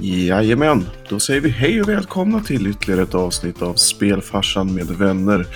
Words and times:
Jajamän, 0.00 0.84
då 1.08 1.20
säger 1.20 1.40
vi 1.40 1.48
hej 1.48 1.82
och 1.82 1.88
välkomna 1.88 2.40
till 2.40 2.66
ytterligare 2.66 3.02
ett 3.02 3.14
avsnitt 3.14 3.62
av 3.62 3.74
Spelfarsan 3.74 4.74
med 4.74 4.86
vänner. 4.86 5.46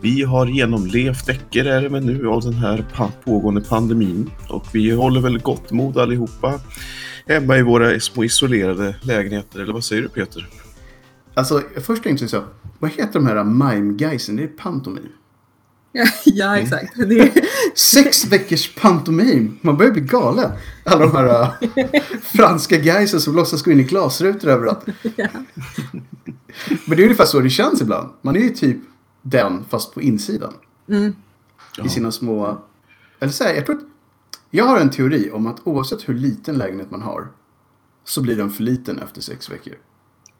Vi 0.00 0.22
har 0.22 0.46
genomlevt 0.46 1.28
eller 1.28 1.70
är 1.70 1.82
det 1.82 1.88
väl 1.88 2.04
nu 2.04 2.28
av 2.28 2.42
den 2.42 2.54
här 2.54 2.84
pågående 3.24 3.60
pandemin 3.60 4.30
och 4.48 4.66
vi 4.72 4.90
håller 4.90 5.20
väl 5.20 5.38
gott 5.38 5.70
mod 5.70 5.98
allihopa 5.98 6.60
hemma 7.26 7.56
i 7.56 7.62
våra 7.62 8.00
små 8.00 8.24
isolerade 8.24 8.96
lägenheter, 9.02 9.60
eller 9.60 9.72
vad 9.72 9.84
säger 9.84 10.02
du 10.02 10.08
Peter? 10.08 10.48
Alltså, 11.34 11.62
först 11.76 12.02
tänkte 12.02 12.22
jag 12.22 12.30
så, 12.30 12.44
vad 12.78 12.90
heter 12.90 13.12
de 13.12 13.26
här 13.26 13.44
mime-guysen? 13.44 14.36
Det 14.36 14.42
är 14.42 14.48
pantomim. 14.48 15.08
Ja, 15.96 16.06
ja 16.24 16.58
exakt. 16.58 16.96
Det 16.96 17.18
är, 17.18 17.32
Sex 17.74 18.24
veckors 18.24 18.74
pantomim! 18.74 19.58
Man 19.60 19.76
börjar 19.76 19.92
bli 19.92 20.02
galen. 20.02 20.50
Alla 20.84 21.06
de 21.06 21.16
här 21.16 21.42
äh, 21.74 22.02
franska 22.22 22.76
guysen 22.76 23.20
som 23.20 23.36
låtsas 23.36 23.62
gå 23.62 23.70
in 23.70 23.80
i 23.80 23.82
glasrutor 23.82 24.50
överallt. 24.50 24.86
ja. 25.16 25.28
Men 26.84 26.96
det 26.96 27.02
är 27.02 27.04
ungefär 27.04 27.24
så 27.24 27.40
det 27.40 27.50
känns 27.50 27.80
ibland. 27.80 28.08
Man 28.22 28.36
är 28.36 28.40
ju 28.40 28.50
typ 28.50 28.76
den, 29.22 29.64
fast 29.68 29.94
på 29.94 30.02
insidan. 30.02 30.52
Mm. 30.88 31.16
I 31.84 31.88
sina 31.88 32.12
små... 32.12 32.62
Eller 33.20 33.32
så 33.32 33.44
här, 33.44 33.54
jag 33.54 33.66
tror 33.66 33.76
att... 33.76 33.82
Jag 34.50 34.64
har 34.64 34.80
en 34.80 34.90
teori 34.90 35.30
om 35.32 35.46
att 35.46 35.60
oavsett 35.64 36.08
hur 36.08 36.14
liten 36.14 36.58
lägenhet 36.58 36.90
man 36.90 37.02
har 37.02 37.28
så 38.04 38.22
blir 38.22 38.36
den 38.36 38.50
för 38.50 38.62
liten 38.62 38.98
efter 38.98 39.20
sex 39.20 39.50
veckor. 39.50 39.74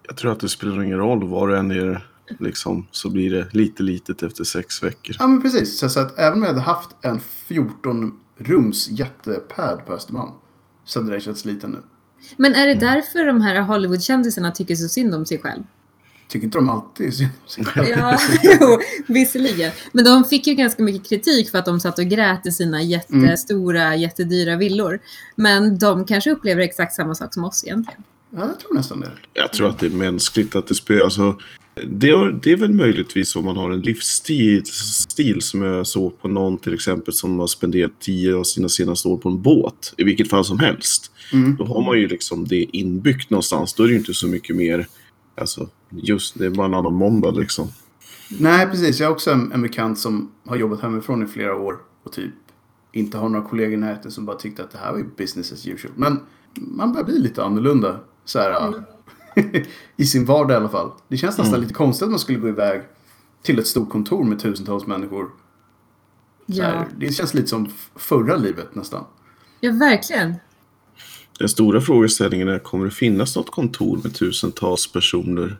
Jag 0.02 0.16
tror 0.16 0.32
att 0.32 0.40
det 0.40 0.48
spelar 0.48 0.82
ingen 0.82 0.98
roll 0.98 1.28
var 1.28 1.48
du 1.48 1.58
än 1.58 1.70
är 1.70 2.13
liksom, 2.38 2.86
så 2.90 3.10
blir 3.10 3.30
det 3.30 3.54
lite 3.54 3.82
litet 3.82 4.22
efter 4.22 4.44
sex 4.44 4.82
veckor. 4.82 5.16
Ja 5.18 5.26
men 5.26 5.42
precis. 5.42 5.78
Så, 5.78 5.88
så 5.88 6.00
att 6.00 6.18
även 6.18 6.32
om 6.32 6.42
jag 6.42 6.48
hade 6.48 6.60
haft 6.60 6.90
en 7.00 7.20
14 7.20 8.18
rums 8.38 8.88
jättepad 8.90 9.86
på 9.86 9.92
Östermalm 9.92 10.32
så 10.84 11.00
hade 11.00 11.12
den 11.12 11.20
känts 11.20 11.44
liten 11.44 11.70
nu. 11.70 11.82
Men 12.36 12.54
är 12.54 12.66
det 12.66 12.74
därför 12.74 13.26
de 13.26 13.40
här 13.40 13.60
Hollywoodkändisarna 13.60 14.50
tycker 14.50 14.74
så 14.74 14.88
synd 14.88 15.14
om 15.14 15.26
sig 15.26 15.38
själv? 15.38 15.62
Tycker 16.28 16.44
inte 16.44 16.58
de 16.58 16.68
alltid 16.68 17.14
synd 17.14 17.30
om 17.42 17.48
sig 17.48 17.64
själva? 17.64 17.90
Ja, 17.90 18.18
jo, 18.60 18.78
visserligen. 19.06 19.72
Men 19.92 20.04
de 20.04 20.24
fick 20.24 20.46
ju 20.46 20.54
ganska 20.54 20.82
mycket 20.82 21.08
kritik 21.08 21.50
för 21.50 21.58
att 21.58 21.64
de 21.64 21.80
satt 21.80 21.98
och 21.98 22.04
grät 22.04 22.46
i 22.46 22.50
sina 22.50 22.82
jättestora, 22.82 23.96
jättedyra 23.96 24.56
villor. 24.56 25.00
Men 25.36 25.78
de 25.78 26.04
kanske 26.04 26.30
upplever 26.30 26.62
exakt 26.62 26.94
samma 26.94 27.14
sak 27.14 27.34
som 27.34 27.44
oss 27.44 27.64
egentligen. 27.64 28.02
Ja, 28.30 28.46
jag 28.46 28.60
tror 28.60 28.74
nästan 28.74 29.00
det. 29.00 29.10
Jag 29.32 29.52
tror 29.52 29.68
att 29.68 29.78
det 29.78 29.86
är 29.86 29.90
mänskligt 29.90 30.56
att 30.56 30.66
det 30.66 30.74
spelar. 30.74 31.04
Alltså, 31.04 31.38
det, 31.74 32.10
är, 32.10 32.40
det 32.42 32.52
är 32.52 32.56
väl 32.56 32.72
möjligtvis 32.72 33.36
om 33.36 33.44
man 33.44 33.56
har 33.56 33.70
en 33.70 33.80
livsstil 33.80 34.64
stil 34.66 35.42
som 35.42 35.62
är 35.62 35.84
så 35.84 36.10
på 36.10 36.28
någon 36.28 36.58
till 36.58 36.74
exempel 36.74 37.14
som 37.14 37.38
har 37.38 37.46
spenderat 37.46 37.92
tio 38.00 38.36
av 38.36 38.44
sina 38.44 38.68
senaste 38.68 39.08
år 39.08 39.16
på 39.16 39.28
en 39.28 39.42
båt. 39.42 39.94
I 39.96 40.04
vilket 40.04 40.30
fall 40.30 40.44
som 40.44 40.58
helst. 40.58 41.10
Mm. 41.32 41.56
Då 41.56 41.64
har 41.64 41.82
man 41.82 41.98
ju 41.98 42.08
liksom 42.08 42.44
det 42.44 42.76
inbyggt 42.76 43.30
någonstans. 43.30 43.74
Då 43.74 43.82
är 43.82 43.86
det 43.86 43.92
ju 43.92 43.98
inte 43.98 44.14
så 44.14 44.26
mycket 44.26 44.56
mer. 44.56 44.86
Alltså, 45.36 45.68
just 45.90 46.38
det 46.38 46.46
är 46.46 46.50
bara 46.50 46.66
en 46.66 46.74
annan 46.74 46.94
måndag 46.94 47.30
liksom. 47.30 47.68
Nej, 48.28 48.66
precis. 48.66 49.00
Jag 49.00 49.06
har 49.06 49.12
också 49.12 49.30
en, 49.30 49.52
en 49.52 49.62
bekant 49.62 49.98
som 49.98 50.30
har 50.46 50.56
jobbat 50.56 50.80
hemifrån 50.80 51.22
i 51.22 51.26
flera 51.26 51.56
år 51.56 51.78
och 52.04 52.12
typ 52.12 52.32
inte 52.92 53.18
har 53.18 53.28
några 53.28 53.48
kollegor 53.48 53.72
i 53.72 53.76
närheten 53.76 54.10
som 54.10 54.26
bara 54.26 54.36
tyckte 54.36 54.62
att 54.62 54.70
det 54.70 54.78
här 54.78 54.92
var 54.92 54.98
ju 54.98 55.04
business 55.16 55.52
as 55.52 55.66
usual. 55.66 55.92
Men 55.96 56.20
man 56.54 56.92
börjar 56.92 57.04
bli 57.04 57.18
lite 57.18 57.44
annorlunda 57.44 58.00
så 58.24 58.38
här, 58.38 58.50
ja. 58.50 58.74
i 59.96 60.04
sin 60.04 60.24
vardag 60.24 60.54
i 60.54 60.56
alla 60.56 60.68
fall. 60.68 60.90
Det 61.08 61.16
känns 61.16 61.38
nästan 61.38 61.60
lite 61.60 61.74
konstigt 61.74 62.02
att 62.02 62.10
man 62.10 62.18
skulle 62.18 62.38
gå 62.38 62.48
iväg 62.48 62.82
till 63.42 63.58
ett 63.58 63.66
stort 63.66 63.90
kontor 63.90 64.24
med 64.24 64.40
tusentals 64.40 64.86
människor. 64.86 65.30
Ja, 66.46 66.64
här, 66.64 66.86
det 66.96 67.12
känns 67.12 67.34
lite 67.34 67.46
som 67.46 67.68
förra 67.96 68.36
livet 68.36 68.74
nästan. 68.74 69.04
ja 69.60 69.72
verkligen. 69.72 70.34
Den 71.38 71.48
stora 71.48 71.80
frågeställningen 71.80 72.48
är, 72.48 72.58
kommer 72.58 72.84
det 72.84 72.90
finnas 72.90 73.36
något 73.36 73.50
kontor 73.50 74.00
med 74.02 74.14
tusentals 74.14 74.92
personer 74.92 75.56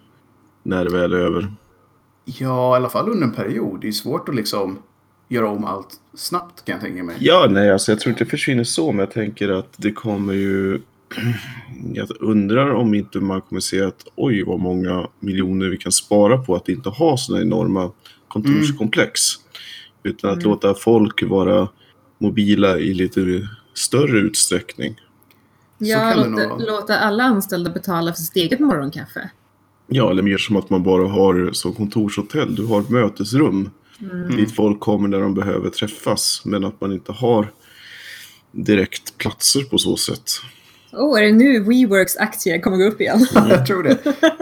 när 0.63 0.85
det 0.85 0.91
väl 0.91 1.13
är 1.13 1.17
över? 1.17 1.53
Ja, 2.25 2.75
i 2.75 2.77
alla 2.77 2.89
fall 2.89 3.09
under 3.09 3.27
en 3.27 3.33
period. 3.33 3.81
Det 3.81 3.89
är 3.89 3.93
svårt 3.93 4.29
att 4.29 4.35
liksom 4.35 4.79
göra 5.29 5.49
om 5.49 5.65
allt 5.65 6.01
snabbt 6.15 6.65
kan 6.65 6.73
jag 6.73 6.83
tänka 6.83 7.03
mig. 7.03 7.17
Ja, 7.21 7.47
nej, 7.51 7.71
alltså 7.71 7.93
jag 7.93 8.01
tror 8.01 8.11
inte 8.11 8.25
det 8.25 8.31
försvinner 8.31 8.65
så, 8.65 8.93
men 8.93 8.99
jag 8.99 9.11
tänker 9.11 9.49
att 9.49 9.75
det 9.77 9.93
kommer 9.93 10.33
ju... 10.33 10.81
Jag 11.95 12.09
undrar 12.21 12.71
om 12.71 12.95
inte 12.95 13.19
man 13.19 13.41
kommer 13.41 13.61
se 13.61 13.83
att 13.83 14.07
oj, 14.15 14.43
vad 14.43 14.61
många 14.61 15.09
miljoner 15.21 15.69
vi 15.69 15.77
kan 15.77 15.93
spara 15.93 16.39
på 16.39 16.57
att 16.57 16.69
inte 16.69 16.89
ha 16.89 17.17
sådana 17.17 17.43
enorma 17.45 17.93
kontorskomplex. 18.29 19.21
Utan 20.03 20.31
att 20.31 20.43
låta 20.43 20.75
folk 20.75 21.23
vara 21.23 21.69
mobila 22.19 22.79
i 22.79 22.95
lite 22.95 23.49
större 23.75 24.19
utsträckning. 24.19 25.01
Ja, 25.79 26.15
låta, 26.15 26.57
låta 26.57 26.99
alla 26.99 27.25
anställda 27.25 27.71
betala 27.71 28.13
för 28.13 28.21
sitt 28.21 28.37
eget 28.37 28.61
morgonkaffe. 28.61 29.31
Ja, 29.87 30.11
eller 30.11 30.23
mer 30.23 30.39
som 30.39 30.57
att 30.57 30.71
man 30.71 30.83
bara 30.83 31.09
har 31.09 31.51
som 31.53 31.75
kontorshotell. 31.75 32.55
Du 32.55 32.67
har 32.67 32.81
ett 32.81 32.91
mötesrum 32.91 33.71
dit 34.37 34.55
folk 34.55 34.81
kommer 34.81 35.09
när 35.09 35.21
de 35.21 35.35
behöver 35.35 35.71
träffas. 35.71 36.43
Men 36.45 36.65
att 36.65 36.81
man 36.81 36.93
inte 36.93 37.13
har 37.13 37.53
direkt 38.53 39.19
platser 39.19 39.63
på 39.63 39.79
så 39.79 39.97
sätt. 39.97 40.31
Åh, 40.97 41.13
oh, 41.13 41.21
är 41.21 41.23
det 41.23 41.33
nu 41.33 41.61
WeWorks 41.61 42.17
aktier 42.17 42.61
kommer 42.61 42.77
gå 42.77 42.85
upp 42.85 43.01
igen? 43.01 43.27
jag 43.35 43.67
tror 43.67 43.83
det. 43.83 43.99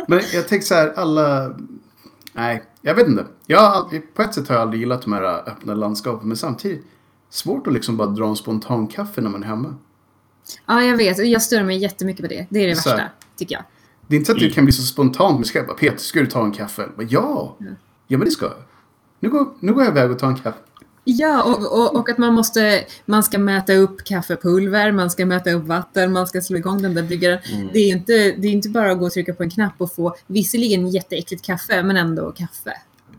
Men 0.08 0.20
jag 0.32 0.48
tänker 0.48 0.66
så 0.66 0.74
här, 0.74 0.92
alla... 0.96 1.56
Nej, 2.32 2.62
jag 2.80 2.94
vet 2.94 3.08
inte. 3.08 3.26
Jag 3.46 3.90
på 4.14 4.22
ett 4.22 4.34
sätt 4.34 4.48
har 4.48 4.54
jag 4.54 4.62
aldrig 4.62 4.80
gillat 4.80 5.02
de 5.02 5.12
här 5.12 5.48
öppna 5.48 5.74
landskapen. 5.74 6.28
Men 6.28 6.36
samtidigt, 6.36 6.86
svårt 7.30 7.66
att 7.66 7.72
liksom 7.72 7.96
bara 7.96 8.08
dra 8.08 8.26
en 8.26 8.36
spontan 8.36 8.86
kaffe 8.86 9.20
när 9.20 9.30
man 9.30 9.42
är 9.42 9.46
hemma. 9.46 9.74
ja, 10.66 10.82
jag 10.82 10.96
vet. 10.96 11.26
Jag 11.26 11.42
stör 11.42 11.62
mig 11.62 11.78
jättemycket 11.78 12.22
på 12.22 12.28
det. 12.28 12.46
Det 12.50 12.58
är 12.58 12.68
det 12.68 12.76
Så 12.76 12.88
här. 12.88 12.96
värsta, 12.96 13.10
tycker 13.36 13.54
jag. 13.54 13.64
Det 14.06 14.14
är 14.14 14.18
inte 14.18 14.26
så 14.26 14.32
att 14.32 14.40
det 14.40 14.50
kan 14.50 14.64
bli 14.64 14.72
så 14.72 14.82
spontant. 14.82 15.34
Men 15.34 15.44
ska 15.44 15.58
jag 15.58 15.66
bara, 15.66 15.76
Peter, 15.76 15.98
ska 15.98 16.20
du 16.20 16.26
ta 16.26 16.44
en 16.44 16.52
kaffe? 16.52 16.82
Jag 16.82 16.90
Bara, 16.96 17.06
ja! 17.10 17.56
Ja, 18.06 18.18
men 18.18 18.20
det 18.20 18.30
ska 18.30 18.44
jag. 18.44 18.54
Nu 19.20 19.30
går, 19.30 19.46
nu 19.60 19.72
går 19.72 19.84
jag 19.84 19.92
iväg 19.92 20.10
och 20.10 20.18
tar 20.18 20.28
en 20.28 20.36
kaffe. 20.36 20.58
Ja, 21.04 21.42
och, 21.42 21.80
och, 21.80 21.96
och 21.96 22.08
att 22.08 22.18
man 22.18 22.34
måste, 22.34 22.84
man 23.06 23.22
ska 23.22 23.38
mäta 23.38 23.74
upp 23.74 24.04
kaffepulver, 24.04 24.92
man 24.92 25.10
ska 25.10 25.26
mäta 25.26 25.52
upp 25.52 25.64
vatten, 25.64 26.12
man 26.12 26.26
ska 26.26 26.40
slå 26.40 26.56
igång 26.56 26.82
den 26.82 26.94
där 26.94 27.02
bryggaren. 27.02 27.38
Det 27.72 27.78
är 27.78 27.88
inte, 27.88 28.12
det 28.12 28.48
är 28.48 28.52
inte 28.52 28.68
bara 28.68 28.92
att 28.92 28.98
gå 28.98 29.06
och 29.06 29.12
trycka 29.12 29.34
på 29.34 29.42
en 29.42 29.50
knapp 29.50 29.74
och 29.78 29.94
få 29.94 30.16
visserligen 30.26 30.88
jätteäckligt 30.88 31.44
kaffe, 31.44 31.82
men 31.82 31.96
ändå 31.96 32.32
kaffe. 32.32 32.72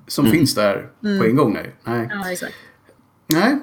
Som 0.07 0.25
finns 0.25 0.55
där 0.55 0.89
på 1.01 1.25
en 1.25 1.35
gång. 1.35 1.53
Nej. 1.53 1.75
Nej. 1.83 2.09
Ja, 2.11 2.31
exakt. 2.31 2.53
Nej. 3.27 3.59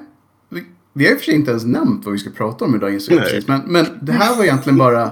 Vi, 0.49 0.65
vi 0.93 1.05
har 1.05 1.11
i 1.11 1.15
och 1.15 1.19
för 1.19 1.25
sig 1.25 1.35
inte 1.35 1.51
ens 1.51 1.65
nämnt 1.65 2.05
vad 2.05 2.11
vi 2.13 2.19
ska 2.19 2.29
prata 2.29 2.65
om 2.65 2.75
idag. 2.75 2.91
precis. 2.91 3.47
Men, 3.47 3.61
men 3.65 3.85
det 4.01 4.11
här 4.11 4.35
var 4.37 4.43
egentligen 4.43 4.77
bara 4.77 5.11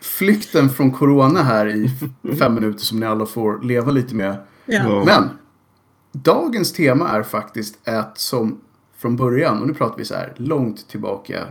flykten 0.00 0.70
från 0.70 0.90
corona 0.90 1.42
här 1.42 1.66
i 1.66 1.90
fem 2.38 2.54
minuter 2.54 2.84
som 2.84 3.00
ni 3.00 3.06
alla 3.06 3.26
får 3.26 3.62
leva 3.62 3.92
lite 3.92 4.14
med. 4.14 4.36
Ja. 4.66 5.04
Men 5.04 5.28
dagens 6.14 6.72
tema 6.72 7.08
är 7.08 7.22
faktiskt 7.22 7.88
ett 7.88 8.18
som 8.18 8.60
från 8.96 9.16
början, 9.16 9.60
och 9.60 9.66
nu 9.66 9.74
pratar 9.74 9.96
vi 9.96 10.04
så 10.04 10.14
här 10.14 10.34
långt 10.36 10.88
tillbaka 10.88 11.46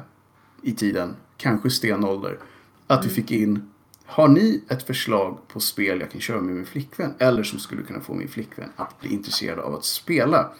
i 0.62 0.72
tiden, 0.72 1.16
kanske 1.38 1.69
stenålder, 1.69 2.40
att 2.88 3.06
vi 3.06 3.09
fick 3.09 3.31
in 3.31 3.69
har 4.06 4.28
ni 4.28 4.63
ett 4.69 4.84
förslag 4.84 5.38
på 5.47 5.59
spel 5.59 6.00
jag 6.00 6.12
kan 6.12 6.22
köra 6.22 6.41
med 6.41 6.56
min 6.56 6.66
flickvän 6.66 7.13
eller 7.18 7.44
som 7.44 7.59
skulle 7.59 7.84
kunna 7.84 8.00
få 8.00 8.13
min 8.13 8.28
flickvän 8.28 8.69
att 8.75 9.00
bli 9.00 9.13
intresserad 9.13 9.59
av 9.59 9.75
att 9.75 9.85
spela? 9.85 10.51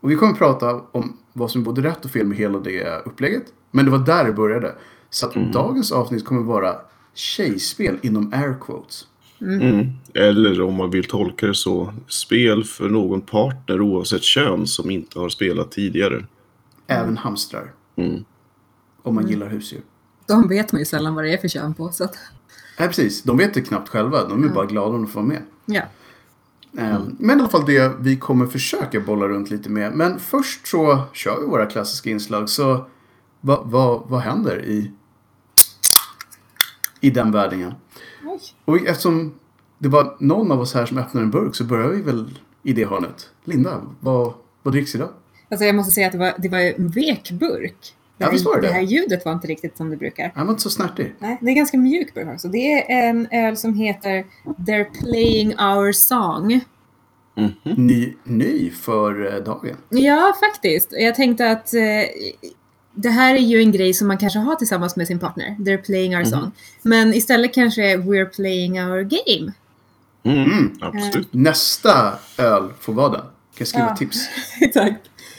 Och 0.00 0.10
vi 0.10 0.14
kommer 0.14 0.32
att 0.32 0.38
prata 0.38 0.80
om 0.92 1.16
vad 1.32 1.50
som 1.50 1.60
är 1.60 1.64
både 1.64 1.82
rätt 1.82 2.04
och 2.04 2.10
fel 2.10 2.26
med 2.26 2.38
hela 2.38 2.58
det 2.58 3.02
upplägget. 3.04 3.44
Men 3.70 3.84
det 3.84 3.90
var 3.90 3.98
där 3.98 4.24
det 4.24 4.32
började. 4.32 4.74
Så 5.10 5.26
att 5.26 5.52
dagens 5.52 5.92
avsnitt 5.92 6.24
kommer 6.24 6.42
vara 6.42 6.76
tjejspel 7.14 7.98
inom 8.02 8.32
air 8.32 8.56
quotes. 8.60 9.06
Mm. 9.40 9.86
Eller 10.14 10.60
om 10.60 10.74
man 10.74 10.90
vill 10.90 11.04
tolka 11.04 11.46
det 11.46 11.54
så, 11.54 11.94
spel 12.08 12.64
för 12.64 12.88
någon 12.88 13.20
partner 13.20 13.80
oavsett 13.80 14.22
kön 14.22 14.66
som 14.66 14.90
inte 14.90 15.18
har 15.18 15.28
spelat 15.28 15.70
tidigare. 15.70 16.24
Även 16.86 17.16
hamstrar. 17.16 17.72
Mm. 17.96 18.24
Om 19.02 19.14
man 19.14 19.28
gillar 19.28 19.48
husdjur. 19.48 19.82
De 20.26 20.48
vet 20.48 20.72
man 20.72 20.78
ju 20.78 20.84
sällan 20.84 21.14
vad 21.14 21.24
det 21.24 21.32
är 21.32 21.38
för 21.38 21.48
kön 21.48 21.74
på. 21.74 21.88
Så 21.92 22.04
att, 22.04 22.16
Nej, 22.78 22.88
precis. 22.88 23.22
De 23.22 23.36
vet 23.36 23.54
det 23.54 23.60
knappt 23.60 23.88
själva. 23.88 24.24
De 24.28 24.44
är 24.44 24.48
bara 24.48 24.66
glada 24.66 24.94
om 24.94 25.02
de 25.02 25.06
får 25.06 25.20
vara 25.20 25.28
med. 25.28 25.42
ja. 25.66 25.82
Ehm, 26.78 27.16
Men 27.18 27.38
i 27.38 27.40
alla 27.40 27.50
fall 27.50 27.66
det 27.66 27.92
vi 28.00 28.16
kommer 28.16 28.46
försöka 28.46 29.00
bolla 29.00 29.28
runt 29.28 29.50
lite 29.50 29.70
med. 29.70 29.92
Men 29.92 30.18
först 30.18 30.66
så 30.66 31.02
kör 31.12 31.40
vi 31.40 31.46
våra 31.46 31.66
klassiska 31.66 32.10
inslag. 32.10 32.48
Så 32.48 32.86
vad, 33.40 33.70
vad, 33.70 34.02
vad 34.08 34.20
händer 34.20 34.64
i, 34.64 34.92
i 37.00 37.10
den 37.10 37.32
världen? 37.32 37.74
Oj. 38.26 38.40
Och 38.64 38.86
eftersom 38.86 39.34
det 39.78 39.88
var 39.88 40.16
någon 40.20 40.52
av 40.52 40.60
oss 40.60 40.74
här 40.74 40.86
som 40.86 40.98
öppnade 40.98 41.24
en 41.24 41.30
burk 41.30 41.54
så 41.54 41.64
börjar 41.64 41.88
vi 41.88 42.02
väl 42.02 42.38
i 42.62 42.72
det 42.72 42.84
hörnet. 42.84 43.30
Linda, 43.44 43.82
vad, 44.00 44.32
vad 44.62 44.74
dricks 44.74 44.94
idag? 44.94 45.08
Alltså 45.50 45.64
jag 45.66 45.74
måste 45.74 45.92
säga 45.92 46.06
att 46.06 46.12
det 46.12 46.18
var, 46.18 46.34
det 46.38 46.48
var 46.48 46.58
en 46.58 46.88
vek 46.88 47.30
burk. 47.30 47.76
Det, 48.18 48.24
Ja, 48.24 48.30
visst 48.30 48.44
var 48.46 48.54
det 48.54 48.60
det 48.60 48.66
det? 48.66 48.72
här 48.72 48.80
ljudet 48.82 49.24
var 49.24 49.32
inte 49.32 49.46
riktigt 49.46 49.76
som 49.76 49.90
det 49.90 49.96
brukar. 49.96 50.32
Han 50.34 50.46
var 50.46 50.52
inte 50.52 50.62
så 50.62 50.70
snärtig. 50.70 51.14
Nej, 51.18 51.38
det 51.40 51.50
är 51.50 51.54
ganska 51.54 51.76
mjuk 51.78 52.14
burk 52.14 52.28
också. 52.34 52.48
Det 52.48 52.92
är 52.92 53.08
en 53.08 53.28
öl 53.32 53.56
som 53.56 53.74
heter 53.74 54.24
They're 54.44 54.86
playing 55.02 55.48
our 55.48 55.92
song. 55.92 56.60
Ny, 57.62 58.14
ny 58.24 58.70
för 58.70 59.34
eh, 59.34 59.44
dagen. 59.44 59.76
Ja, 59.88 60.34
faktiskt. 60.40 60.88
Jag 60.92 61.14
tänkte 61.14 61.50
att 61.50 61.74
eh, 61.74 61.80
det 63.02 63.08
här 63.10 63.34
är 63.34 63.38
ju 63.38 63.58
en 63.58 63.72
grej 63.72 63.94
som 63.94 64.08
man 64.08 64.18
kanske 64.18 64.38
har 64.38 64.54
tillsammans 64.54 64.96
med 64.96 65.06
sin 65.06 65.18
partner. 65.18 65.56
They're 65.58 65.82
playing 65.86 66.16
our 66.16 66.24
song. 66.24 66.50
Men 66.82 67.14
istället 67.14 67.54
kanske 67.54 67.96
we're 67.96 68.24
playing 68.36 68.80
our 68.82 69.02
game. 69.02 69.52
Mm, 70.22 70.72
absolut. 70.80 71.28
Nästa 71.34 72.12
öl 72.38 72.68
får 72.80 72.92
vara 72.92 73.08
den. 73.08 73.20
Kan 73.20 73.30
jag 73.58 73.68
skriva 73.68 73.86
Ja. 73.88 73.96
tips? 73.96 74.18
Tack. 74.74 74.92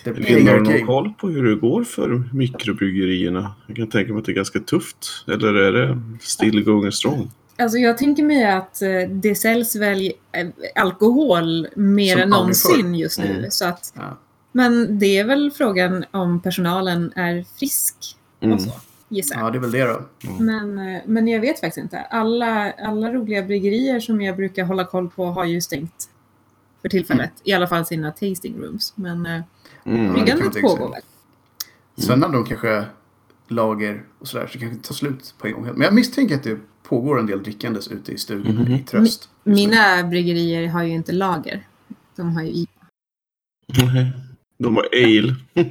Det 0.04 0.12
blir 0.12 0.48
har 0.50 0.60
du 0.60 0.66
game. 0.66 0.80
koll 0.86 1.14
på 1.14 1.28
hur 1.30 1.44
det 1.50 1.56
går 1.56 1.84
för 1.84 2.24
mikrobryggerierna? 2.34 3.54
Jag 3.68 3.76
kan 3.78 3.88
tänka 3.90 4.14
mig 4.14 4.20
att 4.20 4.26
det 4.26 4.32
är 4.32 4.36
ganska 4.36 4.60
tufft. 4.60 4.98
Eller 5.28 5.54
är 5.54 5.72
det 5.74 6.00
still 6.22 6.64
going 6.64 6.92
strong? 6.92 7.32
Alltså 7.58 7.78
jag 7.78 7.98
tänker 7.98 8.24
mig 8.24 8.52
att 8.52 8.82
eh, 8.82 8.90
det 9.10 9.36
säljs 9.36 9.76
väl 9.76 10.12
eh, 10.32 10.48
alkohol 10.84 11.68
mer 11.76 12.14
Som 12.14 12.22
än 12.22 12.30
någonsin 12.30 12.96
just 12.96 13.20
nu. 13.20 13.26
Mm. 13.38 13.52
Så 13.52 13.66
att, 13.66 13.94
Ja. 13.96 14.18
Men 14.52 15.00
det 15.00 15.18
är 15.18 15.24
väl 15.24 15.52
frågan 15.52 16.06
om 16.12 16.40
personalen 16.42 17.14
är 17.16 17.46
frisk 17.60 17.96
Mm. 18.42 18.56
och 18.56 18.62
så, 18.62 18.72
gissar 19.10 19.36
jag. 19.36 19.46
ja, 19.48 19.52
det 19.52 19.58
är 19.58 19.60
väl 19.60 19.72
det 19.72 19.84
då. 19.84 20.02
Men, 20.40 20.78
eh, 20.96 21.02
men 21.06 21.28
jag 21.28 21.40
vet 21.40 21.60
faktiskt 21.60 21.78
inte. 21.84 22.00
Alla, 22.02 22.72
alla 22.72 23.14
roliga 23.14 23.44
bryggerier 23.44 24.00
som 24.00 24.22
jag 24.22 24.36
brukar 24.36 24.64
hålla 24.64 24.86
koll 24.86 25.10
på 25.10 25.26
har 25.26 25.46
ju 25.46 25.62
stängt 25.62 26.10
för 26.82 26.90
tillfället. 26.90 27.32
I 27.44 27.54
alla 27.54 27.68
fall 27.68 27.86
sina 27.86 28.12
tasting 28.12 28.56
rooms. 28.62 28.94
Men 28.96 29.26
eh, 29.26 29.42
Mm. 29.84 30.08
det 30.08 30.14
bryggandet 30.14 30.54
sig. 30.54 30.62
pågår 30.62 30.90
väl. 30.92 31.02
Sen 31.98 32.22
hade 32.22 32.34
de 32.34 32.46
kanske 32.46 32.86
lager 33.48 34.04
och 34.20 34.28
sådär, 34.28 34.48
så 34.48 34.54
det 34.54 34.60
kanske 34.60 34.76
inte 34.76 34.88
tar 34.88 34.96
slut 34.96 35.36
på 35.40 35.48
en 35.48 35.54
gång. 35.54 35.64
Men 35.66 35.82
jag 35.82 35.94
misstänker 35.94 36.36
att 36.36 36.44
det 36.44 36.58
pågår 36.84 37.20
en 37.20 37.26
del 37.26 37.44
drickandes 37.44 37.88
ute 37.88 38.12
i 38.12 38.18
stugan 38.18 38.56
Mhm. 38.56 38.72
i 38.74 38.80
tröst. 38.80 39.30
Mina 39.44 40.04
bryggerier 40.04 40.68
har 40.68 40.84
ju 40.84 40.94
inte 40.94 41.12
lager. 41.12 41.68
De 42.16 42.36
har 42.36 42.44
ju 42.44 42.50
IPA. 42.50 42.86
Nej. 43.78 44.12
De 44.60 44.76
har 44.76 44.88
ale. 44.94 45.36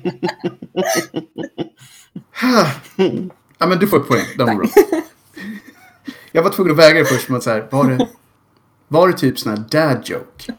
ja, 3.58 3.67
men 3.67 3.79
du 3.79 3.87
får 3.87 4.00
ett 4.00 4.08
poäng. 4.08 4.25
Den 4.37 4.46
var 4.46 4.55
bra. 4.55 4.69
Jag 6.32 6.43
var 6.43 6.50
tvungen 6.50 6.73
att 6.73 6.79
väga 6.79 6.99
det 6.99 7.05
först 7.05 7.31
att 7.31 7.43
så 7.43 7.50
här, 7.50 7.69
var 7.70 7.90
det, 7.90 8.08
var 8.88 9.08
det 9.08 9.14
typ 9.14 9.38
sån 9.38 9.52
här 9.52 9.64
dad 9.70 10.02
joke? 10.05 10.55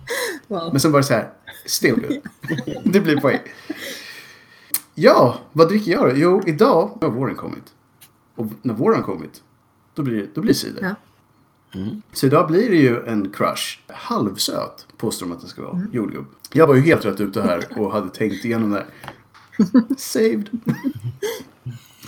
Wow. 0.48 0.70
Men 0.72 0.80
sen 0.80 0.92
var 0.92 1.00
det 1.00 1.04
så 1.04 1.14
här, 1.14 1.30
still 1.66 1.96
good. 1.96 2.22
det 2.84 3.00
blir 3.00 3.18
poäng. 3.18 3.40
Ja, 4.96 5.40
vad 5.52 5.68
dricker 5.68 5.92
jag 5.92 6.10
då? 6.10 6.16
Jo, 6.16 6.42
idag 6.48 6.98
har 7.02 7.10
våren 7.10 7.36
kommit. 7.36 7.74
Och 8.36 8.46
när 8.62 8.74
våren 8.74 9.04
kommit, 9.04 9.44
då 9.94 10.02
blir 10.02 10.16
det, 10.16 10.28
då 10.34 10.42
blir 10.42 10.54
cider. 10.54 10.84
Ja. 10.84 10.96
Så 12.14 12.26
idag 12.26 12.48
blir 12.48 12.70
det 12.70 12.76
ju 12.76 13.06
en 13.06 13.30
crush. 13.30 13.80
Halvsöt 13.88 14.88
påstår 14.98 15.26
de 15.28 15.32
att 15.36 15.42
det 15.42 15.48
ska 15.48 15.62
vara. 15.62 15.82
Jordgubb. 15.92 16.26
Jag 16.54 16.68
var 16.68 16.76
ju 16.76 16.82
helt 16.82 17.06
rätt 17.06 17.22
ute 17.22 17.42
här 17.42 17.64
och 17.78 17.92
hade 17.92 18.10
tänkt 18.10 18.46
igenom 18.46 18.70
det 18.72 18.78
här. 18.78 18.86
Saved. 19.98 20.50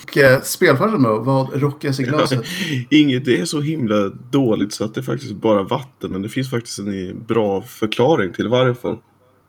och 0.04 0.18
eh, 0.18 0.42
spelfarsan 0.42 1.04
då, 1.04 1.20
vad 1.20 1.62
rockas 1.62 2.00
i 2.00 2.04
glaset? 2.04 2.46
Inget, 2.90 3.26
det 3.26 3.40
är 3.40 3.46
så 3.46 3.62
himla 3.62 4.10
dåligt 4.10 4.74
så 4.74 4.86
att 4.86 4.94
det 4.94 5.02
är 5.02 5.04
faktiskt 5.04 5.34
bara 5.34 5.64
vatten. 5.64 6.12
Men 6.12 6.22
det 6.22 6.30
finns 6.30 6.50
faktiskt 6.50 6.80
en 6.80 7.24
bra 7.28 7.62
förklaring 7.62 8.34
till 8.34 8.48
varför. 8.48 8.98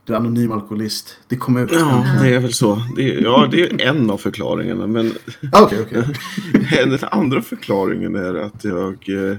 Du 0.05 0.13
är 0.13 0.17
anonym 0.17 0.53
alkoholist. 0.53 1.17
Det 1.29 1.37
kom 1.37 1.57
ut. 1.57 1.73
Ja, 1.73 2.07
det 2.23 2.35
är 2.35 2.39
väl 2.41 2.53
så. 2.53 2.83
Det 2.97 3.15
är, 3.15 3.23
ja, 3.23 3.49
det 3.51 3.63
är 3.63 3.87
en 3.89 4.11
av 4.11 4.19
förklaringarna. 4.19 4.87
Men 4.87 5.13
Ah, 5.53 5.63
Okej, 5.63 5.79
okej. 5.83 6.05
den 6.85 6.99
andra 7.11 7.43
förklaringen 7.43 8.15
är 8.15 8.35
att 8.35 8.65
jag 8.65 9.09
eh, 9.09 9.37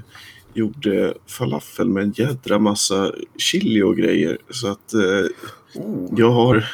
gjorde 0.53 1.13
falafel 1.27 1.89
med 1.89 2.03
en 2.03 2.11
jädra 2.15 2.59
massa 2.59 3.11
chili 3.38 3.81
och 3.81 3.95
grejer. 3.97 4.38
Så 4.50 4.67
att 4.67 4.94
eh, 4.94 5.00
Oh. 5.75 6.13
jag 6.17 6.31
har... 6.31 6.65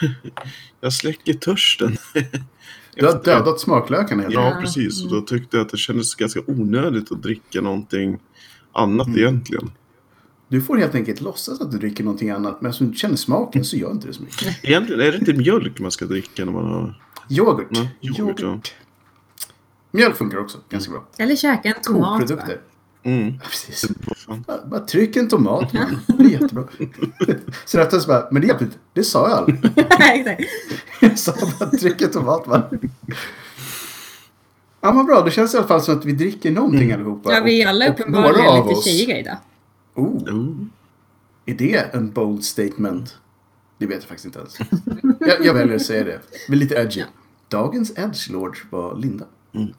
jag 0.81 0.93
släcker 0.93 1.33
törsten. 1.33 1.97
Du 2.95 3.05
har 3.05 3.23
dödat 3.23 3.59
smaklökarna 3.59 4.23
Ja, 4.29 4.41
enkelt. 4.45 4.61
precis. 4.65 5.03
Och 5.03 5.11
då 5.11 5.21
tyckte 5.21 5.57
jag 5.57 5.65
att 5.65 5.71
det 5.71 5.77
kändes 5.77 6.15
ganska 6.15 6.39
onödigt 6.47 7.11
att 7.11 7.23
dricka 7.23 7.61
någonting 7.61 8.17
annat 8.71 9.07
Mm. 9.07 9.19
egentligen. 9.19 9.71
Du 10.47 10.61
får 10.61 10.77
helt 10.77 10.95
enkelt 10.95 11.21
låtsas 11.21 11.61
att 11.61 11.71
du 11.71 11.77
dricker 11.77 12.03
någonting 12.03 12.29
annat. 12.29 12.61
Men 12.61 12.69
eftersom 12.69 12.91
du 12.91 12.97
känner 12.97 13.15
smaken 13.15 13.65
så 13.65 13.77
gör 13.77 13.91
inte 13.91 14.07
det 14.07 14.13
så 14.13 14.23
mycket. 14.23 14.63
Egentligen 14.63 15.01
är 15.01 15.11
det 15.11 15.17
inte 15.17 15.33
mjölk 15.33 15.79
man 15.79 15.91
ska 15.91 16.05
dricka 16.05 16.45
när 16.45 16.51
man 16.51 16.65
har... 16.65 17.01
Yoghurt. 17.29 17.67
Nej, 17.69 17.97
yoghurt, 18.01 18.73
Mjölk 19.91 20.15
funkar 20.15 20.37
också 20.37 20.57
ganska 20.69 20.91
bra. 20.91 21.07
Eller 21.17 21.35
käka 21.35 21.69
en 21.69 21.81
tomat. 21.81 22.01
va? 22.01 22.19
Kokprodukter. 22.19 22.61
Mm. 23.03 23.27
Ja, 23.33 23.49
precis. 23.49 23.89
Bara, 24.47 24.65
bara 24.65 24.79
tryck 24.79 25.15
en 25.15 25.27
tomat 25.29 25.73
man. 25.73 25.99
Det 26.07 26.13
blir 26.13 26.29
jättebra. 26.29 26.63
Så 27.65 27.77
rättare 27.77 28.01
så 28.01 28.07
bara, 28.07 28.27
men 28.31 28.41
det 28.41 28.47
inte. 28.61 28.77
Det 28.93 29.03
sa 29.03 29.29
jag 29.29 29.37
aldrig. 29.37 29.59
Exakt. 29.99 30.41
Jag 31.01 31.19
sa 31.19 31.33
bara 31.59 31.69
tryck 31.69 32.01
en 32.01 32.11
tomat 32.11 32.45
man. 32.47 32.63
Ja 34.81 34.93
men 34.93 35.05
bra, 35.05 35.21
det 35.21 35.31
känns 35.31 35.53
i 35.53 35.57
alla 35.57 35.67
fall 35.67 35.81
som 35.81 35.97
att 35.97 36.05
vi 36.05 36.11
dricker 36.11 36.51
någonting 36.51 36.91
allihopa. 36.91 37.31
Ja, 37.33 37.41
vi 37.43 37.61
är 37.61 37.67
alla 37.67 37.87
uppenbarligen 37.89 38.55
lite 38.55 38.75
oss- 38.75 38.85
tjejiga 38.85 39.19
idag. 39.19 39.37
Oh, 39.95 40.05
Oh. 40.33 40.55
är 41.45 41.53
det 41.53 41.93
en 41.93 42.11
bold 42.11 42.43
statement? 42.45 43.17
Det 43.77 43.85
vet 43.85 43.95
jag 43.95 44.03
faktiskt 44.03 44.25
inte 44.25 44.39
ens. 44.39 44.57
Jag, 45.19 45.45
jag 45.45 45.53
väljer 45.53 45.75
att 45.75 45.81
säga 45.81 46.03
det. 46.03 46.19
Vi 46.47 46.53
är 46.55 46.59
lite 46.59 46.75
edgy. 46.75 47.03
Dagens 47.47 47.91
edgelord 47.97 48.57
var 48.69 48.95
Linda. 48.95 49.25
Mm. 49.53 49.73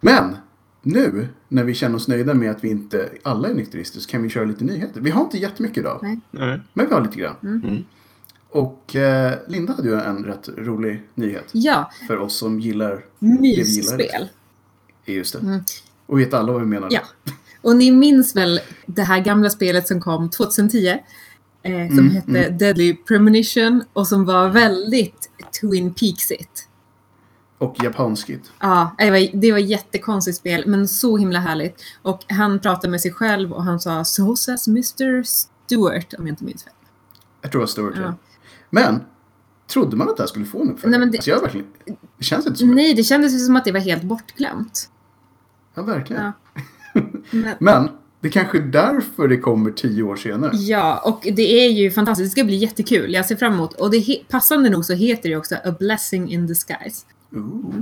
Men 0.00 0.36
nu 0.82 1.28
när 1.48 1.64
vi 1.64 1.74
känner 1.74 1.96
oss 1.96 2.08
nöjda 2.08 2.34
med 2.34 2.50
att 2.50 2.64
vi 2.64 2.68
inte 2.70 3.08
alla 3.22 3.48
är 3.48 3.54
nykterister 3.54 4.00
så 4.00 4.08
kan 4.10 4.22
vi 4.22 4.28
köra 4.28 4.44
lite 4.44 4.64
nyheter. 4.64 5.00
Vi 5.00 5.10
har 5.10 5.20
inte 5.22 5.38
jättemycket 5.38 5.78
idag. 5.78 5.98
Nej. 6.02 6.20
Nej. 6.30 6.60
Men 6.72 6.86
vi 6.86 6.94
har 6.94 7.00
lite 7.00 7.18
grann. 7.18 7.36
Mm. 7.42 7.84
Och 8.48 8.96
eh, 8.96 9.34
Linda 9.48 9.72
hade 9.72 9.88
ju 9.88 10.00
en 10.00 10.24
rätt 10.24 10.48
rolig 10.56 11.02
nyhet. 11.14 11.48
Ja, 11.52 11.90
För 12.06 12.16
oss 12.18 12.36
som 12.36 12.60
gillar 12.60 13.04
det 13.18 13.26
mysspel. 13.40 14.28
Just 15.06 15.32
det. 15.32 15.38
Mm. 15.38 15.60
Och 16.06 16.20
vet 16.20 16.34
alla 16.34 16.52
vad 16.52 16.60
vi 16.60 16.66
menar? 16.66 16.88
Ja. 16.90 17.00
Och 17.62 17.76
ni 17.76 17.90
minns 17.90 18.36
väl 18.36 18.60
det 18.86 19.02
här 19.02 19.20
gamla 19.20 19.50
spelet 19.50 19.88
som 19.88 20.00
kom 20.00 20.30
2010? 20.30 20.88
Eh, 21.62 21.88
som 21.88 21.98
Mm, 21.98 22.10
hette 22.10 22.50
Deadly 22.50 22.96
Premonition 22.96 23.82
och 23.92 24.06
som 24.06 24.24
var 24.24 24.48
väldigt 24.48 25.30
Twin 25.60 25.94
Peaksigt. 25.94 26.68
Och 27.60 27.76
japanskigt. 27.84 28.52
Ja, 28.60 28.94
det 28.98 29.10
var, 29.10 29.40
det 29.40 29.52
var 29.52 29.58
jättekonstigt 29.58 30.36
spel, 30.36 30.64
men 30.66 30.88
så 30.88 31.16
himla 31.16 31.38
härligt. 31.38 31.82
Och 32.02 32.24
han 32.28 32.58
pratade 32.58 32.90
med 32.90 33.00
sig 33.00 33.12
själv 33.12 33.52
och 33.52 33.64
han 33.64 33.80
sa 33.80 34.04
“So 34.04 34.36
says 34.36 34.68
Mr 34.68 35.22
Stewart” 35.22 36.14
om 36.18 36.26
jag 36.26 36.32
inte 36.32 36.44
minns 36.44 36.64
fel. 36.64 36.72
Jag 37.42 37.52
tror 37.52 37.58
det 37.60 37.62
var 37.62 37.66
Stuart. 37.66 37.94
Ja. 37.96 38.02
Ja. 38.02 38.14
Men, 38.70 39.02
trodde 39.72 39.96
man 39.96 40.08
att 40.08 40.16
det 40.16 40.22
här 40.22 40.28
skulle 40.28 40.44
få 40.44 40.62
en 40.62 40.70
uppföljare? 40.70 40.90
Nej, 40.90 40.98
men 40.98 41.10
det- 41.10 41.18
Alltså 41.18 41.30
jag 41.30 41.40
verkligen... 41.40 41.66
Det 42.18 42.24
känns 42.24 42.46
inte 42.46 42.64
det. 42.64 42.74
Nej, 42.74 42.94
det 42.94 43.04
kändes 43.04 43.46
som 43.46 43.56
att 43.56 43.64
det 43.64 43.72
var 43.72 43.80
helt 43.80 44.02
bortglömt. 44.02 44.90
Ja, 45.74 45.82
verkligen. 45.82 46.22
Ja. 46.22 46.32
Men, 47.30 47.54
Men, 47.60 47.88
det 48.20 48.28
kanske 48.30 48.58
är 48.58 48.62
därför 48.62 49.28
det 49.28 49.36
kommer 49.36 49.70
tio 49.70 50.02
år 50.02 50.16
senare. 50.16 50.56
ja, 50.56 50.98
och 51.04 51.20
det 51.34 51.66
är 51.66 51.70
ju 51.70 51.90
fantastiskt. 51.90 52.30
Det 52.30 52.40
ska 52.40 52.44
bli 52.44 52.56
jättekul. 52.56 53.12
Jag 53.14 53.26
ser 53.26 53.36
fram 53.36 53.52
emot. 53.52 53.72
Och 53.74 53.90
det 53.90 54.16
passande 54.28 54.70
nog 54.70 54.84
så 54.84 54.92
heter 54.94 55.28
det 55.28 55.36
också 55.36 55.54
A 55.64 55.74
Blessing 55.78 56.30
in 56.30 56.46
Disguise. 56.46 57.06
Ooh. 57.32 57.74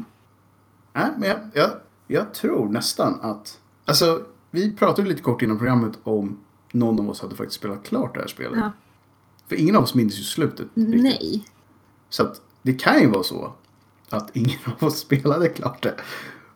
Nej, 0.93 1.11
men 1.19 1.29
jag, 1.29 1.39
jag, 1.53 1.71
jag 2.07 2.35
tror 2.35 2.69
nästan 2.69 3.19
att... 3.21 3.61
Alltså, 3.85 4.23
vi 4.51 4.77
pratade 4.77 5.09
lite 5.09 5.23
kort 5.23 5.43
innan 5.43 5.59
programmet 5.59 5.99
om 6.03 6.39
någon 6.73 7.01
av 7.01 7.11
oss 7.11 7.21
hade 7.21 7.37
faktiskt 7.37 7.59
spelat 7.59 7.85
klart 7.85 8.15
det 8.15 8.21
här 8.21 8.29
spelet. 8.29 8.59
Ja. 8.59 8.73
För 9.49 9.57
ingen 9.57 9.77
av 9.77 9.83
oss 9.83 9.95
minns 9.95 10.19
ju 10.19 10.23
slutet. 10.23 10.67
riktigt. 10.75 11.03
Nej. 11.03 11.45
Så 12.09 12.23
att 12.23 12.41
det 12.63 12.73
kan 12.73 13.01
ju 13.01 13.07
vara 13.07 13.23
så 13.23 13.53
att 14.11 14.37
ingen 14.37 14.59
av 14.65 14.89
oss 14.89 14.99
spelade 15.07 15.49
klart 15.49 15.83
det. 15.83 15.95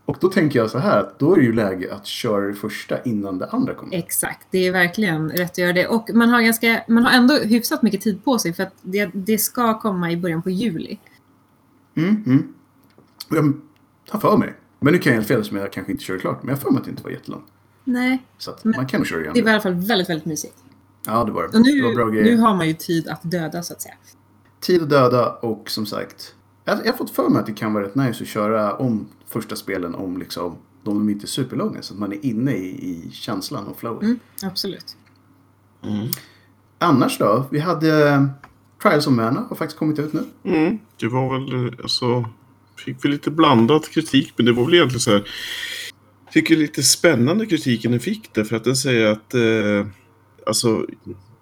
Och 0.04 0.16
då 0.20 0.28
tänker 0.28 0.58
jag 0.58 0.70
så 0.70 0.78
här 0.78 1.00
att 1.00 1.18
då 1.18 1.32
är 1.32 1.36
det 1.36 1.42
ju 1.42 1.52
läge 1.52 1.94
att 1.94 2.06
köra 2.06 2.46
det 2.46 2.54
första 2.54 3.02
innan 3.02 3.38
det 3.38 3.46
andra 3.46 3.74
kommer. 3.74 3.94
Exakt, 3.94 4.46
det 4.50 4.58
är 4.58 4.72
verkligen 4.72 5.30
rätt 5.30 5.50
att 5.50 5.58
göra 5.58 5.72
det. 5.72 5.86
Och 5.86 6.10
man 6.14 6.28
har, 6.28 6.42
ganska, 6.42 6.84
man 6.88 7.04
har 7.04 7.12
ändå 7.12 7.34
hyfsat 7.34 7.82
mycket 7.82 8.00
tid 8.00 8.24
på 8.24 8.38
sig 8.38 8.52
för 8.52 8.62
att 8.62 8.74
det, 8.82 9.10
det 9.14 9.38
ska 9.38 9.80
komma 9.80 10.10
i 10.10 10.16
början 10.16 10.42
på 10.42 10.50
juli. 10.50 10.98
Mm, 11.94 12.24
mm. 12.26 12.54
Och 13.32 13.38
jag 13.38 13.52
har 14.10 14.20
för 14.20 14.36
mig. 14.36 14.54
Men 14.80 14.92
nu 14.92 14.98
kan 14.98 15.10
jag 15.12 15.16
helt 15.16 15.28
fel 15.28 15.44
som 15.44 15.56
jag 15.56 15.72
kanske 15.72 15.92
inte 15.92 16.04
kör 16.04 16.18
klart. 16.18 16.42
Men 16.42 16.48
jag 16.48 16.56
har 16.56 16.60
för 16.60 16.70
mig 16.70 16.78
att 16.78 16.84
det 16.84 16.90
inte 16.90 17.02
var 17.02 17.10
jättelångt. 17.10 17.44
Nej, 17.84 18.22
Så 18.38 18.50
att 18.50 18.64
man 18.64 18.86
kan 18.86 19.00
nog 19.00 19.06
köra 19.06 19.20
igen. 19.20 19.32
det 19.34 19.42
var 19.42 19.50
i 19.50 19.52
alla 19.52 19.62
fall 19.62 19.74
väldigt, 19.74 20.10
väldigt 20.10 20.26
mysigt. 20.26 20.54
Ja, 21.06 21.24
det 21.24 21.32
var 21.32 21.42
det. 21.42 21.48
Och 21.48 21.52
det 21.64 21.82
var 21.82 21.88
nu, 21.88 21.94
bra 21.94 22.04
nu 22.04 22.10
grejer. 22.12 22.38
har 22.38 22.54
man 22.56 22.68
ju 22.68 22.74
tid 22.74 23.08
att 23.08 23.20
döda 23.30 23.62
så 23.62 23.72
att 23.72 23.82
säga. 23.82 23.94
Tid 24.60 24.82
att 24.82 24.90
döda 24.90 25.32
och 25.32 25.70
som 25.70 25.86
sagt. 25.86 26.34
Jag, 26.64 26.78
jag 26.86 26.92
har 26.92 26.98
fått 26.98 27.10
för 27.10 27.28
mig 27.28 27.40
att 27.40 27.46
det 27.46 27.52
kan 27.52 27.72
vara 27.74 27.84
rätt 27.84 27.94
nice 27.94 28.22
att 28.22 28.28
köra 28.28 28.76
om 28.76 29.06
första 29.28 29.56
spelen 29.56 29.94
om 29.94 30.18
liksom 30.18 30.56
de 30.84 31.08
är 31.08 31.12
inte 31.12 31.26
superlånga. 31.26 31.82
Så 31.82 31.94
att 31.94 32.00
man 32.00 32.12
är 32.12 32.24
inne 32.26 32.52
i, 32.52 32.66
i 32.90 33.10
känslan 33.12 33.66
och 33.66 33.76
flowet. 33.76 34.02
Mm, 34.02 34.18
absolut. 34.42 34.96
Mm. 35.84 36.06
Annars 36.78 37.18
då? 37.18 37.44
Vi 37.50 37.58
hade 37.58 38.08
eh, 38.08 38.24
Trials 38.82 39.06
of 39.06 39.12
Mana 39.12 39.40
har 39.48 39.56
faktiskt 39.56 39.78
kommit 39.78 39.98
ut 39.98 40.12
nu. 40.12 40.24
Mm. 40.44 40.78
Det 41.00 41.08
var 41.08 41.32
väl, 41.38 41.66
eh, 41.66 41.72
alltså, 41.82 42.24
fick 42.84 43.04
vi 43.04 43.08
lite 43.08 43.30
blandad 43.30 43.84
kritik, 43.88 44.32
men 44.36 44.46
det 44.46 44.52
var 44.52 44.64
väl 44.64 44.74
egentligen 44.74 45.00
så 45.00 45.10
här. 45.10 45.24
Tycker 46.32 46.56
lite 46.56 46.82
spännande 46.82 47.46
kritiken 47.46 47.90
den 47.90 48.00
fick 48.00 48.34
det, 48.34 48.44
för 48.44 48.56
att 48.56 48.64
den 48.64 48.76
säger 48.76 49.06
att, 49.06 49.34
eh, 49.34 49.86
alltså, 50.46 50.86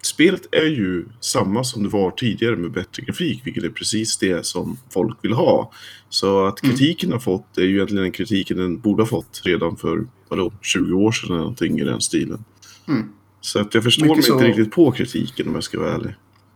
spelet 0.02 0.54
är 0.54 0.66
ju 0.66 1.04
samma 1.20 1.64
som 1.64 1.82
det 1.82 1.88
var 1.88 2.10
tidigare 2.10 2.56
med 2.56 2.70
bättre 2.72 3.02
grafik, 3.02 3.40
vilket 3.44 3.64
är 3.64 3.68
precis 3.68 4.18
det 4.18 4.46
som 4.46 4.76
folk 4.92 5.18
vill 5.22 5.32
ha. 5.32 5.72
Så 6.08 6.46
att 6.46 6.62
Mm. 6.62 6.76
kritiken 6.76 7.12
har 7.12 7.18
fått 7.18 7.58
är 7.58 7.62
ju 7.62 7.74
egentligen 7.76 8.02
den 8.02 8.12
kritiken 8.12 8.56
den 8.56 8.80
borde 8.80 9.02
ha 9.02 9.06
fått 9.06 9.40
redan 9.44 9.76
för 9.76 10.06
vadå, 10.28 10.52
20 10.62 10.94
år 10.94 11.12
sedan 11.12 11.30
eller 11.30 11.38
någonting 11.38 11.80
i 11.80 11.84
den 11.84 12.00
stilen. 12.00 12.44
Mm. 12.88 13.08
Så 13.40 13.58
att 13.60 13.74
jag 13.74 13.84
förstår 13.84 14.04
Mycket 14.06 14.16
mig 14.16 14.22
så- 14.24 14.32
inte 14.34 14.46
riktigt 14.46 14.70
på 14.74 14.90
kritiken 14.92 15.48
om 15.48 15.54
jag 15.54 15.64
ska 15.64 15.78
vara 15.80 15.94
ärlig. 15.94 16.14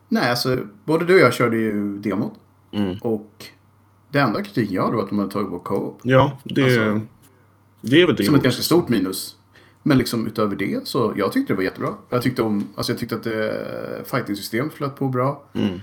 Nej, 0.09 0.31
alltså 0.31 0.59
både 0.85 1.05
du 1.05 1.15
och 1.15 1.21
jag 1.21 1.35
körde 1.35 1.57
ju 1.57 1.99
demot. 1.99 2.33
Mm. 2.73 2.97
Och 3.01 3.45
det 4.15 4.21
enda 4.21 4.43
kritiken 4.43 4.75
jag 4.75 4.83
hade 4.83 4.97
var 4.97 5.03
att 5.03 5.09
de 5.09 5.19
hade 5.19 5.31
tagit 5.31 5.51
bort 5.51 5.65
co-op. 5.65 6.01
Ja, 6.03 6.39
det, 6.45 6.65
Alltså, 6.65 7.01
det 7.81 8.03
är 8.03 8.07
väl 8.07 8.17
det. 8.17 8.25
Som 8.25 8.35
ett 8.35 8.43
ganska 8.43 8.63
stort 8.63 8.89
minus. 8.89 9.37
Men 9.83 9.99
liksom 9.99 10.27
utöver 10.27 10.57
det 10.57 10.89
så 10.89 11.13
jag 11.17 11.33
tyckte 11.33 11.53
det 11.53 11.57
var 11.57 11.63
jättebra. 11.63 11.95
Jag 12.11 12.23
tyckte 12.23 12.43
om, 12.43 12.65
alltså 12.77 12.93
jag 12.93 12.99
tyckte 12.99 13.15
att 13.15 13.23
det 13.23 14.03
fighting-system 14.07 14.71
flöt 14.71 14.97
på 14.97 15.09
bra. 15.09 15.45
Mm. 15.53 15.81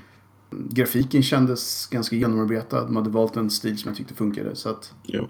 Grafiken 0.51 1.23
kändes 1.23 1.87
ganska 1.87 2.15
genomarbetad. 2.15 2.85
De 2.85 2.95
hade 2.95 3.09
valt 3.09 3.35
en 3.35 3.49
stil 3.49 3.77
som 3.77 3.89
jag 3.89 3.97
tyckte 3.97 4.13
funkade. 4.13 4.55
Så 4.55 4.69
att 4.69 4.93
Ja. 5.03 5.27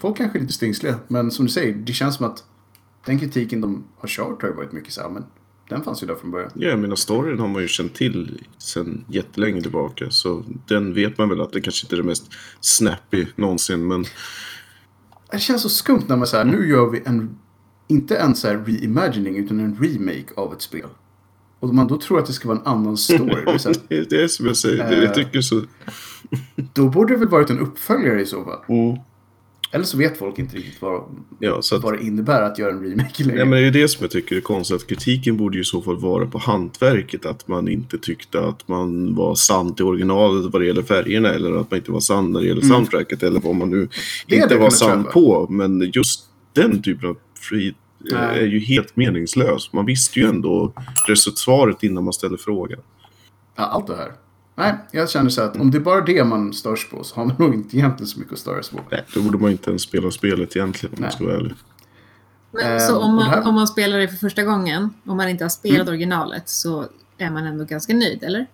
folk 0.00 0.16
kanske 0.16 0.38
är 0.38 0.40
lite 0.40 0.52
stingsliga. 0.52 0.94
Men 1.08 1.30
som 1.30 1.44
du 1.46 1.52
säger, 1.52 1.74
det 1.74 1.92
känns 1.92 2.16
som 2.16 2.26
att 2.26 2.44
den 3.06 3.18
kritiken 3.18 3.60
de 3.60 3.84
har 3.96 4.08
kört 4.08 4.42
har 4.42 4.48
ju 4.48 4.54
varit 4.54 4.72
mycket 4.72 4.92
så 4.92 5.00
här, 5.02 5.08
men 5.08 5.24
den 5.68 5.82
fanns 5.84 6.02
ju 6.02 6.06
där 6.06 6.14
från 6.14 6.30
början. 6.30 6.50
Ja, 6.54 6.68
jag 6.68 6.78
menar 6.78 6.96
storyn 6.96 7.38
har 7.38 7.48
man 7.48 7.62
ju 7.62 7.68
känt 7.68 7.94
till 7.94 8.40
sedan 8.58 9.04
jättelänge 9.08 9.62
tillbaka. 9.62 10.10
Så 10.10 10.44
den 10.68 10.94
vet 10.94 11.18
man 11.18 11.28
väl 11.28 11.40
att 11.40 11.52
det 11.52 11.60
kanske 11.60 11.84
inte 11.86 11.94
är 11.94 11.96
det 11.96 12.02
mest 12.02 12.24
snappy 12.60 13.26
någonsin. 13.36 13.86
Men 13.88 14.04
Det 15.32 15.38
känns 15.38 15.62
så 15.62 15.68
skumt 15.68 16.04
när 16.08 16.16
man 16.16 16.26
säger 16.26 16.44
nu 16.44 16.68
gör 16.68 16.90
vi 16.90 17.02
en, 17.06 17.38
inte 17.88 18.16
en 18.16 18.34
så 18.34 18.48
här 18.48 18.64
reimagining 18.66 19.36
utan 19.36 19.60
en 19.60 19.76
remake 19.80 20.34
av 20.36 20.52
ett 20.52 20.62
spel. 20.62 20.86
Och 21.60 21.74
man 21.74 21.86
då 21.86 21.98
tror 22.00 22.18
att 22.18 22.26
det 22.26 22.32
ska 22.32 22.48
vara 22.48 22.58
en 22.58 22.66
annan 22.66 22.96
story. 22.96 23.44
Det 23.88 23.96
är 23.96 24.06
det, 24.10 24.22
är 24.22 24.28
som 24.28 24.46
jag 24.46 24.56
säger, 24.56 24.88
det, 24.88 24.96
Eh. 24.96 25.02
jag 25.04 25.14
tycker 25.14 25.40
så. 25.40 25.62
då 26.56 26.88
borde 26.88 27.14
det 27.14 27.18
väl 27.18 27.28
varit 27.28 27.50
en 27.50 27.58
uppföljare 27.58 28.22
i 28.22 28.26
så 28.26 28.44
fall. 28.44 28.58
Mm. 28.68 28.98
Eller 29.74 29.84
så 29.84 29.96
vet 29.98 30.18
folk 30.18 30.38
inte 30.38 30.56
riktigt 30.56 30.82
vad, 30.82 31.02
Ja, 31.38 31.62
så 31.62 31.76
att, 31.76 31.82
vad 31.82 31.98
det 31.98 32.04
innebär 32.04 32.42
att 32.42 32.58
göra 32.58 32.70
en 32.72 32.82
remake 32.84 33.24
längre. 33.24 33.38
ja, 33.38 33.44
men 33.44 33.60
det 33.62 33.66
är 33.66 33.70
det 33.70 33.88
som 33.88 33.98
jag 34.04 34.10
tycker 34.10 34.36
är 34.36 34.40
konstigt. 34.40 34.76
Att 34.76 34.86
kritiken 34.86 35.36
borde 35.36 35.56
ju 35.56 35.60
i 35.60 35.64
så 35.64 35.82
fall 35.82 35.96
vara 36.00 36.26
på 36.26 36.38
hantverket. 36.38 37.26
Att 37.26 37.48
man 37.48 37.68
inte 37.68 37.98
tyckte 37.98 38.40
att 38.40 38.68
man 38.68 39.14
var 39.14 39.34
sann 39.34 39.74
till 39.74 39.84
originalet 39.84 40.52
vad 40.52 40.62
det 40.62 40.66
gäller 40.66 40.82
färgerna. 40.82 41.28
Eller 41.28 41.52
att 41.60 41.70
man 41.70 41.78
inte 41.78 41.92
var 41.92 42.00
sann 42.00 42.32
när 42.32 42.40
det 42.40 42.46
gäller 42.46 42.62
Mm. 42.62 42.74
soundtracket. 42.76 43.22
Eller 43.22 43.40
vad 43.40 43.54
man 43.54 43.70
nu 43.70 43.88
Det 44.26 44.36
inte 44.36 44.56
var 44.56 44.70
sann 44.70 44.98
köpa. 45.02 45.12
på. 45.12 45.46
Men 45.50 45.90
just 45.94 46.20
den 46.52 46.82
typen 46.82 47.08
av 47.08 47.16
fri 47.40 47.74
Nej. 47.98 48.38
är 48.40 48.46
ju 48.46 48.58
helt 48.58 48.96
meningslös. 48.96 49.72
Man 49.72 49.86
visste 49.86 50.20
ju 50.20 50.26
ändå 50.26 50.72
resultatet 51.08 51.82
innan 51.82 52.04
man 52.04 52.12
ställde 52.12 52.38
frågan. 52.38 52.78
Ja, 53.56 53.62
allt 53.64 53.86
det 53.86 53.96
här. 53.96 54.12
Nej, 54.54 54.74
jag 54.92 55.10
känner 55.10 55.30
så 55.30 55.42
att 55.42 55.56
om 55.56 55.70
det 55.70 55.78
är 55.78 55.80
bara 55.80 56.00
det 56.00 56.24
man 56.24 56.52
störs 56.52 56.88
på 56.90 57.04
så 57.04 57.14
har 57.16 57.24
man 57.24 57.36
nog 57.38 57.54
inte 57.54 57.76
egentligen 57.76 58.06
så 58.08 58.18
mycket 58.18 58.32
att 58.32 58.38
störa 58.38 58.62
sig 58.62 58.78
på. 58.78 58.84
Nej, 58.90 59.04
då 59.14 59.22
borde 59.22 59.38
man 59.38 59.50
inte 59.50 59.70
ens 59.70 59.82
spela 59.82 60.10
spelet 60.10 60.56
egentligen 60.56 60.94
om 60.94 61.00
man 61.00 61.08
Nej. 61.08 61.12
ska 61.16 61.24
vara 61.24 61.36
ärlig. 61.36 61.52
Men, 62.52 62.72
Eh, 62.72 62.78
så 62.86 62.98
om 62.98 63.14
man, 63.14 63.24
här- 63.28 63.48
om 63.48 63.54
man 63.54 63.66
spelar 63.66 63.98
det 63.98 64.08
för 64.08 64.16
första 64.16 64.42
gången, 64.42 64.90
om 65.06 65.16
man 65.16 65.28
inte 65.28 65.44
har 65.44 65.48
spelat 65.48 65.80
Mm. 65.80 65.88
originalet, 65.88 66.48
så 66.48 66.86
är 67.18 67.30
man 67.30 67.46
ändå 67.46 67.64
ganska 67.64 67.94
nöjd, 67.94 68.22
eller? 68.22 68.46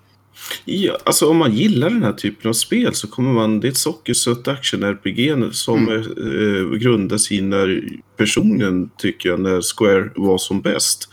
Ja, 0.65 0.99
alltså 1.05 1.31
om 1.31 1.37
man 1.37 1.53
gillar 1.53 1.91
den 1.91 2.03
här 2.03 2.13
typen 2.13 2.49
av 2.49 2.53
spel 2.53 2.95
så 2.95 3.07
kommer 3.09 3.33
man... 3.33 3.61
Det 3.61 3.67
är 3.69 3.71
ett 3.71 3.77
sockersött 3.77 4.49
action-RPG 4.49 5.51
som 5.53 5.89
Mm. 5.89 6.03
eh, 6.03 6.79
grundas 6.79 7.33
i 7.33 7.41
när 7.41 7.83
personen, 8.17 8.91
tycker 8.97 9.29
jag, 9.29 9.41
när 9.41 9.61
Square 9.77 10.11
var 10.17 10.39
som 10.39 10.61
bäst. 10.61 11.09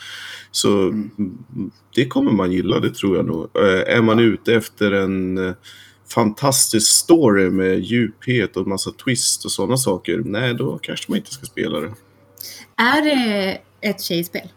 Så 0.56 0.82
Mm. 0.82 1.10
mm, 1.20 1.72
det 1.96 2.08
kommer 2.08 2.32
man 2.32 2.52
gilla, 2.52 2.80
det 2.80 2.96
tror 2.96 3.18
jag 3.18 3.26
nog. 3.26 3.44
Eh, 3.56 3.96
är 3.98 4.02
man 4.02 4.20
ute 4.20 4.54
efter 4.56 4.92
en 4.92 5.38
eh, 5.48 5.54
fantastisk 6.14 6.92
story 6.92 7.50
med 7.50 7.80
djuphet 7.80 8.58
och 8.58 8.68
massa 8.68 8.92
twist 8.92 9.46
och 9.46 9.52
sådana 9.52 9.78
saker, 9.78 10.22
nej 10.26 10.54
då 10.54 10.78
kanske 10.82 11.12
man 11.12 11.18
inte 11.18 11.32
ska 11.32 11.46
spela 11.46 11.80
det. 11.80 11.94
Är 12.76 13.02
det 13.02 13.58
ett 13.82 14.02
tjejspel? 14.02 14.48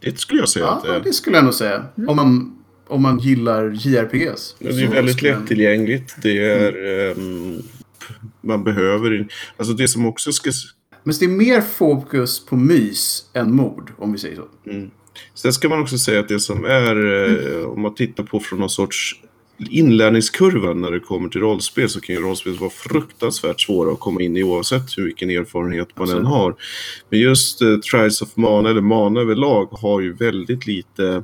Det 0.00 0.18
skulle 0.18 0.40
jag 0.40 0.48
säga 0.48 0.64
Ja, 0.64 0.72
att 0.76 0.82
det 0.84 0.94
är. 0.94 1.00
det 1.00 1.12
skulle 1.12 1.36
jag 1.36 1.44
nog 1.44 1.54
säga. 1.54 1.86
Om, 2.08 2.16
man, 2.16 2.56
om 2.88 3.02
man 3.02 3.18
gillar 3.18 3.70
JRPGs. 3.70 4.56
Ja, 4.58 4.70
Det 4.72 4.82
är 4.82 4.88
väldigt 4.88 5.22
lättillgängligt. 5.22 6.16
Det 6.22 6.38
är... 6.38 7.10
ehm, 7.10 7.62
man 8.40 8.64
behöver... 8.64 9.28
Alltså 9.56 9.74
det 9.74 9.88
som 9.88 10.06
också 10.06 10.32
ska... 10.32 10.50
Men 11.02 11.14
det 11.18 11.24
är 11.24 11.28
mer 11.28 11.60
fokus 11.60 12.46
på 12.46 12.56
mys 12.56 13.24
än 13.32 13.54
mord, 13.54 13.92
om 13.98 14.12
vi 14.12 14.18
säger 14.18 14.36
så. 14.36 14.70
Mm. 14.70 14.90
Sen 15.34 15.52
ska 15.52 15.68
man 15.68 15.80
också 15.80 15.98
säga 15.98 16.20
att 16.20 16.28
det 16.28 16.40
som 16.40 16.64
är, 16.64 16.96
eh, 17.60 17.64
om 17.66 17.80
man 17.82 17.94
tittar 17.94 18.22
på 18.24 18.40
från 18.40 18.58
någon 18.60 18.70
sorts 18.70 19.20
inlärningskurva 19.70 20.74
när 20.74 20.90
det 20.90 21.00
kommer 21.00 21.28
till 21.28 21.40
rollspel 21.40 21.88
så 21.88 22.00
kan 22.00 22.14
ju 22.14 22.20
rollspel 22.20 22.54
vara 22.58 22.70
fruktansvärt 22.70 23.60
svåra 23.60 23.92
att 23.92 24.00
komma 24.00 24.22
in 24.22 24.36
i 24.36 24.42
oavsett 24.44 24.98
hur 24.98 25.04
vilken 25.04 25.30
erfarenhet 25.30 25.88
man 25.96 26.02
Absolut. 26.02 26.20
än 26.20 26.26
har. 26.26 26.54
Men 27.10 27.20
just 27.20 27.62
eh, 27.62 27.76
Trials 27.76 28.22
of 28.22 28.36
Mana, 28.36 28.70
eller 28.70 28.80
Mana 28.80 29.20
överlag, 29.20 29.66
har 29.66 30.00
ju 30.00 30.12
väldigt 30.12 30.66
lite 30.66 31.22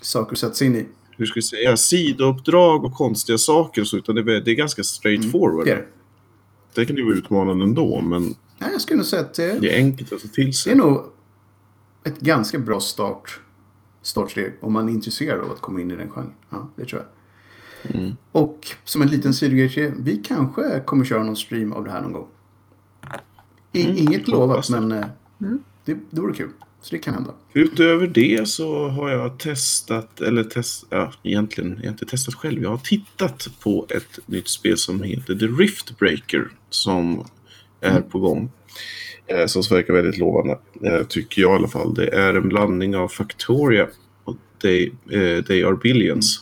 Saker 0.00 0.32
att 0.32 0.38
sätta 0.38 0.54
sig 0.54 0.66
in 0.66 0.76
i. 0.76 0.86
hur 1.16 1.26
ska 1.26 1.34
vi 1.38 1.42
säga, 1.42 1.76
sidouppdrag 1.76 2.84
och 2.84 2.94
konstiga 2.94 3.38
saker 3.38 3.80
och 3.80 3.88
så, 3.88 3.96
utan 3.96 4.14
det 4.14 4.20
är, 4.20 4.40
det 4.40 4.50
är 4.50 4.54
ganska 4.54 4.82
straight 4.84 5.32
forward. 5.32 5.66
Det 5.66 5.72
är 5.72 5.76
det. 5.76 5.86
Det 6.74 6.86
kan 6.86 6.96
ju 6.96 7.04
vara 7.04 7.14
utmanande 7.14 7.64
ändå, 7.64 8.00
men 8.00 8.34
Nej, 8.58 8.70
jag 8.72 8.80
skulle 8.80 8.96
nog 8.96 9.06
säga 9.06 9.22
att 9.22 9.34
det, 9.34 9.58
det 9.60 9.70
är 9.74 9.76
enkelt 9.76 10.12
att 10.12 10.22
ta 10.22 10.28
till 10.28 10.46
det 10.46 10.52
sig. 10.52 10.72
är 10.72 10.76
nog 10.76 11.04
ett 12.06 12.20
ganska 12.20 12.58
bra 12.58 12.80
start, 12.80 13.40
startsteg 14.02 14.52
om 14.60 14.72
man 14.72 14.88
är 14.88 14.92
intresserad 14.92 15.40
av 15.40 15.52
att 15.52 15.60
komma 15.60 15.80
in 15.80 15.90
i 15.90 15.96
den 15.96 16.10
genren. 16.10 16.32
Ja, 16.50 16.68
det 16.76 16.84
tror 16.84 17.02
jag. 17.02 17.10
Mm. 17.96 18.16
Och 18.32 18.66
som 18.84 19.02
en 19.02 19.08
liten 19.08 19.34
sidogrej 19.34 19.92
vi 19.98 20.16
kanske 20.16 20.80
kommer 20.80 21.04
köra 21.04 21.22
någon 21.22 21.36
stream 21.36 21.72
av 21.72 21.84
det 21.84 21.90
här 21.90 22.00
någon 22.00 22.12
gång. 22.12 22.28
I, 23.72 23.84
Mm, 23.84 23.96
inget 23.96 24.28
lovat, 24.28 24.70
men 24.70 24.92
eh, 24.92 25.04
Mm. 25.40 25.58
det, 25.84 25.96
det 26.10 26.20
vore 26.20 26.34
kul. 26.34 26.50
Så 26.80 26.94
det 26.94 26.98
kan 26.98 27.14
hända. 27.14 27.30
Utöver 27.52 28.06
det 28.06 28.48
så 28.48 28.88
har 28.88 29.10
jag 29.10 29.38
testat, 29.38 30.20
eller 30.20 30.44
test, 30.44 30.84
ja, 30.90 31.12
egentligen, 31.22 31.70
jag 31.70 31.82
har 31.82 31.88
inte 31.88 32.06
testat 32.06 32.34
själv. 32.34 32.62
Jag 32.62 32.70
har 32.70 32.78
tittat 32.78 33.48
på 33.60 33.86
ett 33.90 34.18
nytt 34.26 34.48
spel 34.48 34.78
som 34.78 35.02
heter 35.02 35.34
The 35.34 35.46
Rift 35.46 35.98
Breaker 35.98 36.48
som 36.70 37.24
är 37.80 38.00
på 38.00 38.18
gång. 38.18 38.50
Eh, 39.26 39.46
som 39.46 39.62
verkar 39.70 39.94
väldigt 39.94 40.18
lovande, 40.18 40.58
eh, 40.82 41.02
tycker 41.02 41.42
jag 41.42 41.52
i 41.52 41.54
alla 41.54 41.68
fall. 41.68 41.94
Det 41.94 42.08
är 42.08 42.34
en 42.34 42.48
blandning 42.48 42.96
av 42.96 43.08
Factoria 43.08 43.88
och 44.24 44.36
They, 44.62 44.92
eh, 45.10 45.44
They 45.44 45.64
Are 45.64 45.76
Billions. 45.82 46.40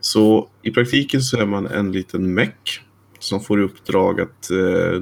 Så 0.00 0.48
i 0.62 0.70
praktiken 0.70 1.20
så 1.20 1.36
är 1.36 1.46
man 1.46 1.66
en 1.66 1.92
liten 1.92 2.34
mech 2.34 2.82
som 3.18 3.40
får 3.40 3.60
i 3.60 3.64
uppdrag 3.64 4.20
att 4.20 4.50
eh, 4.50 5.00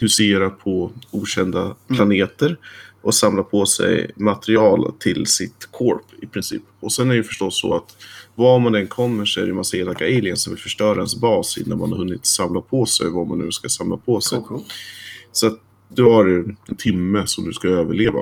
husera 0.00 0.50
på 0.50 0.92
okända 1.10 1.76
planeter 1.88 2.56
och 3.02 3.14
samla 3.14 3.42
på 3.42 3.66
sig 3.66 4.10
material 4.16 4.92
till 4.98 5.26
sitt 5.26 5.68
corp 5.70 6.04
i 6.22 6.26
princip. 6.26 6.62
Och 6.80 6.92
sen 6.92 7.06
är 7.06 7.10
det 7.10 7.16
ju 7.16 7.24
förstås 7.24 7.60
så 7.60 7.74
att 7.74 7.96
var 8.34 8.58
man 8.58 8.74
än 8.74 8.86
kommer 8.86 9.24
så 9.24 9.40
är 9.40 9.44
det 9.44 9.50
en 9.50 9.56
massa 9.56 9.76
elaka 9.76 10.04
aliens 10.04 10.42
som 10.42 10.52
vill 10.52 10.62
förstöra 10.62 10.96
ens 10.96 11.16
bas 11.16 11.58
innan 11.58 11.78
man 11.78 11.90
har 11.90 11.98
hunnit 11.98 12.26
samla 12.26 12.60
på 12.60 12.86
sig 12.86 13.10
vad 13.10 13.26
man 13.26 13.38
nu 13.38 13.52
ska 13.52 13.68
samla 13.68 13.96
på 13.96 14.20
sig. 14.20 14.38
Cool, 14.38 14.48
cool. 14.48 14.62
Så 15.32 15.46
att 15.46 15.60
du 15.96 16.02
har 16.02 16.24
en 16.68 16.76
timme 16.76 17.26
som 17.26 17.44
du 17.44 17.52
ska 17.52 17.68
överleva. 17.68 18.20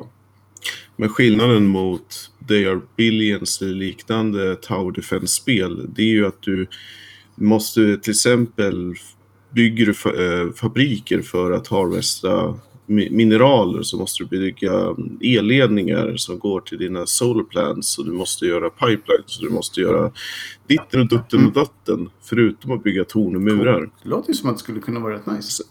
Men 0.97 1.09
skillnaden 1.09 1.67
mot 1.67 2.31
They 2.49 2.67
Are 2.67 2.81
Billions 2.97 3.63
eller 3.63 3.75
liknande 3.75 4.57
Tower 4.57 4.93
Defense-spel, 4.93 5.87
det 5.95 6.03
är 6.03 6.07
ju 6.07 6.27
att 6.27 6.43
du 6.43 6.67
måste 7.35 7.97
till 7.97 8.11
exempel 8.11 8.95
bygger 9.51 9.87
du 9.87 10.25
eh, 10.25 10.53
fabriker 10.53 11.23
för 11.23 11.51
att 11.53 11.69
harvesta 11.69 12.55
mi- 12.87 13.11
mineraler 13.11 13.83
så 13.83 13.97
måste 13.97 14.25
du 14.25 14.29
bygga 14.29 14.97
elledningar 15.21 16.17
som 16.17 16.39
går 16.39 16.61
till 16.61 16.79
dina 16.79 17.07
solar 17.07 17.45
plants 17.45 17.99
och 17.99 18.05
du 18.05 18.11
måste 18.13 18.47
göra 18.47 18.71
pipelines 18.71 19.25
så 19.27 19.45
du 19.45 19.51
måste 19.51 19.81
göra 19.81 20.13
ditten 20.67 21.01
och 21.01 21.09
dutten 21.09 21.47
och 21.47 21.53
datten 21.53 22.11
förutom 22.23 22.71
att 22.73 22.83
bygga 22.83 23.05
torn 23.05 23.37
och 23.37 23.43
murar. 23.43 23.91
Det 24.03 24.09
låter 24.09 24.29
ju 24.29 24.35
som 24.35 24.51
att 24.51 24.57
det 24.57 24.63
skulle 24.63 24.81
kunna 24.81 25.01
vara 25.01 25.15
rätt 25.15 25.27
nice. 25.27 25.63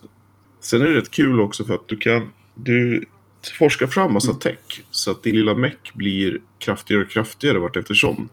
Sen 0.61 0.81
är 0.81 0.85
det 0.85 0.97
rätt 0.97 1.11
kul 1.11 1.39
också 1.39 1.65
för 1.65 1.73
att 1.73 1.87
du 1.87 1.97
kan 1.97 2.29
du 2.55 3.05
forskar 3.59 3.87
fram 3.87 4.13
massa 4.13 4.33
tech 4.33 4.83
så 4.91 5.11
att 5.11 5.23
din 5.23 5.35
lilla 5.35 5.55
mech 5.55 5.93
blir 5.93 6.41
kraftigare 6.59 7.03
och 7.03 7.09
kraftigare 7.09 7.59
vart 7.59 7.77
eftersom. 7.77 8.29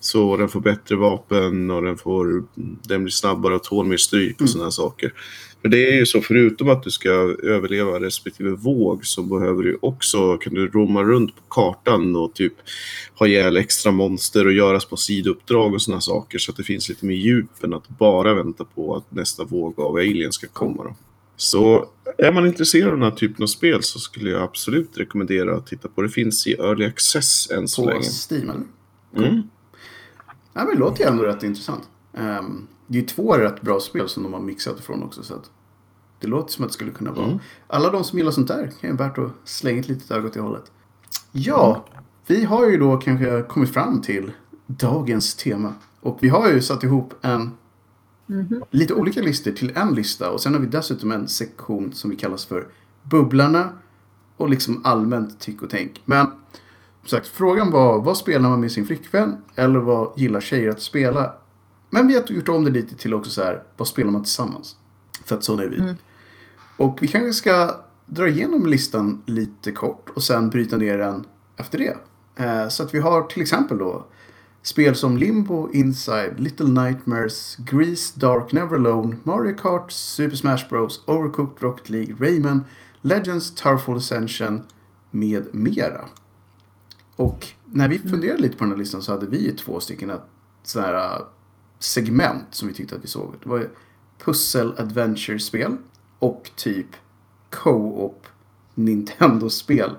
Så 0.00 0.36
den 0.36 0.48
får 0.48 0.60
bättre 0.60 0.96
vapen 0.96 1.70
och 1.70 1.82
den, 1.82 1.96
får, 1.96 2.44
den 2.82 3.04
blir 3.04 3.12
snabbare 3.12 3.54
och 3.54 3.64
tål 3.64 3.86
mer 3.86 3.96
stryk 3.96 4.40
och 4.40 4.48
sådana 4.48 4.64
här 4.64 4.70
saker. 4.70 5.12
För 5.62 5.68
det 5.68 5.88
är 5.88 5.96
ju 5.96 6.06
så, 6.06 6.20
förutom 6.20 6.68
att 6.68 6.82
du 6.82 6.90
ska 6.90 7.10
överleva 7.42 8.00
respektive 8.00 8.50
våg 8.50 9.06
så 9.06 9.22
behöver 9.22 9.62
du 9.62 9.78
också, 9.82 10.36
kan 10.36 10.54
du 10.54 10.68
roama 10.68 11.02
runt 11.02 11.36
på 11.36 11.42
kartan 11.48 12.16
och 12.16 12.34
typ 12.34 12.52
ha 13.18 13.26
ihjäl 13.26 13.56
extra 13.56 13.92
monster 13.92 14.46
och 14.46 14.52
göra 14.52 14.80
små 14.80 14.96
sidouppdrag 14.96 15.74
och 15.74 15.82
sådana 15.82 16.00
saker 16.00 16.38
så 16.38 16.50
att 16.50 16.56
det 16.56 16.64
finns 16.64 16.88
lite 16.88 17.06
mer 17.06 17.16
djup 17.16 17.64
än 17.64 17.74
att 17.74 17.88
bara 17.88 18.34
vänta 18.34 18.64
på 18.64 18.96
att 18.96 19.12
nästa 19.12 19.44
våg 19.44 19.80
av 19.80 19.94
aliens 19.94 20.34
ska 20.34 20.46
komma. 20.46 20.84
Då. 20.84 20.96
Så 21.36 21.88
är 22.18 22.32
man 22.32 22.46
intresserad 22.46 22.88
av 22.88 22.94
den 22.94 23.02
här 23.02 23.16
typen 23.16 23.42
av 23.42 23.46
spel 23.46 23.82
så 23.82 23.98
skulle 23.98 24.30
jag 24.30 24.42
absolut 24.42 24.98
rekommendera 24.98 25.56
att 25.56 25.66
titta 25.66 25.88
på. 25.88 26.02
Det 26.02 26.08
finns 26.08 26.46
i 26.46 26.52
Early 26.52 26.86
Access 26.86 27.50
än 27.50 27.68
så 27.68 27.82
På 27.82 27.88
länge. 27.88 28.02
Steam 28.30 28.50
eller? 28.50 28.62
Mm. 29.26 29.42
Ja, 30.52 30.64
men 30.64 30.66
det 30.66 30.78
låter 30.78 31.04
ju 31.04 31.10
ändå 31.10 31.22
rätt 31.22 31.42
intressant. 31.42 31.82
Um, 32.12 32.68
det 32.86 32.98
är 32.98 33.02
ju 33.02 33.06
två 33.08 33.36
rätt 33.36 33.60
bra 33.60 33.80
spel 33.80 34.08
som 34.08 34.22
de 34.22 34.32
har 34.32 34.40
mixat 34.40 34.78
ifrån 34.78 35.02
också. 35.02 35.22
Så 35.22 35.34
det 36.20 36.26
låter 36.26 36.52
som 36.52 36.64
att 36.64 36.70
det 36.70 36.74
skulle 36.74 36.90
kunna 36.90 37.12
vara. 37.12 37.26
Mm. 37.26 37.38
Alla 37.66 37.90
de 37.90 38.04
som 38.04 38.18
gillar 38.18 38.32
sånt 38.32 38.48
där 38.48 38.72
kan 38.80 38.90
ju 38.90 38.96
värt 38.96 39.18
att 39.18 39.32
slänga 39.44 39.80
ett 39.80 39.88
litet 39.88 40.10
öga 40.10 40.26
åt 40.26 40.34
det 40.34 40.40
hållet. 40.40 40.72
Ja, 41.32 41.84
vi 42.26 42.44
har 42.44 42.70
ju 42.70 42.76
då 42.76 42.96
kanske 42.96 43.42
kommit 43.42 43.72
fram 43.72 44.02
till 44.02 44.32
dagens 44.66 45.34
tema. 45.34 45.74
Och 46.00 46.18
vi 46.20 46.28
har 46.28 46.52
ju 46.52 46.62
satt 46.62 46.84
ihop 46.84 47.14
en 47.22 47.50
lite 48.70 48.94
olika 48.94 49.20
listor 49.20 49.50
till 49.52 49.72
en 49.74 49.94
lista. 49.94 50.30
Och 50.30 50.40
sen 50.40 50.54
har 50.54 50.60
vi 50.60 50.66
dessutom 50.66 51.12
en 51.12 51.28
sektion 51.28 51.92
som 51.92 52.10
vi 52.10 52.16
kallas 52.16 52.44
för 52.44 52.68
Bubblarna. 53.02 53.68
Och 54.36 54.48
liksom 54.48 54.80
allmänt 54.84 55.40
tyck 55.40 55.62
och 55.62 55.70
tänk. 55.70 56.02
Men 56.04 56.26
som 57.00 57.08
sagt, 57.08 57.28
frågan 57.28 57.70
var 57.70 58.02
vad 58.02 58.16
spelar 58.16 58.48
man 58.48 58.60
med 58.60 58.72
sin 58.72 58.86
flickvän? 58.86 59.36
Eller 59.54 59.78
vad 59.78 60.12
gillar 60.16 60.40
tjejer 60.40 60.70
att 60.70 60.82
spela? 60.82 61.32
Men 61.90 62.08
vi 62.08 62.14
har 62.14 62.24
gjort 62.28 62.48
om 62.48 62.64
det 62.64 62.70
lite 62.70 62.96
till 62.96 63.14
också 63.14 63.30
så 63.30 63.42
här, 63.42 63.62
vad 63.76 63.88
spelar 63.88 64.10
man 64.10 64.22
tillsammans? 64.22 64.76
För 65.24 65.36
att 65.36 65.44
sådana 65.44 65.62
är 65.62 65.68
vi. 65.68 65.94
Och 66.76 66.98
vi 67.02 67.08
kanske 67.08 67.32
ska 67.32 67.74
dra 68.06 68.28
igenom 68.28 68.66
listan 68.66 69.22
lite 69.26 69.72
kort 69.72 70.10
och 70.14 70.22
sen 70.22 70.50
bryta 70.50 70.76
ner 70.76 70.98
den 70.98 71.24
efter 71.56 71.78
det. 71.78 71.96
Eh, 72.44 72.68
så 72.68 72.82
att 72.82 72.94
vi 72.94 72.98
har 72.98 73.22
till 73.22 73.42
exempel 73.42 73.78
då 73.78 74.06
spel 74.66 74.94
som 74.94 75.16
Limbo, 75.16 75.70
Inside, 75.72 76.40
Little 76.40 76.68
Nightmares, 76.68 77.56
Grease, 77.56 78.20
Dark 78.20 78.52
Never 78.52 78.76
Alone, 78.76 79.16
Mario 79.22 79.56
Kart, 79.56 79.92
Super 79.92 80.36
Smash 80.36 80.68
Bros, 80.68 81.02
Overcooked 81.06 81.62
Rocket 81.62 81.90
League, 81.90 82.16
Rayman, 82.18 82.64
Legends, 83.02 83.54
Towerfall 83.54 83.96
Ascension 83.96 84.62
med 85.10 85.54
mera. 85.54 86.04
Och 87.16 87.46
när 87.64 87.88
vi 87.88 87.98
funderade 87.98 88.42
lite 88.42 88.56
på 88.56 88.64
den 88.64 88.70
här 88.70 88.78
listan 88.78 89.02
så 89.02 89.12
hade 89.12 89.26
vi 89.26 89.52
två 89.52 89.80
stycken 89.80 90.12
sådana 90.62 90.88
här 90.88 91.22
segment 91.78 92.44
som 92.50 92.68
vi 92.68 92.74
tyckte 92.74 92.96
att 92.96 93.04
vi 93.04 93.08
såg. 93.08 93.34
Det 93.42 93.48
var 93.48 93.58
ju 93.58 93.68
pussel-adventure-spel 94.24 95.76
och 96.18 96.50
typ 96.56 96.88
co-op 97.50 98.26
Nintendo-spel. 98.74 99.90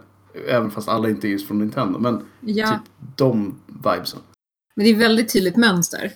Även 0.48 0.72
fast 0.72 0.90
alla 0.90 1.10
inte 1.10 1.28
är 1.28 1.30
just 1.30 1.48
från 1.48 1.60
Nintendo. 1.60 2.00
Men 2.00 2.26
Ja, 2.42 2.68
typ 2.68 2.92
de 3.16 3.56
vibesen. 3.68 4.20
Men 4.78 4.86
det 4.86 4.92
är 4.92 4.96
väldigt 4.96 5.34
tydligt 5.34 5.56
mönster. 5.56 6.12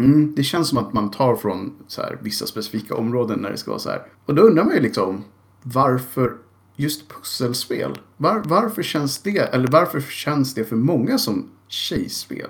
Mm, 0.00 0.34
det 0.34 0.42
känns 0.42 0.68
som 0.68 0.78
att 0.78 0.92
man 0.92 1.10
tar 1.10 1.36
från 1.36 1.76
så 1.88 2.02
här, 2.02 2.18
vissa 2.22 2.46
specifika 2.46 2.94
områden 2.94 3.38
när 3.38 3.50
det 3.50 3.56
ska 3.56 3.70
vara 3.70 3.80
så 3.80 3.90
här. 3.90 4.02
Och 4.26 4.34
då 4.34 4.42
undrar 4.42 4.64
man 4.64 4.74
ju 4.74 4.80
liksom 4.80 5.24
varför 5.62 6.32
just 6.76 7.08
pusselspel? 7.08 7.98
Var, 8.16 8.42
varför 8.44 8.82
känns 8.82 9.18
det, 9.18 9.38
eller 9.38 9.68
varför 9.68 10.00
känns 10.00 10.54
det 10.54 10.64
för 10.64 10.76
många 10.76 11.18
som 11.18 11.50
tjejspel? 11.68 12.48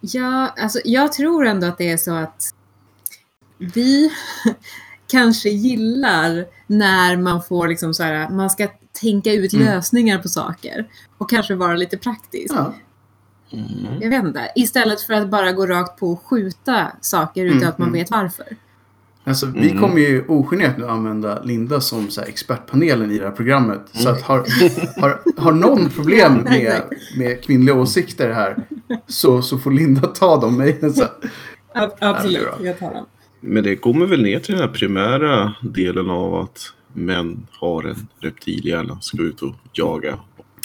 Ja, 0.00 0.48
alltså 0.48 0.80
jag 0.84 1.12
tror 1.12 1.46
ändå 1.46 1.66
att 1.66 1.78
det 1.78 1.90
är 1.90 1.96
så 1.96 2.14
att 2.14 2.42
vi 3.58 4.10
kanske 5.06 5.48
gillar 5.48 6.46
när 6.66 7.16
man 7.16 7.42
får 7.42 7.68
liksom 7.68 7.94
så 7.94 8.02
här, 8.02 8.30
man 8.30 8.50
ska 8.50 8.68
tänka 9.00 9.32
ut 9.32 9.52
Mm. 9.52 9.66
lösningar 9.66 10.18
på 10.18 10.28
saker 10.28 10.88
och 11.18 11.30
kanske 11.30 11.54
vara 11.54 11.74
lite 11.76 11.98
praktisk. 11.98 12.54
Ja, 12.54 12.74
Mm. 13.50 13.66
Jag 14.00 14.10
vet 14.10 14.24
inte. 14.24 14.52
Istället 14.54 15.00
för 15.00 15.14
att 15.14 15.28
bara 15.30 15.52
gå 15.52 15.66
rakt 15.66 15.98
på 16.00 16.10
och 16.12 16.22
skjuta 16.26 16.86
saker 17.00 17.44
utan 17.44 17.56
Mm, 17.58 17.68
att 17.68 17.78
man 17.78 17.88
mm. 17.88 18.00
vet 18.00 18.10
varför. 18.10 18.46
alltså 19.24 19.46
vi 19.46 19.70
Mm. 19.70 19.82
kommer 19.82 19.98
ju 19.98 20.24
ogenerat 20.28 20.78
nu 20.78 20.86
använda 20.88 21.42
Linda 21.42 21.80
som 21.80 22.10
så 22.10 22.20
här, 22.20 22.28
expertpanelen 22.28 23.10
i 23.10 23.18
det 23.18 23.24
här 23.24 23.32
programmet. 23.32 23.80
Så 23.92 24.08
att 24.08 24.22
har, 24.22 24.44
har, 25.00 25.20
har 25.36 25.52
någon 25.52 25.88
problem 25.90 26.34
med, 26.34 26.82
med 27.18 27.42
kvinnliga 27.44 27.74
åsikter 27.74 28.30
här 28.32 28.56
så, 29.06 29.42
så 29.42 29.58
får 29.58 29.70
Linda 29.70 30.06
ta 30.06 30.40
dem 30.40 30.56
mejlen 30.56 30.92
sen. 30.92 31.08
Absolut, 32.00 32.42
bra. 32.42 32.66
jag 32.66 32.78
tar 32.78 32.94
den. 32.94 33.04
Men 33.40 33.64
det 33.64 33.76
kommer 33.76 34.06
väl 34.06 34.22
ner 34.22 34.40
till 34.40 34.54
den 34.54 34.62
här 34.62 34.74
primära 34.74 35.54
delen 35.62 36.10
av 36.10 36.34
att 36.34 36.72
män 36.92 37.46
har 37.60 37.82
en 37.84 38.08
reptilhjärna, 38.20 39.00
ska 39.00 39.22
ut 39.22 39.42
och 39.42 39.54
jaga. 39.72 40.18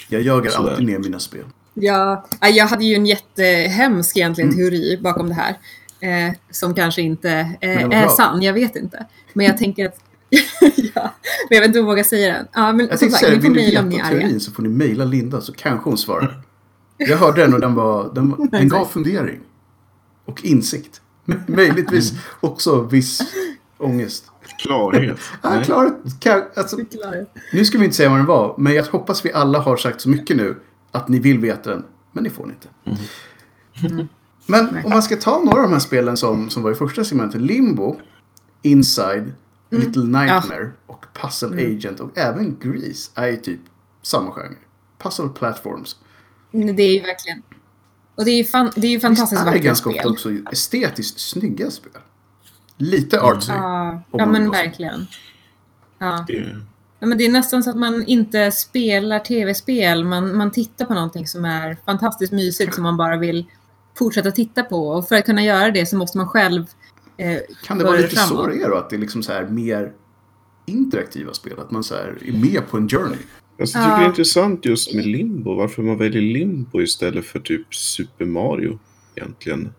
Jag 0.09 0.21
jagar 0.21 0.49
Sådär. 0.51 0.69
alltid 0.71 0.85
ner 0.87 0.99
mina 0.99 1.19
spel. 1.19 1.43
Ja, 1.73 2.25
ja, 2.41 2.47
jag 2.47 2.67
hade 2.67 2.85
ju 2.85 2.95
en 2.95 3.05
jättehemsk 3.05 4.17
egentligen 4.17 4.49
Mm. 4.49 4.57
teori 4.59 4.99
bakom 5.01 5.29
det 5.29 5.35
här. 5.35 5.57
Eh, 5.99 6.33
som 6.51 6.73
kanske 6.73 7.01
inte 7.01 7.29
eh, 7.61 7.83
är 7.83 7.87
bra. 7.87 8.09
sann, 8.09 8.41
jag 8.41 8.53
vet 8.53 8.75
inte. 8.75 9.05
Men 9.33 9.45
jag 9.45 9.57
tänker 9.57 9.85
att... 9.85 9.99
ja, 10.95 11.13
men 11.49 11.55
jag 11.55 11.59
vet 11.59 11.67
inte 11.67 11.79
om 11.79 11.85
jag 11.85 11.91
vågar 11.91 12.03
säga 12.03 12.33
den. 12.33 12.47
Ja, 12.53 12.71
men 12.73 12.79
Jag 12.79 12.89
som 12.89 12.97
tänkte 12.99 13.17
sagt, 13.19 13.25
säga, 13.29 13.39
vill 13.41 13.53
du 13.53 13.59
ni 13.59 13.71
veta 13.71 14.07
teorin 14.09 14.39
så 14.39 14.51
får 14.51 14.63
ni 14.63 14.69
mejla 14.69 15.05
Linda 15.05 15.41
så 15.41 15.53
kanske 15.53 15.89
hon 15.89 15.97
svarar. 15.97 16.41
Jag 16.97 17.17
hörde 17.17 17.41
den 17.41 17.53
och 17.53 17.59
den, 17.59 17.75
var, 17.75 18.11
den, 18.15 18.29
var- 18.29 18.47
den 18.51 18.69
gav 18.69 18.85
fundering. 18.93 19.39
Och 20.25 20.45
insikt. 20.45 21.01
Möjligtvis 21.47 22.13
också 22.39 22.81
viss 22.81 23.21
ångest. 23.77 24.25
Klarhet. 24.63 25.17
Ja, 25.41 25.91
kan, 26.19 26.41
alltså, 26.55 26.77
nu 27.53 27.65
ska 27.65 27.77
vi 27.77 27.83
inte 27.85 27.97
säga 27.97 28.09
vad 28.09 28.19
den 28.19 28.25
var, 28.25 28.55
men 28.57 28.73
jag 28.73 28.83
hoppas 28.83 29.25
vi 29.25 29.33
alla 29.33 29.59
har 29.59 29.77
sagt 29.77 30.01
så 30.01 30.09
mycket 30.09 30.37
nu 30.37 30.55
att 30.93 31.07
ni 31.07 31.19
vill 31.19 31.39
veta 31.39 31.69
den. 31.69 31.85
Men 32.11 32.23
det 32.23 32.29
får 32.29 32.45
ni 32.45 32.53
inte. 32.53 32.67
Men 34.45 34.77
om 34.85 34.89
man 34.89 35.03
ska 35.03 35.15
ta 35.15 35.39
några 35.43 35.57
av 35.57 35.63
de 35.63 35.71
här 35.73 35.79
spelen 35.79 36.17
som, 36.17 36.49
som 36.49 36.63
var 36.63 36.71
i 36.71 36.75
första 36.75 37.03
segmentet. 37.03 37.41
Limbo, 37.41 37.95
Inside, 38.61 39.33
Little 39.69 40.03
Nightmare 40.03 40.71
och 40.85 41.05
Puzzle 41.13 41.65
Agent 41.75 41.99
och 41.99 42.17
även 42.17 42.57
Grease 42.59 43.11
är 43.15 43.27
ju 43.27 43.37
typ 43.37 43.59
samma 44.01 44.31
genre. 44.31 44.55
Puzzle 44.97 45.29
platforms. 45.29 45.95
Det 46.51 46.83
är 46.83 46.93
ju 46.93 47.01
verkligen... 47.01 47.41
Och 48.15 48.25
det 48.25 48.31
är 48.31 48.37
ju, 48.37 48.43
fan, 48.43 48.71
det 48.75 48.87
är 48.87 48.91
ju 48.91 48.99
fantastiskt 48.99 49.31
Visst 49.31 49.41
är 49.41 49.45
det 49.45 49.51
vackra 49.51 49.65
ganska 49.67 49.89
spel. 49.89 49.99
ofta 49.99 50.09
också 50.09 50.31
estetiskt 50.51 51.19
snygga 51.19 51.71
spel? 51.71 51.91
Lite 52.77 53.21
artsy. 53.21 53.51
Ja, 53.51 53.89
Om 54.11 54.19
ja 54.19 54.25
men 54.25 54.51
verkligen. 54.51 55.07
Ja. 55.99 56.25
Det- 56.27 56.59
ja, 57.03 57.07
men 57.07 57.17
det 57.17 57.25
är 57.25 57.29
nästan 57.31 57.63
så 57.63 57.69
att 57.69 57.75
man 57.77 58.05
inte 58.07 58.51
spelar 58.51 59.19
tv-spel. 59.19 60.03
Man, 60.03 60.37
man 60.37 60.51
tittar 60.51 60.85
på 60.85 60.93
någonting 60.93 61.27
som 61.27 61.45
är 61.45 61.77
fantastiskt 61.85 62.33
mysigt 62.33 62.73
som 62.73 62.83
man 62.83 62.97
bara 62.97 63.17
vill 63.17 63.45
fortsätta 63.97 64.31
titta 64.31 64.63
på. 64.63 64.87
Och 64.87 65.07
för 65.07 65.15
att 65.15 65.25
kunna 65.25 65.43
göra 65.43 65.71
det 65.71 65.85
så 65.85 65.95
måste 65.97 66.17
man 66.17 66.27
själv 66.27 66.65
eh, 67.17 67.37
Kan 67.65 67.77
det 67.77 67.83
vara 67.83 67.97
lite 67.97 68.15
så 68.15 68.27
framåt. 68.27 68.49
det 68.51 68.61
är 68.63 68.69
då? 68.69 68.75
Att 68.77 68.89
det 68.89 68.95
är 68.95 68.99
liksom 68.99 69.23
så 69.23 69.31
här 69.33 69.45
mer 69.47 69.93
interaktiva 70.65 71.33
spel? 71.33 71.59
Att 71.59 71.71
man 71.71 71.83
så 71.83 71.95
här 71.95 72.17
är 72.25 72.31
med 72.31 72.67
på 72.69 72.77
en 72.77 72.89
journey? 72.89 73.17
Alltså, 73.59 73.77
jag 73.77 73.85
tycker 73.85 73.95
Ja. 73.95 73.99
det 73.99 74.05
är 74.05 74.09
intressant 74.09 74.65
just 74.65 74.93
med 74.93 75.05
Limbo. 75.05 75.55
Varför 75.55 75.81
man 75.83 75.97
väljer 75.97 76.21
Limbo 76.21 76.81
istället 76.81 77.25
för 77.25 77.39
typ 77.39 77.75
Super 77.75 78.25
Mario 78.25 78.79
egentligen. 79.15 79.73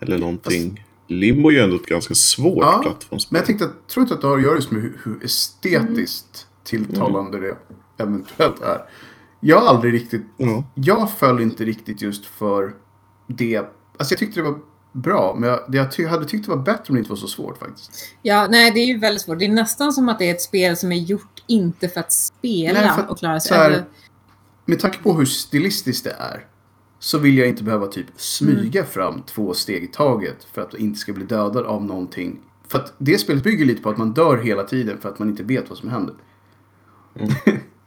Eller 0.00 0.18
någonting. 0.18 0.84
Limbo 1.06 1.48
är 1.48 1.52
ju 1.52 1.60
ändå 1.60 1.76
ett 1.76 1.86
ganska 1.86 2.14
svårt 2.14 2.64
Ja, 2.64 2.78
plattformsspel. 2.82 3.28
Men 3.32 3.38
jag 3.38 3.46
tänkte 3.46 3.68
tror 3.92 4.02
inte 4.02 4.14
att 4.14 4.20
det 4.20 4.26
har 4.26 4.36
att 4.36 4.42
göra 4.42 4.54
just 4.54 4.70
med 4.70 4.82
hur, 4.82 5.00
hur 5.04 5.24
estetiskt 5.24 6.46
tilltalande 6.64 7.40
det 7.40 7.56
eventuellt 8.02 8.62
är. 8.62 8.82
Jag 9.40 9.60
har 9.60 9.66
aldrig 9.68 9.92
riktigt, 9.94 10.22
Ja. 10.36 10.64
jag 10.74 11.10
föll 11.12 11.40
inte 11.40 11.64
riktigt 11.64 12.02
just 12.02 12.26
för 12.26 12.74
det. 13.26 13.56
Alltså 13.56 14.12
jag 14.12 14.18
tyckte 14.18 14.40
det 14.40 14.50
var 14.50 14.58
bra, 14.92 15.36
men 15.38 15.48
jag, 15.48 15.60
det 15.68 15.76
jag 15.78 15.92
ty, 15.92 16.06
hade 16.06 16.24
tyckt 16.24 16.44
det 16.44 16.50
var 16.50 16.62
bättre 16.64 16.84
om 16.88 16.94
det 16.94 16.98
inte 16.98 17.10
var 17.10 17.16
så 17.16 17.28
svårt 17.28 17.58
faktiskt. 17.58 17.90
Ja, 18.22 18.46
nej, 18.50 18.70
det 18.70 18.80
är 18.80 18.86
ju 18.86 18.98
väldigt 18.98 19.22
svårt. 19.22 19.38
Det 19.38 19.44
är 19.44 19.48
nästan 19.52 19.92
som 19.92 20.08
att 20.08 20.18
det 20.18 20.30
är 20.30 20.34
ett 20.34 20.42
spel 20.42 20.76
som 20.76 20.92
är 20.92 20.96
gjort 20.96 21.42
inte 21.46 21.88
för 21.88 22.00
att 22.00 22.12
spela 22.12 22.80
Nej, 22.80 22.90
för 22.90 23.02
att 23.02 23.10
och 23.10 23.18
klara 23.18 23.40
sig. 23.40 23.56
här- 23.56 23.84
Med 24.64 24.80
tanke 24.80 24.98
på 24.98 25.12
hur 25.12 25.24
stilistiskt 25.26 26.04
det 26.04 26.10
är 26.18 26.46
så 26.98 27.18
vill 27.18 27.38
jag 27.38 27.48
inte 27.48 27.62
behöva 27.64 27.86
typ 27.86 28.06
smyga 28.16 28.80
Mm. 28.80 28.90
fram 28.92 29.22
två 29.22 29.54
steg 29.54 29.84
i 29.84 29.86
taget 29.86 30.44
för 30.52 30.62
att 30.62 30.72
jag 30.72 30.82
inte 30.82 30.98
ska 30.98 31.12
bli 31.12 31.24
dödad 31.24 31.66
av 31.66 31.84
någonting. 31.84 32.40
För 32.68 32.78
att 32.78 32.94
det 32.98 33.18
spelet 33.18 33.44
bygger 33.44 33.64
lite 33.66 33.82
på 33.82 33.90
att 33.90 33.96
man 33.98 34.12
dör 34.12 34.36
hela 34.36 34.62
tiden 34.64 34.98
för 35.00 35.08
att 35.08 35.18
man 35.18 35.28
inte 35.28 35.42
vet 35.42 35.68
vad 35.68 35.78
som 35.78 35.88
händer. 35.88 36.14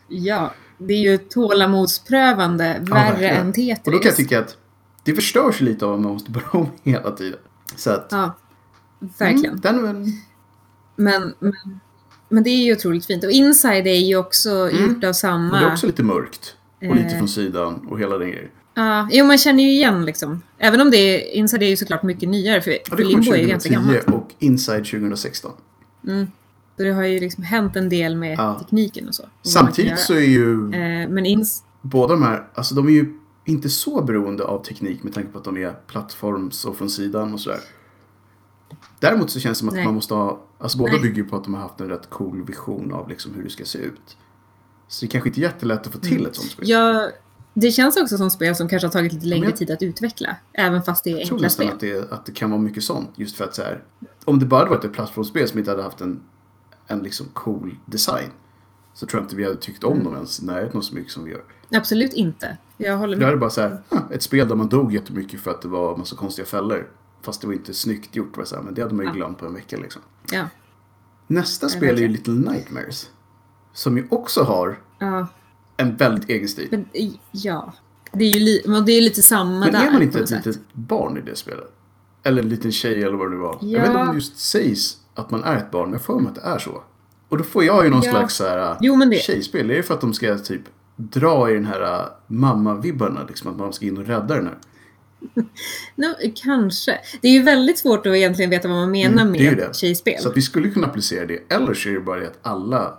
ja, 0.07 0.53
det 0.77 0.93
är 0.93 0.97
ju 1.11 1.17
tålamodsprövande, 1.17 2.77
värre 2.81 3.09
verkligen. 3.11 3.35
än 3.37 3.53
Tetris. 3.53 3.85
Och 3.85 3.91
då 3.91 3.97
kan 3.97 4.09
jag 4.09 4.15
tycka 4.15 4.39
att 4.39 4.57
det 5.03 5.13
förstörs 5.15 5.61
lite 5.61 5.85
av 5.85 5.93
att 5.93 5.99
man 5.99 6.13
måste 6.13 6.31
börja 6.31 6.49
om 6.51 6.67
hela 6.83 7.11
tiden. 7.11 7.39
Så 7.75 7.89
att, 7.91 8.07
Ja, 8.11 8.37
verkligen. 9.17 9.45
Mm, 9.45 9.61
den. 9.61 9.81
Men, 10.95 11.33
men, 11.39 11.53
men 12.29 12.43
det 12.43 12.49
är 12.49 12.65
ju 12.65 12.73
otroligt 12.73 13.05
fint. 13.05 13.23
Och 13.23 13.31
Inside 13.31 13.87
är 13.87 13.99
ju 14.07 14.15
också 14.17 14.49
Mm. 14.49 14.93
gjort 14.93 15.03
av 15.03 15.13
samma... 15.13 15.51
Men 15.51 15.61
det 15.61 15.67
är 15.67 15.71
också 15.71 15.87
lite 15.87 16.03
mörkt. 16.03 16.55
Och 16.89 16.95
lite 16.95 17.07
Eh. 17.07 17.17
från 17.17 17.27
sidan 17.27 17.87
och 17.89 17.99
hela 17.99 18.17
den 18.17 18.29
grejen. 18.31 18.49
Ja, 18.79 19.07
jo, 19.11 19.25
man 19.25 19.37
känner 19.37 19.63
ju 19.63 19.69
igen 19.69 20.05
liksom. 20.05 20.41
Även 20.57 20.81
om 20.81 20.91
det 20.91 20.97
är, 20.97 21.35
Inside 21.35 21.63
är 21.63 21.67
ju 21.67 21.77
såklart 21.77 22.03
mycket 22.03 22.29
nyare, 22.29 22.61
för, 22.61 22.71
Ja, 22.71 22.77
för 22.89 23.03
Limbo 23.03 23.31
är 23.33 23.37
ju 23.37 23.47
ganska 23.47 23.69
2010 23.69 23.93
gammalt. 23.93 24.07
och 24.29 24.35
Inside 24.39 24.85
2016. 24.85 25.51
Så 26.77 26.83
det 26.83 26.91
har 26.91 27.03
ju 27.03 27.19
liksom 27.19 27.43
hänt 27.43 27.75
en 27.75 27.89
del 27.89 28.15
med 28.15 28.35
Ja. 28.37 28.59
tekniken 28.59 29.07
och 29.07 29.15
så. 29.15 29.23
och 29.23 29.47
Samtidigt 29.47 29.99
så 29.99 30.13
är 30.13 30.19
ju 30.19 30.51
Eh, 30.73 31.09
men 31.09 31.25
ins... 31.25 31.63
båda 31.81 32.13
de 32.13 32.23
här, 32.23 32.47
alltså 32.53 32.75
de 32.75 32.87
är 32.87 32.91
ju 32.91 33.19
inte 33.45 33.69
så 33.69 34.01
beroende 34.01 34.43
av 34.43 34.63
teknik 34.63 35.03
med 35.03 35.13
tanke 35.13 35.29
på 35.31 35.37
att 35.37 35.43
de 35.43 35.57
är 35.57 35.71
plattforms 35.87 36.65
och 36.65 36.77
från 36.77 36.89
sidan 36.89 37.33
och 37.33 37.39
sådär. 37.39 37.59
Däremot 38.99 39.29
så 39.29 39.39
känns 39.39 39.57
det 39.57 39.59
som 39.59 39.69
att 39.69 39.75
Nej. 39.75 39.85
man 39.85 39.93
måste 39.93 40.13
ha, 40.13 40.41
alltså 40.59 40.77
båda 40.77 40.91
Nej. 40.91 41.01
bygger 41.01 41.23
på 41.23 41.35
att 41.35 41.43
de 41.43 41.53
har 41.53 41.61
haft 41.61 41.79
en 41.81 41.89
rätt 41.89 42.09
cool 42.09 42.43
vision 42.45 42.93
av 42.93 43.09
liksom 43.09 43.33
hur 43.33 43.43
det 43.43 43.49
ska 43.49 43.65
se 43.65 43.79
ut. 43.79 44.17
Så 44.87 45.05
det 45.05 45.09
kanske 45.11 45.29
inte 45.29 45.39
är 45.39 45.43
jättelätt 45.43 45.87
att 45.87 45.93
få 45.93 45.99
till 45.99 46.25
ett 46.25 46.35
sånt 46.35 46.51
spel. 46.51 46.69
Ja, 46.69 47.09
det 47.61 47.71
känns 47.71 47.97
också 47.97 48.17
som 48.17 48.29
spel 48.29 48.55
som 48.55 48.69
kanske 48.69 48.87
har 48.87 48.91
tagit 48.91 49.13
lite 49.13 49.25
längre 49.25 49.51
tid 49.51 49.71
att 49.71 49.81
utveckla. 49.81 50.35
Även 50.53 50.83
fast 50.83 51.03
det 51.03 51.09
är 51.11 51.17
Jag 51.17 51.27
tror 51.27 51.35
enkla 51.35 51.45
nästan 51.45 51.65
spel. 51.65 51.73
att 51.75 52.09
det, 52.09 52.11
att 52.15 52.25
det 52.25 52.31
kan 52.31 52.49
vara 52.51 52.61
mycket 52.61 52.83
sånt. 52.83 53.09
Just 53.15 53.35
för 53.37 53.43
att 53.45 53.55
så 53.55 53.61
här, 53.61 53.83
om 54.25 54.39
det 54.39 54.45
bara 54.45 54.59
hade 54.59 54.69
varit 54.69 54.83
ett 54.85 54.93
plattformsspel 54.93 55.47
som 55.47 55.59
inte 55.59 55.71
hade 55.71 55.83
haft 55.83 56.01
en, 56.01 56.19
en 56.87 56.99
liksom 56.99 57.25
cool 57.33 57.75
design. 57.85 58.29
Så 58.93 59.05
tror 59.05 59.21
jag 59.21 59.25
inte 59.25 59.35
vi 59.35 59.43
hade 59.43 59.55
tyckt 59.55 59.83
om 59.83 60.03
dem 60.03 60.13
ens 60.15 60.39
i 60.39 60.45
närheten 60.45 60.81
så 60.81 60.95
mycket 60.95 61.11
som 61.11 61.23
vi 61.23 61.31
gör. 61.31 61.43
Absolut 61.71 62.13
inte. 62.13 62.57
Jag 62.77 62.97
håller 62.97 63.13
Det 63.15 63.19
med. 63.19 63.25
hade 63.27 63.37
bara 63.37 63.49
så 63.49 63.61
här, 63.61 63.81
"Huh, 63.89 63.99
ett 64.11 64.23
spel 64.23 64.47
där 64.47 64.55
man 64.55 64.69
dog 64.69 64.93
jättemycket 64.93 65.39
för 65.41 65.51
att 65.51 65.61
det 65.61 65.67
var 65.67 65.93
en 65.93 65.99
massa 65.99 66.15
konstiga 66.15 66.45
fällor. 66.45 66.87
Fast 67.21 67.41
det 67.41 67.47
var 67.47 67.53
inte 67.53 67.73
snyggt 67.73 68.15
gjort. 68.15 68.35
Det 68.35 68.45
så 68.45 68.55
här, 68.55 68.63
men 68.63 68.73
det 68.73 68.81
hade 68.81 68.95
man 68.95 69.05
ju 69.05 69.11
glömt 69.11 69.37
på 69.37 69.45
en 69.45 69.53
vecka 69.53 69.77
liksom. 69.77 70.01
Ja. 70.31 70.45
Nästa 71.27 71.69
spel 71.69 71.97
är 71.97 72.01
ju. 72.01 72.07
Little 72.07 72.33
Nightmares. 72.33 73.09
Som 73.73 73.97
ju 73.97 74.07
också 74.09 74.43
har 74.43 74.79
ja. 74.99 75.27
En 75.77 75.95
väldigt 75.95 76.29
egen 76.29 76.47
stil. 76.47 76.67
Men, 76.71 76.85
ja. 77.31 77.73
Det 78.13 78.23
är 78.25 78.29
ju 78.29 78.39
li- 78.39 78.61
men 78.65 78.85
det 78.85 78.91
är 78.91 79.01
lite 79.01 79.23
samma 79.23 79.59
Men 79.59 79.71
där. 79.71 79.87
är 79.87 79.91
man 79.91 80.01
inte 80.01 80.19
ett 80.19 80.29
sätt. 80.29 80.45
litet 80.45 80.61
barn 80.73 81.17
i 81.17 81.21
det 81.21 81.35
spelet? 81.35 81.71
Eller 82.23 82.41
en 82.43 82.49
liten 82.49 82.71
tjej 82.71 83.03
eller 83.03 83.17
vad 83.17 83.31
det 83.31 83.37
var. 83.37 83.57
Jag 83.61 83.69
Ja. 83.71 83.79
vet 83.79 83.87
inte 83.89 84.01
om 84.01 84.07
det 84.07 84.13
just 84.15 84.39
sägs 84.39 84.97
att 85.15 85.31
man 85.31 85.43
är 85.43 85.55
ett 85.57 85.71
barn, 85.71 85.83
men 85.83 85.93
jag 85.93 86.01
får 86.01 86.19
mig 86.19 86.29
att 86.29 86.35
det 86.35 86.41
är 86.41 86.57
så. 86.59 86.83
Och 87.29 87.37
då 87.37 87.43
får 87.43 87.63
jag 87.63 87.83
ju 87.83 87.89
någon 87.89 88.01
Ja. 88.03 88.11
slags 88.11 88.35
så 88.35 88.43
här, 88.47 88.77
Jo, 88.81 88.95
men 88.95 89.09
det- 89.09 89.15
tjejspel. 89.23 89.71
Är 89.71 89.75
det 89.75 89.83
för 89.83 89.93
att 89.93 90.01
de 90.01 90.13
ska 90.13 90.37
typ 90.37 90.61
dra 90.95 91.51
i 91.51 91.53
den 91.53 91.65
här 91.65 91.81
äh, 91.99 92.05
mamma-vibbarna? 92.27 93.25
Liksom 93.27 93.51
att 93.51 93.57
man 93.57 93.73
ska 93.73 93.85
in 93.85 93.97
och 93.97 94.05
rädda 94.07 94.35
den 94.35 94.45
här. 94.47 94.57
No, 95.95 96.05
kanske. 96.35 96.99
Det 97.21 97.27
är 97.27 97.31
ju 97.31 97.43
väldigt 97.43 97.77
svårt 97.77 98.05
att 98.05 98.13
egentligen 98.15 98.49
veta 98.51 98.67
vad 98.67 98.77
man 98.77 98.91
menar 98.91 99.21
Mm, 99.21 99.33
det 99.33 99.39
ju 99.39 99.49
med 99.49 99.57
det. 99.57 99.75
tjejspel. 99.75 100.13
Så 100.21 100.29
att 100.29 100.37
vi 100.37 100.41
skulle 100.41 100.69
kunna 100.69 100.87
applicera 100.87 101.25
det. 101.25 101.39
Eller 101.53 101.73
så 101.73 101.89
är 101.89 101.93
det 101.93 101.99
bara 101.99 102.19
det 102.19 102.27
att 102.27 102.39
alla 102.41 102.97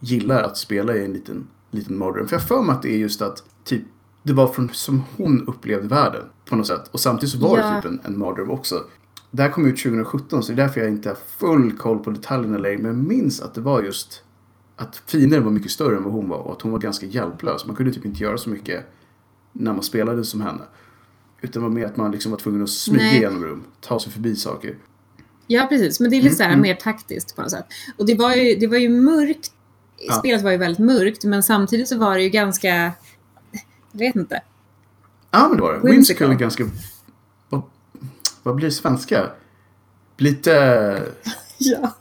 gillar 0.00 0.42
att 0.42 0.56
spela 0.58 0.94
i 0.96 1.04
en 1.04 1.12
liten, 1.12 1.46
liten 1.70 1.98
mardröm. 1.98 2.28
För 2.28 2.36
jag 2.36 2.42
för 2.48 2.62
mig 2.62 2.72
att 2.74 2.82
det 2.82 2.92
är 2.94 2.98
just 2.98 3.22
att 3.22 3.44
typ, 3.64 3.82
det 4.22 4.32
var 4.32 4.48
från 4.48 4.68
som 4.72 5.02
hon 5.16 5.48
upplevde 5.48 5.88
världen 5.88 6.22
på 6.48 6.56
något 6.56 6.66
sätt. 6.66 6.88
Och 6.90 7.00
samtidigt 7.00 7.32
så 7.32 7.38
var 7.38 7.58
Ja. 7.58 7.66
det 7.70 7.82
typ 7.82 7.90
en, 7.90 8.00
en 8.04 8.18
mardröm 8.18 8.50
också. 8.50 8.84
Det 9.30 9.42
här 9.42 9.50
kom 9.50 9.66
ut 9.66 9.82
2017 9.82 10.42
så 10.42 10.52
det 10.52 10.62
är 10.62 10.66
därför 10.66 10.80
jag 10.80 10.90
inte 10.90 11.08
har 11.08 11.16
full 11.38 11.72
koll 11.72 11.98
på 11.98 12.10
detaljerna 12.10 12.58
längre. 12.58 12.78
Men 12.78 12.86
jag 12.86 12.96
minns 12.96 13.40
att 13.40 13.54
det 13.54 13.60
var 13.60 13.82
just 13.82 14.22
att 14.76 15.02
fienden 15.06 15.44
var 15.44 15.50
mycket 15.50 15.70
större 15.70 15.96
än 15.96 16.02
vad 16.04 16.12
hon 16.12 16.28
var 16.28 16.38
och 16.38 16.52
att 16.52 16.62
hon 16.62 16.72
var 16.72 16.78
ganska 16.78 17.06
hjälplös. 17.06 17.66
Man 17.66 17.76
kunde 17.76 17.92
typ 17.92 18.04
inte 18.04 18.22
göra 18.22 18.38
så 18.38 18.50
mycket 18.50 18.84
när 19.52 19.72
man 19.72 19.82
spelade 19.82 20.24
som 20.24 20.40
henne. 20.40 20.62
Utan 21.40 21.62
var 21.62 21.70
mer 21.70 21.86
att 21.86 21.96
man 21.96 22.10
liksom 22.10 22.30
var 22.30 22.38
tvungen 22.38 22.62
att 22.62 22.70
smyga 22.70 23.02
Nej. 23.02 23.16
igenom 23.16 23.44
rum, 23.44 23.64
ta 23.80 24.00
sig 24.00 24.12
förbi 24.12 24.36
saker. 24.36 24.76
Ja, 25.46 25.66
precis. 25.68 26.00
Men 26.00 26.10
det 26.10 26.16
är 26.16 26.22
lite 26.22 26.34
så 26.36 26.42
här 26.42 26.50
Mm, 26.50 26.62
mer 26.62 26.74
taktiskt 26.74 27.36
på 27.36 27.42
något 27.42 27.50
sätt. 27.50 27.64
Och 27.96 28.06
det 28.06 28.14
var 28.14 28.34
ju, 28.34 28.54
det 28.56 28.66
var 28.66 28.76
ju 28.76 28.88
mörkt. 28.88 29.52
Ja. 29.98 30.12
Spelet 30.14 30.42
var 30.42 30.50
ju 30.50 30.56
väldigt 30.56 30.78
mörkt, 30.78 31.24
men 31.24 31.42
samtidigt 31.42 31.88
så 31.88 31.98
var 31.98 32.14
det 32.14 32.22
ju 32.22 32.28
ganska... 32.28 32.92
Jag 33.92 33.98
vet 33.98 34.16
inte. 34.16 34.42
Ja, 35.30 35.48
men 35.48 35.56
det 35.56 35.62
var 35.62 35.72
det. 35.72 35.90
Whimsical. 35.90 36.30
Är 36.30 36.34
ganska... 36.34 36.64
Vad, 37.48 37.62
vad 38.42 38.54
blir 38.54 38.70
svenska? 38.70 39.30
Lite... 40.16 41.02
Ja. 41.60 41.94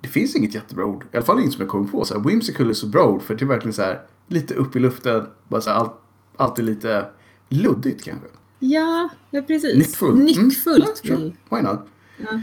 Det 0.00 0.08
finns 0.08 0.36
inget 0.36 0.54
jättebra 0.54 0.84
ord. 0.84 1.04
I 1.12 1.16
alla 1.16 1.26
fall 1.26 1.40
inget 1.40 1.52
som 1.52 1.60
jag 1.60 1.70
kommer 1.70 1.88
på. 1.88 2.04
Så 2.04 2.14
här, 2.14 2.28
whimsical 2.28 2.70
är 2.70 2.74
så 2.74 2.86
bra 2.86 3.06
ord 3.06 3.22
för 3.22 3.34
det 3.34 3.44
är 3.44 3.46
verkligen 3.46 3.72
så 3.72 3.82
här 3.82 4.02
lite 4.28 4.54
upp 4.54 4.76
i 4.76 4.78
luften. 4.78 5.26
Bara 5.48 5.60
så 5.60 5.70
här, 5.70 5.76
allt, 5.76 5.92
allt 6.36 6.58
är 6.58 6.62
lite 6.62 7.06
luddigt 7.48 8.04
kanske. 8.04 8.28
Ja, 8.58 9.08
ja 9.30 9.42
precis. 9.42 9.76
Nyckfullt. 9.76 10.18
Nyckfullt. 10.18 11.04
Mm, 11.04 11.20
ja, 11.20 11.20
sure. 11.20 11.32
Why 11.50 11.62
not? 11.62 11.80
Ja. 12.16 12.40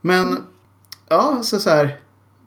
Men, 0.00 0.44
ja, 1.08 1.42
så, 1.42 1.60
så 1.60 1.70
här. 1.70 2.00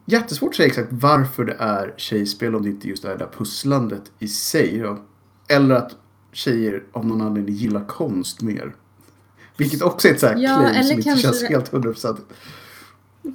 Jättesvårt 0.05 0.49
att 0.49 0.55
säga 0.55 0.67
exakt 0.67 0.87
varför 0.91 1.45
det 1.45 1.55
är 1.59 1.93
tjejspel 1.97 2.55
om 2.55 2.63
det 2.63 2.69
inte 2.69 2.87
just 2.87 3.05
är 3.05 3.09
det 3.09 3.17
där 3.17 3.29
pusslandet 3.37 4.01
i 4.19 4.27
sig. 4.27 4.79
Då. 4.79 4.99
Eller 5.49 5.75
att 5.75 5.91
tjejer 6.33 6.83
av 6.91 7.05
någon 7.05 7.21
anledning 7.21 7.55
gillar 7.55 7.85
konst 7.87 8.41
mer. 8.41 8.75
Vilket 9.57 9.81
också 9.81 10.07
är 10.07 10.11
ett 10.13 10.19
så 10.19 10.27
här 10.27 10.35
Ja, 10.37 10.57
claim 10.71 10.83
som 10.83 10.91
inte 10.97 11.15
känns 11.21 11.39
det- 11.41 11.47
helt 11.47 11.67
hundraprocentigt. 11.67 12.27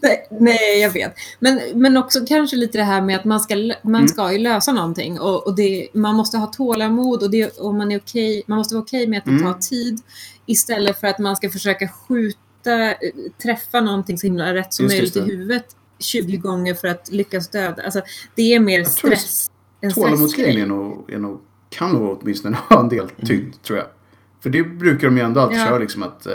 Nej, 0.02 0.26
nej, 0.31 0.81
jag 0.81 0.90
vet. 0.90 1.14
Men, 1.40 1.61
men 1.74 1.96
också 1.96 2.26
kanske 2.26 2.57
lite 2.57 2.78
det 2.78 2.85
här 2.85 3.02
med 3.02 3.16
att 3.16 3.24
man 3.24 3.40
ska, 3.40 3.54
man 3.83 3.94
Mm. 3.94 4.09
ska 4.09 4.33
ju 4.33 4.38
lösa 4.38 4.72
någonting. 4.72 5.20
Och, 5.20 5.46
och 5.46 5.57
det, 5.57 5.88
man 5.94 6.14
måste 6.16 6.38
ha 6.38 6.46
tålamod 6.46 7.22
och, 7.22 7.31
det, 7.31 7.59
och 7.59 7.74
man, 7.74 7.92
är 7.92 7.98
okej, 7.98 8.42
man 8.46 8.59
måste 8.59 8.74
vara 8.74 8.83
okej 8.83 9.07
med 9.07 9.18
att 9.18 9.24
det 9.24 9.31
Mm. 9.31 9.42
tar 9.52 9.54
tid. 9.61 10.00
Istället 10.46 11.00
för 11.00 11.07
att 11.07 11.18
man 11.18 11.37
ska 11.37 11.50
försöka 11.50 11.88
skjuta, 11.88 12.90
eh, 12.90 12.96
träffa 13.42 13.81
någonting 13.81 14.18
så 14.18 14.26
himla 14.26 14.54
rätt 14.54 14.74
som 14.74 14.85
Just 14.85 14.92
möjligt 14.94 15.16
i 15.16 15.18
just 15.18 15.28
det. 15.28 15.35
huvudet 15.37 15.76
20 15.99 16.37
gånger 16.37 16.75
för 16.75 16.89
att 16.89 17.09
lyckas 17.13 17.49
döda. 17.49 17.83
Alltså, 17.83 18.01
det 18.35 18.55
är 18.55 18.61
mer 18.61 18.85
stress. 18.85 19.51
En 19.81 19.93
Tålamodsgrejen 19.93 20.71
är 20.71 21.15
är 21.15 21.19
nog, 21.19 21.41
kan 21.71 21.93
nog 21.93 22.19
åtminstone 22.23 22.57
ha 22.69 22.81
en 22.81 22.89
del 22.89 23.09
tyngd, 23.27 23.55
tror 23.63 23.79
jag. 23.79 23.87
För 24.41 24.51
det 24.51 24.63
brukar 24.63 25.07
de 25.07 25.17
ju 25.17 25.23
ändå 25.23 25.41
alltid 25.41 25.59
Ja. 25.59 25.67
köra 25.67 25.79
liksom 25.79 26.03
att 26.03 26.27
eh, 26.27 26.33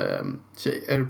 tjejer 0.58 1.08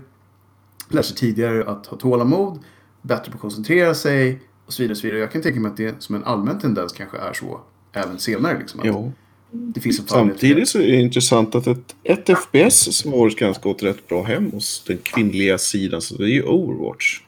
lär 0.88 1.02
sig 1.02 1.16
tidigare 1.16 1.64
att 1.70 1.86
ha 1.86 1.96
tålamod, 1.96 2.58
bättre 3.02 3.30
på 3.30 3.36
att 3.36 3.40
koncentrera 3.40 3.94
sig 3.94 4.40
och 4.66 4.72
så 4.72 4.82
vidare. 4.82 4.92
Och 4.92 4.98
så 4.98 5.02
vidare. 5.06 5.20
Jag 5.20 5.32
kan 5.32 5.42
tänka 5.42 5.60
mig 5.60 5.70
att 5.70 5.76
det 5.76 6.02
som 6.02 6.14
en 6.14 6.24
allmän 6.24 6.58
tendens 6.58 6.92
kanske 6.92 7.18
är 7.18 7.32
så 7.32 7.60
även 7.92 8.18
senare. 8.18 8.58
Liksom, 8.58 8.80
att 8.80 8.86
Jo. 8.86 9.12
Det 9.50 9.80
finns 9.80 10.00
en 10.00 10.06
Samtidigt 10.06 10.68
så 10.68 10.78
är 10.78 10.86
det 10.86 11.00
intressant 11.00 11.54
att 11.54 11.66
ett, 11.66 11.94
ett 12.02 12.38
FPS 12.38 12.96
som 12.96 13.12
har 13.12 13.62
gått 13.62 13.82
rätt 13.82 14.08
bra 14.08 14.22
hem 14.22 14.50
hos 14.50 14.84
den 14.86 14.98
kvinnliga 14.98 15.58
sidan, 15.58 16.00
så 16.00 16.14
det 16.14 16.24
är 16.24 16.28
ju 16.28 16.42
Overwatch. 16.42 17.20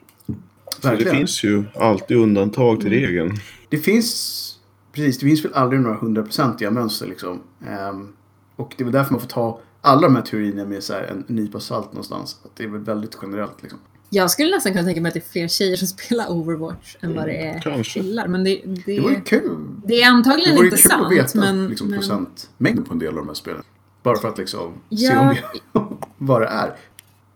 Så 0.80 0.82
det 0.82 0.88
Verkligen. 0.88 1.16
finns 1.16 1.44
ju 1.44 1.64
alltid 1.74 2.16
undantag 2.16 2.80
till 2.80 2.92
Mm. 2.92 3.06
regeln. 3.06 3.32
Det 3.68 3.78
finns, 3.78 4.52
precis, 4.92 5.18
det 5.18 5.26
finns 5.26 5.44
väl 5.44 5.52
aldrig 5.54 5.80
några 5.80 5.96
hundraprocentiga 5.96 6.70
mönster 6.70 7.06
liksom. 7.06 7.40
Ehm, 7.68 8.08
och 8.56 8.74
det 8.76 8.82
är 8.82 8.84
väl 8.84 8.92
därför 8.92 9.12
man 9.12 9.20
får 9.20 9.28
ta 9.28 9.60
alla 9.80 10.00
de 10.00 10.16
här 10.16 10.22
teorierna 10.22 10.64
med 10.64 10.82
så 10.82 10.92
här, 10.92 11.02
en 11.02 11.24
nypa 11.26 11.60
salt 11.60 11.92
någonstans. 11.92 12.40
Att 12.44 12.56
det 12.56 12.64
är 12.64 12.68
väl 12.68 12.80
väldigt 12.80 13.16
generellt 13.22 13.62
liksom. 13.62 13.78
Jag 14.10 14.30
skulle 14.30 14.50
nästan 14.50 14.72
kunna 14.72 14.84
tänka 14.84 15.00
mig 15.00 15.08
att 15.08 15.14
det 15.14 15.20
är 15.20 15.30
fler 15.32 15.48
tjejer 15.48 15.76
som 15.76 15.88
spelar 15.98 16.30
Overwatch 16.30 16.96
än 17.00 17.14
vad 17.16 17.26
det 17.26 17.36
är 17.46 17.60
Kanske. 17.60 18.00
killar. 18.00 18.28
Men 18.28 18.44
det, 18.44 18.62
Det 18.86 19.00
vore 19.00 19.14
det, 19.14 19.20
kul. 19.20 19.56
det 19.84 19.94
är 19.94 19.98
Det 19.98 20.02
antagligen 20.04 20.54
vore 20.56 20.66
ju 20.66 20.70
inte 20.70 20.82
kul 20.82 20.92
att 20.92 20.98
sant. 21.00 21.12
veta 21.12 21.38
men, 21.52 21.68
liksom, 21.68 21.88
men, 21.88 21.98
procentmängden 21.98 22.84
på 22.84 22.92
en 22.92 22.98
del 22.98 23.08
av 23.08 23.14
de 23.14 23.26
här 23.28 23.34
spelen. 23.34 23.62
Bara 24.02 24.16
för 24.18 24.28
att 24.28 24.38
liksom 24.38 24.72
se 24.90 24.96
Ja. 25.04 25.20
om 25.20 25.28
det, 25.72 25.80
vad 26.18 26.40
det 26.42 26.46
är. 26.48 26.74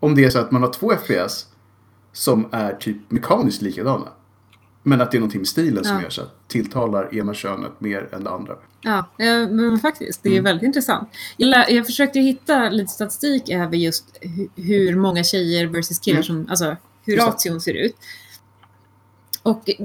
Om 0.00 0.14
det 0.14 0.24
är 0.24 0.31
så 0.31 0.38
att 0.38 0.50
man 0.50 0.62
har 0.62 0.72
två 0.72 0.92
FPS 0.96 1.46
som 2.20 2.48
är 2.52 2.72
typ 2.72 2.96
mekaniskt 3.11 3.62
likadana. 3.62 4.09
Men 4.83 5.00
att 5.00 5.11
det 5.11 5.16
är 5.16 5.20
någonting 5.20 5.40
med 5.40 5.48
stilen 5.48 5.85
som 5.85 5.96
Ja. 5.96 6.02
gör 6.02 6.11
så 6.11 6.22
att 6.22 6.48
tilltalar 6.48 7.14
ena 7.18 7.35
könet 7.35 7.80
mer 7.80 8.09
än 8.14 8.24
det 8.24 8.30
andra. 8.30 8.54
Ja, 8.80 9.04
men 9.50 9.78
faktiskt. 9.78 10.22
Det 10.22 10.28
är 10.28 10.33
Mm. 10.33 10.44
väldigt 10.44 10.62
intressant. 10.62 11.09
Jag, 11.37 11.70
jag 11.72 11.87
försökte 11.87 12.20
hitta 12.20 12.68
lite 12.70 12.92
statistik 12.92 13.48
över 13.48 13.76
just 13.76 14.04
hu- 14.22 14.48
hur 14.56 14.96
många 14.96 15.24
tjejer 15.24 15.66
versus 15.66 15.98
killar 15.98 16.16
Mm. 16.16 16.24
som, 16.24 16.46
alltså 16.50 16.76
hur 17.04 17.16
ration 17.16 17.61
ser 17.61 17.74
ut. 17.74 17.96
Och 19.42 19.70
eh, 19.70 19.76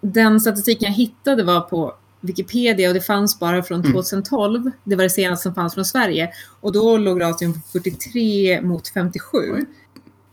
den 0.00 0.40
statistiken 0.40 0.86
jag 0.92 0.96
hittade 0.96 1.44
var 1.44 1.60
på 1.60 1.94
Wikipedia 2.20 2.88
och 2.88 2.94
det 2.94 3.00
fanns 3.00 3.38
bara 3.38 3.62
från 3.62 3.80
Mm. 3.80 3.92
2012. 3.92 4.70
Det 4.84 4.96
var 4.96 5.02
det 5.02 5.10
senaste 5.10 5.42
som 5.42 5.54
fanns 5.54 5.74
från 5.74 5.84
Sverige. 5.84 6.30
Och 6.60 6.72
då 6.72 6.96
låg 6.96 7.20
ration 7.20 7.52
på 7.52 7.60
43 7.72 8.60
mot 8.62 8.88
57. 8.88 9.38
Oj. 9.54 9.64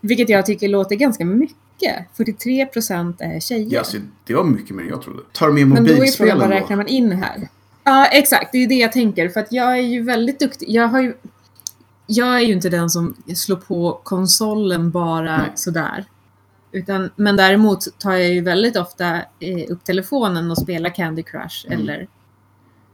Vilket 0.01 0.29
jag 0.29 0.45
tycker 0.45 0.67
låter 0.69 0.95
ganska 0.95 1.25
mycket. 1.25 1.57
43 2.17 2.65
procent 2.65 3.21
är 3.21 3.39
tjejer. 3.39 3.67
Ja, 3.93 3.99
det 4.25 4.33
var 4.33 4.43
mycket 4.43 4.75
mer 4.75 4.83
än 4.83 4.89
jag 4.89 5.01
trodde. 5.01 5.19
Tar 5.33 5.51
med 5.51 5.67
Men 5.67 5.69
då 5.69 5.77
är 5.83 5.85
frågan, 5.85 5.97
mobilspelen 5.97 6.37
vad 6.39 6.49
då? 6.49 6.53
räknar 6.53 6.75
man 6.77 6.87
in 6.87 7.11
här? 7.11 7.47
Ja, 7.83 8.05
exakt. 8.05 8.51
Det 8.51 8.57
är 8.57 8.67
det 8.67 8.75
jag 8.75 8.91
tänker. 8.91 9.29
För 9.29 9.39
att 9.39 9.51
jag 9.51 9.71
är 9.77 9.81
ju 9.81 10.01
väldigt 10.03 10.39
duktig. 10.39 10.69
Jag 10.69 10.87
har 10.87 11.01
ju... 11.01 11.13
Jag 12.07 12.27
är 12.35 12.39
ju 12.39 12.53
inte 12.53 12.69
den 12.69 12.89
som 12.89 13.15
slår 13.35 13.55
på 13.55 13.99
konsolen 14.03 14.91
bara 14.91 15.37
Nej. 15.37 15.51
sådär. 15.55 16.05
Utan, 16.71 17.09
men 17.15 17.35
däremot 17.35 17.99
tar 17.99 18.11
jag 18.11 18.29
ju 18.29 18.41
väldigt 18.41 18.77
ofta 18.77 19.15
eh, 19.39 19.65
upp 19.71 19.83
telefonen 19.83 20.51
och 20.51 20.57
spelar 20.57 20.89
Candy 20.95 21.23
Crush 21.23 21.65
Mm. 21.67 21.79
eller 21.79 22.07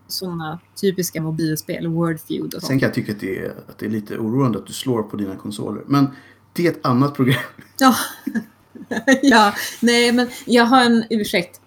sådana 0.08 0.60
typiska 0.82 1.22
mobilspel, 1.22 1.88
Wordfeud 1.88 2.46
och 2.46 2.52
Sen 2.52 2.62
sånt. 2.62 2.80
kan 2.80 2.88
jag 2.88 2.94
tycka 2.94 3.12
att 3.12 3.20
det, 3.20 3.40
är, 3.40 3.50
att 3.70 3.78
det 3.78 3.86
är 3.86 3.90
lite 3.90 4.18
oroande 4.18 4.60
att 4.60 4.68
du 4.68 4.74
slår 4.74 5.04
på 5.04 5.18
dina 5.18 5.36
konsoler. 5.36 5.84
Men 5.88 6.08
det 6.58 6.68
är 6.68 6.72
ett 6.72 6.86
annat 6.86 7.16
program. 7.16 7.42
Ja. 7.80 7.96
ja, 9.22 9.54
nej 9.80 10.12
men 10.12 10.28
jag 10.46 10.66
har 10.66 10.84
en 10.84 11.04
ursäkt. 11.10 11.62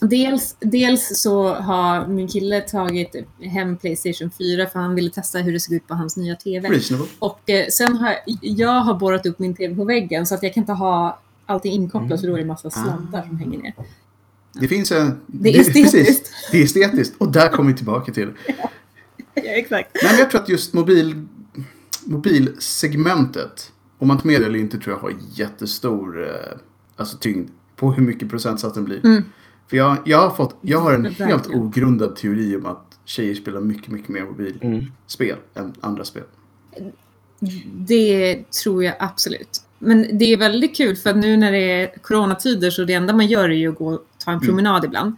Dels, 0.00 0.56
dels 0.60 1.20
så 1.22 1.54
har 1.54 2.06
min 2.06 2.28
kille 2.28 2.60
tagit 2.60 3.16
hem 3.40 3.76
Playstation 3.76 4.30
4 4.38 4.66
för 4.66 4.78
han 4.78 4.94
ville 4.94 5.10
testa 5.10 5.38
hur 5.38 5.52
det 5.52 5.60
såg 5.60 5.74
ut 5.74 5.88
på 5.88 5.94
hans 5.94 6.16
nya 6.16 6.34
TV. 6.34 6.68
Reasonable. 6.68 7.06
Och 7.18 7.50
eh, 7.50 7.66
sen 7.68 7.96
har 7.96 8.14
jag 8.40 8.80
har 8.80 8.94
borrat 8.94 9.26
upp 9.26 9.38
min 9.38 9.54
TV 9.54 9.74
på 9.74 9.84
väggen 9.84 10.26
så 10.26 10.34
att 10.34 10.42
jag 10.42 10.54
kan 10.54 10.62
inte 10.62 10.72
ha 10.72 11.20
allting 11.46 11.72
inkopplat 11.72 12.20
för 12.20 12.26
då 12.26 12.32
är 12.32 12.36
det 12.36 12.42
en 12.42 12.48
massa 12.48 12.70
sladdar 12.70 13.22
som 13.26 13.38
hänger 13.38 13.58
ner. 13.58 13.74
Det 14.52 14.68
finns 14.68 14.92
en... 14.92 15.20
Det 15.26 15.56
är 15.56 15.60
estetiskt. 15.60 16.32
Precis, 16.50 16.72
det 16.72 16.80
är 16.80 16.84
estetiskt. 16.84 17.14
Och 17.18 17.32
där 17.32 17.48
kommer 17.48 17.70
vi 17.70 17.76
tillbaka 17.76 18.12
till. 18.12 18.32
Ja, 19.34 19.42
exakt. 19.42 19.90
Nej, 19.94 20.12
men 20.12 20.18
jag 20.18 20.30
tror 20.30 20.40
att 20.40 20.48
just 20.48 20.72
mobil, 20.72 21.26
mobilsegmentet 22.04 23.72
om 23.98 24.08
man 24.08 24.18
tar 24.18 24.26
med 24.26 24.40
det 24.40 24.46
eller 24.46 24.58
inte 24.58 24.78
tror 24.78 24.94
jag 24.96 25.00
har 25.00 25.12
jättestor 25.32 26.28
eh, 26.28 26.58
alltså 26.96 27.16
tyngd 27.18 27.50
på 27.76 27.92
hur 27.92 28.02
mycket 28.02 28.30
procentsatsen 28.30 28.84
blir. 28.84 29.06
Mm. 29.06 29.22
För 29.68 29.76
jag, 29.76 29.96
jag, 30.04 30.18
har 30.18 30.30
fått, 30.30 30.56
jag 30.60 30.78
har 30.80 30.92
en 30.92 31.02
Verkligen. 31.02 31.30
helt 31.30 31.46
ogrundad 31.48 32.16
teori 32.16 32.56
om 32.56 32.66
att 32.66 32.98
tjejer 33.04 33.34
spelar 33.34 33.60
mycket, 33.60 33.88
mycket 33.88 34.08
mer 34.08 34.24
mobilspel 34.24 35.36
Mm. 35.54 35.66
än 35.68 35.74
andra 35.80 36.04
spel. 36.04 36.22
Det 37.74 38.44
tror 38.62 38.84
jag 38.84 38.94
absolut. 38.98 39.62
Men 39.78 40.18
det 40.18 40.24
är 40.32 40.36
väldigt 40.36 40.76
kul 40.76 40.96
för 40.96 41.10
att 41.10 41.16
nu 41.16 41.36
när 41.36 41.52
det 41.52 41.58
är 41.70 41.98
coronatider 42.02 42.70
så 42.70 42.84
det 42.84 42.92
enda 42.92 43.12
man 43.12 43.26
gör 43.26 43.48
är 43.48 43.54
ju 43.54 43.68
att 43.72 43.78
gå 43.78 44.00
ta 44.26 44.32
en 44.32 44.40
promenad 44.40 44.84
ibland. 44.84 45.16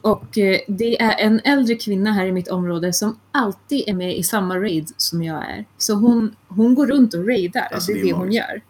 Och 0.00 0.38
eh, 0.38 0.58
det 0.68 1.02
är 1.02 1.14
en 1.18 1.40
äldre 1.44 1.74
kvinna 1.74 2.12
här 2.12 2.26
i 2.26 2.32
mitt 2.32 2.48
område 2.48 2.92
som 2.92 3.18
alltid 3.32 3.84
är 3.88 3.94
med 3.94 4.16
i 4.16 4.22
samma 4.22 4.56
raid 4.58 4.92
som 4.96 5.22
jag 5.22 5.36
är. 5.50 5.64
Så 5.78 5.94
hon, 5.94 6.36
hon 6.48 6.74
går 6.74 6.86
runt 6.86 7.14
och 7.14 7.26
raidar. 7.28 7.68
Alltså, 7.72 7.92
det 7.92 8.00
är 8.00 8.04
det 8.04 8.12
hon 8.12 8.32
gör. 8.32 8.60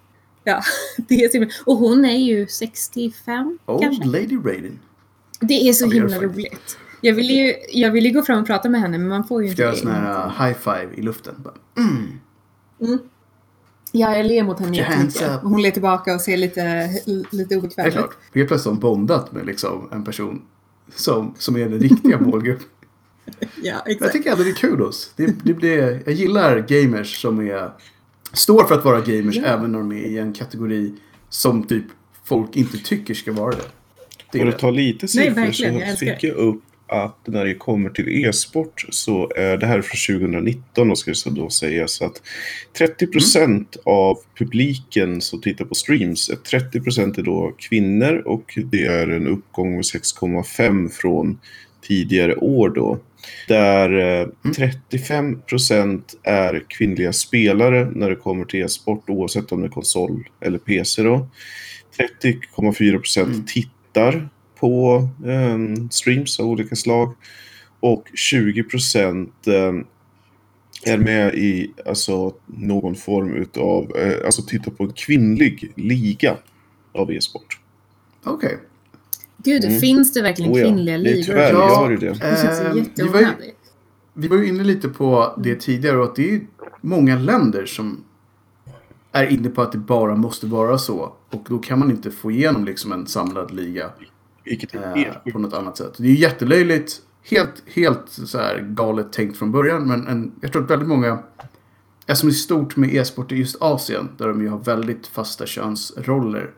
Ja, 0.45 0.61
det 1.09 1.14
är 1.25 1.33
himla- 1.33 1.49
Och 1.66 1.77
hon 1.77 2.05
är 2.05 2.19
ju 2.19 2.47
65 2.47 3.59
Old 3.66 3.83
kanske. 3.83 4.05
Lady 4.05 4.37
Raiden. 4.45 4.79
Det 5.40 5.69
är 5.69 5.73
så 5.73 5.87
Ja, 5.87 5.90
himla 5.90 6.19
roligt. 6.21 6.79
Jag 7.01 7.14
ville 7.14 7.33
ju 7.33 7.55
jag 7.73 7.90
ville 7.90 8.09
ju 8.09 8.14
gå 8.14 8.23
fram 8.23 8.40
och 8.40 8.47
prata 8.47 8.69
med 8.69 8.81
henne 8.81 8.99
men 8.99 9.09
man 9.09 9.25
får 9.25 9.42
ju 9.45 9.49
Ska 9.49 9.53
inte 9.53 9.62
göra 9.62 9.73
det. 9.73 9.79
sån 9.79 9.90
här 9.90 10.27
uh, 10.27 10.47
high 10.47 10.59
five 10.59 10.88
i 10.97 11.03
luften. 11.03 11.35
Bara, 11.38 11.55
Mm. 11.79 12.99
Ja, 13.92 14.16
jag 14.16 14.27
ler 14.27 14.42
mot 14.44 14.61
henne 14.61 14.77
jättemycket. 14.77 15.42
Och 15.42 15.51
hon 15.51 15.62
ler 15.62 15.70
tillbaka 15.70 16.14
och 16.14 16.20
ser 16.20 16.37
lite, 16.37 16.88
lite 17.31 17.55
Det 17.55 17.57
obekväm 17.57 17.85
är 17.85 17.88
ut. 17.88 17.94
klart. 17.94 18.16
Helt 18.35 18.49
plötsligt 18.49 18.64
har 18.64 18.70
hon 18.72 18.81
bondat 18.81 19.33
med 19.33 19.46
liksom 19.46 19.88
en 19.92 20.05
person 20.05 20.42
som, 20.94 21.35
som 21.38 21.57
är 21.57 21.68
den 21.68 21.81
riktiga 21.81 22.20
målgruppen. 22.20 22.66
Ja, 23.40 23.42
Jag 23.62 23.90
exakt. 23.90 24.12
tycker 24.12 24.31
ändå 24.33 24.44
det 24.44 24.51
är 24.51 24.55
kudos. 24.55 25.12
Det, 25.16 25.27
det 25.44 25.55
blir, 25.55 26.03
jag 26.05 26.14
gillar 26.14 26.59
gamers 26.68 27.20
som 27.22 27.40
är, 27.40 27.70
står 28.33 28.64
för 28.64 28.75
att 28.75 28.85
vara 28.85 29.01
gamers 29.01 29.37
Ja. 29.37 29.44
även 29.44 29.72
när 29.72 29.79
de 29.79 29.92
är 29.92 29.96
i 30.07 30.18
en 30.18 30.33
kategori 30.33 30.94
som 31.29 31.62
typ 31.62 31.85
folk 32.25 32.57
inte 32.57 32.79
tycker 32.79 33.14
ska 33.14 33.33
vara 33.33 33.51
det. 33.51 33.62
det 34.33 34.38
För 34.38 34.46
är 34.46 34.51
att 34.51 34.59
ta 34.59 34.70
lite 34.70 35.09
siffror 35.09 35.44
jag 35.44 35.90
så 35.90 35.96
fick 35.96 36.25
jag 36.25 36.37
upp 36.37 36.62
att 36.88 37.27
när 37.27 37.44
det 37.44 37.55
kommer 37.55 37.90
till 37.90 38.25
e-sport 38.25 38.87
så 38.90 39.33
är 39.37 39.57
det 39.57 39.66
här 39.66 39.83
från 39.83 40.18
2019 40.20 40.90
och 40.90 40.99
ska 40.99 41.11
det 41.11 41.40
då 41.40 41.51
sägas 41.51 42.03
att 42.03 42.22
30 42.79 43.07
procent 43.07 43.77
av 43.85 44.18
publiken 44.38 45.20
som 45.20 45.40
tittar 45.40 45.64
på 45.64 45.75
streams, 45.75 46.29
är 46.29 46.37
30 46.37 46.81
procent 46.81 47.18
är 47.18 47.22
då 47.22 47.55
kvinnor 47.59 48.22
och 48.27 48.59
det 48.70 48.87
är 48.87 49.09
en 49.09 49.27
uppgång 49.27 49.75
med 49.75 49.83
6,5 49.83 50.88
från 50.88 51.38
tidigare 51.83 52.35
år 52.35 52.68
då. 52.68 52.99
Där 53.49 54.20
eh, 54.20 54.53
35 54.57 55.40
procent 55.42 56.14
är 56.22 56.64
kvinnliga 56.68 57.12
spelare 57.12 57.90
när 57.94 58.11
det 58.11 58.16
kommer 58.16 58.44
till 58.44 58.62
e-sport 58.62 59.05
oavsett 59.11 59.53
om 59.53 59.61
det 59.61 59.66
är 59.66 59.70
konsol 59.70 60.29
eller 60.40 60.59
PC 60.59 61.03
då. 61.03 61.29
30,4 62.22 62.99
procent 62.99 63.29
Mm. 63.29 63.46
tittar 63.46 64.29
på 64.61 64.97
eh, 65.27 65.59
streams 65.90 66.40
av 66.40 66.47
olika 66.47 66.77
slag. 66.77 67.14
Och 67.81 68.05
20 68.14 68.62
procent 68.62 69.47
eh, 69.47 69.73
är 70.92 70.99
med 70.99 71.35
i 71.35 71.73
alltså, 71.87 72.35
någon 72.47 72.95
form 72.95 73.35
utav, 73.35 73.97
eh, 73.97 74.27
alltså 74.27 74.42
tittar 74.42 74.71
på 74.73 74.85
en 74.85 74.92
kvinnlig 74.92 75.73
liga 75.77 76.37
av 76.95 77.12
e-sport. 77.12 77.61
Okej. 78.25 78.59
Gud, 79.45 79.64
Mm. 79.64 79.81
finns 79.81 80.12
det 80.12 80.23
verkligen 80.23 80.53
Oh 80.53 80.59
ja, 80.61 80.64
kvinnliga 80.66 80.99
det 80.99 81.11
är 81.11 81.14
ligor? 81.14 81.23
tyvärr 81.25 81.53
Ja. 81.53 81.83
gör 81.83 81.90
ju 81.90 81.97
det. 81.97 82.09
Det 82.09 82.19
känns 82.19 82.61
Ehm, 82.61 82.64
vi, 82.97 83.03
var 83.03 83.21
ju, 83.21 83.27
jätteonödigt. 83.27 83.57
vi 84.14 84.29
var 84.29 84.37
ju 84.37 84.49
inne 84.49 84.64
lite 84.64 84.88
på 84.88 85.35
det 85.45 85.55
tidigare 85.61 85.97
och 85.99 86.05
att 86.05 86.16
det 86.16 86.35
är 86.35 86.40
många 86.81 87.19
länder 87.19 87.66
som 87.66 88.05
är 89.12 89.27
inne 89.27 89.49
på 89.49 89.62
att 89.62 89.73
det 89.73 89.79
bara 89.79 90.14
måste 90.16 90.47
vara 90.47 90.79
så. 90.79 91.12
Och 91.31 91.45
då 91.49 91.59
kan 91.59 91.79
man 91.79 91.90
inte 91.90 92.11
få 92.11 92.31
igenom 92.31 92.64
liksom 92.64 92.92
en 92.92 93.07
samlad 93.07 93.55
liga. 93.55 93.90
Vilket 94.47 94.75
är 94.75 94.79
eh, 94.79 94.95
helt 94.95 95.33
på 95.33 95.39
något 95.39 95.55
annat 95.55 95.77
sätt. 95.77 95.95
Det 95.99 96.09
är 96.09 96.13
jättelöjligt. 96.13 97.03
Helt, 97.31 97.63
helt 97.67 98.03
så 98.09 98.39
här 98.39 98.61
galet 98.61 99.13
tänkt 99.13 99.39
från 99.39 99.53
början. 99.53 99.89
Men 99.89 100.07
en, 100.07 100.33
jag 100.41 100.53
tror 100.53 100.65
att 100.65 100.71
väldigt 100.71 100.89
många, 100.89 101.19
eftersom 102.07 102.29
det 102.29 102.33
är 102.33 102.37
stort 102.37 102.77
med 102.77 102.95
e-sport 102.95 103.33
i 103.33 103.37
just 103.37 103.63
Asien, 103.63 104.09
där 104.19 104.29
de 104.29 104.43
ju 104.43 104.49
har 104.49 104.59
väldigt 104.59 105.07
fasta 105.07 105.47
könsroller. 105.47 106.51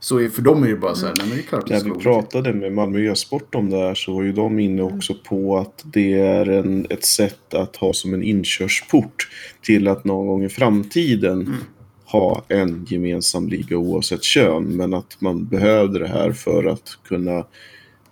Så 0.00 0.20
är, 0.20 0.28
för 0.28 0.42
dem 0.42 0.62
är 0.62 0.68
det 0.68 0.76
bara 0.76 0.94
så 0.94 1.06
här, 1.06 1.14
nej 1.18 1.26
men 1.28 1.36
det 1.36 1.42
är 1.42 1.46
klart 1.46 1.62
att 1.62 1.68
det 1.68 1.88
När 1.88 1.94
vi 1.94 2.00
pratade 2.00 2.52
med 2.52 2.72
Malmö 2.72 2.98
e-sport 2.98 3.54
om 3.54 3.70
det 3.70 3.76
här 3.76 3.94
så 3.94 4.14
var 4.14 4.22
ju 4.22 4.32
de 4.32 4.58
inne 4.58 4.82
också 4.82 5.14
på 5.14 5.58
att 5.58 5.84
det 5.84 6.20
är 6.20 6.48
en, 6.48 6.86
ett 6.90 7.04
sätt 7.04 7.54
att 7.54 7.76
ha 7.76 7.92
som 7.92 8.14
en 8.14 8.22
inkörsport 8.22 9.28
till 9.62 9.88
att 9.88 10.04
någon 10.04 10.26
gång 10.26 10.44
i 10.44 10.48
framtiden 10.48 11.56
ha 12.06 12.44
en 12.48 12.84
gemensam 12.88 13.48
liga 13.48 13.76
oavsett 13.76 14.22
kön. 14.22 14.76
Men 14.76 14.94
att 14.94 15.16
man 15.18 15.46
behövde 15.46 15.98
det 15.98 16.08
här 16.08 16.32
för 16.32 16.64
att 16.64 16.98
kunna 17.08 17.44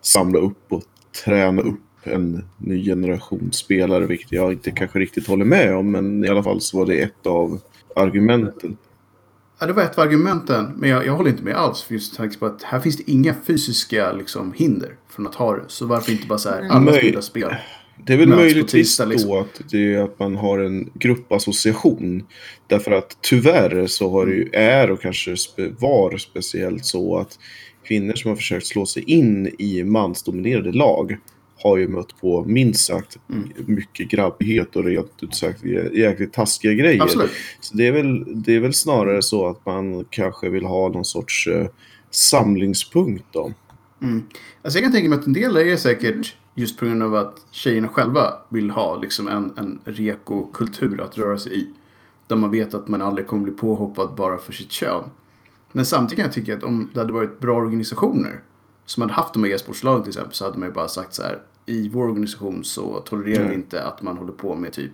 samla 0.01 0.39
upp 0.39 0.73
och 0.73 0.83
träna 1.25 1.63
upp 1.63 1.81
en 2.03 2.45
ny 2.59 2.85
generation 2.85 3.53
spelare, 3.53 4.07
vilket 4.07 4.33
jag 4.33 4.53
inte 4.53 4.71
kanske 4.71 4.99
riktigt 4.99 5.27
håller 5.27 5.45
med 5.45 5.77
om. 5.77 5.91
Men 5.91 6.25
i 6.25 6.29
alla 6.29 6.43
fall 6.43 6.61
så 6.61 6.79
var 6.79 6.87
det 6.87 6.99
ett 6.99 7.27
av 7.27 7.61
argumenten. 7.97 8.77
Ja, 9.59 9.67
det 9.67 9.73
var 9.73 9.83
ett 9.83 9.99
av 9.99 10.05
argumenten. 10.05 10.73
Men 10.77 10.91
jag, 10.91 11.07
jag 11.07 11.13
håller 11.13 11.31
inte 11.31 11.43
med 11.43 11.57
alls. 11.57 11.83
För 11.83 11.95
just 11.95 12.17
tanke 12.17 12.39
på 12.39 12.47
att 12.47 12.63
här 12.63 12.81
finns 12.81 12.97
det 12.97 13.11
inga 13.11 13.35
fysiska 13.47 14.13
liksom, 14.13 14.53
hinder 14.53 14.97
från 15.09 15.27
att 15.27 15.35
ha 15.35 15.57
det. 15.57 15.65
Så 15.69 15.87
varför 15.87 16.13
inte 16.13 16.27
bara 16.27 16.39
så 16.39 16.49
här, 16.49 16.69
alla 16.71 16.81
Nej. 16.81 16.99
spelar 16.99 17.21
spel. 17.21 17.55
Det 18.07 18.13
är 18.13 18.17
väl 18.17 18.29
möjligtvis 18.29 18.71
tisdag, 18.89 19.05
liksom. 19.05 19.31
då 19.31 19.39
att, 19.39 19.61
det 19.71 19.97
att 19.97 20.19
man 20.19 20.37
har 20.37 20.59
en 20.59 20.91
gruppassociation. 20.95 22.27
Därför 22.67 22.91
att 22.91 23.17
tyvärr 23.21 23.87
så 23.87 24.11
har 24.11 24.27
det 24.27 24.33
ju, 24.33 24.49
är 24.53 24.91
och 24.91 25.01
kanske 25.03 25.35
var 25.79 26.17
speciellt 26.19 26.85
så 26.85 27.17
att 27.17 27.39
kvinnor 27.87 28.15
som 28.15 28.29
har 28.29 28.37
försökt 28.37 28.67
slå 28.67 28.87
sig 28.87 29.03
in 29.03 29.55
i 29.59 29.85
mansdominerade 29.85 30.73
lag 30.73 31.17
har 31.57 31.77
ju 31.77 31.89
mött 31.89 32.21
på 32.21 32.45
minst 32.45 32.85
sagt 32.87 33.19
Mm. 33.31 33.49
mycket 33.67 34.09
grabbighet 34.11 34.77
och 34.77 34.85
rent 34.85 35.13
ut 35.23 35.35
sagt 35.35 35.63
jä- 35.63 35.95
jäkligt 35.95 36.33
taskiga 36.33 36.73
grejer. 36.73 37.03
Absolut. 37.03 37.31
Så 37.61 37.77
det 37.77 37.87
är, 37.87 37.93
väl, 37.93 38.43
det 38.43 38.55
är 38.55 38.61
väl 38.61 38.75
snarare 38.75 39.23
så 39.23 39.47
att 39.47 39.67
man 39.67 40.05
kanske 40.11 40.49
vill 40.49 40.65
ha 40.65 40.89
någon 40.89 41.05
sorts 41.05 41.47
eh, 41.47 41.67
samlingspunkt 42.11 43.25
då. 43.33 43.53
Mm. 44.05 44.23
Alltså 44.63 44.79
jag 44.79 44.85
kan 44.85 44.93
tänka 44.93 45.09
mig 45.09 45.19
att 45.19 45.27
en 45.27 45.33
del 45.33 45.57
är 45.57 45.77
säkert 45.77 46.37
just 46.55 46.79
på 46.79 46.85
grund 46.87 47.03
av 47.03 47.15
att 47.15 47.47
tjejerna 47.51 47.89
själva 47.89 48.33
vill 48.49 48.71
ha 48.71 48.97
liksom 48.97 49.29
en, 49.29 49.53
en 49.57 49.79
reko-kultur 49.85 51.01
att 51.01 51.19
röra 51.19 51.39
sig 51.39 51.61
i. 51.61 51.69
Där 52.27 52.37
man 52.37 52.51
vet 52.51 52.75
att 52.75 52.89
man 52.89 53.03
aldrig 53.03 53.27
kommer 53.27 53.43
bli 53.45 53.53
påhoppad 53.53 54.15
bara 54.17 54.39
för 54.39 54.53
sitt 54.53 54.73
kön. 54.73 55.05
Men 55.73 55.87
samtidigt 55.87 56.17
kan 56.17 56.25
jag 56.25 56.35
tycka 56.35 56.55
att 56.57 56.63
om 56.63 56.91
det 56.95 57.01
hade 57.01 57.13
varit 57.13 57.41
bra 57.41 57.57
organisationer 57.57 58.41
som 58.87 59.01
hade 59.01 59.13
haft 59.15 59.35
de 59.35 59.45
här 59.45 59.51
e-sportslagen 59.51 60.03
till 60.03 60.11
exempel 60.11 60.35
så 60.35 60.45
hade 60.45 60.59
man 60.59 60.69
ju 60.69 60.75
bara 60.75 60.89
sagt 60.89 61.15
så 61.15 61.23
här. 61.23 61.43
I 61.67 61.89
vår 61.89 62.05
organisation 62.05 62.65
så 62.65 63.01
tolererar 63.01 63.39
vi 63.39 63.45
Mm. 63.45 63.53
inte 63.61 63.83
att 63.85 64.03
man 64.03 64.17
håller 64.19 64.33
på 64.33 64.55
med 64.55 64.73
typ 64.73 64.91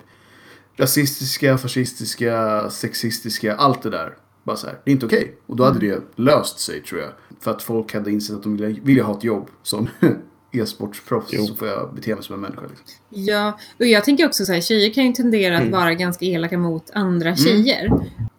rasistiska, 0.77 1.59
fascistiska, 1.59 2.71
sexistiska, 2.71 3.55
allt 3.57 3.83
det 3.83 3.91
där. 3.91 4.15
Bara 4.43 4.57
så 4.57 4.67
här, 4.67 4.79
det 4.85 4.91
är 4.91 4.93
inte 4.93 5.07
okej. 5.07 5.37
Och 5.47 5.57
då 5.57 5.65
hade 5.65 5.79
det 5.79 6.03
löst 6.17 6.59
sig 6.59 6.83
tror 6.83 7.01
jag. 7.01 7.11
För 7.41 7.51
att 7.51 7.63
folk 7.63 7.95
hade 7.95 8.11
insett 8.11 8.37
att 8.37 8.43
de 8.43 8.57
ville, 8.57 8.81
ville 8.83 9.03
ha 9.03 9.17
ett 9.19 9.25
jobb 9.25 9.49
som 9.63 9.89
e-sportsproffs. 10.53 11.29
Jo. 11.33 11.47
Så 11.47 11.55
får 11.55 11.69
jag 11.69 11.95
bete 11.95 12.15
mig 12.15 12.25
som 12.25 12.35
en 12.35 12.41
människa. 12.41 12.63
Liksom. 12.63 12.85
Ja, 13.09 13.59
och 13.79 13.87
jag 13.87 14.05
tänker 14.05 14.27
också 14.27 14.45
så 14.45 14.53
här, 14.53 14.61
tjejer 14.61 14.93
kan 14.95 15.07
ju 15.07 15.13
tendera 15.13 15.55
att 15.57 15.61
Mm. 15.63 15.73
vara 15.73 15.95
ganska 15.95 16.25
elaka 16.25 16.59
mot 16.59 16.91
andra 16.95 17.37
tjejer. 17.37 17.91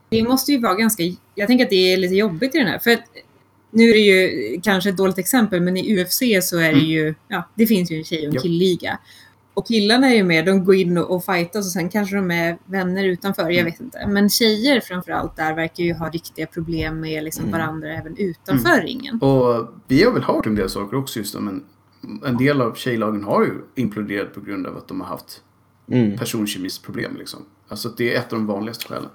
Det 0.10 0.24
måste 0.24 0.52
ju 0.52 0.60
vara 0.62 0.74
ganska, 0.76 1.04
jag 1.36 1.48
tänker 1.48 1.66
att 1.66 1.70
det 1.70 1.94
är 1.94 1.98
lite 1.98 2.16
jobbigt 2.16 2.56
i 2.56 2.58
den 2.58 2.68
här. 2.68 2.80
För 2.80 2.92
att, 2.92 3.04
nu 3.72 3.90
är 3.90 3.94
det 3.94 4.00
ju 4.00 4.62
kanske 4.62 4.90
ett 4.90 4.98
dåligt 4.98 5.18
exempel, 5.18 5.62
men 5.62 5.78
i 5.78 6.02
UFC 6.04 6.20
så 6.42 6.58
är 6.58 6.74
det 6.74 6.80
ju, 6.80 7.16
ja, 7.28 7.50
det 7.56 7.68
finns 7.68 7.92
ju 7.92 7.98
en 7.98 8.04
tjej 8.04 8.20
och 8.20 8.26
en 8.28 8.34
Ja. 8.34 8.42
killliga. 8.42 9.00
Och 9.54 9.68
killarna 9.68 10.08
är 10.12 10.16
ju 10.16 10.24
med, 10.24 10.46
de 10.46 10.64
går 10.66 10.76
in 10.76 10.98
och, 10.98 11.16
och 11.16 11.26
fightas 11.26 11.66
och 11.66 11.72
sen 11.72 11.90
kanske 11.90 12.16
de 12.16 12.32
är 12.32 12.58
vänner 12.66 13.04
utanför, 13.04 13.50
jag 13.50 13.64
vet 13.66 13.80
inte. 13.80 14.08
Men 14.08 14.30
tjejer 14.30 14.80
framförallt 14.80 15.36
där 15.36 15.56
verkar 15.56 15.84
ju 15.84 15.94
ha 15.94 16.10
riktiga 16.10 16.48
problem 16.48 17.00
med 17.00 17.24
liksom 17.24 17.46
Mm. 17.46 17.60
varandra 17.60 17.94
även 17.98 18.18
utanför 18.18 18.82
ringen. 18.82 19.22
Och 19.22 19.68
vi 19.88 20.04
har 20.04 20.12
väl 20.12 20.24
hört 20.24 20.46
en 20.46 20.56
del 20.56 20.70
saker 20.70 20.98
också 20.98 21.20
just 21.20 21.36
om 21.36 21.48
en, 21.48 21.64
en 22.26 22.38
del 22.38 22.62
av 22.62 22.74
tjejlagen 22.76 23.24
har 23.24 23.44
ju 23.44 23.52
imploderat 23.76 24.34
på 24.34 24.42
grund 24.42 24.68
av 24.68 24.78
att 24.78 24.88
de 24.88 25.02
har 25.02 25.08
haft 25.08 25.42
Mm. 25.92 26.18
personkemisproblem 26.18 27.16
liksom. 27.18 27.40
Alltså 27.68 27.90
det 27.90 28.16
är 28.16 28.20
ett 28.20 28.34
av 28.34 28.40
de 28.40 28.48
vanligaste 28.48 28.88
skälen. 28.88 29.10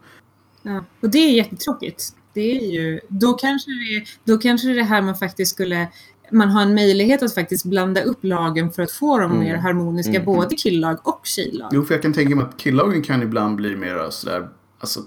Ja, 0.63 0.85
och 1.01 1.11
det 1.11 1.19
är 1.19 1.33
jättetråkigt. 1.33 2.03
Det 2.33 2.41
är 2.41 2.73
ju, 2.73 3.01
då, 3.09 3.33
kanske 3.33 3.71
det, 3.71 4.05
då 4.33 4.39
kanske 4.39 4.69
det 4.69 4.83
här 4.83 5.03
man 5.03 5.15
faktiskt 5.17 5.51
skulle 5.55 5.89
man 6.33 6.49
har 6.49 6.63
en 6.63 6.75
möjlighet 6.75 7.23
att 7.23 7.35
faktiskt 7.35 7.65
blanda 7.65 8.03
upp 8.03 8.19
lagen 8.25 8.71
för 8.73 8.83
att 8.83 8.91
få 8.93 9.19
dem 9.19 9.31
Mm. 9.33 9.45
mer 9.45 9.57
harmoniska, 9.57 10.13
Mm. 10.13 10.25
både 10.25 10.57
killag 10.57 10.99
och 11.09 11.21
tjejlag. 11.25 11.71
Jo, 11.73 11.85
för 11.85 11.95
jag 11.95 12.03
kan 12.03 12.13
tänka 12.13 12.37
mig 12.37 12.45
att 12.45 12.57
killlagen 12.57 13.03
kan 13.03 13.23
ibland 13.23 13.57
bli 13.57 13.77
mer 13.77 14.11
sådär, 14.11 14.49
alltså 14.81 15.01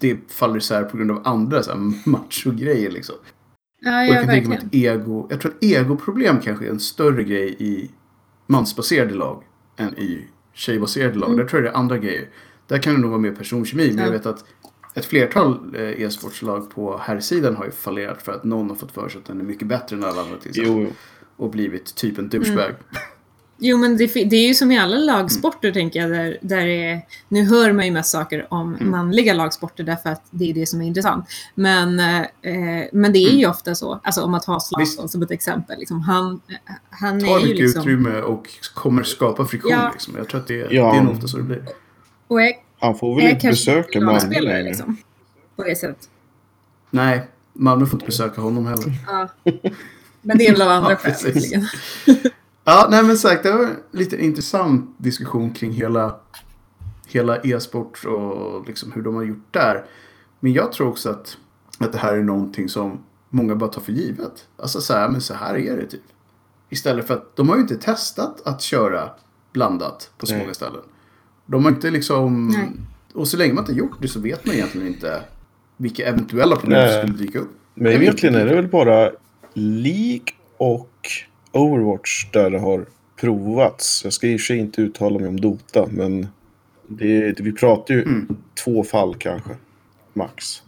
det 0.00 0.18
faller 0.32 0.56
isär 0.56 0.82
på 0.82 0.96
grund 0.96 1.10
av 1.10 1.20
andra 1.24 1.62
så 1.62 1.70
här, 1.70 1.78
macho-grejer 2.10 2.90
liksom. 2.90 3.14
Ja, 3.80 3.90
Och 4.00 4.06
jag 4.06 4.08
ja 4.08 4.14
kan 4.14 4.26
tänka 4.28 4.48
mig 4.48 4.58
verkligen. 4.58 4.96
att 4.96 5.00
ego, 5.02 5.26
jag 5.30 5.40
tror 5.40 5.52
att 5.52 5.64
egoproblem 5.64 6.40
kanske 6.40 6.66
är 6.66 6.70
en 6.70 6.80
större 6.80 7.24
grej 7.24 7.56
i 7.58 7.90
mansbaserade 8.46 9.14
lag 9.14 9.42
än 9.76 9.98
i 9.98 10.24
tjejbaserade 10.54 11.18
lag. 11.18 11.28
Mm. 11.28 11.38
Där 11.40 11.46
tror 11.46 11.62
jag 11.62 11.72
det 11.72 11.76
är 11.76 11.78
andra 11.80 11.98
grejer. 11.98 12.28
Där 12.66 12.78
kan 12.78 12.94
det 12.94 13.00
nog 13.00 13.10
vara 13.10 13.20
mer 13.20 13.32
personkemi, 13.32 13.86
men 13.88 13.98
Ja. 13.98 14.04
jag 14.04 14.10
vet 14.12 14.26
att 14.26 14.44
ett 14.94 15.04
flertal 15.04 15.74
eh, 15.76 16.02
e-sportslag 16.02 16.70
på 16.70 16.98
här 16.98 17.20
sidan 17.20 17.56
har 17.56 17.64
ju 17.64 17.70
fallerat 17.70 18.22
för 18.22 18.32
att 18.32 18.44
någon 18.44 18.68
har 18.68 18.76
fått 18.76 18.92
för 18.92 19.08
sig 19.08 19.18
att 19.18 19.26
den 19.26 19.40
är 19.40 19.44
mycket 19.44 19.68
bättre 19.68 19.96
än 19.96 20.04
alla 20.04 20.20
andra 20.22 20.36
till 20.36 20.50
exempel. 20.50 20.72
Jo, 20.82 20.92
Och 21.36 21.50
blivit 21.50 21.94
typ 21.94 22.18
en 22.18 22.28
douchebag. 22.28 22.64
Mm. 22.64 22.76
Jo, 23.58 23.78
men 23.78 23.96
det, 23.96 24.06
det 24.06 24.36
är 24.36 24.48
ju 24.48 24.54
som 24.54 24.72
i 24.72 24.78
alla 24.78 24.96
lagsporter, 24.96 25.72
tänker 25.72 26.00
jag. 26.00 26.10
Där, 26.10 26.38
där 26.40 26.66
är, 26.66 27.00
nu 27.28 27.44
hör 27.44 27.72
man 27.72 27.84
ju 27.84 27.90
mest 27.90 28.10
saker 28.10 28.46
om 28.50 28.74
Mm. 28.74 28.90
manliga 28.90 29.34
lagsporter 29.34 29.84
därför 29.84 30.10
att 30.10 30.22
det 30.30 30.50
är 30.50 30.54
det 30.54 30.66
som 30.66 30.82
är 30.82 30.86
intressant. 30.86 31.26
Men, 31.54 32.00
eh, 32.00 32.84
men 32.92 33.12
det 33.12 33.18
är 33.18 33.32
ju 33.38 33.46
ofta 33.46 33.74
så. 33.74 34.00
Alltså 34.04 34.22
om 34.22 34.34
att 34.34 34.44
ha 34.44 34.60
Zlatan 34.60 34.86
Mm. 34.98 35.08
Som 35.08 35.22
ett 35.22 35.30
exempel. 35.30 35.78
Liksom, 35.78 36.00
han, 36.00 36.40
han 36.90 37.20
Tar 37.20 37.36
är 37.36 37.40
ju 37.40 37.46
mycket 37.46 37.60
liksom... 37.60 37.80
utrymme 37.80 38.20
och 38.20 38.48
kommer 38.74 39.02
skapa 39.02 39.44
friktion. 39.46 39.70
Ja. 39.72 39.90
Liksom. 39.92 40.14
Jag 40.16 40.28
tror 40.28 40.40
att 40.40 40.46
det, 40.46 40.54
Ja. 40.70 40.92
det 40.92 40.98
är 40.98 41.02
nog 41.02 41.12
ofta 41.12 41.26
så 41.28 41.36
det 41.36 41.42
blir. 41.42 41.64
Och 42.28 42.42
är, 42.42 42.52
han 42.84 42.98
får 42.98 43.16
väl 43.16 43.30
inte 43.30 43.46
besöka 43.48 44.00
Malmö 44.00 44.40
längre. 44.40 44.62
liksom. 44.62 44.96
På 45.56 45.62
det 45.62 45.76
sättet. 45.76 46.08
Nej, 46.90 47.28
Malmö 47.52 47.86
får 47.86 47.94
inte 47.96 48.06
besöka 48.06 48.40
honom 48.40 48.66
heller. 48.66 48.92
Ja. 49.06 49.28
Men 50.22 50.38
det 50.38 50.46
är 50.46 50.52
väl 50.52 50.62
av 50.62 50.68
andra 50.68 50.90
Ja, 51.04 51.10
skäl. 51.10 51.66
Ja, 52.64 52.86
nej 52.90 53.02
men 53.02 53.16
sagt, 53.16 53.42
det 53.42 53.52
var 53.52 53.64
en 53.64 53.76
lite 53.90 54.24
intressant 54.24 54.94
diskussion 54.98 55.52
kring 55.52 55.72
hela, 55.72 56.16
hela 57.06 57.36
e-sport 57.36 58.04
och 58.04 58.66
liksom 58.66 58.92
hur 58.92 59.02
de 59.02 59.14
har 59.14 59.22
gjort 59.22 59.46
där. 59.50 59.84
Men 60.40 60.52
jag 60.52 60.72
tror 60.72 60.88
också 60.88 61.10
att, 61.10 61.36
att 61.78 61.92
det 61.92 61.98
här 61.98 62.14
är 62.14 62.22
någonting 62.22 62.68
som 62.68 63.04
många 63.28 63.56
bara 63.56 63.70
tar 63.70 63.80
för 63.80 63.92
givet. 63.92 64.48
Alltså 64.56 64.80
så 64.80 64.94
här, 64.94 65.08
men 65.08 65.20
så 65.20 65.34
här 65.34 65.58
är 65.58 65.76
det 65.76 65.86
typ. 65.86 66.02
Istället 66.70 67.06
för 67.06 67.14
att 67.14 67.36
de 67.36 67.48
har 67.48 67.56
ju 67.56 67.62
inte 67.62 67.76
testat 67.76 68.46
att 68.46 68.62
köra 68.62 69.10
blandat 69.52 70.10
på 70.18 70.26
så 70.26 70.34
många 70.34 70.54
ställen. 70.54 70.82
De 71.46 71.64
har 71.64 71.72
inte 71.72 71.90
liksom... 71.90 72.48
Nej. 72.48 72.70
Och 73.14 73.28
så 73.28 73.36
länge 73.36 73.54
man 73.54 73.64
inte 73.64 73.72
gjort 73.78 74.02
det 74.02 74.08
så 74.08 74.20
vet 74.20 74.46
man 74.46 74.54
egentligen 74.54 74.86
inte 74.86 75.22
vilka 75.76 76.06
eventuella 76.06 76.56
problem 76.56 76.88
som 76.88 76.98
skulle 77.08 77.26
dyka 77.26 77.38
upp. 77.38 77.50
Men 77.74 77.92
egentligen 77.92 78.34
är 78.34 78.46
det 78.46 78.54
väl 78.54 78.68
bara 78.68 79.10
League 79.54 80.26
och 80.56 80.90
Overwatch 81.52 82.30
där 82.32 82.50
det 82.50 82.58
har 82.58 82.86
provats. 83.20 84.04
Jag 84.04 84.12
ska 84.12 84.26
i 84.26 84.36
och 84.36 84.40
för 84.40 84.44
sig 84.44 84.58
inte 84.58 84.82
uttala 84.82 85.18
mig 85.18 85.28
om 85.28 85.40
Dota, 85.40 85.86
men 85.90 86.26
det, 86.88 87.40
vi 87.40 87.52
pratar 87.52 87.94
ju 87.94 88.02
Mm. 88.02 88.36
två 88.64 88.84
fall 88.84 89.14
kanske. 89.14 89.50
Max. 90.12 90.62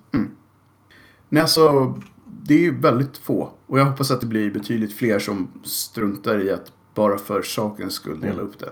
Nej, 1.28 1.42
alltså 1.42 1.94
det 2.42 2.54
är 2.54 2.58
ju 2.58 2.80
väldigt 2.80 3.16
få. 3.16 3.50
Och 3.66 3.78
jag 3.78 3.84
hoppas 3.84 4.10
att 4.10 4.20
det 4.20 4.26
blir 4.26 4.50
betydligt 4.50 4.92
fler 4.92 5.18
som 5.18 5.48
struntar 5.64 6.44
i 6.46 6.50
att 6.50 6.72
bara 6.94 7.18
för 7.18 7.42
sakens 7.42 7.94
skull 7.94 8.20
dela 8.20 8.42
upp 8.42 8.58
det. 8.58 8.70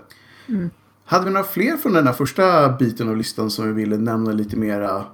Hade 1.05 1.25
vi 1.25 1.31
några 1.31 1.43
fler 1.45 1.77
från 1.77 1.93
den 1.93 2.05
här 2.07 2.13
första 2.13 2.69
biten 2.69 3.09
av 3.09 3.17
listan 3.17 3.49
som 3.51 3.67
vi 3.67 3.73
ville 3.73 3.97
nämna 3.97 4.31
lite 4.31 4.57
mera? 4.57 5.05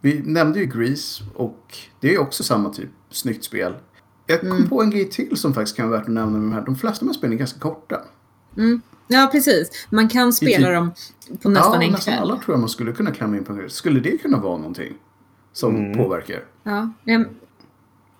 Vi 0.00 0.22
nämnde 0.24 0.58
ju 0.58 0.66
Grease 0.66 1.24
och 1.34 1.74
det 2.00 2.08
är 2.08 2.12
ju 2.12 2.18
också 2.18 2.42
samma 2.42 2.70
typ 2.70 2.88
snyggt 3.10 3.44
spel. 3.44 3.74
Jag 4.26 4.40
kom 4.40 4.50
Mm. 4.50 4.68
på 4.68 4.82
en 4.82 4.90
grej 4.90 5.10
till 5.10 5.36
som 5.36 5.54
faktiskt 5.54 5.76
kan 5.76 5.88
vara 5.88 5.98
värt 5.98 6.08
att 6.08 6.14
nämna 6.14 6.38
med 6.38 6.40
de 6.40 6.52
här. 6.52 6.62
De 6.62 6.76
flesta 6.76 6.96
av 6.96 7.06
de 7.06 7.06
här 7.08 7.14
spelen 7.18 7.32
är 7.32 7.38
ganska 7.38 7.60
korta. 7.60 8.00
Mm. 8.56 8.80
Ja, 9.08 9.28
precis. 9.32 9.86
Man 9.90 10.08
kan 10.08 10.32
spela 10.32 10.66
typ- 10.66 10.74
dem 10.74 10.90
på 11.42 11.48
nästan 11.48 11.72
ja, 11.80 11.82
en 11.82 11.92
nästan 11.92 12.14
kväll. 12.14 12.22
alla 12.22 12.36
tror 12.36 12.54
jag 12.54 12.60
man 12.60 12.68
skulle 12.68 12.92
kunna 12.92 13.10
klämma 13.10 13.36
in 13.36 13.44
på 13.44 13.52
en 13.52 13.58
grej. 13.58 13.70
Skulle 13.70 14.00
det 14.00 14.18
kunna 14.18 14.38
vara 14.38 14.56
någonting 14.56 14.92
som 15.52 15.76
Mm. 15.76 15.96
påverkar? 15.98 16.44
Ja, 16.62 16.90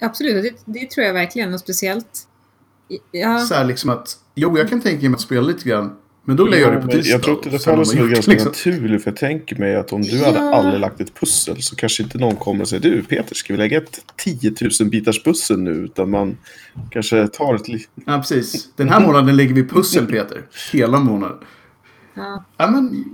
absolut. 0.00 0.42
Det, 0.66 0.72
det 0.72 0.90
tror 0.90 1.06
jag 1.06 1.14
verkligen. 1.14 1.54
Och 1.54 1.60
speciellt... 1.60 2.28
Ja, 3.10 3.38
Så 3.40 3.54
här 3.54 3.64
liksom 3.64 3.90
att, 3.90 4.18
jo 4.34 4.58
jag 4.58 4.68
kan 4.68 4.80
tänka 4.80 5.08
mig 5.08 5.14
att 5.14 5.20
spela 5.20 5.40
lite 5.46 5.68
grann. 5.68 5.96
Men 6.28 6.36
då 6.36 6.44
lägger 6.46 6.64
jag 6.64 6.72
det 6.74 6.80
på 6.80 6.86
men 6.86 6.96
tisdag. 6.96 7.12
jag 7.12 7.22
tror 7.22 7.36
inte 7.36 7.50
det 7.50 7.58
så 7.58 7.70
gjort 7.70 8.10
ganska 8.10 8.30
liksom. 8.30 8.48
naturligt. 8.48 9.02
För 9.04 9.10
jag 9.10 9.16
tänker 9.18 9.56
mig 9.56 9.76
att 9.76 9.92
om 9.92 10.02
du 10.02 10.24
hade 10.24 10.38
Ja. 10.38 10.54
aldrig 10.54 10.80
lagt 10.80 11.00
ett 11.00 11.14
pussel 11.20 11.62
så 11.62 11.76
kanske 11.76 12.02
inte 12.02 12.18
någon 12.18 12.36
kommer 12.36 12.60
och 12.62 12.68
säger 12.68 12.82
du 12.82 13.02
Peter, 13.02 13.34
ska 13.34 13.52
vi 13.52 13.56
lägga 13.58 13.78
ett 13.78 14.00
10 14.16 14.52
000 14.80 14.88
bitars 14.90 15.22
pussel 15.24 15.58
nu? 15.58 15.70
Utan 15.70 16.10
man 16.10 16.38
kanske 16.90 17.28
tar 17.28 17.54
ett 17.54 17.68
li- 17.68 17.86
Ja, 18.06 18.18
precis. 18.18 18.68
Den 18.76 18.88
här 18.88 19.00
månaden 19.00 19.36
lägger 19.36 19.54
vi 19.54 19.64
pussel, 19.68 20.06
Peter. 20.06 20.42
Hela 20.72 21.00
månaden. 21.00 21.36
ja. 22.14 22.44
Ja, 22.56 22.70
men 22.70 23.04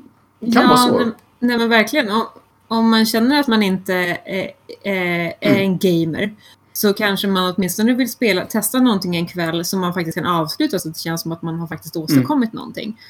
kan 0.52 0.68
vara 0.68 0.76
så. 0.76 0.98
Nej, 0.98 1.06
nej, 1.38 1.58
men 1.58 1.68
verkligen. 1.68 2.10
Om, 2.10 2.22
om 2.68 2.90
man 2.90 3.06
känner 3.06 3.40
att 3.40 3.48
man 3.48 3.62
inte 3.62 3.94
är, 3.94 4.18
är, 4.82 5.32
är 5.40 5.50
Mm. 5.50 5.56
en 5.62 5.78
gamer 5.78 6.34
så 6.82 6.92
kanske 6.92 7.28
man 7.28 7.54
åtminstone 7.56 7.94
vill 7.94 8.10
spela, 8.10 8.46
testa 8.46 8.80
någonting 8.80 9.16
en 9.16 9.26
kväll 9.26 9.64
som 9.64 9.80
man 9.80 9.94
faktiskt 9.94 10.14
kan 10.14 10.26
avsluta 10.26 10.78
så 10.78 10.88
att 10.88 10.94
det 10.94 11.00
känns 11.00 11.20
som 11.22 11.32
att 11.32 11.42
man 11.42 11.58
har 11.58 11.66
faktiskt 11.66 11.96
Mm. 11.96 12.04
åstadkommit 12.04 12.52
någonting. 12.52 13.00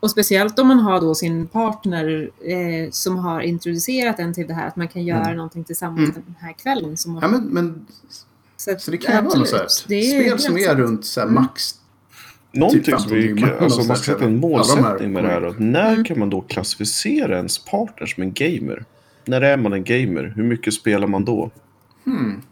Och 0.00 0.10
speciellt 0.10 0.58
om 0.58 0.68
man 0.68 0.78
har 0.78 1.00
då 1.00 1.14
sin 1.14 1.46
partner 1.46 2.30
eh, 2.44 2.90
som 2.90 3.16
har 3.18 3.40
introducerat 3.40 4.18
en 4.18 4.34
till 4.34 4.46
det 4.46 4.54
här 4.54 4.68
att 4.68 4.76
man 4.76 4.88
kan 4.88 5.04
göra 5.04 5.34
någonting 5.34 5.64
tillsammans 5.64 6.10
Mm. 6.10 6.22
den 6.26 6.34
här 6.40 6.52
kvällen. 6.52 6.96
Som 6.96 7.18
Ja, 7.22 7.28
men, 7.28 7.44
men, 7.44 7.86
att- 8.72 8.82
så 8.82 8.90
det 8.90 8.96
kan 8.96 9.24
vara 9.24 9.38
något 9.38 9.48
så 9.48 9.56
är 9.56 9.68
Spel 9.68 10.38
som 10.38 10.56
är 10.58 10.74
runt 10.76 11.04
så 11.04 11.20
här, 11.20 11.26
Mm. 11.28 11.42
max. 11.42 11.74
Någonting 12.52 12.82
Typ 12.82 13.00
som 13.00 13.10
vi 13.12 13.28
15 13.28 13.48
kan, 13.48 13.58
alltså 13.64 13.82
man 13.82 13.96
ska 13.96 14.12
sätta 14.12 14.24
en 14.24 14.36
målsättning 14.36 15.12
med 15.12 15.24
det 15.24 15.28
här. 15.30 15.42
Att 15.42 15.58
när 15.58 15.92
Mm. 15.92 16.04
kan 16.04 16.18
man 16.18 16.30
då 16.30 16.40
klassificera 16.40 17.36
ens 17.36 17.58
partner 17.58 18.06
som 18.06 18.22
en 18.22 18.32
gamer? 18.32 18.84
När 19.24 19.40
är 19.40 19.56
man 19.56 19.72
en 19.72 19.84
gamer? 19.84 20.32
Hur 20.36 20.42
mycket 20.42 20.74
spelar 20.74 21.06
man 21.06 21.24
då? 21.24 21.50
Hmm. 22.04 22.42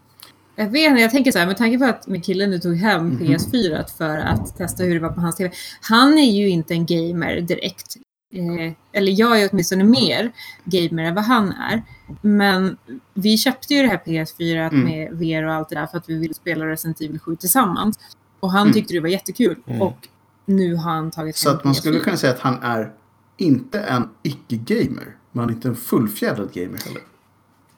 Jag 0.61 0.69
vet 0.69 0.89
inte, 0.89 1.01
jag 1.01 1.11
tänker 1.11 1.31
så 1.31 1.39
här, 1.39 1.45
med 1.47 1.57
tanke 1.57 1.77
på 1.77 1.85
att 1.85 2.07
min 2.07 2.21
kille 2.21 2.47
nu 2.47 2.59
tog 2.59 2.75
hem 2.75 3.07
Mhm. 3.07 3.17
PS4 3.19 3.97
för 3.97 4.17
att 4.17 4.57
testa 4.57 4.83
hur 4.83 4.93
det 4.93 4.99
var 4.99 5.09
på 5.09 5.21
hans 5.21 5.35
TV. 5.35 5.51
Han 5.81 6.17
är 6.17 6.31
ju 6.31 6.49
inte 6.49 6.73
en 6.73 6.85
gamer 6.85 7.41
direkt. 7.41 7.95
Eh, 8.33 8.73
eller 8.93 9.19
jag 9.19 9.41
är 9.41 9.49
åtminstone 9.51 9.83
mer 9.83 10.31
gamer 10.65 11.03
än 11.03 11.15
vad 11.15 11.23
han 11.23 11.51
är. 11.51 11.83
Men 12.21 12.77
vi 13.13 13.37
köpte 13.37 13.73
ju 13.73 13.81
det 13.81 13.87
här 13.87 13.97
PS4 14.05 14.67
Mm. 14.67 14.83
med 14.83 15.11
VR 15.13 15.43
och 15.43 15.53
allt 15.53 15.69
det 15.69 15.75
där 15.75 15.87
för 15.87 15.97
att 15.97 16.09
vi 16.09 16.17
ville 16.17 16.33
spela 16.33 16.65
Resident 16.67 17.01
Evil 17.01 17.19
7 17.19 17.35
tillsammans. 17.35 17.99
Och 18.39 18.51
han 18.51 18.61
Mm. 18.61 18.73
tyckte 18.73 18.93
det 18.93 18.99
var 18.99 19.09
jättekul. 19.09 19.55
Mm. 19.67 19.81
Och 19.81 20.07
nu 20.45 20.75
har 20.75 20.91
han 20.91 21.11
tagit 21.11 21.35
Så 21.35 21.49
att 21.49 21.63
man 21.63 21.75
skulle 21.75 21.97
PS4. 21.99 22.03
kunna 22.03 22.17
säga 22.17 22.33
att 22.33 22.39
han 22.39 22.63
är 22.63 22.91
inte 23.37 23.79
en 23.79 24.03
icke-gamer. 24.23 25.15
Men 25.31 25.39
han 25.39 25.49
är 25.49 25.53
inte 25.53 25.67
en 25.67 25.75
fullfjädrad 25.75 26.53
gamer 26.53 26.79
heller. 26.85 27.01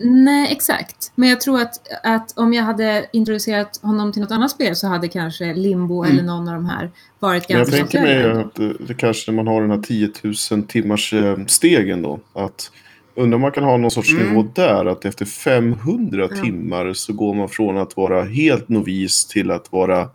Nej, 0.03 0.51
exakt. 0.51 1.11
Men 1.15 1.29
jag 1.29 1.41
tror 1.41 1.61
att, 1.61 1.73
att 2.03 2.37
om 2.37 2.53
jag 2.53 2.63
hade 2.63 3.05
introducerat 3.13 3.79
honom 3.81 4.11
till 4.11 4.21
något 4.21 4.31
annat 4.31 4.51
spel 4.51 4.75
så 4.75 4.87
hade 4.87 5.07
kanske 5.07 5.53
Limbo 5.53 6.03
Mm. 6.03 6.11
eller 6.17 6.23
någon 6.27 6.47
av 6.47 6.53
de 6.53 6.65
här 6.65 6.91
varit 7.19 7.49
Men 7.49 7.57
jag 7.57 7.67
ganska 7.67 7.77
tänker 7.85 8.01
mig 8.01 8.31
att 8.41 8.55
det, 8.55 8.73
det 8.87 8.93
kanske 8.93 9.31
när 9.31 9.35
man 9.35 9.47
har 9.47 9.61
den 9.61 9.71
här 9.71 9.81
10 9.81 10.09
000 10.51 10.63
timmars 10.63 11.13
eh, 11.13 11.37
stegen 11.47 12.01
då. 12.01 12.19
Att 12.33 12.71
undrar 13.15 13.35
om 13.35 13.41
man 13.41 13.51
kan 13.51 13.63
ha 13.63 13.77
någon 13.77 13.91
sorts 13.91 14.11
Mm. 14.13 14.27
nivå 14.29 14.47
där. 14.55 14.85
Att 14.85 15.05
efter 15.05 15.25
500 15.25 16.27
Ja. 16.31 16.41
timmar 16.43 16.93
så 16.93 17.13
går 17.13 17.33
man 17.33 17.49
från 17.49 17.77
att 17.77 17.97
vara 17.97 18.23
helt 18.23 18.69
novis 18.69 19.25
till 19.25 19.51
att 19.51 19.71
vara 19.71 20.09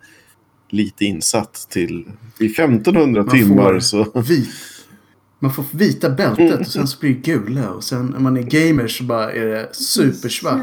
lite 0.69 1.05
insatt 1.05 1.67
till 1.69 2.05
i 2.39 2.45
1500 2.45 3.21
Man 3.23 3.31
timmar 3.31 3.73
får 3.73 3.79
så. 3.79 4.05
Man 5.39 5.53
får 5.53 5.65
vita 5.71 6.09
bältet 6.09 6.59
och 6.59 6.67
sen 6.67 6.87
så 6.87 6.99
blir 6.99 7.09
det 7.13 7.19
gula. 7.21 7.69
Och 7.71 7.83
sen 7.83 8.05
när 8.05 8.19
man 8.19 8.37
är 8.37 8.41
gamer 8.41 8.87
så 8.87 9.03
bara 9.03 9.31
är 9.31 9.45
det 9.45 9.69
supersvart. 9.75 10.61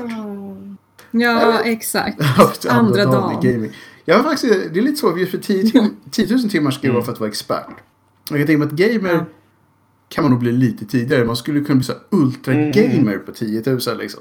Ja, 1.10 1.60
exakt. 1.60 2.20
Andra, 2.68 3.04
dagen. 3.04 3.70
Jag 4.04 4.24
faktiskt, 4.24 4.54
det 4.72 4.78
är 4.80 4.82
lite 4.82 4.96
så, 4.96 5.12
för 5.16 5.38
10, 5.38 5.62
tim 5.70 5.96
10 6.10 6.36
000 6.36 6.50
timmar 6.50 6.70
ska 6.70 6.82
det 6.82 6.88
vara 6.88 6.96
Mm. 6.96 7.04
för 7.04 7.12
att 7.12 7.20
vara 7.20 7.30
expert. 7.30 7.66
Jag 8.30 8.38
kan 8.38 8.46
tänka 8.46 8.58
mig 8.58 8.66
att 8.68 8.72
gamer 9.02 9.14
Ja. 9.14 9.24
kan 10.08 10.24
man 10.24 10.30
nog 10.30 10.40
bli 10.40 10.52
lite 10.52 10.84
tidigare. 10.84 11.24
Man 11.24 11.36
skulle 11.36 11.60
kunna 11.60 11.74
bli 11.76 11.84
så 11.84 11.92
ultra-gamer 12.10 13.18
på 13.18 13.32
10 13.32 13.62
000 13.66 13.78
liksom. 13.98 14.20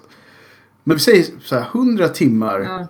Men 0.84 0.98
vi 0.98 1.00
säger 1.04 1.26
så 1.42 1.56
här 1.56 1.66
100 1.74 2.08
timmar. 2.08 2.60
Ja. 2.60 2.88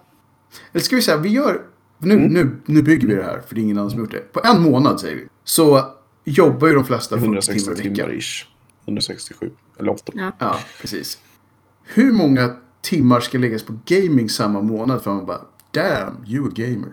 Eller 0.73 0.83
ska 0.83 0.95
vi 0.95 1.01
säga, 1.01 1.17
vi 1.17 1.29
gör, 1.29 1.61
nu, 1.97 2.13
Mm. 2.13 2.33
nu, 2.33 2.61
nu 2.65 2.81
bygger 2.81 3.07
vi 3.07 3.15
det 3.15 3.23
här 3.23 3.41
för 3.47 3.55
det 3.55 3.61
är 3.61 3.63
ingen 3.63 3.77
annan 3.77 3.91
som 3.91 3.99
gjort 3.99 4.11
det. 4.11 4.33
På 4.33 4.41
en 4.43 4.61
månad 4.61 4.99
säger 4.99 5.15
vi. 5.15 5.27
Så 5.43 5.83
jobbar 6.25 6.67
ju 6.67 6.73
de 6.73 6.85
flesta 6.85 7.15
40 7.15 7.23
160 7.25 7.59
timmar 7.63 7.79
i 7.79 7.81
timmar 7.81 7.95
veckan. 8.07 8.19
ish. 8.19 8.47
167 8.85 9.51
eller 9.79 9.91
8. 9.91 10.11
Ja. 10.15 10.31
Ja, 10.39 10.59
precis. 10.81 11.17
Hur 11.83 12.11
många 12.11 12.55
timmar 12.81 13.19
ska 13.19 13.37
läggas 13.37 13.63
på 13.63 13.79
gaming 13.85 14.29
samma 14.29 14.61
månad 14.61 15.01
för 15.03 15.11
att 15.11 15.17
man 15.17 15.25
bara 15.25 15.41
damn, 15.71 16.25
you 16.27 16.47
a 16.47 16.51
gamer. 16.55 16.89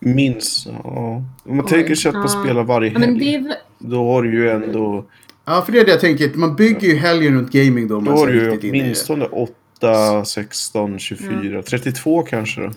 Minst, 0.00 0.66
ja. 0.66 1.22
Om 1.44 1.56
man 1.56 1.64
Oj, 1.64 1.70
tänker 1.70 1.94
sig 1.94 2.08
att 2.08 2.14
man 2.14 2.28
ja. 2.34 2.42
spelar 2.44 2.64
varje 2.64 2.92
Ja, 2.92 2.98
men 2.98 3.08
helg. 3.08 3.18
det 3.18 3.34
är, 3.34 3.42
väl- 3.42 3.54
Då 3.78 4.04
har 4.12 4.22
du 4.22 4.32
ju 4.32 4.50
ändå... 4.50 5.06
Ja, 5.44 5.62
för 5.62 5.72
det 5.72 5.80
är 5.80 5.84
det 5.84 5.90
jag 5.90 6.00
tänker. 6.00 6.34
Man 6.34 6.56
bygger 6.56 6.88
ju 6.88 6.94
helgen 6.96 7.34
runt 7.34 7.52
gaming 7.52 7.88
då. 7.88 7.94
Då 7.94 8.00
man 8.00 8.14
har 8.18 8.26
du 8.26 8.32
ju 8.34 8.56
det. 8.56 8.68
åtminstone 8.68 9.24
8, 9.26 10.24
16, 10.24 10.98
24, 10.98 11.62
32 11.62 12.22
kanske 12.22 12.60
då. 12.60 12.70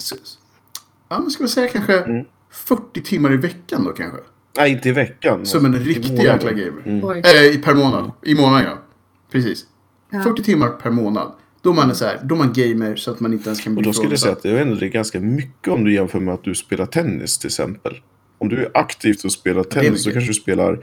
Ja, 1.09 1.19
men 1.19 1.31
ska 1.31 1.43
vi 1.43 1.49
säga 1.49 1.67
kanske 1.67 1.97
Mm. 1.99 2.25
40 2.51 3.01
timmar 3.01 3.33
i 3.33 3.37
veckan 3.37 3.83
då 3.83 3.91
kanske? 3.91 4.19
Nej, 4.57 4.71
inte 4.71 4.89
i 4.89 4.91
veckan. 4.91 5.45
Som 5.45 5.65
en 5.65 5.79
riktig 5.79 6.23
jäkla 6.23 6.51
gamer. 6.51 6.81
Mm. 6.85 7.03
Äh, 7.03 7.61
per 7.61 7.73
månad. 7.73 8.11
I 8.25 8.35
månaden 8.35 8.65
ja. 8.65 8.77
Precis. 9.31 9.65
Ja. 10.11 10.23
40 10.23 10.43
timmar 10.43 10.69
per 10.69 10.89
månad. 10.89 11.31
Då 11.61 11.73
man 11.73 11.89
är 11.89 11.93
så 11.93 12.05
här, 12.05 12.19
då 12.23 12.35
man 12.35 12.53
gamer 12.53 12.95
så 12.95 13.11
att 13.11 13.19
man 13.19 13.33
inte 13.33 13.49
ens 13.49 13.61
kan 13.61 13.73
Och 13.73 13.81
bli 13.81 13.89
då 13.89 13.93
skulle 13.93 14.11
jag 14.11 14.19
säga 14.19 14.33
att 14.33 14.43
det 14.43 14.49
är 14.49 14.61
ändå 14.61 14.85
ganska 14.85 15.19
mycket 15.19 15.67
om 15.67 15.83
du 15.83 15.93
jämför 15.93 16.19
med 16.19 16.33
att 16.33 16.43
du 16.43 16.55
spelar 16.55 16.85
tennis 16.85 17.37
till 17.37 17.47
exempel. 17.47 17.93
Om 18.37 18.49
du 18.49 18.57
är 18.57 18.71
aktivt 18.73 19.23
och 19.23 19.31
spelar 19.31 19.63
tennis 19.63 20.03
så 20.03 20.11
kanske 20.11 20.29
du 20.29 20.33
spelar 20.33 20.79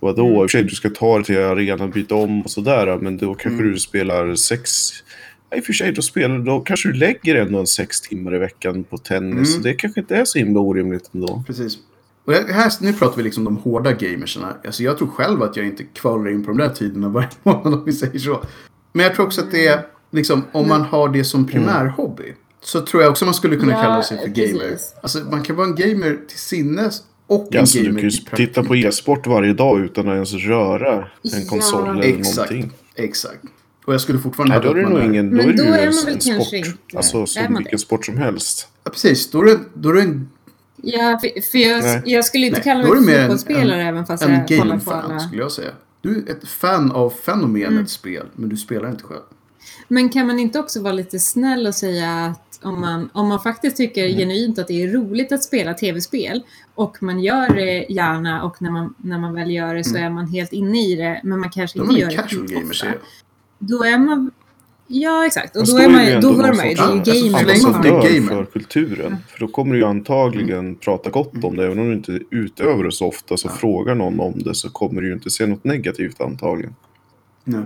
Vadå? 0.00 0.28
I 0.28 0.36
och 0.36 0.40
för 0.40 0.48
sig, 0.48 0.62
du 0.62 0.74
ska 0.74 0.90
ta 0.90 1.16
dig 1.16 1.24
till 1.24 1.38
arenan, 1.38 1.90
byta 1.90 2.14
om 2.14 2.42
och 2.42 2.50
sådär. 2.50 2.98
Men 3.00 3.16
då 3.16 3.34
kanske 3.34 3.60
Mm. 3.62 3.72
du 3.72 3.78
spelar 3.78 4.34
sex... 4.34 4.70
Ja, 5.50 5.56
I 5.56 5.60
och 5.60 5.64
för 5.64 5.72
sig, 5.72 5.92
då, 5.92 6.02
spelar, 6.02 6.38
då 6.38 6.60
kanske 6.60 6.88
du 6.88 6.94
lägger 6.94 7.34
ändå 7.34 7.58
en 7.58 7.66
sex 7.66 8.00
timmar 8.00 8.34
i 8.34 8.38
veckan 8.38 8.84
på 8.84 8.98
tennis. 8.98 9.34
Mm. 9.34 9.44
Så 9.44 9.58
det 9.58 9.74
kanske 9.74 10.00
inte 10.00 10.16
är 10.16 10.24
så 10.24 10.38
himla 10.38 10.60
orimligt 10.60 11.10
ändå. 11.14 11.44
Precis. 11.46 11.78
Och 12.30 12.54
här, 12.54 12.72
nu 12.80 12.92
pratar 12.92 13.16
vi 13.16 13.22
liksom 13.22 13.44
de 13.44 13.56
hårda 13.56 13.92
gamersarna. 13.92 14.56
Alltså 14.66 14.82
jag 14.82 14.98
tror 14.98 15.08
själv 15.08 15.42
att 15.42 15.56
jag 15.56 15.66
inte 15.66 15.84
kvalar 15.84 16.30
in 16.30 16.44
på 16.44 16.50
de 16.50 16.58
där 16.58 16.68
tiderna 16.68 17.08
varje 17.18 17.28
månad 17.42 17.74
om 17.74 17.84
vi 17.84 17.92
säger 17.92 18.18
så. 18.18 18.42
Men 18.92 19.04
jag 19.06 19.14
tror 19.14 19.26
också 19.26 19.40
att 19.40 19.50
det 19.50 19.66
är 19.66 19.86
liksom 20.10 20.44
om 20.52 20.68
man 20.68 20.82
har 20.82 21.08
det 21.08 21.24
som 21.24 21.46
primär 21.46 21.86
hobby. 21.86 22.34
Så 22.62 22.80
tror 22.80 23.02
jag 23.02 23.10
också 23.10 23.24
man 23.24 23.34
skulle 23.34 23.56
kunna 23.56 23.72
Ja, 23.72 23.82
kalla 23.82 24.02
sig 24.02 24.18
för 24.18 24.26
gamer. 24.28 24.58
precis. 24.70 24.94
Alltså 25.02 25.18
man 25.18 25.42
kan 25.42 25.56
vara 25.56 25.66
en 25.66 25.74
gamer 25.74 26.18
till 26.28 26.38
sinnes 26.38 27.02
och 27.26 27.40
en 27.42 27.48
Ja, 27.50 27.60
alltså, 27.60 27.78
du 27.78 27.84
gamer 27.84 28.00
kan 28.00 28.08
ju 28.08 28.46
titta 28.46 28.62
på 28.64 28.76
e-sport 28.76 29.26
varje 29.26 29.52
dag 29.52 29.80
utan 29.80 30.08
att 30.08 30.14
ens 30.14 30.32
röra 30.34 30.94
en 30.96 31.04
Ja, 31.22 31.38
konsol 31.48 31.88
eller 31.88 32.02
Exakt. 32.02 32.36
någonting. 32.50 32.72
Exakt. 32.94 33.44
Och 33.84 33.94
jag 33.94 34.00
skulle 34.00 34.18
fortfarande 34.18 34.54
Nej, 34.54 34.64
då 34.64 34.70
är 34.70 34.74
det 34.82 34.88
nog 34.88 35.02
ingen... 35.04 35.30
Då 35.36 35.42
är 35.42 35.46
det 35.46 35.52
då 35.52 35.62
ju 35.64 35.68
är 35.70 35.86
en, 35.86 35.94
man 35.94 35.98
en 35.98 36.04
väl 36.06 36.20
sport. 36.20 36.34
kanske 36.36 36.56
inte- 36.56 36.72
Alltså 36.94 37.22
är 37.22 37.26
som 37.26 37.42
vilken 37.56 37.64
det? 37.72 37.78
sport 37.78 38.06
som 38.06 38.16
helst. 38.16 38.68
Ja, 38.84 38.90
precis. 38.90 39.30
Då 39.30 39.40
är 39.40 39.44
det, 39.46 39.58
då 39.74 39.88
är 39.88 39.94
det 39.94 40.00
en, 40.02 40.28
Ja, 40.82 41.18
för, 41.22 41.40
för 41.50 41.58
jag, 41.58 42.02
jag 42.08 42.24
skulle 42.24 42.46
inte 42.46 42.58
Nej, 42.58 42.64
kalla 42.64 43.00
mig 43.00 43.14
en- 43.14 43.20
fotbollsspelare 43.20 43.82
en- 43.82 43.88
även 43.88 44.06
fast 44.06 44.22
en 44.22 44.30
jag 44.32 44.48
kollar 44.60 44.78
på 44.78 44.90
alla. 44.92 45.18
skulle 45.20 45.42
jag 45.42 45.52
säga. 45.52 45.70
Du 46.00 46.16
är 46.26 46.30
ett 46.30 46.48
fan 46.48 46.92
av 46.92 47.10
fenomenet 47.10 47.70
Mm. 47.70 47.86
spel, 47.86 48.26
men 48.34 48.48
du 48.48 48.56
spelar 48.56 48.90
inte 48.90 49.04
själv. 49.04 49.20
Men 49.88 50.08
kan 50.08 50.26
man 50.26 50.38
inte 50.38 50.58
också 50.58 50.82
vara 50.82 50.92
lite 50.92 51.18
snäll 51.18 51.66
och 51.66 51.74
säga 51.74 52.10
att 52.26 52.60
om 52.62 52.80
man, 52.80 53.10
om 53.12 53.28
man 53.28 53.40
faktiskt 53.40 53.76
tycker 53.76 54.04
Mm. 54.04 54.18
genuint 54.18 54.58
att 54.58 54.68
det 54.68 54.82
är 54.82 54.88
roligt 54.92 55.32
att 55.32 55.42
spela 55.42 55.74
tv-spel 55.74 56.42
och 56.74 57.02
man 57.02 57.20
gör 57.20 57.48
det 57.54 57.86
gärna 57.92 58.42
och 58.44 58.62
när 58.62 58.70
man, 58.70 58.94
när 58.96 59.18
man 59.18 59.34
väl 59.34 59.50
gör 59.50 59.74
det 59.74 59.84
så 59.84 59.96
är 59.96 60.10
man 60.10 60.26
helt 60.26 60.52
inne 60.52 60.78
i 60.86 60.94
det 60.96 61.20
men 61.24 61.40
man 61.40 61.50
kanske 61.50 61.78
Mm. 61.78 61.88
Då 61.88 61.94
inte 61.94 62.06
man 62.06 62.12
gör 62.14 62.22
casual 62.22 62.46
det 62.46 62.54
gamer, 62.54 62.66
skitofta. 62.66 62.86
jag. 62.86 62.96
Då 63.58 63.84
är 63.84 63.98
man... 63.98 64.30
Ja, 64.92 65.26
exakt. 65.26 65.56
Och 65.56 65.66
då, 65.66 65.76
är 65.76 65.88
man, 65.88 65.98
det 66.04 66.10
ju 66.14 66.20
då 66.20 66.32
hör 66.32 66.54
man 66.54 66.68
ju. 66.68 66.74
Det 66.74 66.80
är 66.80 66.84
ju 66.84 66.84
Alltså, 66.90 67.12
gamer. 67.12 67.38
så 67.40 67.46
länge 67.46 67.58
som 67.60 67.72
man 67.72 67.82
fan. 67.82 67.92
är 67.96 68.14
gamer. 68.14 68.28
för 68.28 68.44
kulturen. 68.44 69.16
För 69.28 69.40
då 69.40 69.48
kommer 69.48 69.72
du 69.74 69.80
ju 69.80 69.86
antagligen 69.86 70.74
prata 70.76 71.10
gott 71.10 71.44
om 71.44 71.56
det. 71.56 71.64
Även 71.66 71.78
om 71.78 71.86
du 71.88 71.94
inte 71.94 72.20
utövar 72.30 72.84
det 72.84 72.92
så 72.92 73.06
ofta 73.06 73.36
så 73.36 73.48
frågar 73.48 73.94
någon 73.94 74.20
om 74.20 74.38
det 74.38 74.54
så 74.54 74.70
kommer 74.70 75.00
du 75.00 75.06
ju 75.08 75.12
inte 75.14 75.30
se 75.30 75.46
något 75.46 75.64
negativt 75.64 76.20
antagligen. 76.20 76.74
Nej. 77.44 77.60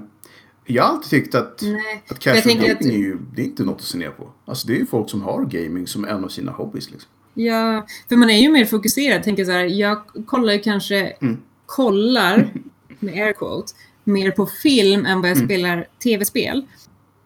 Jag 0.67 0.83
har 0.83 0.91
alltid 0.91 1.11
tyckt 1.11 1.35
att, 1.35 1.61
Nej. 1.63 2.03
att 2.09 2.19
casual 2.19 2.55
gaming 2.57 2.71
att- 2.71 2.81
är 2.85 2.91
ju 2.93 3.19
det 3.37 3.43
är 3.43 3.47
inte 3.47 3.63
något 3.65 3.75
att 3.77 3.83
se 3.83 3.99
ner 3.99 4.11
på. 4.11 4.29
Alltså 4.45 4.67
det 4.67 4.75
är 4.75 4.79
ju 4.79 4.87
folk 4.87 5.11
som 5.11 5.23
har 5.23 5.45
gaming 5.45 5.87
som 5.87 6.05
en 6.05 6.25
av 6.25 6.29
sina 6.29 6.53
hobbys. 6.53 6.91
Liksom. 6.91 7.11
Ja, 7.35 7.87
för 8.09 8.17
man 8.17 8.31
är 8.31 8.39
ju 8.43 8.51
mer 8.51 8.65
fokuserad. 8.65 9.23
Tänker 9.23 9.45
så 9.45 9.51
här, 9.51 9.65
jag 9.65 9.99
kollar 10.27 10.53
ju 10.53 10.59
kanske, 10.59 10.97
Mm. 11.07 11.37
kollar, 11.67 12.53
med 13.01 13.15
air 13.15 13.33
quotes, 13.33 13.75
mer 14.05 14.31
på 14.31 14.47
film 14.47 15.07
än 15.07 15.21
vad 15.21 15.31
jag 15.31 15.37
Mm. 15.37 15.49
spelar 15.49 15.87
tv-spel. 16.03 16.67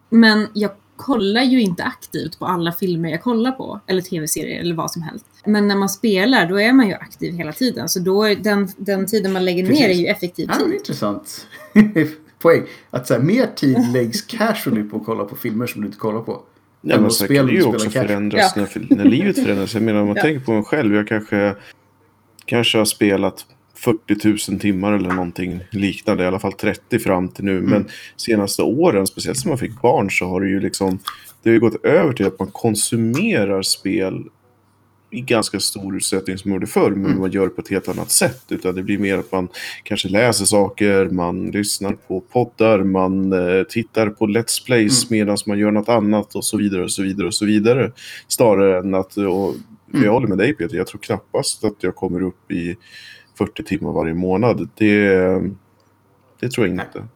Men 0.09 0.47
jag 0.53 0.71
kollar 0.95 1.43
ju 1.43 1.61
inte 1.61 1.83
aktivt 1.83 2.39
på 2.39 2.45
alla 2.45 2.71
filmer 2.71 3.09
jag 3.09 3.21
kollar 3.23 3.51
på, 3.51 3.79
eller 3.87 4.01
tv-serier 4.01 4.59
eller 4.59 4.75
vad 4.75 4.91
som 4.91 5.01
helst. 5.01 5.25
Men 5.45 5.67
när 5.67 5.75
man 5.75 5.89
spelar, 5.89 6.45
då 6.49 6.59
är 6.59 6.73
man 6.73 6.87
ju 6.87 6.93
aktiv 6.93 7.33
hela 7.33 7.51
tiden. 7.53 7.89
Så 7.89 7.99
då 7.99 8.23
är 8.23 8.35
den, 8.35 8.67
den 8.77 9.05
tiden 9.05 9.33
man 9.33 9.45
lägger 9.45 9.63
ner 9.63 9.69
Precis. 9.69 9.85
är 9.85 9.93
ju 9.93 10.05
effektiv 10.07 10.47
Det 10.47 10.53
här 10.53 10.59
är 10.59 10.63
en 10.65 10.69
tid. 10.71 10.79
intressant 10.79 11.47
poäng. 12.41 12.63
Att 12.89 13.07
så 13.07 13.13
här, 13.13 13.21
mer 13.21 13.47
tid 13.55 13.77
läggs 13.93 14.21
casually 14.21 14.83
på 14.83 14.97
att 14.97 15.05
kolla 15.05 15.23
på 15.23 15.35
filmer 15.35 15.67
som 15.67 15.81
du 15.81 15.87
inte 15.87 15.99
kollar 15.99 16.21
på. 16.21 16.31
Än 16.31 16.41
men 16.81 17.05
att 17.05 17.13
sen 17.13 17.27
kan 17.27 17.45
det 17.45 17.51
ju 17.53 17.63
också 17.63 17.89
förändras 17.89 18.53
Ja. 18.55 18.61
när, 18.89 18.95
när 18.95 19.05
livet 19.05 19.35
förändras. 19.43 19.73
Jag 19.73 19.83
menar 19.83 19.99
om 20.01 20.07
man 20.07 20.15
Ja. 20.15 20.21
tänker 20.21 20.45
på 20.45 20.51
mig 20.51 20.63
själv. 20.63 20.95
Jag 20.95 21.07
kanske, 21.07 21.55
kanske 22.45 22.77
har 22.77 22.85
spelat 22.85 23.45
40 23.83 24.51
000 24.51 24.59
timmar 24.59 24.93
eller 24.93 25.09
någonting 25.09 25.59
liknande. 25.71 26.23
I 26.23 26.27
alla 26.27 26.39
fall 26.39 26.53
30 26.53 26.99
fram 26.99 27.27
till 27.29 27.45
nu. 27.45 27.57
Mm. 27.57 27.69
Men 27.69 27.85
senaste 28.15 28.61
åren, 28.63 29.07
speciellt 29.07 29.37
som 29.37 29.49
man 29.49 29.57
fick 29.57 29.81
barn, 29.81 30.11
så 30.11 30.25
har 30.25 30.41
det 30.41 30.49
ju 30.49 30.59
liksom 30.59 30.99
det 31.43 31.49
har 31.49 31.53
ju 31.53 31.59
gått 31.59 31.85
över 31.85 32.13
till 32.13 32.25
att 32.25 32.39
man 32.39 32.51
konsumerar 32.51 33.61
spel 33.61 34.23
i 35.11 35.21
ganska 35.21 35.59
stor 35.59 35.95
utsträckning 35.95 36.37
som 36.37 36.49
man 36.51 36.55
gjorde 36.55 36.67
förr, 36.67 36.89
men 36.91 37.05
Mm. 37.05 37.19
man 37.19 37.31
gör 37.31 37.43
det 37.43 37.49
på 37.49 37.61
ett 37.61 37.69
helt 37.69 37.87
annat 37.87 38.11
sätt. 38.11 38.43
Utan 38.49 38.75
det 38.75 38.83
blir 38.83 38.97
mer 38.97 39.17
att 39.17 39.31
man 39.31 39.47
kanske 39.83 40.09
läser 40.09 40.45
saker, 40.45 41.05
man 41.09 41.51
lyssnar 41.51 41.93
på 41.93 42.21
poddar, 42.21 42.83
man 42.83 43.33
eh, 43.33 43.63
tittar 43.63 44.09
på 44.09 44.27
Let's 44.27 44.65
Plays 44.65 45.11
Mm. 45.11 45.19
medan 45.19 45.37
man 45.47 45.59
gör 45.59 45.71
något 45.71 45.89
annat 45.89 46.35
och 46.35 46.45
så 46.45 46.57
vidare 46.57 46.83
och 46.83 46.91
så 46.91 47.03
vidare 47.03 47.27
och 47.27 47.33
så 47.33 47.45
vidare. 47.45 47.91
Snarare 48.27 48.79
än 48.79 48.93
att, 48.95 49.17
och, 49.17 49.55
för 49.91 49.93
Mm. 49.97 50.05
jag 50.05 50.11
håller 50.11 50.27
med 50.27 50.37
dig 50.37 50.53
Peter, 50.53 50.77
jag 50.77 50.87
tror 50.87 51.01
knappast 51.01 51.63
att 51.63 51.75
jag 51.79 51.95
kommer 51.95 52.21
upp 52.23 52.51
i 52.51 52.75
40 53.39 53.63
timmar 53.63 53.91
varje 53.91 54.13
månad. 54.13 54.69
Det, 54.75 55.07
det 56.39 56.51
tror 56.51 56.67
jag 56.67 56.75
inte. 56.75 57.07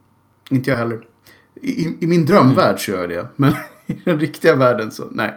Inte 0.50 0.70
jag 0.70 0.76
heller. 0.76 1.06
I, 1.54 2.04
I 2.04 2.06
min 2.06 2.26
drömvärld 2.26 2.84
så 2.84 2.90
gör 2.90 3.00
jag 3.00 3.10
det. 3.10 3.28
Men 3.36 3.52
i 3.86 4.00
den 4.04 4.20
riktiga 4.20 4.56
världen 4.56 4.90
så 4.90 5.04
nej. 5.10 5.34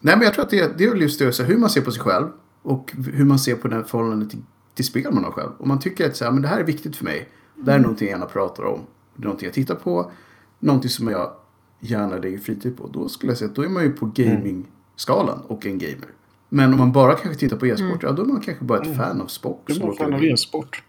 Nej 0.00 0.16
men 0.16 0.24
jag 0.24 0.34
tror 0.34 0.44
att 0.44 0.50
det, 0.50 0.78
det 0.78 0.84
är 0.84 0.94
just 0.94 1.18
det, 1.18 1.32
så 1.32 1.42
hur 1.42 1.56
man 1.56 1.70
ser 1.70 1.80
på 1.80 1.90
sig 1.90 2.02
själv. 2.02 2.26
Och 2.62 2.92
hur 3.12 3.24
man 3.24 3.38
ser 3.38 3.54
på 3.54 3.68
den 3.68 3.84
förhållande 3.84 4.30
till, 4.30 4.42
till 4.74 4.84
spel 4.84 5.12
man 5.12 5.24
har 5.24 5.30
själv. 5.30 5.50
Om 5.58 5.68
man 5.68 5.80
tycker 5.80 6.06
att 6.06 6.16
så 6.16 6.24
här, 6.24 6.32
men 6.32 6.42
det 6.42 6.48
här 6.48 6.60
är 6.60 6.64
viktigt 6.64 6.96
för 6.96 7.04
mig. 7.04 7.28
Det 7.56 7.70
här 7.70 7.78
är 7.78 7.82
någonting 7.82 8.08
jag 8.08 8.14
gärna 8.14 8.26
pratar 8.26 8.64
om. 8.64 8.80
Det 9.16 9.22
är 9.22 9.24
någonting 9.24 9.46
jag 9.46 9.54
tittar 9.54 9.74
på. 9.74 10.10
Någonting 10.58 10.90
som 10.90 11.08
jag 11.08 11.32
gärna 11.80 12.16
lägger 12.16 12.38
fritid 12.38 12.76
på. 12.76 12.86
Då 12.86 13.08
skulle 13.08 13.30
jag 13.30 13.38
säga 13.38 13.48
att 13.48 13.56
då 13.56 13.62
är 13.62 13.68
man 13.68 13.82
ju 13.82 13.92
på 13.92 14.06
gaming-skalan 14.06 15.40
och 15.46 15.66
en 15.66 15.78
gamer. 15.78 16.08
Men 16.54 16.72
om 16.72 16.78
man 16.78 16.92
bara 16.92 17.14
kanske 17.14 17.40
tittar 17.40 17.56
på 17.56 17.66
e-sport, 17.66 18.02
ja 18.02 18.12
då 18.12 18.22
är 18.22 18.26
man 18.26 18.40
kanske 18.40 18.64
bara 18.64 18.80
ett 18.82 18.96
fan 18.96 19.20
av 19.20 19.26
sport. 19.26 19.62
Du 19.66 19.74
är 19.74 19.78
råkar 19.80 20.04
fan 20.04 20.14
av 20.14 20.24
e-sport. 20.24 20.82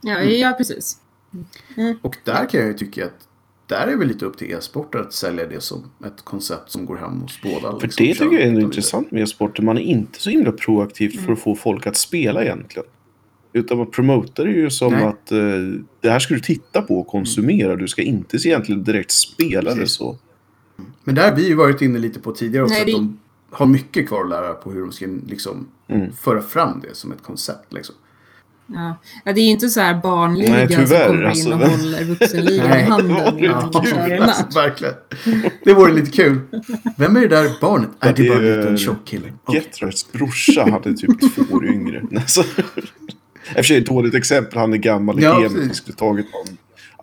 Ja, 0.00 0.20
ja, 0.22 0.54
precis. 0.58 0.96
Och 2.02 2.16
där 2.24 2.48
kan 2.48 2.60
jag 2.60 2.68
ju 2.68 2.74
tycka 2.74 3.04
att 3.04 3.28
där 3.66 3.86
är 3.86 3.96
väl 3.96 4.08
lite 4.08 4.24
upp 4.24 4.38
till 4.38 4.50
e-sporter 4.52 4.98
att 4.98 5.12
sälja 5.12 5.46
det 5.46 5.60
som 5.60 5.84
ett 6.06 6.22
koncept 6.24 6.70
som 6.70 6.86
går 6.86 6.96
hem 6.96 7.20
hos 7.20 7.42
båda. 7.42 7.60
För 7.80 7.86
liksom, 7.86 8.06
det 8.06 8.12
tycker 8.14 8.32
jag 8.32 8.42
är 8.42 8.60
intressant 8.60 9.10
med 9.10 9.22
e-sport. 9.22 9.60
Man 9.60 9.78
är 9.78 9.82
inte 9.82 10.20
så 10.20 10.30
himla 10.30 10.52
proaktivt 10.52 11.20
för 11.26 11.32
att 11.32 11.40
få 11.40 11.54
folk 11.54 11.86
att 11.86 11.96
spela 11.96 12.42
egentligen. 12.44 12.86
Utan 13.52 13.78
man 13.78 13.90
promotar 13.90 14.44
det 14.44 14.50
ju 14.52 14.70
som 14.70 14.92
Nej. 14.92 15.04
att 15.04 15.32
eh, 15.32 15.38
det 16.00 16.10
här 16.10 16.18
ska 16.18 16.34
du 16.34 16.40
titta 16.40 16.82
på 16.82 17.00
och 17.00 17.06
konsumera. 17.06 17.76
Du 17.76 17.88
ska 17.88 18.02
inte 18.02 18.36
egentligen 18.36 18.84
direkt 18.84 19.10
spela 19.10 19.70
det 19.70 19.76
Precis. 19.76 19.96
så. 19.96 20.16
Men 21.04 21.14
där 21.14 21.30
har 21.30 21.36
vi 21.36 21.46
ju 21.48 21.54
varit 21.54 21.82
inne 21.82 21.98
lite 21.98 22.20
på 22.20 22.32
tidigare 22.32 22.64
också 22.64 22.74
Nej, 22.74 22.80
att 22.80 22.86
det- 22.86 22.92
de 22.92 23.18
har 23.52 23.66
mycket 23.66 24.08
kvar 24.08 24.24
att 24.24 24.30
lära 24.30 24.52
på 24.54 24.70
hur 24.72 24.80
de 24.80 24.92
ska 24.92 25.06
liksom 25.26 25.68
Mm. 25.88 26.12
föra 26.12 26.42
fram 26.42 26.80
det 26.80 26.96
som 26.96 27.12
ett 27.12 27.22
koncept. 27.22 27.72
Liksom. 27.72 27.94
Ja. 28.66 28.96
ja, 29.24 29.32
det 29.32 29.40
är 29.40 29.50
inte 29.50 29.68
så 29.68 29.80
här 29.80 30.00
barnligan 30.02 30.52
Nej, 30.52 30.68
tyvärr, 30.68 30.86
som 31.08 31.08
kommer 31.16 31.24
alltså. 31.24 31.48
in 31.48 31.52
och 31.52 31.68
håller 31.68 32.04
vuxenligan 32.04 32.66
i 32.78 32.82
handen 32.82 33.16
Ja, 33.38 33.70
kul, 33.82 33.90
kör 33.92 34.10
en 34.10 34.22
alltså, 34.22 34.44
verkligen. 34.54 34.94
Det 35.64 35.74
vore 35.74 35.92
lite 35.92 36.10
kul. 36.10 36.40
Vem 36.96 37.16
är 37.16 37.20
det 37.20 37.28
där 37.28 37.50
barnet? 37.60 37.88
Är 38.00 38.12
det 38.12 38.22
det 38.22 38.28
bara 38.28 38.38
en 38.38 38.56
liten 38.58 38.78
tjock 38.78 39.04
kille? 39.04 39.32
Okej. 39.44 39.60
Getrights 39.62 40.12
brorsa 40.12 40.62
hade 40.70 40.94
typ 40.94 41.34
två 41.34 41.56
år 41.56 41.66
yngre. 41.66 42.02
Alltså, 42.16 42.40
I 42.40 42.44
och 43.50 43.54
för 43.56 43.62
sig 43.62 43.78
ett 43.78 43.86
dåligt 43.86 44.14
exempel. 44.14 44.58
Han 44.58 44.72
är 44.72 44.76
gammal 44.76 45.20
i 45.20 45.22
Ja, 45.22 45.40
precis. 45.42 45.70
Vi 45.70 45.74
skulle 45.74 45.96
tagit 45.96 46.26
någon 46.32 46.56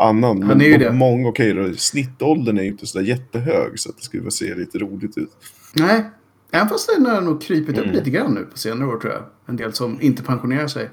annan. 0.08 0.44
Han 0.44 0.62
är 0.62 0.66
ju 0.66 0.74
på 0.74 0.80
det. 0.80 0.92
Många, 0.92 1.30
okej 1.30 1.54
då. 1.54 1.74
Snittåldern 1.78 2.58
är 2.58 2.62
ju 2.64 2.68
inte 2.70 2.88
sådär 2.88 3.06
jättehög. 3.06 3.80
Så 3.80 3.90
att 3.90 3.98
det 3.98 4.04
skulle 4.04 4.32
se 4.32 4.56
lite 4.56 4.78
roligt 4.78 5.18
ut. 5.18 5.30
Nej, 5.74 6.04
även 6.52 6.70
fast 6.70 6.90
den 6.96 7.06
har 7.06 7.22
nog 7.22 7.42
krypit 7.42 7.78
upp 7.78 7.84
Mm. 7.84 7.96
lite 7.96 8.10
grann 8.10 8.34
nu 8.34 8.46
på 8.46 8.58
senare 8.58 8.88
år 8.90 8.98
tror 9.00 9.14
jag. 9.14 9.22
En 9.46 9.56
del 9.56 9.74
som 9.74 10.02
inte 10.02 10.24
pensionerar 10.24 10.68
sig. 10.68 10.90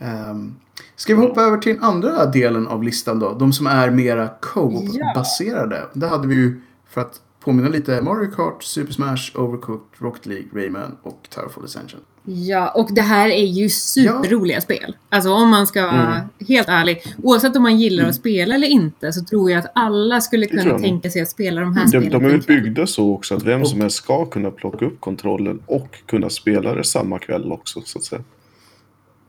Ehm, 0.00 0.54
ska 0.96 1.14
vi 1.14 1.20
hoppa 1.20 1.42
över 1.42 1.58
till 1.58 1.74
den 1.74 1.84
andra 1.84 2.26
delen 2.26 2.66
av 2.66 2.82
listan 2.82 3.18
då? 3.18 3.32
De 3.38 3.52
som 3.52 3.66
är 3.66 3.90
mera 3.90 4.28
co-op-baserade. 4.40 5.86
Där 5.92 6.08
hade 6.08 6.28
vi 6.28 6.34
ju, 6.34 6.60
för 6.88 7.00
att 7.00 7.20
påminna 7.40 7.68
lite, 7.68 8.02
Mario 8.02 8.30
Kart, 8.30 8.62
Super 8.62 8.92
Smash, 8.92 9.30
Overcooked, 9.34 9.98
Rocket 10.02 10.26
League, 10.26 10.46
Rayman 10.54 10.96
och 11.02 11.28
Towerfall 11.30 11.64
Ascension. 11.64 12.00
Ja, 12.28 12.68
och 12.70 12.88
det 12.94 13.00
här 13.02 13.28
är 13.28 13.44
ju 13.46 13.68
superroliga 13.68 14.60
spel. 14.60 14.96
Alltså 15.08 15.32
om 15.32 15.48
man 15.50 15.66
ska 15.66 15.82
vara 15.82 16.14
Mm. 16.16 16.28
helt 16.48 16.68
ärlig. 16.68 17.02
Oavsett 17.22 17.56
om 17.56 17.62
man 17.62 17.76
gillar 17.80 18.08
att 18.08 18.14
spela 18.14 18.54
eller 18.54 18.66
inte 18.68 19.12
så 19.12 19.24
tror 19.24 19.50
jag 19.50 19.58
att 19.58 19.72
alla 19.74 20.20
skulle 20.20 20.46
kunna 20.46 20.78
tänka 20.78 21.10
sig 21.10 21.22
att 21.22 21.28
spela 21.30 21.60
de 21.60 21.76
här 21.76 21.82
De, 21.84 21.88
spelen. 21.88 22.10
de 22.10 22.24
är 22.24 22.28
väl 22.30 22.42
byggda 22.42 22.86
så 22.86 23.12
också 23.14 23.34
att 23.34 23.42
vem 23.42 23.64
som 23.64 23.80
helst 23.80 23.96
ska 23.96 24.24
kunna 24.26 24.50
plocka 24.50 24.84
upp 24.84 25.00
kontrollen 25.00 25.62
och 25.66 25.98
kunna 26.06 26.30
spela 26.30 26.74
det 26.74 26.84
samma 26.84 27.18
kväll 27.18 27.52
också 27.52 27.80
så 27.84 27.98
att 27.98 28.04
säga. 28.04 28.22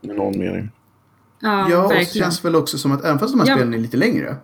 I 0.02 0.08
någon 0.08 0.40
mening. 0.40 0.70
Ja, 1.40 1.70
Ja, 1.70 1.84
och 1.86 1.92
verkligen. 1.92 2.26
känns 2.26 2.40
det 2.42 2.48
väl 2.48 2.56
också 2.56 2.78
som 2.78 2.92
att 2.92 3.04
även 3.06 3.20
fast 3.20 3.34
de 3.34 3.40
här 3.40 3.48
Ja. 3.48 3.56
spelen 3.56 3.74
är 3.74 3.78
lite 3.78 3.98
längre 3.98 4.36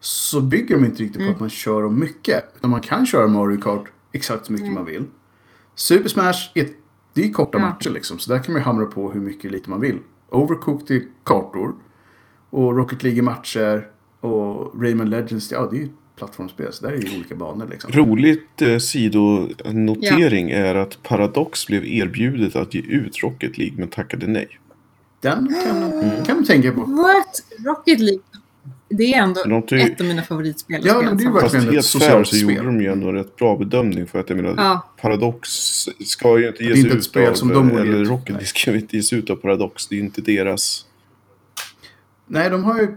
så 0.00 0.40
bygger 0.40 0.74
de 0.74 0.84
inte 0.84 1.02
riktigt 1.02 1.20
Mm. 1.20 1.28
på 1.28 1.34
att 1.36 1.40
man 1.40 1.50
kör 1.50 1.82
dem 1.82 1.98
mycket. 2.00 2.44
Utan 2.56 2.70
man 2.70 2.80
kan 2.80 3.06
köra 3.06 3.26
Mario 3.26 3.60
Kart 3.60 3.84
exakt 4.12 4.46
så 4.46 4.52
mycket 4.52 4.72
man 4.72 4.84
vill. 4.84 5.04
Super 5.74 6.08
Smash, 6.08 6.50
är, 6.54 6.68
det 7.14 7.24
är 7.24 7.32
korta 7.32 7.58
Ja. 7.58 7.62
matcher 7.66 7.90
liksom. 7.90 8.18
Så 8.18 8.32
där 8.32 8.38
kan 8.42 8.52
man 8.52 8.60
ju 8.62 8.64
hamra 8.64 8.86
på 8.86 9.10
hur 9.12 9.20
mycket 9.20 9.50
lite 9.52 9.70
man 9.70 9.80
vill. 9.80 9.98
Overcooked 10.30 10.96
är 10.96 11.02
kartor. 11.24 11.74
Och 12.50 12.76
Rocket 12.76 13.02
League 13.02 13.18
är 13.20 13.22
matcher. 13.22 13.86
Och 14.20 14.82
Rayman 14.82 15.10
Legends, 15.10 15.52
ja 15.52 15.68
det 15.70 15.76
är 15.76 15.80
ju 15.80 15.88
plattformsspel. 16.16 16.72
Så 16.72 16.86
där 16.86 16.92
är 16.92 16.96
ju 16.98 17.16
olika 17.16 17.34
banor 17.34 17.66
liksom. 17.70 17.92
Roligt 17.92 18.62
eh, 18.62 18.78
sidonotering 18.78 20.50
är 20.50 20.74
att 20.74 21.02
Paradox 21.02 21.66
blev 21.66 21.84
erbjudet 21.86 22.56
att 22.56 22.74
ge 22.74 22.80
ut 22.80 23.22
Rocket 23.22 23.58
League 23.58 23.74
men 23.78 23.88
tackade 23.88 24.26
nej. 24.26 24.58
Den 25.20 25.54
kan, 25.64 26.24
kan 26.26 26.38
du 26.38 26.44
tänka 26.44 26.72
på. 26.72 26.80
What? 26.80 27.42
Rocket 27.66 28.00
League? 28.00 28.22
Det 28.96 29.14
är 29.14 29.22
ändå 29.22 29.44
De 29.44 29.62
tycker- 29.62 29.92
ett 29.92 30.00
av 30.00 30.06
mina 30.06 30.22
favoritspel. 30.22 30.80
Ja, 30.86 31.02
men 31.02 31.16
det 31.16 31.22
är 31.22 31.26
ju 31.26 31.32
verkligen 31.32 31.40
Fast 31.40 31.54
ett 31.54 31.62
helt 31.62 31.74
fair 31.74 32.00
socialt 32.00 32.28
så 32.28 32.36
gjorde 32.36 32.54
spel. 32.54 32.64
de 32.66 32.80
ju 32.80 32.92
ändå 32.92 33.08
en 33.08 33.14
rätt 33.14 33.36
bra 33.36 33.56
bedömning 33.56 34.06
för 34.06 34.18
att 34.20 34.28
jag 34.30 34.36
menar 34.36 34.54
Ja. 34.56 34.88
Paradox 35.00 35.48
ska 36.06 36.38
ju 36.38 36.48
inte 36.48 36.64
ges 36.64 36.78
inte 36.78 36.90
ett 36.90 36.96
ut 36.96 37.04
spel 37.04 37.30
av, 37.30 37.34
som 37.34 37.48
de 37.48 37.70
eller. 37.70 38.04
Rocket 38.04 38.28
League 38.28 38.46
ska 38.46 38.70
ju 38.72 38.78
inte 38.78 38.96
ges 38.96 39.12
ut 39.12 39.30
av 39.30 39.36
Paradox. 39.36 39.86
Det 39.88 39.94
är 39.96 40.00
inte 40.00 40.20
deras. 40.20 40.86
Nej, 42.26 42.50
de 42.50 42.64
har 42.64 42.78
ju 42.80 42.96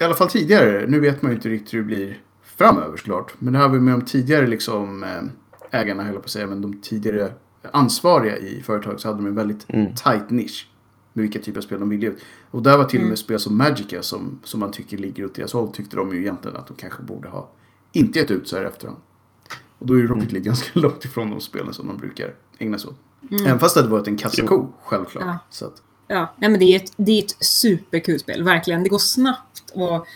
i 0.00 0.04
alla 0.04 0.14
fall 0.14 0.28
tidigare. 0.28 0.84
Nu 0.88 1.00
vet 1.00 1.22
man 1.22 1.30
ju 1.30 1.36
inte 1.36 1.48
riktigt 1.48 1.74
hur 1.74 1.78
det 1.78 1.84
blir 1.84 2.18
framöver 2.56 2.96
såklart. 2.96 3.34
Men 3.38 3.52
det 3.52 3.58
har 3.58 3.68
vi 3.68 3.80
med 3.80 3.94
de 3.94 4.04
tidigare 4.04 4.46
liksom 4.46 5.02
eh, 5.04 5.80
ägarna 5.80 6.02
höll 6.02 6.14
på 6.14 6.20
att 6.20 6.30
säga. 6.30 6.46
Men 6.46 6.60
de 6.62 6.80
tidigare 6.80 7.32
ansvariga 7.72 8.36
i 8.36 8.62
företaget 8.66 9.00
så 9.00 9.08
hade 9.08 9.18
de 9.18 9.26
en 9.26 9.34
väldigt 9.34 9.66
Mm. 9.68 9.94
tight 9.94 10.30
nisch. 10.30 10.68
Med 11.16 11.22
vilka 11.22 11.38
typer 11.38 11.58
av 11.58 11.62
spel 11.62 11.80
de 11.80 11.88
ville 11.88 12.06
ut. 12.06 12.18
Och 12.50 12.62
där 12.62 12.78
var 12.78 12.84
till 12.84 13.02
och 13.02 13.08
med 13.08 13.18
spel 13.18 13.40
som 13.40 13.56
Magica 13.56 14.02
som, 14.02 14.40
som 14.44 14.60
man 14.60 14.72
tycker 14.72 14.98
ligger 14.98 15.24
åt 15.24 15.34
deras 15.34 15.52
håll. 15.52 15.72
Tyckte 15.72 15.96
de 15.96 16.14
ju 16.14 16.20
egentligen 16.20 16.56
att 16.56 16.66
de 16.66 16.76
kanske 16.76 17.02
borde 17.02 17.28
ha 17.28 17.50
inte 17.92 18.18
gett 18.18 18.30
ut 18.30 18.48
så 18.48 18.56
här 18.56 18.64
efterhand. 18.64 18.98
Och 19.78 19.86
då 19.86 19.94
är 19.94 19.98
ju 19.98 20.06
Rocket 20.06 20.32
League 20.32 20.46
ganska 20.46 20.70
långt 20.80 21.04
ifrån 21.04 21.30
de 21.30 21.40
spelen 21.40 21.74
som 21.74 21.86
de 21.86 21.96
brukar 21.96 22.34
ägna 22.58 22.78
sig 22.78 22.90
åt. 22.90 22.96
Även 23.46 23.58
fast 23.58 23.74
det 23.74 23.80
hade 23.80 23.92
varit 23.92 24.08
en 24.08 24.16
kassako, 24.16 24.66
självklart. 24.82 25.24
Ja. 25.26 25.38
Så 25.50 25.66
att, 25.66 25.82
Ja, 26.06 26.34
nej, 26.38 26.50
men 26.50 26.60
det 26.60 26.64
är 26.64 26.76
ett, 26.76 26.92
det 26.96 27.12
är 27.12 27.24
ett 27.24 27.44
superkul 27.44 28.20
spel, 28.20 28.42
verkligen. 28.42 28.82
Det 28.82 28.88
går 28.88 28.98
snabbt 28.98 29.64
och 29.72 30.06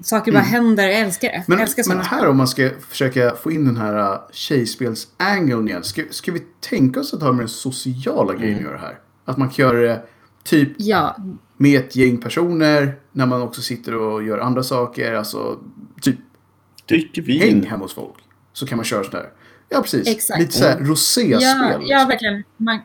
saker 0.00 0.32
bara 0.32 0.42
händer. 0.42 0.84
Jag 0.84 1.00
älskar 1.00 1.28
det. 1.28 1.34
Mm. 1.34 1.44
Men, 1.46 1.58
älskar 1.58 1.84
men 1.88 2.00
här 2.00 2.28
om 2.28 2.36
man 2.36 2.48
ska 2.48 2.70
försöka 2.88 3.36
få 3.36 3.52
in 3.52 3.64
den 3.64 3.76
här 3.76 4.12
uh, 4.12 4.20
tjejspels-angeln 4.32 5.68
igen. 5.68 5.84
Ska, 5.84 6.02
ska 6.10 6.32
vi 6.32 6.42
tänka 6.60 7.00
oss 7.00 7.14
att 7.14 7.22
ha 7.22 7.32
med 7.32 7.40
den 7.40 7.48
sociala 7.48 8.34
grejen 8.34 8.56
att 8.56 8.62
göra 8.62 8.78
här? 8.78 8.98
Att 9.28 9.36
man 9.36 9.48
kan 9.50 9.64
göra 9.66 9.78
det 9.80 10.02
typ 10.44 10.68
Ja, 10.76 11.16
med 11.56 11.80
ett 11.80 11.96
gäng 11.96 12.18
personer 12.18 12.96
när 13.12 13.26
man 13.26 13.42
också 13.42 13.62
sitter 13.62 13.94
och 13.94 14.22
gör 14.22 14.38
andra 14.38 14.62
saker. 14.62 15.14
Alltså 15.14 15.58
typ 16.02 16.16
Dricker 16.88 17.22
häng 17.22 17.38
vin. 17.40 17.66
hemma 17.66 17.84
hos 17.84 17.94
folk. 17.94 18.14
Så 18.52 18.66
kan 18.66 18.76
man 18.76 18.84
köra 18.84 19.04
sådär. 19.04 19.26
Ja, 19.68 19.82
precis. 19.82 20.08
Exakt. 20.08 20.40
Lite 20.40 20.52
såhär 20.52 20.78
roséspel. 20.78 21.42
ja, 21.42 21.64
liksom. 21.68 21.86
ja 21.86 22.06
verkligen. 22.08 22.44
Man, 22.56 22.78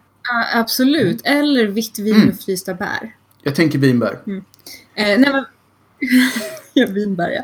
absolut. 0.55 1.21
Eller 1.23 1.65
vitt 1.67 1.99
vin 1.99 2.15
Mm. 2.15 2.27
med 2.27 2.39
frysta 2.39 2.73
bär. 2.73 3.15
Jag 3.43 3.55
tänker 3.55 3.79
vinbär. 3.79 4.19
Eh, 4.25 4.39
nej, 4.95 5.19
men... 5.19 5.45
ja, 6.73 6.87
vinbär, 6.89 7.29
ja. 7.29 7.41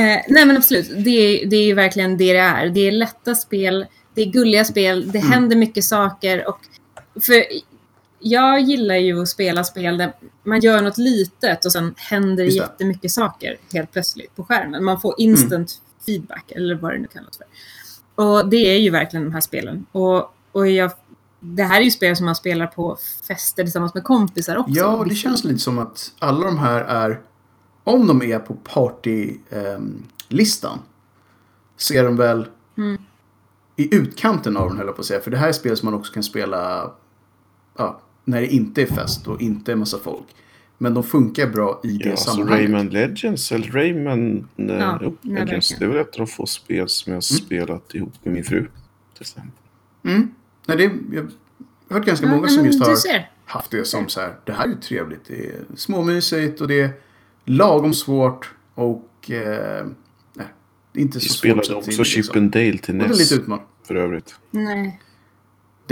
Eh, 0.00 0.20
nej, 0.28 0.46
men 0.46 0.56
absolut. 0.56 0.88
Det, 1.04 1.10
är- 1.10 1.46
det 1.46 1.56
är 1.56 1.64
ju 1.64 1.74
verkligen 1.74 2.16
det 2.16 2.32
det 2.32 2.38
är. 2.38 2.68
Det 2.68 2.80
är 2.80 2.92
lätta 2.92 3.34
spel, 3.34 3.86
det 4.14 4.22
är 4.22 4.26
gulliga 4.32 4.64
spel, 4.64 5.10
det 5.12 5.18
Mm. 5.18 5.30
händer 5.32 5.56
mycket 5.56 5.84
saker. 5.84 6.48
Och 6.48 6.58
för 7.22 7.34
jag 8.22 8.60
gillar 8.60 8.96
ju 8.96 9.22
att 9.22 9.28
spela 9.28 9.64
spel 9.64 9.98
där 9.98 10.12
man 10.44 10.60
gör 10.60 10.82
något 10.82 10.98
litet 10.98 11.64
och 11.64 11.72
sen 11.72 11.94
händer 11.96 12.44
Just 12.44 12.56
det. 12.58 12.62
jättemycket 12.62 13.10
saker 13.10 13.56
helt 13.72 13.92
plötsligt 13.92 14.36
på 14.36 14.44
skärmen. 14.44 14.84
Man 14.84 15.00
får 15.00 15.14
instant 15.18 15.80
feedback, 16.06 16.50
eller 16.50 16.74
vad 16.74 16.92
det 16.92 16.98
nu 16.98 17.06
kallas 17.06 17.38
för. 17.38 17.46
Och 18.24 18.48
det 18.48 18.56
är 18.56 18.78
ju 18.78 18.90
verkligen 18.90 19.24
de 19.24 19.32
här 19.32 19.40
spelen. 19.40 19.86
Och, 19.92 20.34
och 20.52 20.68
jag, 20.68 20.90
det 21.40 21.62
här 21.62 21.80
är 21.80 21.84
ju 21.84 21.90
spel 21.90 22.16
som 22.16 22.26
man 22.26 22.36
spelar 22.36 22.66
på 22.66 22.96
fester 23.28 23.62
tillsammans 23.62 23.94
med 23.94 24.04
kompisar 24.04 24.56
också. 24.56 24.72
Ja, 24.72 25.04
det 25.08 25.14
känns 25.14 25.44
lite 25.44 25.58
som 25.58 25.78
att 25.78 26.12
alla 26.18 26.46
de 26.46 26.58
här 26.58 26.80
är, 26.80 27.20
om 27.84 28.06
de 28.06 28.22
är 28.22 28.38
på 28.38 28.54
partylistan, 28.54 30.78
så 31.76 31.94
är 31.94 32.04
de 32.04 32.16
väl 32.16 32.46
Mm. 32.76 33.02
i 33.76 33.94
utkanten 33.94 34.56
av 34.56 34.68
den 34.68 34.76
höll 34.78 34.86
jag 34.86 34.96
på 34.96 35.00
att 35.00 35.06
säga. 35.06 35.20
För 35.20 35.30
det 35.30 35.36
här 35.36 35.48
är 35.48 35.52
spel 35.52 35.76
som 35.76 35.86
man 35.86 35.94
också 36.00 36.12
kan 36.12 36.22
spela 36.22 36.90
ja, 37.78 38.00
när 38.24 38.40
det 38.40 38.46
inte 38.54 38.82
är 38.82 38.86
fest 38.86 39.26
och 39.26 39.40
inte 39.42 39.72
är 39.72 39.76
massa 39.76 39.98
folk. 39.98 40.26
Men 40.78 40.94
de 40.94 41.02
funkar 41.04 41.46
bra 41.46 41.80
i 41.84 41.88
det 41.98 42.08
Ja, 42.08 42.16
så 42.16 42.30
sammanhanget. 42.30 42.70
Rayman 42.70 42.88
Legends, 42.88 43.52
eller 43.52 43.70
Rayman 43.72 44.48
eh, 44.56 44.66
Ja, 44.66 44.98
jo, 45.02 45.16
Legends. 45.22 45.76
Det 45.78 45.84
är 45.84 45.88
väl 45.88 45.98
ett 45.98 46.12
av 46.12 46.18
de 46.18 46.26
få 46.26 46.46
spel 46.46 46.88
som 46.88 47.10
jag 47.12 47.16
har 47.16 47.20
spelat 47.20 47.94
ihop 47.94 48.12
med 48.22 48.34
min 48.34 48.44
fru. 48.44 48.60
Till 49.14 49.20
exempel. 49.22 49.50
Mm. 50.04 50.30
Nej, 50.66 50.76
det 50.76 50.84
är, 50.84 50.90
jag 51.12 51.22
har 51.22 51.30
hört 51.98 52.06
ganska 52.06 52.26
Ja, 52.26 52.34
många 52.34 52.48
som 52.48 52.64
just 52.66 52.84
har 52.86 52.96
ser. 52.96 53.30
haft 53.44 53.70
det 53.70 53.84
som 53.84 54.08
så 54.08 54.20
här. 54.20 54.34
Det 54.44 54.52
här 54.52 54.64
är 54.64 54.68
ju 54.68 54.74
trevligt. 54.74 55.24
Det 55.28 55.46
är 55.46 55.54
småmysigt 55.76 56.60
och 56.60 56.68
det 56.68 56.80
är 56.80 56.90
lagom 57.44 57.94
svårt 57.94 58.54
och 58.74 59.30
eh, 59.30 59.86
nej, 60.34 60.46
det 60.92 61.00
är 61.00 61.02
inte 61.02 61.18
Vi 61.18 61.24
så 61.24 61.28
svårt. 61.34 61.38
spelade 61.38 61.62
att 61.78 61.88
också 61.88 62.04
Chip 62.04 62.16
liksom- 62.16 62.38
and 62.38 62.50
Dale 62.50 62.78
till 62.78 63.00
Och 63.00 63.08
det 63.08 63.14
är 63.14 63.38
NES 63.48 63.60
för 63.86 63.94
övrigt. 63.94 64.34
Nej. 64.50 65.00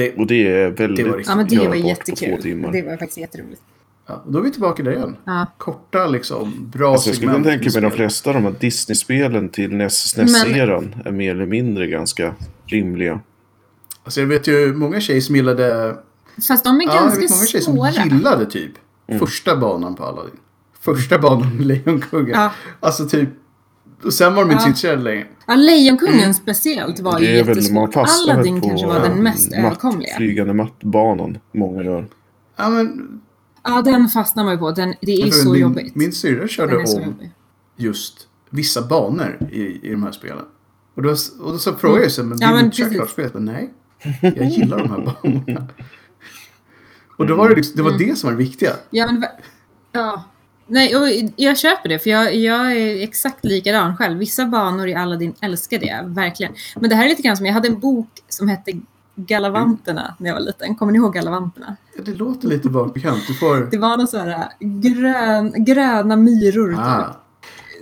Det, 0.00 0.16
Och 0.16 0.26
det 0.26 0.48
är 0.48 0.70
väldigt 0.70 1.04
Det 1.04 1.10
var 1.10 1.22
Ja, 1.26 1.36
men 1.36 1.46
det 1.48 1.58
var 1.58 1.74
görbart 1.74 1.98
på 2.06 2.16
två 2.16 2.26
jättekul. 2.26 2.72
Det 2.72 2.82
var 2.82 2.96
faktiskt 2.96 3.18
jätteroligt. 3.18 3.62
ja, 4.06 4.22
och 4.26 4.32
då 4.32 4.38
är 4.38 4.42
vi 4.42 4.50
tillbaka 4.50 4.82
där 4.82 4.92
igen. 4.92 5.16
Ja. 5.24 5.46
Korta 5.58 6.06
liksom, 6.06 6.52
bra 6.74 6.92
Alltså 6.92 7.08
jag 7.08 7.16
skulle 7.16 7.32
segment 7.32 7.46
tänka 7.62 7.80
mig 7.80 7.90
de 7.90 7.96
flesta 7.96 8.30
av 8.30 8.34
de 8.34 8.44
här 8.44 8.54
Disney-spelen 8.60 9.48
till 9.48 9.74
NES 9.76 10.08
SNES-eran 10.08 10.94
är 11.04 11.10
mer 11.10 11.30
eller 11.30 11.46
mindre 11.46 11.86
ganska 11.86 12.34
rimliga. 12.66 13.20
Alltså 14.04 14.20
jag 14.20 14.26
vet 14.28 14.46
ju 14.46 14.72
många 14.74 15.00
tjejer 15.00 15.20
som 15.20 15.36
gillade... 15.36 15.96
Fast 16.48 16.64
de 16.64 16.80
är 16.80 16.84
Ja, 16.84 16.94
jag 16.94 17.02
ganska 17.02 17.20
vet 17.20 17.30
många 17.30 17.46
tjejer 17.46 17.64
som 17.64 17.74
svåra. 17.76 17.90
gillade 18.04 18.46
typ 18.46 18.72
första 19.18 19.56
banan 19.56 19.94
på 19.96 20.04
Aladdin. 20.04 20.36
Första 20.80 21.18
banan 21.18 21.56
med 21.56 21.66
Lejonkungen. 21.66 22.30
Ja. 22.30 22.52
Alltså 22.80 23.08
typ... 23.08 23.28
Och 24.04 24.14
sen 24.14 24.34
var 24.34 24.44
de 24.44 24.50
inte 24.50 24.62
Ja. 24.62 24.68
intresserade 24.68 25.02
längre. 25.02 25.26
Ja, 25.46 25.54
Lejonkungen 25.54 26.34
speciellt 26.34 27.00
var 27.00 27.20
ju 27.20 27.26
Det 27.26 27.32
är 27.38 27.44
väl 27.44 27.46
man 27.46 27.54
jättesvårt. 27.56 27.94
fastnar 27.94 28.34
Aladdin 28.34 28.60
på 28.60 28.68
kanske 28.68 28.86
var 28.86 29.00
den 29.00 29.12
eh, 29.12 29.16
mest 29.18 29.50
matt, 29.50 29.58
överkomliga. 29.58 30.16
flygande 30.16 30.54
mattbanan. 30.54 31.38
Många 31.52 31.82
gör. 31.82 32.06
Ja, 32.56 32.68
men, 32.68 33.20
Ja, 33.64 33.82
den 33.82 34.08
fastnar 34.08 34.44
man 34.44 34.52
ju 34.52 34.58
på. 34.58 34.70
Den, 34.70 34.94
det 35.00 35.12
är 35.12 35.22
men 35.22 35.32
så 35.32 35.52
min, 35.52 35.60
jobbigt. 35.60 35.94
Min 35.94 36.12
syrra 36.12 36.48
körde 36.48 36.76
om 36.76 37.14
just 37.76 38.28
vissa 38.50 38.82
banor 38.82 39.38
i, 39.52 39.62
i 39.88 39.90
de 39.92 40.02
här 40.02 40.12
spelen. 40.12 40.44
Och 40.94 41.02
då, 41.02 41.10
och 41.40 41.52
då 41.52 41.58
så 41.58 41.74
frågade 41.74 42.02
jag 42.02 42.12
så 42.12 42.22
men 42.22 42.30
vill 42.30 42.38
Ja, 42.40 42.48
du 42.52 42.58
köra 42.58 42.68
precis. 42.70 42.96
klart 42.96 43.10
spelet? 43.10 43.34
Men 43.34 43.44
nej, 43.44 43.70
jag 44.20 44.44
gillar 44.46 44.78
de 44.78 44.90
här 44.90 44.98
banorna. 45.22 45.66
Och 47.16 47.26
då 47.26 47.34
var 47.36 47.48
det, 47.48 47.54
liksom, 47.54 47.76
det 47.76 47.82
Mm. 47.82 47.92
var 47.92 47.98
det 47.98 48.16
som 48.18 48.26
var 48.26 48.32
det 48.32 48.44
viktiga. 48.44 48.70
Ja, 48.90 49.06
men... 49.06 49.24
Ja. 49.92 50.24
Nej, 50.70 50.96
och 50.96 51.30
jag 51.36 51.58
köper 51.58 51.88
det, 51.88 51.98
för 51.98 52.10
jag, 52.10 52.34
jag 52.34 52.72
är 52.76 53.02
exakt 53.02 53.44
likadan 53.44 53.96
själv. 53.96 54.18
Vissa 54.18 54.46
banor 54.46 54.88
i 54.88 54.94
Aladdin 54.94 55.34
älskade 55.40 55.86
jag, 55.86 56.04
verkligen. 56.14 56.52
Men 56.80 56.90
det 56.90 56.96
här 56.96 57.04
är 57.04 57.08
lite 57.08 57.22
grann 57.22 57.36
som, 57.36 57.46
jag 57.46 57.52
hade 57.52 57.68
en 57.68 57.80
bok 57.80 58.08
som 58.28 58.48
hette 58.48 58.72
Galavanterna 59.16 60.14
när 60.18 60.28
jag 60.30 60.34
var 60.34 60.40
liten. 60.40 60.74
Kommer 60.74 60.92
ni 60.92 60.98
ihåg 60.98 61.14
Galavanterna? 61.14 61.76
Ja, 61.96 62.02
Det 62.04 62.14
låter 62.14 62.48
lite 62.48 62.68
bakbekant. 62.68 63.26
Du 63.26 63.34
får... 63.34 63.70
Det 63.70 63.78
var 63.78 63.96
någon 63.96 64.08
sån 64.08 64.20
här 64.20 64.48
grön, 64.60 65.64
gröna 65.64 66.16
myror 66.16 66.68
typ. 66.70 66.78
Ah, 66.80 67.16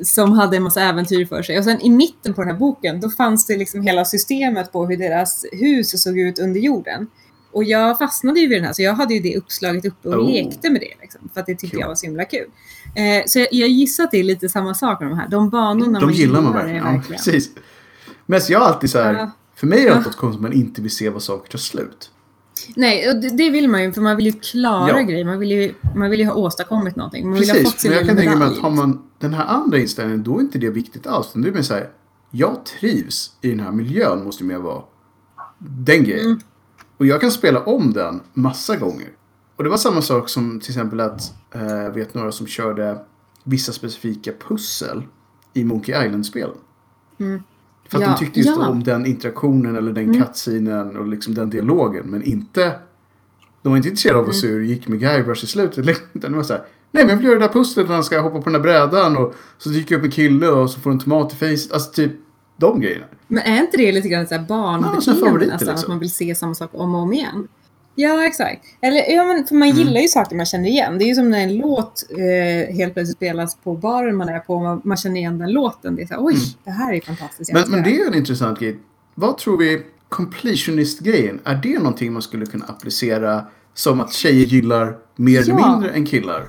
som 0.02 0.32
hade 0.32 0.56
en 0.56 0.62
massa 0.62 0.82
äventyr 0.82 1.26
för 1.26 1.42
sig. 1.42 1.58
Och 1.58 1.64
sen 1.64 1.80
i 1.80 1.90
mitten 1.90 2.34
på 2.34 2.40
den 2.40 2.50
här 2.50 2.58
boken, 2.58 3.00
då 3.00 3.10
fanns 3.10 3.46
det 3.46 3.56
liksom 3.56 3.82
hela 3.82 4.04
systemet 4.04 4.72
på 4.72 4.86
hur 4.86 4.96
deras 4.96 5.44
hus 5.52 6.02
såg 6.02 6.18
ut 6.18 6.38
under 6.38 6.60
jorden. 6.60 7.06
Och 7.52 7.64
jag 7.64 7.98
fastnade 7.98 8.40
ju 8.40 8.48
vid 8.48 8.58
den 8.58 8.64
här, 8.66 8.72
så 8.72 8.82
jag 8.82 8.94
hade 8.94 9.14
ju 9.14 9.20
det 9.20 9.36
uppslaget 9.36 9.84
uppe 9.84 10.08
och 10.08 10.14
Oh. 10.22 10.30
lekte 10.32 10.70
med 10.70 10.80
det. 10.80 10.94
Liksom, 11.02 11.28
för 11.34 11.40
att 11.40 11.46
det 11.46 11.52
tyckte 11.54 11.66
Kul. 11.70 11.80
jag 11.80 11.88
var 11.88 11.94
så 11.94 12.06
himla 12.06 12.24
kul. 12.24 12.46
Eh, 12.98 13.22
så 13.26 13.38
jag, 13.38 13.48
jag 13.52 13.68
gissar 13.68 14.04
att 14.04 14.10
det 14.10 14.18
är 14.18 14.24
lite 14.24 14.48
samma 14.48 14.74
sak 14.74 15.00
med 15.00 15.10
de 15.10 15.18
här. 15.18 15.28
De 15.28 15.50
banorna 15.50 16.00
de 16.00 16.10
gillar 16.10 16.40
man 16.40 16.52
verkligen. 16.52 16.94
Ja, 16.94 17.02
precis. 17.08 17.50
Men 18.26 18.40
jag 18.48 18.62
alltid 18.62 18.90
så 18.90 18.98
här, 18.98 19.14
Ja. 19.14 19.30
för 19.54 19.66
mig 19.66 19.80
är 19.82 19.90
det 19.90 19.96
alltid 19.96 20.12
konstigt 20.16 20.38
att 20.38 20.42
man 20.42 20.52
inte 20.52 20.82
vill 20.82 20.90
se 20.90 21.10
vad 21.10 21.22
saker 21.22 21.50
tar 21.50 21.58
slut. 21.58 22.10
Nej, 22.76 23.08
och 23.10 23.16
det, 23.16 23.28
det 23.28 23.50
vill 23.50 23.68
man 23.68 23.82
ju, 23.82 23.92
för 23.92 24.00
man 24.00 24.16
vill 24.16 24.26
ju 24.26 24.32
klara 24.32 24.88
Ja. 24.88 25.00
grejer. 25.00 25.24
Man 25.24 25.38
vill 25.38 25.50
ju, 25.50 25.74
man 25.96 26.10
vill 26.10 26.20
ju 26.20 26.26
ha 26.26 26.34
åstadkommit 26.34 26.96
någonting. 26.96 27.30
Man 27.30 27.38
vill 27.38 27.50
ha 27.50 27.56
fått 27.56 27.80
sin 27.80 27.90
men 27.90 27.98
jag 27.98 28.06
kan 28.08 28.16
tänka 28.16 28.36
mig 28.36 28.48
att 28.48 28.58
har 28.58 28.70
man 28.70 29.02
den 29.18 29.34
här 29.34 29.44
andra 29.44 29.78
inställningen 29.78 30.22
då 30.22 30.36
är 30.36 30.40
inte 30.40 30.58
det 30.58 30.70
viktigt 30.70 31.06
alls. 31.06 31.32
Det 31.34 31.48
är 31.48 31.52
mer 31.52 31.62
så 31.62 31.74
här, 31.74 31.88
jag 32.30 32.64
trivs 32.80 33.32
i 33.40 33.50
den 33.50 33.60
här 33.60 33.72
miljön 33.72 34.24
måste 34.24 34.44
ju 34.44 34.48
mer 34.48 34.58
vara 34.58 34.82
den 35.58 36.04
grejen. 36.04 36.26
Mm. 36.26 36.40
Och 36.96 37.06
jag 37.06 37.20
kan 37.20 37.30
spela 37.30 37.60
om 37.60 37.92
den 37.92 38.20
massa 38.34 38.76
gånger. 38.76 39.08
Och 39.58 39.64
det 39.64 39.70
var 39.70 39.76
samma 39.76 40.02
sak 40.02 40.28
som 40.28 40.60
till 40.60 40.70
exempel 40.70 41.00
att 41.00 41.34
eh, 41.54 41.92
vet 41.94 42.14
några 42.14 42.32
som 42.32 42.46
körde 42.46 42.98
vissa 43.44 43.72
specifika 43.72 44.32
pussel 44.48 45.02
i 45.54 45.64
Monkey 45.64 46.06
Island-spelen. 46.06 46.56
Mm. 47.20 47.42
För 47.88 47.98
att 47.98 48.02
Ja, 48.04 48.08
de 48.12 48.18
tyckte 48.18 48.40
just 48.40 48.50
ja. 48.60 48.68
om 48.68 48.82
den 48.84 49.06
interaktionen 49.06 49.76
eller 49.76 49.92
den 49.92 50.04
Mm. 50.04 50.20
cutscenen 50.22 50.96
och 50.96 51.06
liksom 51.08 51.34
den 51.34 51.50
dialogen. 51.50 52.06
Men 52.06 52.22
inte... 52.22 52.72
De 53.62 53.68
var 53.68 53.76
inte 53.76 53.88
intresserade 53.88 54.18
av 54.20 54.28
att 54.28 54.34
se 54.36 54.46
Mm. 54.46 54.58
hur 54.58 54.66
det 54.66 54.72
gick 54.72 54.88
med 54.88 55.00
Guybrush 55.00 55.44
i 55.44 55.46
slutet. 55.46 55.86
Utan 56.12 56.30
det 56.30 56.36
var 56.36 56.44
så 56.44 56.52
här, 56.52 56.62
Nej 56.90 57.04
men 57.04 57.08
jag 57.10 57.16
vill 57.16 57.26
göra 57.26 57.38
det 57.38 57.46
där 57.46 57.52
pusslet 57.52 57.86
när 57.88 57.94
han 57.94 58.04
ska 58.04 58.20
hoppa 58.20 58.38
på 58.38 58.44
den 58.44 58.52
där 58.52 58.60
brädan 58.60 59.16
och 59.16 59.34
så 59.58 59.68
dyker 59.68 59.96
upp 59.98 60.04
en 60.04 60.10
kille 60.10 60.48
och 60.48 60.70
så 60.70 60.80
får 60.80 60.90
en 60.90 60.98
tomat 60.98 61.32
i 61.32 61.36
facet. 61.36 61.72
Alltså 61.72 61.92
typ 61.92 62.12
de 62.56 62.80
grejerna. 62.80 63.04
Men 63.26 63.42
är 63.42 63.60
inte 63.60 63.76
det 63.76 63.92
lite 63.92 64.08
grann 64.08 64.26
så 64.26 64.34
här 64.34 64.40
Ja, 64.40 64.46
barnbeteende 64.48 65.46
nästan? 65.46 65.52
Att 65.54 65.60
liksom. 65.76 65.84
man 65.92 65.98
vill 65.98 66.10
se 66.10 66.34
samma 66.34 66.54
sak 66.54 66.70
om 66.72 66.94
och 66.94 67.00
om 67.00 67.12
igen? 67.12 67.48
Ja, 68.00 68.26
exakt. 68.26 68.64
Eller, 68.80 69.12
ja, 69.12 69.24
men, 69.24 69.46
för 69.46 69.54
man 69.54 69.68
Mm. 69.68 69.78
gillar 69.78 70.00
ju 70.00 70.08
saker 70.08 70.36
man 70.36 70.46
känner 70.46 70.68
igen. 70.68 70.98
Det 70.98 71.04
är 71.04 71.06
ju 71.06 71.14
som 71.14 71.30
när 71.30 71.38
en 71.40 71.56
låt 71.56 72.04
eh, 72.10 72.74
helt 72.74 72.94
plötsligt 72.94 73.16
spelas 73.16 73.56
på 73.56 73.74
baren 73.74 74.16
man 74.16 74.28
är 74.28 74.38
på 74.38 74.54
och 74.54 74.62
man, 74.62 74.80
man 74.84 74.96
känner 74.96 75.16
igen 75.16 75.38
den 75.38 75.52
låten. 75.52 75.96
Det 75.96 76.02
är 76.02 76.06
så 76.06 76.14
här, 76.14 76.24
oj, 76.24 76.34
det 76.64 76.70
här 76.70 76.92
är 76.94 77.00
fantastiskt. 77.00 77.50
Mm. 77.50 77.62
Men, 77.62 77.70
men 77.70 77.82
det 77.82 78.00
är 78.00 78.06
en 78.06 78.14
intressant 78.14 78.58
grej. 78.60 78.78
Vad 79.14 79.38
tror 79.38 79.56
vi 79.58 79.82
completionist-grejen, 80.08 81.40
är 81.44 81.54
det 81.54 81.78
någonting 81.78 82.12
man 82.12 82.22
skulle 82.22 82.46
kunna 82.46 82.64
applicera 82.64 83.44
Som 83.74 84.00
att 84.00 84.12
tjejer 84.12 84.46
gillar 84.46 84.96
mer 85.16 85.40
eller 85.40 85.50
Ja. 85.50 85.72
mindre 85.72 85.90
än 85.90 86.06
killar. 86.06 86.44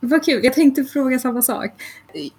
Vad 0.00 0.24
kul, 0.24 0.40
jag 0.44 0.54
tänkte 0.54 0.84
fråga 0.84 1.18
samma 1.18 1.42
sak. 1.42 1.70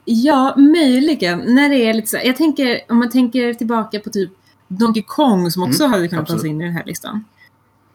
Ja, 0.06 0.56
möjligen. 0.58 1.40
När 1.40 1.70
det 1.70 1.76
är 1.76 1.94
lite 1.94 2.08
så 2.08 2.18
jag 2.24 2.36
tänker, 2.36 2.80
om 2.90 2.98
man 2.98 3.10
tänker 3.10 3.54
tillbaka 3.54 4.00
på 4.00 4.10
typ 4.10 4.32
Donkey 4.68 5.04
Kong 5.08 5.52
som 5.52 5.64
också 5.64 5.84
Mm, 5.84 5.94
hade 5.94 6.08
kunnat 6.08 6.28
passa 6.28 6.48
in 6.48 6.62
i 6.62 6.66
den 6.66 6.74
här 6.74 6.84
listan. 6.86 7.26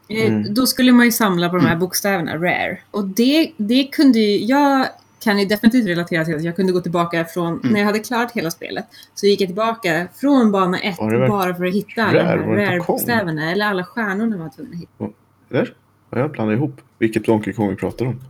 Eh, 0.09 0.27
Mm. 0.33 0.55
Då 0.55 0.67
skulle 0.67 0.93
man 0.93 1.05
ju 1.07 1.13
samla 1.13 1.49
på 1.49 1.57
de 1.57 1.67
här 1.67 1.77
bokstäverna, 1.77 2.37
rare. 2.37 2.79
Och 2.91 3.05
det, 3.05 3.53
det 3.57 3.85
kunde 3.85 4.19
ju, 4.19 4.45
jag 4.45 4.87
kan 5.21 5.39
ju 5.39 5.45
definitivt 5.47 5.87
relatera 5.87 6.25
till 6.25 6.35
att 6.37 6.45
jag 6.45 6.57
kunde 6.57 6.73
gå 6.73 6.81
tillbaka 6.81 7.25
från, 7.25 7.47
Mm. 7.61 7.73
när 7.73 7.81
jag 7.81 7.87
hade 7.87 7.99
klarat 7.99 8.33
hela 8.33 8.51
spelet, 8.51 8.85
så 9.15 9.27
gick 9.27 9.41
jag 9.41 9.49
tillbaka 9.49 10.09
från 10.15 10.53
bana 10.53 10.79
ett 10.79 10.99
Var 10.99 11.29
bara 11.29 11.55
för 11.55 11.65
att 11.65 11.75
hitta 11.75 12.05
alla 12.05 12.25
Rare? 12.25 12.37
de 12.39 12.45
här 12.45 12.67
rare-bokstäverna, 12.71 13.53
eller 13.53 13.67
alla 13.67 13.85
stjärnorna 13.85 14.37
man 14.37 14.39
var 14.39 14.49
tvungen 14.49 14.73
att 14.75 14.81
hitta. 14.81 15.19
Eller? 15.51 15.75
Har 16.11 16.19
jag 16.21 16.31
blandat 16.31 16.57
ihop 16.57 16.81
vilket 16.99 17.25
Donkey 17.27 17.53
Kong 17.53 17.69
vi 17.71 17.77
pratar 17.77 18.07
om? 18.07 18.21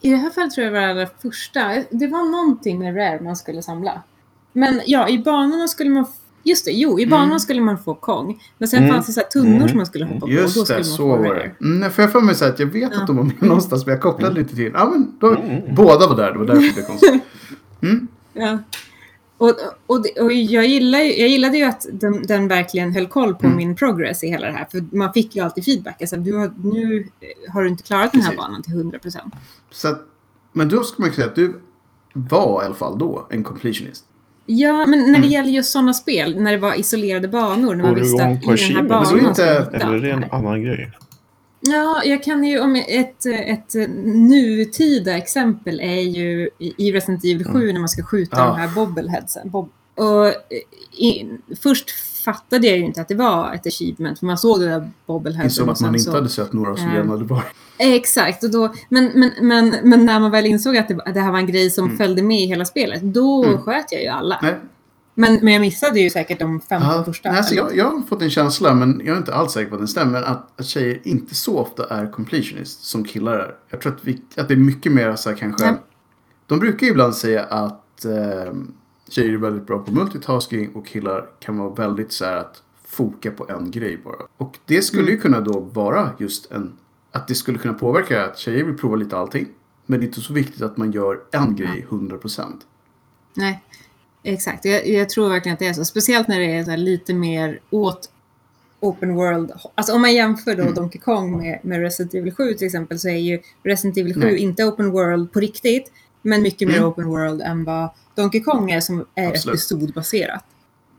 I 0.00 0.10
det 0.10 0.16
här 0.16 0.30
fallet 0.30 0.50
tror 0.54 0.64
jag 0.64 0.74
det 0.74 0.80
var 0.80 0.86
allra 0.88 1.06
första. 1.22 1.74
Det 1.90 2.06
var 2.06 2.30
någonting 2.30 2.78
med 2.78 2.96
rare 2.96 3.20
man 3.20 3.36
skulle 3.36 3.62
samla. 3.62 4.02
Men 4.52 4.80
ja, 4.86 5.08
i 5.08 5.18
banorna 5.18 5.68
skulle 5.68 5.90
man... 5.90 6.06
Just 6.42 6.64
det, 6.64 6.70
jo, 6.72 7.00
i 7.00 7.06
banorna 7.06 7.24
Mm. 7.26 7.38
skulle 7.40 7.60
man 7.60 7.78
få 7.78 7.94
Kong. 7.94 8.42
Men 8.58 8.68
sen 8.68 8.82
Mm. 8.82 8.94
fanns 8.94 9.06
det 9.06 9.12
så 9.12 9.20
här 9.20 9.26
tunnor 9.28 9.56
Mm. 9.56 9.68
som 9.68 9.76
man 9.76 9.86
skulle 9.86 10.04
hoppa 10.04 10.20
på. 10.20 10.24
och 10.26 10.30
då 10.32 10.34
Just 10.36 10.50
skulle 10.50 10.66
det, 10.66 10.74
man 10.74 10.84
så 10.84 10.96
få 10.96 11.06
var 11.16 11.34
det. 11.34 11.52
Mm, 11.64 11.90
för 11.90 12.02
jag 12.02 12.12
får 12.12 12.20
mig 12.20 12.34
så 12.34 12.44
att 12.44 12.58
jag 12.58 12.66
vet 12.66 12.90
Ja. 12.94 13.00
att 13.00 13.06
de 13.06 13.16
var 13.16 13.24
med 13.24 13.34
någonstans, 13.42 13.86
men 13.86 13.92
jag 13.92 14.02
kopplade 14.02 14.34
lite 14.34 14.54
till. 14.54 14.70
Ja, 14.74 14.90
men 14.92 15.12
då, 15.20 15.30
Mm. 15.36 15.74
båda 15.74 16.08
var 16.08 16.16
där, 16.16 16.32
det 16.32 16.38
var 16.38 16.46
därför 16.46 16.62
det 16.62 16.72
blev 16.74 16.84
konstigt. 16.84 17.22
Mm. 17.82 18.08
Ja. 18.32 18.58
Och, 19.38 19.54
och, 19.86 19.96
och 20.20 20.32
jag, 20.32 20.66
gillar, 20.66 20.98
ju- 20.98 21.14
jag 21.20 21.28
gillade 21.28 21.56
ju 21.58 21.64
att 21.64 21.86
den, 21.92 22.22
den 22.22 22.48
verkligen 22.48 22.92
höll 22.92 23.06
koll 23.06 23.34
på 23.34 23.46
Mm. 23.46 23.56
min 23.56 23.74
progress 23.76 24.24
i 24.24 24.28
hela 24.28 24.46
det 24.46 24.52
här. 24.52 24.66
För 24.70 24.96
man 24.96 25.12
fick 25.12 25.36
ju 25.36 25.42
alltid 25.42 25.64
feedback. 25.64 25.96
Alltså, 26.00 26.16
du 26.16 26.32
har, 26.36 26.52
nu 26.62 27.06
har 27.48 27.62
du 27.62 27.68
inte 27.68 27.82
klarat 27.82 28.12
den 28.12 28.20
här 28.20 28.28
Precis. 28.30 28.44
banan 28.44 28.62
till 28.62 28.74
100%. 28.74 29.18
Så 29.70 29.88
att, 29.88 30.00
men 30.52 30.68
då 30.68 30.82
ska 30.82 31.02
man 31.02 31.08
ju 31.08 31.14
säga 31.14 31.26
att 31.26 31.34
du 31.34 31.60
var 32.12 32.62
i 32.62 32.66
alla 32.66 32.74
fall 32.74 32.98
då 32.98 33.26
en 33.30 33.44
completionist. 33.44 34.04
Ja, 34.46 34.86
men 34.86 34.98
när 34.98 35.06
det 35.12 35.16
Mm. 35.16 35.28
gäller 35.30 35.50
just 35.50 35.72
sådana 35.72 35.94
spel, 35.94 36.40
när 36.42 36.52
det 36.52 36.58
var 36.58 36.80
isolerade 36.80 37.28
banor, 37.28 37.74
när 37.74 37.84
man 37.84 37.94
Går 37.94 38.00
visste 38.00 38.24
att 38.24 38.42
i 38.42 38.46
den 38.66 38.76
här 38.76 38.82
banan 38.82 39.16
man 39.16 39.26
inte- 39.28 39.42
hitta 39.42 39.76
Eller 39.86 39.94
är 39.96 40.00
det 40.02 40.10
en 40.10 40.24
annan 40.30 40.62
grej? 40.64 40.90
Ja, 41.60 42.02
jag 42.04 42.22
kan 42.22 42.44
ju 42.44 42.60
om 42.60 42.76
ett, 42.76 43.26
ett 43.26 43.74
nutida 44.04 45.16
exempel 45.16 45.80
är 45.80 46.00
ju 46.00 46.50
i 46.58 46.92
Resident 46.92 47.24
Evil 47.24 47.44
7 47.46 47.72
när 47.72 47.80
man 47.80 47.88
ska 47.88 48.02
skjuta 48.02 48.36
Ja. 48.36 48.46
de 48.46 48.56
här 48.58 48.68
bobbleheadsen. 48.74 49.50
Bob 49.50 49.70
och 49.94 50.26
i, 51.04 51.26
först 51.62 51.90
fattade 52.24 52.66
jag 52.66 52.78
ju 52.78 52.84
inte 52.84 53.00
att 53.00 53.08
det 53.08 53.14
var 53.14 53.52
ett 53.54 53.66
achievement, 53.66 54.18
för 54.18 54.26
man 54.26 54.38
såg 54.38 54.60
det 54.60 54.66
där 54.66 54.90
bobbleheadsen. 55.06 55.50
som 55.50 55.68
att 55.68 55.80
man 55.80 55.90
inte 55.94 56.04
så- 56.04 56.12
hade 56.12 56.28
sett 56.28 56.52
några 56.52 56.76
som 56.76 56.86
hade 56.88 57.24
varit. 57.24 57.44
Exakt, 57.78 58.44
och 58.44 58.50
då, 58.50 58.74
men, 58.88 59.10
men, 59.14 59.30
men, 59.40 59.74
men 59.82 60.06
när 60.06 60.20
man 60.20 60.30
väl 60.30 60.46
insåg 60.46 60.76
att 60.76 60.88
det, 60.88 60.94
att 61.04 61.14
det 61.14 61.20
här 61.20 61.32
var 61.32 61.38
en 61.38 61.46
grej 61.46 61.70
som 61.70 61.84
Mm. 61.84 61.96
följde 61.96 62.22
med 62.22 62.40
i 62.40 62.46
hela 62.46 62.64
spelet, 62.64 63.02
då 63.02 63.44
Mm. 63.44 63.58
sköt 63.58 63.92
jag 63.92 64.02
ju 64.02 64.08
alla. 64.08 64.38
Nej, 64.42 64.56
Men, 65.14 65.38
men 65.42 65.52
jag 65.52 65.60
missade 65.60 66.00
ju 66.00 66.10
säkert 66.10 66.38
de 66.38 66.60
15 66.60 66.90
Ja, 66.96 67.04
första. 67.04 67.28
nej, 67.30 67.38
alltså 67.38 67.54
jag, 67.54 67.76
jag 67.76 67.84
har 67.90 68.02
fått 68.02 68.22
en 68.22 68.30
känsla, 68.30 68.74
men 68.74 69.00
jag 69.04 69.14
är 69.14 69.18
inte 69.18 69.34
alls 69.34 69.52
säker 69.52 69.68
på 69.68 69.74
att 69.74 69.80
den 69.80 69.88
stämmer, 69.88 70.22
att, 70.22 70.60
att 70.60 70.66
tjejer 70.66 71.00
inte 71.04 71.34
så 71.34 71.58
ofta 71.58 71.86
är 71.86 72.12
completionist 72.12 72.84
som 72.84 73.04
killar 73.04 73.32
är. 73.38 73.54
Jag 73.70 73.80
tror 73.80 73.92
att, 73.92 73.98
vi, 74.02 74.22
att 74.36 74.48
det 74.48 74.54
är 74.54 74.58
mycket 74.58 74.92
mer 74.92 75.16
så 75.16 75.28
här 75.30 75.36
kanske... 75.36 75.64
Ja. 75.66 75.74
De 76.46 76.58
brukar 76.58 76.86
ju 76.86 76.90
ibland 76.92 77.14
säga 77.16 77.42
att 77.44 78.04
eh, 78.04 78.52
tjejer 79.10 79.32
är 79.32 79.36
väldigt 79.36 79.66
bra 79.66 79.78
på 79.78 79.92
multitasking 79.92 80.72
och 80.74 80.86
killar 80.86 81.26
kan 81.40 81.58
vara 81.58 81.70
väldigt 81.74 82.12
så 82.12 82.24
här 82.24 82.36
att 82.36 82.62
foka 82.84 83.30
på 83.30 83.46
en 83.48 83.70
grej 83.70 84.00
bara. 84.04 84.22
Och 84.36 84.58
det 84.66 84.82
skulle 84.82 85.02
Mm. 85.02 85.14
ju 85.14 85.20
kunna 85.20 85.40
då 85.40 85.60
vara 85.60 86.10
just 86.18 86.52
en... 86.52 86.72
Att 87.12 87.28
det 87.28 87.34
skulle 87.34 87.58
kunna 87.58 87.74
påverka 87.74 88.24
att 88.24 88.38
tjejer 88.38 88.64
vill 88.64 88.76
prova 88.76 88.96
lite 88.96 89.16
allting. 89.16 89.46
Men 89.86 90.00
det 90.00 90.04
är 90.04 90.08
inte 90.08 90.20
så 90.20 90.32
viktigt 90.32 90.62
att 90.62 90.76
man 90.76 90.92
gör 90.92 91.20
en 91.32 91.56
grej 91.56 91.86
100%. 91.90 92.60
Nej, 93.34 93.62
exakt. 94.22 94.64
Jag, 94.64 94.88
jag 94.88 95.08
tror 95.08 95.28
verkligen 95.28 95.52
att 95.52 95.58
det 95.58 95.66
är 95.66 95.72
så. 95.72 95.84
Speciellt 95.84 96.28
när 96.28 96.38
det 96.40 96.72
är 96.72 96.76
lite 96.76 97.14
mer 97.14 97.60
åt 97.70 98.10
open 98.80 99.14
world. 99.14 99.52
Alltså 99.74 99.94
om 99.94 100.00
man 100.00 100.14
jämför 100.14 100.54
då 100.54 100.62
Mm. 100.62 100.74
Donkey 100.74 101.00
Kong 101.00 101.36
med, 101.38 101.60
med 101.62 101.80
Resident 101.80 102.14
Evil 102.14 102.34
7 102.34 102.54
till 102.54 102.66
exempel 102.66 102.98
så 102.98 103.08
är 103.08 103.16
ju 103.16 103.40
Resident 103.62 103.98
Evil 103.98 104.14
7 104.14 104.20
Nej. 104.20 104.38
inte 104.38 104.64
open 104.64 104.90
world 104.90 105.32
på 105.32 105.40
riktigt. 105.40 105.92
Men 106.22 106.42
mycket 106.42 106.68
mer 106.68 106.76
Mm. 106.76 106.88
open 106.88 107.06
world 107.08 107.42
än 107.42 107.64
vad 107.64 107.88
Donkey 108.14 108.40
Kong 108.40 108.70
är 108.70 108.80
som 108.80 109.06
är 109.14 109.28
Absolut. 109.28 109.54
episodbaserat. 109.54 110.44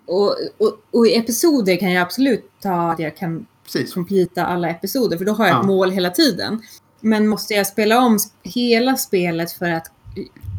Och, 0.06 0.36
och, 0.58 0.78
och 0.92 1.08
i 1.08 1.16
episoder 1.16 1.76
kan 1.78 1.92
jag 1.92 2.02
absolut 2.02 2.52
ta 2.62 2.92
att 2.92 3.00
jag 3.00 3.18
kan 3.18 3.46
Precis. 3.64 3.94
completa 3.94 4.46
alla 4.46 4.70
episoder 4.70 5.18
för 5.18 5.26
då 5.26 5.32
har 5.34 5.46
jag 5.48 5.56
Ja. 5.56 5.60
ett 5.60 5.66
mål 5.68 5.92
hela 5.92 6.10
tiden. 6.10 6.62
Men 7.00 7.28
måste 7.28 7.54
jag 7.54 7.68
spela 7.68 8.00
om 8.06 8.18
hela 8.44 8.96
spelet 8.98 9.52
för 9.52 9.70
att, 9.70 9.92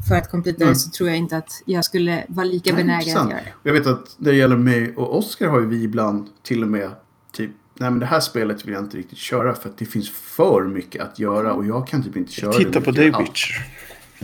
för 0.08 0.14
att 0.16 0.30
completa 0.30 0.62
Mm. 0.62 0.72
det 0.74 0.78
så 0.80 0.90
tror 0.90 1.08
jag 1.08 1.18
inte 1.18 1.36
att 1.36 1.62
jag 1.64 1.84
skulle 1.84 2.24
vara 2.28 2.44
lika 2.46 2.74
Nej, 2.74 2.84
benägen 2.84 3.16
att 3.18 3.30
göra 3.30 3.40
det. 3.40 3.52
Jag 3.62 3.72
vet 3.72 3.86
att 3.86 4.14
när 4.18 4.30
det 4.32 4.36
gäller 4.38 4.56
mig 4.56 4.96
och 4.96 5.18
Oscar 5.18 5.46
har 5.48 5.60
ju 5.60 5.66
vi 5.66 5.82
ibland 5.82 6.26
till 6.42 6.62
och 6.62 6.68
med 6.68 6.90
typ 7.32 7.50
Nej 7.74 7.90
men 7.90 7.98
det 8.00 8.06
här 8.06 8.20
spelet 8.20 8.64
vill 8.66 8.72
jag 8.74 8.82
inte 8.82 8.96
riktigt 8.96 9.18
köra 9.18 9.54
för 9.54 9.68
att 9.68 9.78
det 9.78 9.84
finns 9.84 10.10
för 10.10 10.62
mycket 10.64 11.02
att 11.02 11.18
göra 11.18 11.52
och 11.52 11.66
jag 11.66 11.86
kan 11.86 12.02
typ 12.02 12.16
inte 12.16 12.32
köra 12.32 12.52
Titta 12.52 12.70
det 12.70 12.80
på 12.80 12.90
mycket 12.90 12.94
dig 12.96 13.10
allt. 13.12 13.38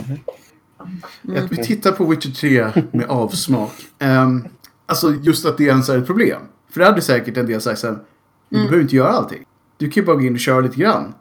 Witcher. 0.02 1.44
Att 1.44 1.52
vi 1.52 1.56
tittar 1.56 1.92
på 1.92 2.04
Witcher 2.04 2.30
3 2.30 2.82
med 2.92 3.06
avsmak. 3.06 3.72
Um, 4.00 4.44
alltså 4.86 5.14
just 5.22 5.46
att 5.46 5.58
det 5.58 5.64
ens 5.64 5.88
är 5.88 5.98
ett 5.98 6.06
problem. 6.06 6.40
För 6.70 6.80
det 6.80 6.86
hade 6.86 7.00
säkert 7.02 7.36
en 7.36 7.46
del 7.46 7.60
sagt 7.60 7.80
sen. 7.80 7.90
Mm. 7.90 8.02
Du 8.48 8.56
behöver 8.58 8.80
inte 8.82 8.96
göra 8.96 9.08
allting. 9.08 9.44
Du 9.76 9.90
kan 9.90 10.02
ju 10.02 10.06
bara 10.06 10.16
gå 10.16 10.22
in 10.22 10.32
och 10.34 10.40
köra 10.40 10.60
lite 10.60 10.76
grann. 10.76 11.14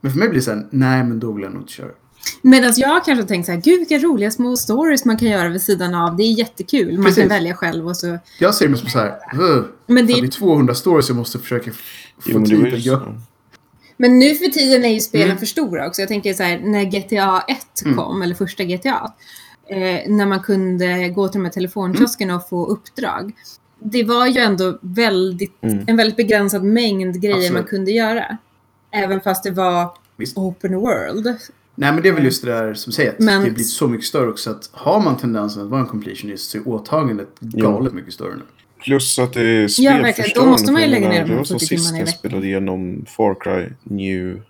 Men 0.00 0.12
för 0.12 0.18
mig 0.18 0.28
blir 0.28 0.38
det 0.38 0.44
sen, 0.44 0.68
nej 0.70 1.04
men 1.04 1.20
då 1.20 1.32
vill 1.32 1.42
jag 1.44 1.52
nog 1.52 1.62
inte 1.62 1.72
köra. 1.72 1.90
Medan 2.42 2.72
jag 2.76 3.04
kanske 3.04 3.26
tänkt 3.26 3.46
så 3.46 3.52
här, 3.52 3.60
gud 3.60 3.78
vilka 3.78 3.98
roliga 3.98 4.30
små 4.30 4.56
stories 4.56 5.04
man 5.04 5.16
kan 5.18 5.28
göra 5.28 5.48
vid 5.48 5.62
sidan 5.62 5.94
av. 5.94 6.16
Det 6.16 6.22
är 6.22 6.32
jättekul. 6.32 6.94
Man 6.94 7.04
Precis. 7.04 7.18
kan 7.22 7.28
välja 7.28 7.54
själv 7.54 7.88
och 7.88 7.96
så. 7.96 8.18
Jag 8.40 8.54
ser 8.54 8.68
mig 8.68 8.78
som 8.78 8.88
så 8.88 8.98
här, 8.98 9.14
"Ugh, 9.34 9.64
Men, 9.86 10.06
det 10.06 10.12
det 10.12 10.18
är 10.20 10.24
är, 10.24 10.28
200 10.28 10.74
stories 10.74 11.08
jag 11.08 11.16
måste 11.16 11.38
försöka 11.38 11.70
få 11.72 11.78
Jo, 12.26 12.38
det 12.38 12.46
tid 12.46 12.74
att 12.74 12.80
göra. 12.80 13.14
Men 13.98 14.18
nu 14.18 14.34
för 14.34 14.46
tiden 14.46 14.84
är 14.84 14.88
ju 14.88 15.00
spelen 15.00 15.26
Mm. 15.26 15.38
för 15.38 15.46
stora 15.46 15.86
också. 15.86 16.02
Jag 16.02 16.08
tänker 16.08 16.34
så 16.34 16.42
här, 16.42 16.58
när 16.58 16.84
GTA 16.84 17.40
1 17.48 17.82
Mm. 17.84 17.96
kom, 17.96 18.22
eller 18.22 18.34
första 18.34 18.64
GTA. 18.64 19.12
Eh, 19.70 20.10
när 20.12 20.26
man 20.26 20.40
kunde 20.40 21.08
gå 21.08 21.28
till 21.28 21.38
de 21.40 21.44
här 21.44 21.52
telefonkioskerna 21.52 22.36
och 22.36 22.48
få 22.48 22.66
uppdrag. 22.66 23.32
Det 23.80 24.04
var 24.04 24.26
ju 24.26 24.40
ändå 24.40 24.78
väldigt, 24.80 25.52
Mm. 25.62 25.84
en 25.86 25.96
väldigt 25.96 26.16
begränsad 26.16 26.64
mängd 26.64 27.20
grejer 27.22 27.36
Absolut. 27.36 27.52
man 27.52 27.64
kunde 27.64 27.90
göra. 27.90 28.38
Även 28.90 29.20
fast 29.20 29.44
det 29.44 29.50
var 29.50 29.90
Visst. 30.16 30.36
open 30.38 30.74
world. 30.80 31.26
Nej 31.74 31.92
men 31.92 32.02
det 32.02 32.08
är 32.08 32.12
väl 32.12 32.24
just 32.24 32.44
det 32.44 32.50
där 32.50 32.74
som 32.74 32.92
säger 32.92 33.10
att 33.12 33.18
Men- 33.18 33.44
det 33.44 33.50
blir 33.50 33.64
så 33.64 33.88
mycket 33.88 34.06
större 34.06 34.28
också. 34.30 34.50
Att 34.50 34.70
har 34.72 35.00
man 35.00 35.16
tendensen 35.16 35.62
att 35.62 35.68
vara 35.68 35.80
en 35.80 35.86
completionist 35.86 36.50
så 36.50 36.58
är 36.58 36.68
åtagandet 36.68 37.28
galet 37.40 37.92
mycket 37.92 38.14
större 38.14 38.34
nu. 38.34 38.42
Plus 38.84 39.18
att 39.18 39.32
det 39.32 39.40
är 39.40 39.62
Ja, 39.62 39.68
spelförstörande. 39.68 40.02
verkligen. 40.02 40.30
Då 40.34 40.50
måste 40.50 40.72
man 40.72 40.82
ju 40.82 40.88
lägga 40.88 41.08
ner 41.08 41.16
jag 41.18 41.28
menar, 41.28 41.28
de 41.28 41.30
här 41.30 41.34
Det 41.34 41.38
var 41.38 41.44
som 41.44 41.58
40 41.58 41.66
sist 41.66 41.84
timmarna 41.84 41.96
i 41.96 42.00
jag 42.00 42.06
veckan. 42.06 42.18
spelade 42.18 42.46
igenom 42.46 43.04
Far 43.16 43.34
Cry 43.40 43.66
New 43.82 44.42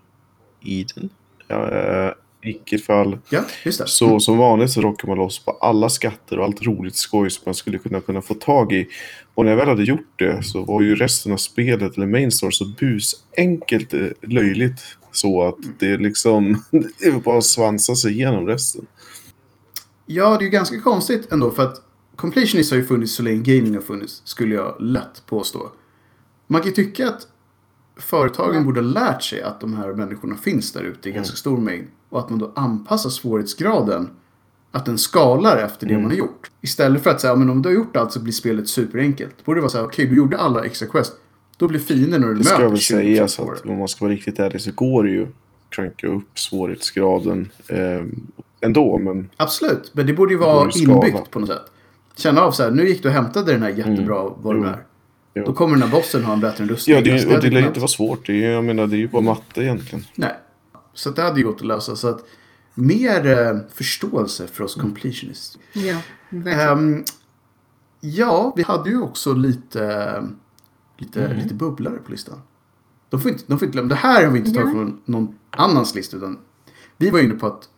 Eden. 0.64 1.11
Ja, 1.49 1.70
eh, 1.70 2.09
I 2.43 2.47
vilket 2.47 2.85
fall. 2.85 3.18
Ja, 3.31 3.45
just 3.64 3.79
det. 3.79 3.87
Så 3.89 4.20
som 4.20 4.39
vanligt 4.39 4.70
så 4.70 4.81
rockar 4.81 5.09
man 5.09 5.16
loss 5.18 5.45
på 5.45 5.51
alla 5.51 5.89
skatter 5.89 6.39
och 6.39 6.45
allt 6.45 6.62
roligt 6.62 6.97
skoj 6.97 7.31
som 7.31 7.43
man 7.47 7.55
skulle 7.55 7.79
kunna, 7.79 8.01
kunna 8.01 8.22
få 8.22 8.35
tag 8.35 8.72
i. 8.72 8.89
Och 9.35 9.45
när 9.45 9.53
jag 9.53 9.59
väl 9.59 9.68
hade 9.68 9.85
gjort 9.85 10.12
det 10.18 10.43
så 10.43 10.62
var 10.64 10.83
ju 10.83 10.95
resten 10.95 11.33
av 11.33 11.37
spelet, 11.37 11.97
eller 11.97 12.07
main 12.07 12.31
story, 12.33 12.53
så 12.53 12.64
busenkelt 12.81 13.95
eh, 13.95 14.07
löjligt. 14.22 14.81
Så 15.12 15.43
att 15.43 15.57
det 15.79 15.97
liksom, 15.97 16.62
det 17.01 17.11
var 17.11 17.20
bara 17.20 17.39
att 17.39 17.45
svansa 17.45 17.95
sig 17.95 18.12
igenom 18.12 18.47
resten. 18.47 18.87
Ja, 20.07 20.29
det 20.39 20.43
är 20.43 20.45
ju 20.45 20.51
ganska 20.51 20.81
konstigt 20.81 21.33
ändå 21.33 21.51
för 21.51 21.62
att 21.62 21.83
completionist 22.19 22.71
har 22.71 22.79
ju 22.79 22.85
funnits 22.85 23.12
så 23.12 23.23
länge 23.23 23.43
gaming 23.43 23.75
har 23.75 23.83
funnits, 23.83 24.23
skulle 24.25 24.55
jag 24.55 24.77
lätt 24.81 25.23
påstå. 25.27 25.71
Man 26.47 26.61
kan 26.61 26.69
ju 26.69 26.75
tycka 26.75 27.09
att 27.09 27.27
företagen 27.97 28.64
borde 28.64 28.81
ha 28.81 28.87
lärt 28.89 29.23
sig 29.23 29.43
att 29.43 29.61
de 29.61 29.75
här 29.75 29.93
människorna 29.93 30.37
finns 30.37 30.73
där 30.73 30.83
ute 30.83 31.09
i 31.09 31.12
ganska 31.12 31.37
stor 31.37 31.59
mängd. 31.59 31.87
Och 32.09 32.19
att 32.21 32.31
man 32.31 32.39
då 32.39 32.53
anpassar 32.57 33.11
svårighetsgraden, 33.11 34.11
att 34.71 34.87
den 34.87 34.99
skalar 34.99 35.57
efter 35.57 35.87
det 35.87 35.93
Mm. 35.93 36.03
man 36.03 36.11
har 36.11 36.19
gjort. 36.19 36.51
Istället 36.61 37.03
för 37.03 37.11
att 37.11 37.21
säga, 37.21 37.37
men 37.37 37.51
om 37.51 37.62
du 37.62 37.69
har 37.69 37.75
gjort 37.75 37.97
allt 37.97 38.12
så 38.12 38.21
blir 38.21 38.33
spelet 38.33 38.69
superenkelt. 38.69 39.35
Det 39.39 39.45
borde 39.45 39.61
vara 39.61 39.71
så 39.71 39.79
här, 39.79 39.85
okej, 39.85 40.07
du 40.07 40.16
gjorde 40.16 40.39
alla 40.39 40.64
extra 40.64 40.89
quest. 40.89 41.12
Då 41.57 41.69
blir 41.69 41.81
fienden 41.81 42.21
när 42.21 42.29
du 42.29 42.35
Det 42.35 42.45
ska 42.45 42.55
möter 42.59 42.69
väl 42.69 42.77
20% 42.79 42.81
sägas 42.93 43.33
svårare. 43.33 43.55
att 43.57 43.66
om 43.66 43.79
man 43.79 43.89
ska 43.89 44.05
vara 44.05 44.14
riktigt 44.14 44.39
ärlig 44.39 44.61
så 44.61 44.71
går 44.75 45.05
det 45.05 45.11
ju 45.11 45.23
att 45.23 45.29
cranka 45.71 46.07
upp 46.07 46.39
svårighetsgraden 46.39 47.49
eh, 47.69 48.05
ändå. 48.61 48.99
Men 48.99 49.31
Absolut, 49.37 49.91
men 49.95 50.07
det 50.07 50.12
borde 50.12 50.33
ju 50.33 50.39
Det 50.39 50.45
vara 50.45 50.71
inbyggt 50.71 51.31
på 51.31 51.39
något 51.39 51.49
sätt. 51.49 51.62
Känna 52.19 52.41
av 52.41 52.53
så 52.53 52.62
här, 52.62 52.71
nu 52.71 52.89
gick 52.89 53.03
du 53.03 53.09
och 53.09 53.14
hämtade 53.14 53.53
den 53.53 53.62
här 53.62 53.71
jättebra 53.71 54.29
vad 54.37 54.55
det 54.57 54.61
Jo. 54.61 54.66
är. 54.66 54.85
Jo. 55.35 55.45
Då 55.47 55.53
kommer 55.53 55.77
den 55.77 55.83
här 55.89 55.97
bossen 55.97 56.25
ha 56.25 56.33
en 56.33 56.41
bättre 56.41 56.64
rustning. 56.64 56.97
ja, 56.97 57.03
det, 57.03 57.11
är- 57.11 57.37
och 57.37 57.43
det 57.43 57.51
lär 57.51 57.66
inte 57.66 57.81
vara 57.81 57.89
svårt. 57.89 58.27
Det 58.27 58.45
är, 58.45 58.51
jag 58.51 58.64
menar, 58.64 58.87
det 58.87 58.97
är 58.97 58.99
ju 58.99 59.09
bara 59.09 59.23
matte 59.23 59.62
egentligen. 59.62 60.05
Nej. 60.14 60.35
Så 60.95 61.11
det 61.11 61.23
hade 61.23 61.41
ju 61.41 61.47
gått 61.47 61.61
att 61.61 61.66
lösa. 61.66 61.97
Så 61.97 62.09
att 62.09 62.25
mer 62.75 63.27
eh, 63.27 63.57
förståelse 63.75 64.47
för 64.47 64.64
oss 64.64 64.75
completionists. 64.75 65.59
Ja, 65.73 65.97
verkligen. 66.31 66.69
Ehm, 66.69 67.05
ja, 68.01 68.53
vi 68.57 68.62
hade 68.62 68.91
ju 68.91 69.03
också 69.03 69.33
lite, 69.35 70.23
lite, 70.99 71.25
Mm. 71.25 71.39
lite 71.39 71.55
bubblare 71.55 71.97
på 71.99 72.11
listan. 72.11 72.41
De 73.11 73.21
får 73.21 73.31
inte, 73.31 73.45
de 73.47 73.59
får 73.59 73.66
inte 73.66 73.73
glömma. 73.77 73.89
Det 73.89 73.95
här 73.95 74.25
har 74.25 74.33
vi 74.33 74.39
inte 74.39 74.51
tagit 74.51 74.66
Ja. 74.66 74.73
från 74.73 75.01
någon 75.05 75.35
annans 75.51 75.95
lista. 75.95 76.16
Utan 76.16 76.39
vi 76.97 77.11
var 77.11 77.19
inne 77.21 77.35
på 77.35 77.47
att 77.47 77.69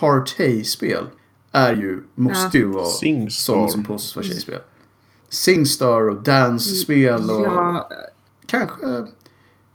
Partey-spel 0.00 1.04
är 1.52 1.72
ju, 1.76 2.02
måste 2.14 2.58
ju 2.58 2.64
vara 2.64 2.84
Singstar. 2.86 3.52
sådana 3.54 3.68
som 3.68 3.84
påstås 3.84 4.16
vara 4.16 4.26
tjejspel. 4.26 4.58
Singstar 5.28 6.08
och 6.10 6.22
dance-spel 6.22 7.30
och 7.30 7.44
Ja, 7.46 7.88
kanske... 8.46 9.06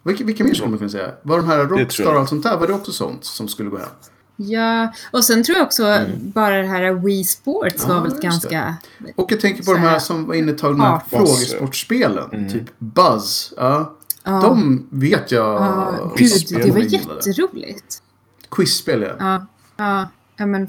Vilka, 0.04 0.24
vilka 0.24 0.44
mer 0.44 0.54
skulle 0.54 0.70
man 0.70 0.78
kunna 0.78 0.90
säga? 0.90 1.12
Var 1.22 1.38
de 1.38 1.48
här 1.48 1.66
Rockstar 1.66 2.14
och 2.14 2.20
allt 2.20 2.30
sånt 2.30 2.44
där, 2.44 2.58
var 2.58 2.68
det 2.68 2.74
också 2.74 2.92
sånt 2.92 3.26
som 3.26 3.48
skulle 3.48 3.70
gå 3.70 3.78
hem? 3.78 3.88
ja, 4.36 4.94
och 5.12 5.24
sen 5.26 5.44
tror 5.44 5.58
jag 5.58 5.66
också 5.66 6.00
bara 6.18 6.58
det 6.62 6.68
här 6.68 6.94
Wii 6.94 7.24
Sports 7.24 7.86
Ja, 7.88 7.94
var 7.94 8.02
väl 8.02 8.12
just 8.12 8.22
ganska... 8.22 8.76
Och 9.16 9.32
jag 9.32 9.40
tänker 9.40 9.64
på 9.64 9.74
de 9.74 9.80
här 9.80 10.00
som 10.00 10.26
var 10.26 10.36
inne 10.36 10.52
ett 10.52 10.58
tag, 10.58 10.72
de 10.74 10.82
här 10.82 11.02
Ja. 11.10 11.18
frågesportspelen. 11.18 12.50
Typ 12.52 12.64
Buzz. 12.80 13.54
Ja. 13.58 13.94
Ja. 14.24 14.42
De 14.42 14.88
vet 14.90 15.32
jag. 15.32 15.62
Ja, 15.62 16.14
gud, 16.18 16.32
det 16.50 16.72
var 16.72 16.80
jätteroligt. 16.80 18.04
Quizspel 18.52 19.02
ja. 19.20 19.46
Ja, 19.78 20.08
ja, 20.44 20.48
men 20.48 20.68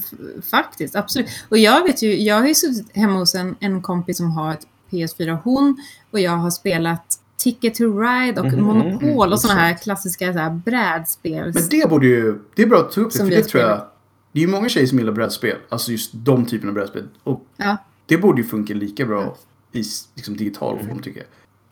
faktiskt, 0.50 0.96
absolut. 0.96 1.28
Och 1.48 1.58
jag 1.58 1.82
vet 1.84 2.02
ju, 2.02 2.20
jag 2.22 2.40
har 2.40 2.48
ju 2.48 2.54
suttit 2.54 2.96
hemma 2.96 3.18
hos 3.18 3.34
en, 3.34 3.56
en 3.60 3.82
kompis 3.82 4.16
som 4.16 4.30
har 4.30 4.52
ett 4.52 4.66
PS4, 4.90 5.38
hon 5.44 5.76
och 6.10 6.20
jag 6.20 6.30
har 6.36 6.50
spelat 6.50 7.20
Ticket 7.36 7.74
to 7.74 7.84
Ride 8.00 8.40
och 8.40 8.46
Mhm, 8.46 8.62
Monopol 8.64 9.32
och 9.32 9.40
sådana 9.40 9.60
här 9.60 9.74
klassiska 9.74 10.32
så 10.32 10.38
här, 10.38 10.50
brädspel. 10.50 11.52
Men 11.54 11.68
det 11.70 11.90
borde 11.90 12.06
ju... 12.06 12.38
Det 12.54 12.62
är 12.62 12.66
bra 12.66 12.78
att 12.80 12.92
ta 12.92 13.00
upp 13.00 13.12
det, 13.12 13.18
för 13.18 13.26
det 13.30 13.42
tror 13.42 13.62
jag... 13.62 13.86
Det 14.32 14.38
är 14.38 14.42
ju 14.42 14.48
många 14.48 14.68
tjejer 14.68 14.86
som 14.86 14.98
gillar 14.98 15.12
brädspel. 15.12 15.56
Alltså 15.68 15.92
just 15.92 16.10
de 16.14 16.46
typerna 16.46 16.70
av 16.70 16.74
brädspel. 16.74 17.08
Och 17.24 17.46
Ja, 17.56 17.76
det 18.06 18.16
borde 18.18 18.42
ju 18.42 18.48
funka 18.48 18.74
lika 18.74 19.06
bra 19.06 19.36
i 19.72 19.82
liksom, 20.14 20.36
digital 20.36 20.78
form 20.78 20.98
tycker 21.02 21.24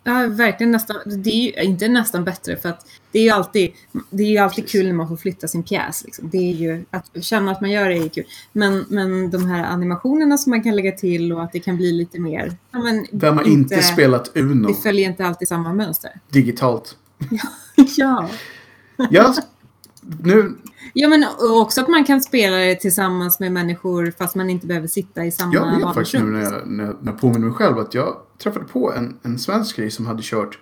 jag. 0.05 0.15
ja, 0.15 0.29
verkligen 0.29 0.71
nästan. 0.71 0.97
Det 1.07 1.31
är 1.31 1.63
ju 1.63 1.69
inte 1.69 1.89
nästan 1.89 2.25
bättre 2.25 2.57
för 2.57 2.69
att 2.69 2.87
det 3.13 3.19
är 3.19 3.23
ju 3.23 3.31
alltid, 3.31 3.73
det 4.11 4.23
är 4.23 4.31
ju 4.31 4.39
alltid 4.39 4.65
Precis. 4.65 4.81
kul 4.81 4.87
när 4.87 4.95
man 4.95 5.09
får 5.09 5.17
flytta 5.17 5.49
sin 5.49 5.63
pjäs. 5.63 6.05
Liksom. 6.05 6.31
Det 6.31 6.39
är 6.39 6.55
ju, 6.55 6.85
att 6.91 7.25
känna 7.25 7.53
att 7.53 7.61
man 7.61 7.71
gör 7.71 7.89
det 7.89 7.97
är 7.97 8.09
kul. 8.09 8.25
Men, 8.53 8.85
men 8.89 9.31
de 9.31 9.47
här 9.47 9.65
animationerna 9.65 10.39
som 10.39 10.51
man 10.51 10.63
kan 10.63 10.77
lägga 10.77 10.93
till 10.93 11.33
och 11.33 11.43
att 11.43 11.53
det 11.53 11.61
kan 11.61 11.77
bli 11.77 11.93
lite 11.93 12.21
mer... 12.21 12.57
Ja, 12.71 12.79
men 12.79 13.07
Vem 13.13 13.37
har 13.37 13.49
inte, 13.49 13.83
spelat 13.83 14.37
Uno 14.37 14.69
Det 14.69 14.75
följer 14.75 15.11
inte 15.11 15.27
alltid 15.27 15.49
samma 15.49 15.73
mönster. 15.73 16.11
digitalt? 16.29 16.97
ja. 17.97 18.29
Ja, 19.11 19.35
nu... 20.21 20.55
Ja, 20.95 21.09
men 21.09 21.25
också 21.41 21.81
att 21.81 21.89
man 21.89 22.05
kan 22.05 22.21
spela 22.23 22.57
det 22.57 22.75
tillsammans 22.75 23.41
med 23.41 23.53
människor 23.53 24.13
fast 24.19 24.35
man 24.35 24.51
inte 24.51 24.67
behöver 24.67 24.89
sitta 24.89 25.25
i 25.25 25.31
samma 25.33 25.55
Jag 25.55 25.77
vet 25.77 25.95
faktiskt 25.95 26.15
nu 26.15 26.21
vardagsrum. 26.21 26.33
när 26.33 26.43
jag, 26.43 26.67
när, 26.67 26.85
jag, 26.85 26.97
när 27.01 27.13
jag 27.13 27.21
påminner 27.21 27.47
mig 27.47 27.53
själv 27.55 27.79
att 27.79 27.95
jag 27.95 28.17
träffade 28.43 28.65
på 28.65 28.93
en, 28.93 29.19
en 29.23 29.39
svensk 29.39 29.77
tjej 29.77 29.91
som 29.91 30.07
hade 30.07 30.23
kört 30.23 30.59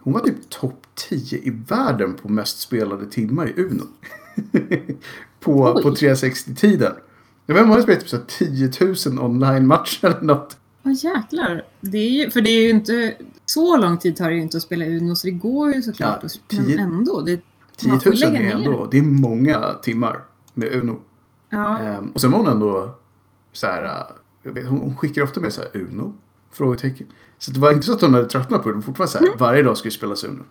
hon 0.00 0.12
var 0.12 0.20
typ 0.20 0.50
topp 0.50 0.86
10 0.94 1.38
i 1.38 1.50
världen 1.68 2.14
på 2.14 2.28
mest 2.28 2.60
spelade 2.60 3.06
timmar 3.06 3.48
i 3.48 3.62
Uno. 3.62 3.82
på, 5.40 5.72
Oj. 5.76 5.82
på 5.82 5.90
360-tiden. 5.90 6.92
Jag 7.46 7.54
vet 7.54 7.60
inte 7.60 7.62
om 7.62 7.68
hon 7.68 7.70
hade 7.70 7.82
spelat 7.82 8.00
typ 8.00 8.08
så 8.08 8.16
här 8.16 8.24
10 8.98 9.16
000 9.16 9.24
online-matcher 9.24 10.04
eller 10.06 10.20
något. 10.20 10.56
Åh 10.82 10.92
jäklar. 10.92 11.64
Det 11.80 11.98
är 11.98 12.10
ju, 12.10 12.30
för 12.30 12.40
det 12.40 12.50
är 12.50 12.62
ju 12.62 12.70
inte... 12.70 13.14
Så 13.46 13.76
lång 13.76 13.98
tid 13.98 14.16
tar 14.16 14.28
det 14.30 14.34
ju 14.36 14.42
inte 14.42 14.56
att 14.56 14.62
spela 14.62 14.84
Uno 14.84 15.16
så 15.16 15.26
det 15.26 15.30
går 15.30 15.74
ju 15.74 15.82
såklart. 15.82 16.18
Ja, 16.22 16.26
att- 16.26 16.40
men 16.58 16.66
tio- 16.66 16.78
ändå. 16.80 17.20
Det, 17.20 17.40
10 17.76 17.88
man 17.90 18.00
får 18.00 18.10
000 18.10 18.18
lägga 18.18 18.40
är 18.50 18.54
ändå, 18.54 18.88
det 18.90 18.98
är 18.98 19.02
många 19.02 19.74
timmar 19.82 20.20
med 20.54 20.72
Uno. 20.72 21.00
Ja. 21.50 21.78
Ehm, 21.78 22.10
och 22.10 22.20
sen 22.20 22.30
var 22.30 22.38
hon 22.38 22.48
ändå 22.48 22.94
så 23.52 23.66
här, 23.66 23.84
äh, 23.84 23.90
jag 24.42 24.52
vet, 24.52 24.66
hon, 24.68 24.78
hon 24.78 24.96
skickar 24.96 25.22
ofta 25.22 25.40
med 25.40 25.52
så 25.52 25.60
här 25.60 25.70
Uno? 25.80 26.14
Frågetecken. 26.52 27.06
Så 27.38 27.50
det 27.50 27.60
var 27.60 27.72
inte 27.72 27.86
så 27.86 27.92
att 27.92 28.00
hon 28.00 28.14
hade 28.14 28.26
tröttnat 28.26 28.62
på 28.62 28.72
det, 28.72 28.82
fortfarande 28.82 29.12
så 29.12 29.18
här, 29.18 29.28
varje 29.38 29.62
dag 29.62 29.76
ska 29.76 29.86
ju 29.86 29.90
spelas 29.90 30.24
Uno. 30.24 30.42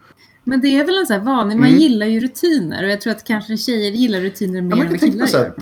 Men 0.43 0.61
det 0.61 0.67
är 0.67 0.85
väl 0.85 0.97
en 0.97 1.05
sån 1.05 1.15
här 1.19 1.23
vanlig... 1.25 1.55
Man 1.57 1.67
Mm. 1.67 1.79
gillar 1.79 2.05
ju 2.05 2.19
rutiner 2.19 2.83
och 2.83 2.89
jag 2.89 3.01
tror 3.01 3.11
att 3.13 3.23
kanske 3.27 3.57
tjejer 3.57 3.91
gillar 3.91 4.21
rutiner 4.21 4.61
mer 4.61 4.77
Ja, 4.77 4.83
än 4.83 4.89
vad 4.89 4.99
killar 4.99 5.25
så 5.25 5.37
gör. 5.37 5.43
här, 5.43 5.53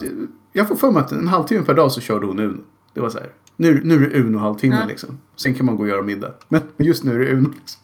jag 0.53 0.67
får 0.67 0.75
för 0.75 0.91
mig 0.91 1.01
att 1.01 1.11
en 1.11 1.27
halvtimme 1.27 1.63
per 1.65 1.73
dag 1.73 1.91
så 1.91 2.01
körde 2.01 2.25
hon 2.25 2.39
Uno. 2.39 2.63
Det 2.93 2.99
var 2.99 3.09
så 3.09 3.17
här, 3.17 3.29
nu, 3.55 3.81
nu 3.83 3.95
är 4.05 4.09
det 4.09 4.19
Uno 4.19 4.37
halvtimme 4.37 4.77
Ja. 4.81 4.87
liksom. 4.87 5.17
Sen 5.35 5.53
kan 5.53 5.65
man 5.65 5.75
gå 5.75 5.83
och 5.83 5.89
göra 5.89 6.01
middag. 6.01 6.33
Men 6.49 6.61
just 6.77 7.03
nu 7.03 7.15
är 7.15 7.19
det 7.19 7.31
Uno. 7.31 7.49
Liksom. 7.59 7.81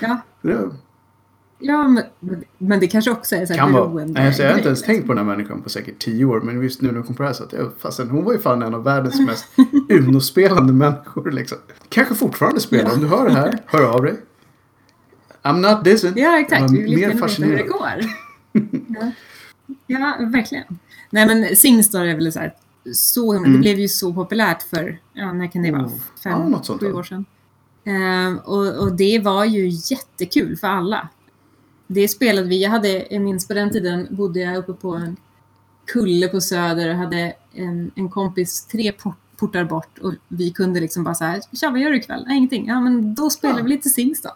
Ja, 0.00 0.20
Det 0.42 0.70
ja 1.66 1.88
men, 1.88 2.04
men 2.58 2.80
det 2.80 2.86
kanske 2.86 3.10
också 3.10 3.36
är 3.36 3.46
så 3.46 3.52
här 3.52 3.60
kan 3.60 3.72
vara. 3.72 3.88
beroende 3.88 4.12
Nej, 4.12 4.26
alltså, 4.26 4.42
jag 4.42 4.50
har 4.50 4.56
inte 4.56 4.68
ens 4.68 4.80
liksom. 4.80 4.94
tänkt 4.94 5.06
på 5.06 5.14
den 5.14 5.26
här 5.26 5.36
människan 5.36 5.62
på 5.62 5.70
säkert 5.70 5.98
tio 5.98 6.24
år. 6.24 6.40
Men 6.40 6.62
just 6.62 6.82
nu 6.82 6.88
när 6.88 6.94
jag 6.94 7.06
kom 7.06 7.14
på 7.14 7.22
det 7.22 7.28
här 7.28 7.34
så 7.34 7.44
att 7.44 7.52
jag, 7.52 7.72
fastän 7.78 8.10
hon 8.10 8.24
var 8.24 8.32
ju 8.32 8.38
fan 8.38 8.62
en 8.62 8.74
av 8.74 8.84
världens 8.84 9.20
mest 9.26 9.46
Uno-spelande 9.88 10.72
människor 10.72 11.30
liksom. 11.30 11.58
Kanske 11.88 12.14
fortfarande 12.14 12.60
spelar. 12.60 12.92
Om 12.94 13.00
du 13.00 13.06
hör 13.06 13.26
det 13.26 13.32
här, 13.32 13.58
hör 13.66 13.82
av 13.84 14.02
dig. 14.02 14.14
I'm 15.42 15.74
not 15.74 15.84
dissing. 15.84 16.12
Ja, 16.16 16.38
exakt. 16.40 16.72
Vi 16.72 16.82
vill 16.82 16.90
mer 16.90 16.96
veta 16.96 17.06
hur 17.06 17.14
det 17.14 17.20
fascinerad. 17.20 17.68
går. 17.68 18.04
ja. 19.00 19.12
ja, 19.86 20.16
verkligen. 20.32 20.64
Nej, 21.10 21.26
men 21.26 21.56
Singstar 21.56 22.04
är 22.04 22.14
väl 22.14 22.32
så 22.32 22.38
här, 22.40 22.54
så 22.92 23.32
himla, 23.32 23.48
Mm. 23.48 23.52
Det 23.52 23.58
blev 23.58 23.78
ju 23.78 23.88
så 23.88 24.12
populärt 24.12 24.62
för, 24.62 24.98
ja, 25.12 25.32
när 25.32 25.46
kan 25.46 25.62
det 25.62 25.70
vara? 25.70 25.86
Oh. 25.86 25.92
Fem, 26.24 26.52
Ja, 26.52 26.76
sju 26.80 26.92
år 26.92 27.02
sedan. 27.02 27.24
Ehm, 27.84 28.38
och, 28.38 28.82
och 28.82 28.92
det 28.92 29.18
var 29.18 29.44
ju 29.44 29.68
jättekul 29.68 30.56
för 30.56 30.68
alla. 30.68 31.08
Det 31.94 32.08
spelade 32.08 32.48
vi. 32.48 32.62
Jag 32.62 32.70
hade, 32.70 33.06
jag 33.10 33.22
minns 33.22 33.48
på 33.48 33.54
den 33.54 33.70
tiden 33.70 34.06
bodde 34.10 34.40
jag 34.40 34.56
uppe 34.56 34.72
på 34.72 34.94
en 34.94 35.16
kulle 35.86 36.28
på 36.28 36.40
Söder 36.40 36.88
och 36.90 36.96
hade 36.96 37.32
en, 37.52 37.90
en 37.94 38.08
kompis 38.08 38.66
tre 38.66 38.92
port, 38.92 39.16
portar 39.36 39.64
bort 39.64 39.98
och 39.98 40.12
vi 40.28 40.50
kunde 40.50 40.80
liksom 40.80 41.04
bara 41.04 41.14
så 41.14 41.24
här, 41.24 41.40
tja 41.52 41.70
vad 41.70 41.80
gör 41.80 41.90
du 41.90 41.96
ikväll? 41.96 42.24
Nej, 42.26 42.36
ingenting. 42.36 42.66
Ja, 42.66 42.80
men 42.80 43.14
då 43.14 43.30
spelar 43.30 43.56
Ja. 43.58 43.62
vi 43.64 43.68
lite 43.70 43.88
Singstar. 43.88 44.32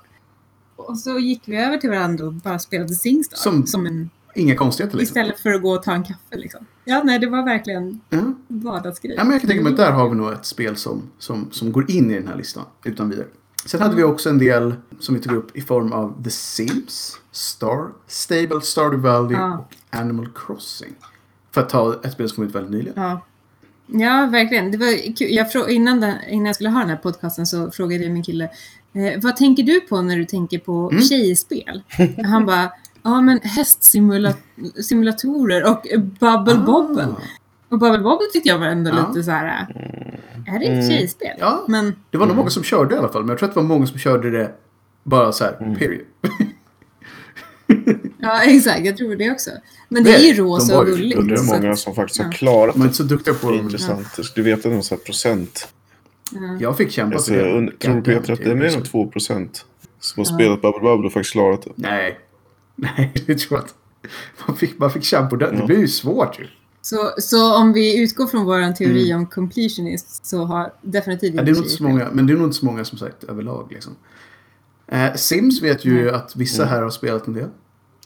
Och 0.77 0.99
så 0.99 1.19
gick 1.19 1.43
vi 1.45 1.57
över 1.57 1.77
till 1.77 1.91
varandra 1.91 2.27
och 2.27 2.33
bara 2.33 2.59
spelade 2.59 2.95
Singstar. 2.95 3.37
Som- 3.37 3.67
Som 3.67 3.87
en, 3.87 4.11
Inga 4.35 4.57
konstigheter 4.57 4.97
liksom. 4.99 5.11
istället 5.21 5.41
för 5.41 5.51
att 5.51 5.63
gå 5.63 5.71
och 5.75 5.83
ta 5.83 5.93
en 5.93 6.03
kaffe 6.05 6.37
liksom. 6.37 6.67
Ja, 6.85 7.03
nej, 7.05 7.19
det 7.19 7.27
var 7.27 7.45
verkligen 7.45 8.01
Ja. 8.11 8.19
vardagsgrej. 8.49 9.15
Ja, 9.17 9.25
men 9.25 9.33
jag 9.33 9.41
kan 9.41 9.49
tänka 9.49 9.63
mig 9.65 9.71
att 9.73 9.77
där 9.79 9.93
har 9.93 10.09
vi 10.09 10.15
nog 10.17 10.33
ett 10.33 10.45
spel 10.47 10.77
som, 10.77 11.03
som, 11.19 11.49
som 11.51 11.73
går 11.73 11.91
in 11.91 12.11
i 12.11 12.15
den 12.15 12.29
här 12.29 12.37
listan 12.37 12.65
utan 12.85 13.11
vidare. 13.11 13.27
Sen 13.67 13.81
hade 13.81 13.97
vi 13.97 14.03
också 14.03 14.31
en 14.31 14.39
del 14.39 14.75
som 15.01 15.15
vi 15.15 15.21
tog 15.21 15.33
upp 15.37 15.57
i 15.57 15.61
form 15.61 15.93
av 15.93 16.25
The 16.25 16.31
Sims, 16.31 17.17
Star, 17.33 17.89
Stable, 18.07 18.61
Stardew 18.61 19.09
Valley 19.09 19.37
Ja. 19.37 19.59
och 19.59 19.75
Animal 20.01 20.29
Crossing. 20.35 20.95
För 21.55 21.61
att 21.61 21.69
ta 21.69 21.95
ett 22.05 22.13
spel 22.13 22.29
som 22.29 22.37
kom 22.37 22.45
ut 22.45 22.55
väldigt 22.55 22.73
nyligen. 22.73 22.93
Ja. 22.97 23.21
Ja, 23.87 24.29
verkligen. 24.33 24.71
Det 24.71 24.79
var 24.79 25.17
kul. 25.17 25.35
Jag 25.35 25.47
frå- 25.53 25.69
innan, 25.69 26.01
den, 26.01 26.15
innan 26.29 26.47
jag 26.47 26.55
skulle 26.55 26.71
ha 26.71 26.81
den 26.81 26.89
här 26.89 26.97
podcasten 26.97 27.47
så 27.47 27.71
frågade 27.71 28.03
jag 28.05 28.13
min 28.13 28.23
kille 28.23 28.45
eh, 28.93 29.21
vad 29.23 29.37
tänker 29.37 29.63
du 29.63 29.81
på 29.81 30.03
när 30.03 30.17
du 30.17 30.25
tänker 30.25 30.59
på 30.59 30.91
Mm. 30.91 31.03
tjejspel? 31.03 31.83
Han 32.27 32.47
bara 32.47 32.73
ja 33.03 33.21
men 33.21 33.41
hästsimulatorer 33.43 35.71
och 35.71 35.87
Bubble 36.21 36.55
Bobble. 36.67 37.05
Ah. 37.05 37.17
Och 37.69 37.79
Bubble 37.79 37.99
Bobble 37.99 38.27
tyckte 38.33 38.49
jag 38.49 38.59
var 38.59 38.67
ändå 38.67 38.91
Ja. 38.91 39.09
lite 39.09 39.23
så 39.23 39.31
här. 39.31 39.67
Är 40.47 40.59
det 40.59 40.65
ett 40.67 40.89
tjejspel? 40.89 41.37
Ja. 41.39 41.65
Men 41.69 41.95
Det 42.11 42.19
var 42.19 42.27
nog 42.27 42.37
många 42.37 42.51
som 42.51 42.63
körde 42.63 42.95
i 42.95 42.99
alla 42.99 43.09
fall, 43.09 43.23
men 43.23 43.29
jag 43.29 43.39
tror 43.39 43.49
att 43.49 43.55
det 43.55 43.61
var 43.61 43.67
många 43.69 43.87
som 43.87 43.99
körde 43.99 44.31
det 44.31 44.55
bara 45.05 45.33
så 45.33 45.45
här, 45.45 45.57
Mm. 45.61 45.77
period. 45.79 46.05
ja, 48.21 48.43
exakt. 48.43 48.87
Jag 48.87 48.97
tror 48.97 49.17
det 49.17 49.31
också. 49.31 49.51
Men 49.89 50.05
Det- 50.05 50.11
det 50.11 50.17
är 50.17 50.21
ju 50.21 50.33
de 50.33 50.39
rosa 50.43 50.79
och 50.79 50.87
gulligt. 50.87 51.19
Undrar 51.19 51.37
hur 51.37 51.45
så 51.45 51.55
många 51.55 51.71
att- 51.73 51.79
som 51.79 51.95
faktiskt 51.95 52.19
har 52.21 52.27
ja. 52.27 52.33
klarat 52.33 52.75
De 52.75 52.81
är 52.81 52.85
det. 52.85 52.87
inte 52.87 52.97
så 52.97 53.03
duktiga 53.03 53.35
på 53.35 53.51
Det 53.51 53.57
det. 53.57 53.63
intressant. 53.63 54.07
Jag 54.17 54.27
skulle 54.27 54.45
veta 54.57 54.69
någon 54.69 54.83
sån 54.83 54.99
här 54.99 55.05
procent. 55.05 55.69
ja. 56.31 56.39
Jag 56.61 56.77
fick 56.77 56.91
kämpa 56.91 57.17
Alltså, 57.17 57.33
för 57.33 57.45
det. 57.45 57.53
und- 57.59 57.79
tror 57.79 58.01
Peter 58.01 58.33
att 58.33 58.39
det 58.39 58.51
är 58.51 58.55
mer 58.55 58.77
än 58.77 58.83
2 58.83 59.07
procent 59.07 59.65
som 60.01 60.21
har 60.21 60.25
spelat 60.25 60.63
Bubble 60.63 60.81
Bubble 60.81 61.07
och 61.07 61.13
faktiskt 61.13 61.33
klarat 61.33 61.63
det. 61.63 61.71
Nej. 61.75 62.19
Nej, 62.77 63.13
det 63.27 63.39
tror 63.39 63.59
jag 63.59 63.65
inte. 63.65 63.73
Man 64.47 64.57
fick, 64.57 64.79
man 64.79 64.91
fick 64.91 65.05
kämpa 65.05 65.37
det. 65.37 65.51
Det 65.51 65.57
Ja. 65.59 65.67
blir 65.67 65.79
ju 65.79 65.89
svårt 65.89 66.41
ju. 66.41 66.47
Så, 66.83 67.11
så 67.19 67.57
om 67.57 67.73
vi 67.73 68.03
utgår 68.03 68.27
från 68.27 68.45
vår 68.45 68.73
teori 68.73 69.15
om 69.15 69.27
completionist 69.27 70.27
så 70.27 70.45
har 70.45 70.73
definitivt 70.83 71.33
Mm. 71.33 71.37
Ja, 71.39 71.43
det 71.45 71.51
är 71.51 71.55
nog 71.55 71.65
inte 71.65 71.77
så 71.77 71.83
många, 71.83 72.09
men 72.13 72.27
det 72.27 72.33
är 72.33 72.37
nog 72.37 72.47
inte 72.47 72.57
så 72.57 72.67
många 72.67 72.85
som 72.85 72.99
sagt 72.99 73.25
överlag. 73.25 73.69
Liksom. 73.73 73.97
Eh, 74.89 75.15
Sims 75.15 75.63
vet 75.63 75.85
ju 75.85 76.11
att 76.11 76.37
vissa 76.37 76.63
Mm. 76.63 76.75
här 76.75 76.83
har 76.83 76.91
spelat 76.91 77.27
en 77.27 77.35
del. 77.35 77.49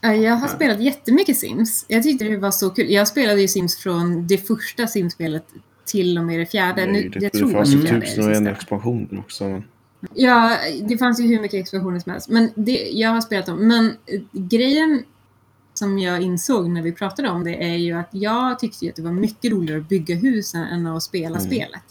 Ja, 0.01 0.14
Jag 0.14 0.35
har 0.37 0.49
spelat 0.49 0.80
jättemycket 0.80 1.37
Sims. 1.37 1.85
Jag 1.89 2.03
tyckte 2.03 2.24
det 2.24 2.37
var 2.37 2.51
så 2.51 2.70
kul. 2.70 2.91
Jag 2.91 3.09
spelade 3.09 3.41
ju 3.41 3.49
Sims 3.49 3.76
från 3.76 4.26
det 4.26 4.39
första 4.39 4.87
Sims-spelet 4.87 5.45
till 5.85 6.18
och 6.18 6.24
med 6.24 6.39
det 6.41 6.47
fjärde. 6.47 6.87
Nej, 6.87 6.93
nu, 7.03 7.09
det, 7.09 7.22
jag 7.22 7.33
det 7.33 7.39
tror 7.39 7.51
fanns 7.53 7.68
ju 7.68 7.83
tusen 7.83 8.24
och 8.24 8.30
det 8.30 8.37
en 8.37 8.47
expansioner 8.47 9.18
också. 9.18 9.45
Men... 9.49 9.64
Ja, 10.14 10.57
det 10.89 10.99
fanns 10.99 11.20
ju 11.20 11.26
hur 11.26 11.41
mycket 11.41 11.61
expansioner 11.61 11.99
som 12.01 12.12
helst. 12.12 12.28
Men 12.28 12.51
det, 12.55 12.91
jag 12.93 13.11
har 13.11 13.20
spelat 13.20 13.47
dem. 13.47 13.68
Men 13.68 13.87
eh, 14.07 14.20
grejen 14.33 15.03
som 15.74 15.99
jag 15.99 16.22
insåg 16.22 16.68
när 16.70 16.83
vi 16.83 16.93
pratade 16.93 17.28
om 17.28 17.45
det 17.45 17.64
är 17.64 17.76
ju 17.76 17.93
att 17.93 18.09
jag 18.11 18.59
tyckte 18.59 18.85
ju 18.85 18.91
att 18.91 18.97
det 18.97 19.03
var 19.03 19.12
mycket 19.12 19.53
roligare 19.53 19.80
att 19.80 19.89
bygga 19.89 20.14
hus 20.14 20.55
än- 20.55 20.62
än 20.62 20.87
att 20.87 21.03
spela 21.03 21.37
Mm. 21.37 21.41
spelet. 21.51 21.83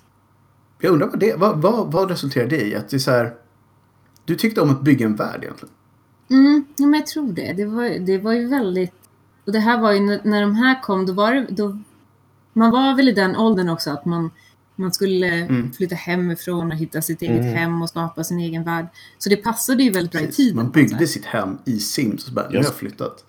Jag 0.81 0.91
undrar 0.93 1.07
vad 1.07 1.19
det 1.19 1.35
vad, 1.35 1.61
vad, 1.61 1.91
vad 1.91 2.09
resulterade 2.09 2.55
det 2.57 2.61
i? 2.65 2.75
Att 2.75 2.89
det 2.89 2.97
är 2.97 2.99
så 2.99 3.11
här, 3.11 3.33
du 4.31 4.37
tyckte 4.37 4.61
om 4.61 4.69
att 4.69 4.81
bygga 4.81 5.05
en 5.05 5.15
värld 5.15 5.43
egentligen? 5.43 5.73
Mm, 6.29 6.65
ja, 6.77 6.85
men 6.85 6.99
jag 6.99 7.07
tror 7.07 7.31
det. 7.33 7.53
Det 7.53 7.65
var, 7.65 7.99
det 7.99 8.17
var 8.17 8.33
ju 8.33 8.47
väldigt... 8.47 8.93
Och 9.45 9.51
det 9.51 9.59
här 9.59 9.81
var 9.81 9.91
ju 9.91 9.99
när, 10.23 10.41
de 10.41 10.55
här 10.55 10.81
kom, 10.81 11.05
då 11.05 11.13
var 11.13 11.33
det... 11.33 11.47
Då, 11.49 11.77
man 12.53 12.71
var 12.71 12.95
väl 12.95 13.09
i 13.09 13.11
den 13.11 13.35
åldern 13.35 13.69
också 13.69 13.89
att 13.91 14.05
man, 14.05 14.31
Man 14.75 14.91
skulle 14.93 15.27
Mm. 15.27 15.71
flytta 15.73 15.95
hemifrån 15.95 16.71
och 16.71 16.77
hitta 16.77 17.01
sitt 17.01 17.21
eget 17.21 17.41
Mm. 17.41 17.53
hem 17.53 17.81
och 17.81 17.89
skapa 17.89 18.23
sin 18.23 18.39
egen 18.39 18.63
värld. 18.63 18.85
Så 19.17 19.29
det 19.29 19.35
passade 19.37 19.83
ju 19.83 19.91
väldigt 19.91 20.11
bra 20.11 20.21
i 20.21 20.27
tiden. 20.31 20.55
Man 20.55 20.71
byggde 20.71 21.07
sitt 21.07 21.25
hem 21.25 21.57
i 21.65 21.79
Sims 21.79 22.13
och 22.23 22.27
så 22.27 22.33
bara, 22.33 22.49
nu 22.49 22.57
har 22.57 22.63
jag 22.63 22.73
flyttat. 22.75 23.23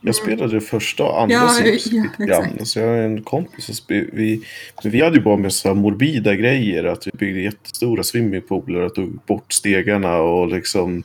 Jag 0.00 0.14
spelade 0.14 0.54
det 0.54 0.60
första 0.60 1.04
och 1.04 1.22
andra 1.22 1.34
Ja, 1.34 1.48
Sims 1.48 1.86
ja, 1.86 2.02
lite 2.02 2.24
grann. 2.32 2.66
Så 2.66 2.78
jag 2.78 2.86
har 2.86 2.94
en 2.94 3.22
kompis 3.22 3.64
som 3.66 3.74
vi, 3.88 4.42
men 4.82 4.92
vi 4.92 5.02
hade 5.02 5.16
ju 5.16 5.22
bara 5.22 5.36
med 5.36 5.52
så 5.52 5.74
morbida 5.74 6.34
grejer. 6.34 6.84
Att 6.84 7.06
vi 7.06 7.10
byggde 7.18 7.40
jättestora 7.40 8.02
swimmingpooler 8.02 8.80
och 8.80 8.94
tog 8.94 9.18
bort 9.26 9.52
stegarna 9.52 10.16
och 10.16 10.48
liksom... 10.48 11.02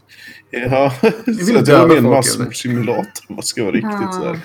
Ja, 0.51 0.93
så 1.01 1.09
det 1.25 1.53
döda 1.53 1.79
var 1.79 1.87
mer 1.87 1.97
en 1.97 2.03
massmordssimulator 2.03 3.25
om 3.27 3.35
man 3.35 3.43
ska 3.43 3.63
vara 3.63 3.73
riktigt 3.75 3.91
Ja. 3.91 4.11
så 4.11 4.25
här. 4.27 4.39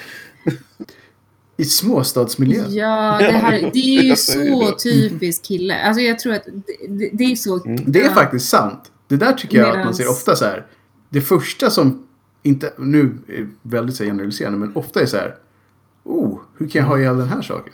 I 1.56 1.64
småstadsmiljö. 1.64 2.64
Ja, 2.68 3.16
det, 3.20 3.24
här, 3.32 3.70
det 3.72 3.78
är 3.98 4.02
ju 4.02 4.16
så 4.16 4.70
det. 4.70 4.78
typisk 4.78 5.44
kille. 5.44 5.82
Alltså 5.82 6.02
jag 6.02 6.18
tror 6.18 6.34
att 6.34 6.44
det, 6.44 6.86
det, 6.88 7.10
det 7.12 7.24
är 7.24 7.36
så... 7.36 7.64
Mm. 7.64 7.84
Det 7.86 8.00
är 8.00 8.10
faktiskt 8.14 8.48
sant. 8.48 8.80
Det 9.08 9.16
där 9.16 9.32
tycker 9.32 9.58
jag 9.58 9.68
att 9.68 9.74
man 9.76 9.86
Medans- 9.86 9.96
ser 9.96 10.08
ofta 10.10 10.36
så 10.36 10.44
här. 10.44 10.66
Det 11.10 11.20
första 11.20 11.70
som, 11.70 12.05
inte, 12.46 12.72
nu 12.78 13.18
är 13.28 13.48
väldigt 13.62 13.96
så 13.96 14.02
här 14.04 14.10
generaliserande, 14.10 14.58
men 14.58 14.76
ofta 14.76 15.00
är 15.00 15.06
så 15.06 15.16
här. 15.16 15.34
Oh, 16.04 16.38
hur 16.58 16.68
kan 16.68 16.80
jag 16.82 16.88
ha 16.88 16.98
ihjäl 16.98 17.16
den 17.18 17.28
här 17.28 17.42
saken? 17.42 17.72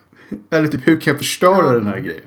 Eller 0.51 0.69
typ, 0.69 0.89
hur 0.89 1.01
kan 1.01 1.11
jag 1.11 1.19
förstöra 1.19 1.67
Ja. 1.67 1.73
den 1.73 1.87
här 1.87 1.99
grejen? 2.01 2.21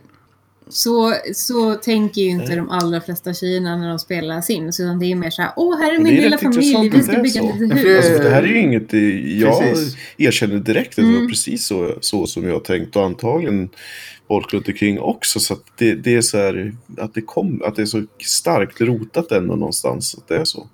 Så, 0.68 1.14
så 1.34 1.76
tänker 1.76 2.22
ju 2.22 2.30
inte 2.30 2.56
de 2.56 2.70
allra 2.70 3.02
flesta 3.02 3.34
tjejerna 3.34 3.78
när 3.78 3.90
de 3.90 4.00
spelar 4.00 4.42
Sims. 4.42 4.80
Utan 4.80 5.00
det 5.00 5.06
är 5.12 5.16
mer 5.16 5.30
så 5.30 5.42
här, 5.42 5.52
åh 5.56 5.78
här 5.80 5.94
är 5.96 6.00
min 6.00 6.18
är 6.18 6.22
lilla 6.22 6.38
familj, 6.38 6.90
vi 6.90 7.04
ska 7.04 7.12
det 7.12 7.18
är 7.18 7.24
bygga 7.24 7.42
ett 7.42 7.60
litet 7.60 7.82
för 7.82 7.88
hus. 7.90 8.06
det- 8.06 8.10
Alltså, 8.14 8.24
det 8.24 8.30
här 8.30 8.44
är 8.44 8.48
ju 8.48 8.60
inget... 8.60 8.94
Jag 9.42 9.60
Precis. 9.64 9.98
erkänner 10.18 10.58
direkt 10.60 10.90
att 10.90 10.96
det 10.96 11.02
var 11.12 11.18
Mm. 11.18 11.28
precis 11.28 11.66
så, 11.68 11.98
så 12.02 12.28
som 12.28 12.44
jag 12.48 12.64
tänkt. 12.64 12.96
Och 12.96 13.04
antagligen 13.06 13.70
folk 14.28 14.54
runt 14.54 14.68
omkring 14.68 15.00
också. 15.00 15.40
Så 15.40 15.54
att 15.54 15.64
det, 15.78 15.96
det 15.96 16.16
är 16.16 16.22
så 16.22 16.38
här... 16.38 16.76
Att 16.98 17.14
det, 17.14 17.22
kom, 17.22 17.62
att 17.66 17.76
det 17.76 17.82
är 17.82 17.86
så 17.86 18.04
starkt 18.20 18.82
rotat 18.82 19.32
ändå 19.32 19.56
någonstans. 19.56 20.16
Att 20.18 20.28
det 20.28 20.38
är 20.38 20.46
så. 20.46 20.68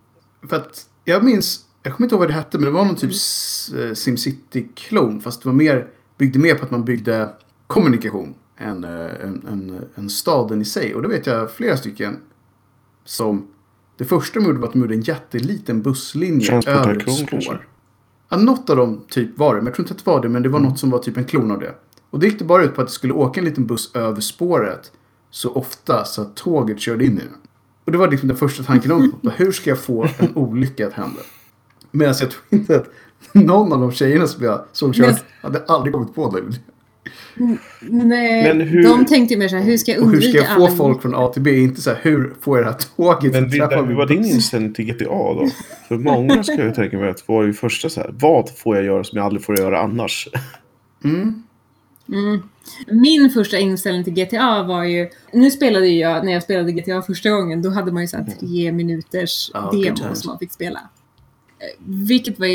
För 0.49 0.55
att 0.55 0.85
jag 1.05 1.23
minns, 1.23 1.65
jag 1.83 1.93
kommer 1.93 2.05
inte 2.05 2.15
ihåg 2.15 2.19
vad 2.19 2.29
det 2.29 2.33
hette, 2.33 2.57
men 2.57 2.65
det 2.65 2.71
var 2.71 2.85
någon 2.85 2.95
typ 2.95 3.11
s- 3.11 3.71
eh, 3.77 3.93
SimCity-klon. 3.93 5.21
Fast 5.21 5.43
det 5.43 5.49
var 5.49 5.53
mer, 5.53 5.87
byggde 6.17 6.39
mer 6.39 6.55
på 6.55 6.65
att 6.65 6.71
man 6.71 6.85
byggde 6.85 7.29
kommunikation 7.67 8.33
än 8.57 8.83
eh, 8.83 8.89
en, 9.23 9.45
en, 9.51 9.81
en 9.95 10.09
staden 10.09 10.61
i 10.61 10.65
sig. 10.65 10.95
Och 10.95 11.01
då 11.01 11.09
vet 11.09 11.25
jag 11.27 11.51
flera 11.51 11.77
stycken 11.77 12.17
som 13.05 13.47
det 13.97 14.05
första 14.05 14.39
de 14.39 14.45
gjorde 14.45 14.59
var 14.59 14.67
att 14.67 14.73
de 14.73 14.79
gjorde 14.81 14.93
en 14.95 15.01
jätteliten 15.01 15.81
busslinje 15.81 16.61
över 16.67 16.95
ett 16.95 17.05
kanske? 17.05 17.41
spår. 17.41 17.67
Ja, 18.29 18.37
något 18.37 18.69
av 18.69 18.75
dem 18.77 19.05
typ 19.09 19.37
var 19.37 19.55
det, 19.55 19.61
men 19.61 19.65
jag 19.65 19.75
tror 19.75 19.83
inte 19.85 19.93
att 19.93 20.05
det 20.05 20.11
var 20.11 20.21
det, 20.21 20.29
men 20.29 20.43
det 20.43 20.49
var 20.49 20.59
Mm. 20.59 20.69
något 20.69 20.79
som 20.79 20.89
var 20.89 20.99
typ 20.99 21.17
en 21.17 21.25
klon 21.25 21.51
av 21.51 21.59
det. 21.59 21.75
Och 22.09 22.19
det 22.19 22.25
gick 22.27 22.39
det 22.39 22.45
bara 22.45 22.63
ut 22.63 22.75
på 22.75 22.81
att 22.81 22.87
det 22.87 22.93
skulle 22.93 23.13
åka 23.13 23.39
en 23.39 23.45
liten 23.45 23.65
buss 23.67 23.95
över 23.95 24.21
spåret 24.21 24.91
så 25.29 25.51
ofta 25.53 26.05
så 26.05 26.21
att 26.21 26.35
tåget 26.35 26.79
körde 26.79 27.05
in 27.05 27.11
i 27.17 27.19
den. 27.21 27.37
Och 27.85 27.91
det 27.91 27.97
var 27.97 28.11
liksom 28.11 28.27
den 28.27 28.37
första 28.37 28.63
tanken 28.63 28.91
om 28.91 29.19
hur 29.37 29.51
ska 29.51 29.69
jag 29.69 29.79
få 29.79 30.07
en 30.17 30.31
olycka 30.35 30.87
att 30.87 30.93
hända? 30.93 31.19
Medan 31.91 32.15
jag 32.19 32.31
tror 32.31 32.43
inte 32.49 32.75
att 32.75 32.85
någon 33.33 33.73
av 33.73 33.79
de 33.79 33.91
tjejerna 33.91 34.27
som 34.27 34.45
jag 34.45 34.61
såg 34.71 34.97
Men- 34.99 35.15
hade 35.41 35.63
aldrig 35.67 35.93
kommit 35.93 36.15
på 36.15 36.29
det. 36.35 36.41
Nej, 37.81 38.43
Men 38.43 38.61
hur- 38.67 38.83
de 38.83 39.05
tänkte 39.05 39.37
mer 39.37 39.47
så 39.47 39.55
här, 39.55 39.63
hur 39.63 39.77
ska 39.77 39.91
jag 39.91 40.01
Och 40.01 40.07
hur 40.07 40.13
undvika 40.15 40.39
ska 40.43 40.47
jag 40.47 40.57
få 40.57 40.65
alla- 40.65 40.75
folk 40.75 41.01
från 41.01 41.15
A 41.15 41.27
till 41.33 41.41
B? 41.41 41.57
Inte 41.59 41.81
så 41.81 41.89
här, 41.89 41.99
hur 42.01 42.33
får 42.41 42.57
jag 42.57 42.67
det 42.67 42.71
här 42.71 42.79
tåget 42.95 43.33
Men 43.33 43.43
att 43.45 43.51
det, 43.51 43.57
träffa 43.57 43.81
hur 43.83 43.95
var 43.95 44.05
din 44.07 44.25
inställning 44.25 44.73
till 44.73 44.85
GTA 44.85 45.05
då? 45.09 45.47
För 45.87 45.97
många 45.97 46.43
ska 46.43 46.55
jag 46.65 46.75
tänka 46.75 46.97
mig 46.97 47.09
att 47.09 47.27
var 47.27 47.43
ju 47.43 47.53
första 47.53 47.89
så 47.89 47.99
här. 48.01 48.09
Vad 48.19 48.49
får 48.57 48.75
jag 48.75 48.85
göra 48.85 49.03
som 49.03 49.17
jag 49.17 49.25
aldrig 49.25 49.43
får 49.43 49.59
göra 49.59 49.79
annars? 49.81 50.27
Mm. 51.03 51.43
Mm. 52.11 52.43
Min 52.87 53.29
första 53.29 53.57
inställning 53.57 54.03
till 54.03 54.13
GTA 54.13 54.63
var 54.63 54.83
ju... 54.83 55.09
Nu 55.33 55.51
spelade 55.51 55.87
ju 55.87 55.99
jag, 55.99 56.25
när 56.25 56.33
jag 56.33 56.43
spelade 56.43 56.71
GTA 56.71 57.01
första 57.01 57.29
gången, 57.29 57.61
då 57.61 57.69
hade 57.69 57.91
man 57.91 58.01
ju 58.03 58.07
så 58.07 58.17
här 58.17 58.25
tre 58.39 58.71
minuters 58.71 59.51
good 59.71 59.83
demo 59.83 60.15
som 60.15 60.29
man 60.29 60.39
fick 60.39 60.51
spela. 60.51 60.79
Eh, 61.59 61.85
Vilket 61.85 62.39
var 62.39 62.47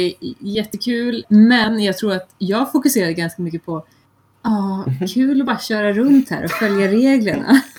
jättekul, 0.45 1.25
men 1.29 1.81
jag 1.85 1.99
tror 1.99 2.13
att 2.13 2.29
jag 2.39 2.73
fokuserade 2.73 3.13
ganska 3.13 3.43
mycket 3.43 3.67
på 3.67 3.85
Ja, 4.43 4.85
kul 5.15 5.41
att 5.41 5.47
bara 5.47 5.59
köra 5.59 5.93
runt 5.93 6.31
här 6.31 6.45
och 6.45 6.51
följa 6.51 6.89
reglerna. 6.89 7.61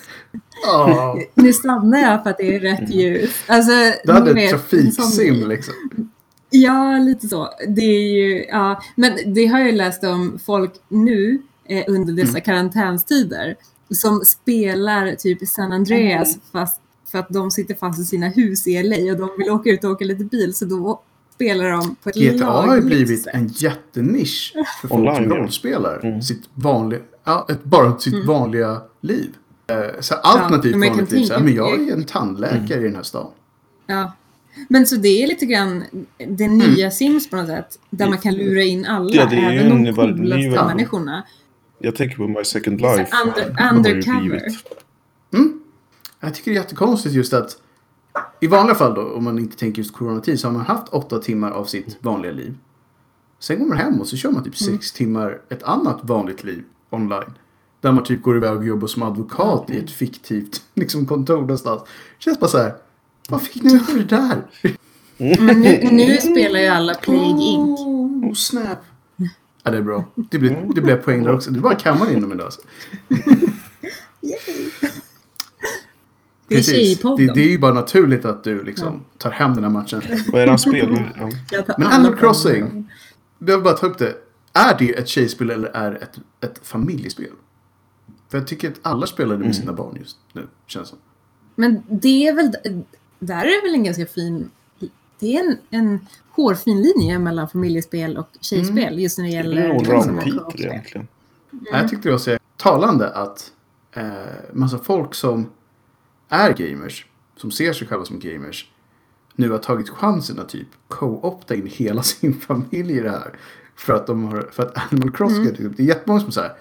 Ja, 0.62 1.18
Nu 1.34 1.52
stannar 1.52 1.98
jag 1.98 2.22
för 2.22 2.30
att 2.30 2.38
det 2.38 2.56
är 2.56 2.60
rätt 2.60 2.90
ljus. 2.90 3.44
Alltså, 3.46 3.72
du 4.04 4.12
hade 4.12 4.30
ett 4.30 4.36
vet, 4.36 4.50
sån 4.50 4.58
trafiksim 4.58 5.48
liksom. 5.48 5.74
Ja, 6.50 6.98
lite 6.98 7.28
så. 7.28 7.48
Det 7.68 7.82
är 7.82 8.16
ju, 8.16 8.44
ja. 8.44 8.82
Men 8.96 9.34
det 9.34 9.46
har 9.46 9.60
jag 9.60 9.74
läst 9.74 10.04
om 10.04 10.38
folk 10.46 10.72
nu 10.88 11.42
eh, 11.68 11.84
under 11.88 12.12
dessa 12.12 12.30
Mm. 12.30 12.40
karantänstider 12.42 13.56
som 13.90 14.20
spelar 14.20 15.14
typ 15.14 15.48
San 15.48 15.72
Andreas 15.72 16.38
fast 16.52 16.80
för 17.10 17.18
att 17.18 17.28
de 17.28 17.50
sitter 17.50 17.74
fast 17.74 18.00
i 18.00 18.04
sina 18.04 18.28
hus 18.28 18.66
i 18.66 18.82
LA 18.82 18.96
och 19.12 19.18
de 19.18 19.30
vill 19.38 19.50
åka 19.50 19.70
ut 19.70 19.84
och 19.84 19.90
åka 19.90 20.04
lite 20.04 20.24
bil 20.24 20.54
så 20.54 20.64
då 20.64 21.00
spelar 21.34 21.70
de 21.70 21.96
på 22.02 22.08
ett 22.08 22.16
GTA 22.16 22.44
har 22.46 22.76
ju 22.76 22.82
blivit 22.82 23.22
sätt. 23.22 23.34
en 23.34 23.46
jättenisch 23.48 24.52
för 24.80 24.88
folk 24.88 25.00
Online, 25.00 25.16
som 25.16 25.30
ja. 25.32 25.36
rollspelar. 25.36 26.00
Mm. 26.06 26.22
Sitt 26.22 26.42
vanliga, 26.54 27.00
ja, 27.24 27.46
ett, 27.50 27.64
bara 27.64 27.98
sitt 27.98 28.26
vanliga 28.26 28.80
liv. 29.00 29.30
Eh, 29.70 30.00
Så 30.00 30.14
alternativt 30.14 30.76
men 30.76 30.82
jag 30.82 30.88
kan 30.88 30.96
vanligt 30.96 31.12
liv. 31.12 31.24
Så 31.26 31.32
här, 31.34 31.40
men 31.40 31.54
jag 31.54 31.88
är 31.88 31.92
en 31.92 32.04
tandläkare 32.04 32.80
i 32.80 32.82
den 32.82 32.96
här 32.96 33.02
stan. 33.02 33.30
Ja. 33.86 34.12
Men 34.68 34.86
så 34.86 34.96
det 34.96 35.22
är 35.22 35.26
lite 35.26 35.46
grann 35.46 35.84
det 36.28 36.48
nya 36.48 36.90
Sims 36.90 37.30
på 37.30 37.36
något 37.36 37.46
sätt. 37.46 37.78
Där 37.90 38.08
man 38.08 38.18
kan 38.18 38.34
lura 38.34 38.62
in 38.62 38.86
alla, 38.86 39.14
Ja, 39.14 39.22
även 39.32 39.84
de 39.84 39.94
coolaste 39.94 40.64
människorna. 40.66 41.22
Jag 41.78 41.96
tänker 41.96 42.16
på 42.16 42.28
My 42.28 42.44
Second 42.44 42.80
Life. 42.80 43.06
under- 43.24 43.74
undercover. 43.74 44.20
blivit- 44.20 44.64
Jag 46.20 46.34
tycker 46.34 46.50
det 46.50 46.56
är 46.56 46.60
jättekonstigt 46.62 47.14
just 47.14 47.32
att 47.32 47.56
i 48.40 48.46
vanliga 48.46 48.74
fall 48.74 48.94
då, 48.94 49.02
om 49.12 49.24
man 49.24 49.38
inte 49.38 49.56
tänker 49.56 49.82
just 49.82 49.94
coronatid, 49.94 50.40
så 50.40 50.48
har 50.48 50.52
man 50.52 50.66
haft 50.66 50.88
åtta 50.88 51.18
timmar 51.18 51.50
av 51.50 51.64
sitt 51.64 51.96
vanliga 52.00 52.32
liv. 52.32 52.54
Sen 53.40 53.58
går 53.58 53.66
man 53.66 53.76
hem 53.78 54.00
och 54.00 54.06
så 54.06 54.16
kör 54.16 54.30
man 54.30 54.44
typ 54.44 54.60
Mm. 54.62 54.74
sex 54.78 54.92
timmar 54.92 55.40
ett 55.48 55.62
annat 55.62 55.98
vanligt 56.02 56.44
liv 56.44 56.64
online. 56.90 57.32
Där 57.80 57.92
man 57.92 58.04
typ 58.04 58.22
går 58.22 58.36
iväg 58.36 58.56
och 58.56 58.66
jobbar 58.66 58.86
som 58.86 59.02
advokat 59.02 59.70
i 59.70 59.78
ett 59.78 59.90
fiktivt 59.90 60.62
liksom, 60.74 61.06
kontor 61.06 61.40
någonstans. 61.40 61.82
Känns 62.18 62.40
bara 62.40 62.48
så 62.50 62.58
här. 62.58 62.74
Vad 63.28 63.42
fick 63.42 63.62
ni 63.62 63.78
för 63.78 63.98
det 63.98 64.04
där? 64.04 64.42
Men 65.16 65.60
nu, 65.60 65.88
nu 65.92 66.16
spelar 66.20 66.60
ju 66.60 66.66
alla 66.66 66.94
Plague 66.94 67.42
Inc. 67.42 67.80
Oh, 67.80 68.34
snap. 68.34 68.78
Ja, 69.68 69.72
det 69.72 69.78
är 69.78 69.82
bra. 69.82 70.04
Det 70.14 70.38
blir, 70.38 70.70
det 70.74 70.80
blir 70.80 70.96
poäng 70.96 71.24
där 71.24 71.34
också. 71.34 71.50
Det 71.50 71.58
är 71.58 71.60
bara 71.60 71.74
kammaren 71.74 72.16
inom 72.16 72.32
idag. 72.32 72.44
Alltså. 72.44 72.60
Det 76.48 76.54
är 76.54 77.16
Det, 77.16 77.34
det 77.34 77.40
är 77.40 77.48
ju 77.48 77.58
bara 77.58 77.74
naturligt 77.74 78.24
att 78.24 78.44
du 78.44 78.64
liksom 78.64 79.04
tar 79.18 79.30
hem 79.30 79.54
den 79.54 79.64
här 79.64 79.70
matchen. 79.70 80.02
Vad 80.32 80.40
är 80.42 80.46
det 80.46 80.52
han 80.52 80.58
spelar? 80.58 81.30
Ja. 81.50 81.62
Men 81.78 81.86
Animal. 81.86 82.16
Crossing. 82.16 82.90
Jag 83.38 83.56
vill 83.56 83.64
bara 83.64 83.74
ta 83.74 83.86
upp 83.86 83.98
det. 83.98 84.14
Är 84.52 84.78
det 84.78 84.98
ett 84.98 85.08
tjejspel 85.08 85.50
eller 85.50 85.68
är 85.68 85.90
det 85.90 85.96
ett, 85.96 86.18
ett 86.40 86.60
familjespel? 86.62 87.30
För 88.28 88.38
jag 88.38 88.46
tycker 88.46 88.68
att 88.68 88.78
alla 88.82 89.06
spelar 89.06 89.36
det 89.36 89.44
med 89.44 89.56
sina 89.56 89.72
barn 89.72 89.96
just 90.00 90.16
nu, 90.32 90.46
känns 90.66 90.86
det 90.86 90.90
som. 90.90 90.98
Men 91.54 91.82
det 91.88 92.28
är 92.28 92.34
väl, 92.34 92.52
där 93.18 93.44
är 93.44 93.62
det 93.62 93.68
väl 93.68 93.74
en 93.74 93.84
ganska 93.84 94.06
fin, 94.06 94.50
det 95.20 95.36
är 95.36 95.40
en, 95.40 95.58
en 95.70 96.06
hårfin 96.30 96.82
linje 96.82 97.18
mellan 97.18 97.48
familjespel 97.48 98.16
och 98.16 98.28
tjejspel 98.40 98.78
Mm. 98.78 98.98
just 98.98 99.18
när 99.18 99.24
det 99.24 99.30
Det 99.30 99.36
är 99.38 99.44
gäller 99.44 99.72
liksom, 99.78 99.94
ramtitel 99.94 100.38
co-op-spel. 100.38 100.66
egentligen. 100.66 101.08
Ja, 101.50 101.78
Jag 101.78 101.88
tyckte 101.88 102.08
det 102.08 102.12
var 102.12 102.18
så 102.18 102.36
talande 102.56 103.08
att 103.10 103.52
eh, 103.92 104.04
massa 104.52 104.78
folk 104.78 105.14
som 105.14 105.50
är 106.28 106.52
gamers, 106.52 107.06
som 107.36 107.50
ser 107.50 107.72
sig 107.72 107.88
själva 107.88 108.04
som 108.04 108.18
gamers, 108.20 108.70
nu 109.34 109.50
har 109.50 109.58
tagit 109.58 109.88
chansen 109.88 110.38
att 110.38 110.48
typ 110.48 110.68
co-opta 110.88 111.54
in 111.54 111.66
hela 111.66 112.02
sin 112.02 112.40
familj 112.40 112.92
i 112.92 113.00
det 113.00 113.10
här. 113.10 113.38
För 113.76 113.92
att, 113.92 114.06
de 114.06 114.24
har, 114.24 114.48
för 114.52 114.62
att 114.62 114.92
Animal 114.92 115.10
Crossing, 115.12 115.46
typ, 115.56 115.76
det 115.76 115.82
är 115.82 115.86
jättemånga 115.86 116.20
som 116.20 116.32
säger 116.32 116.52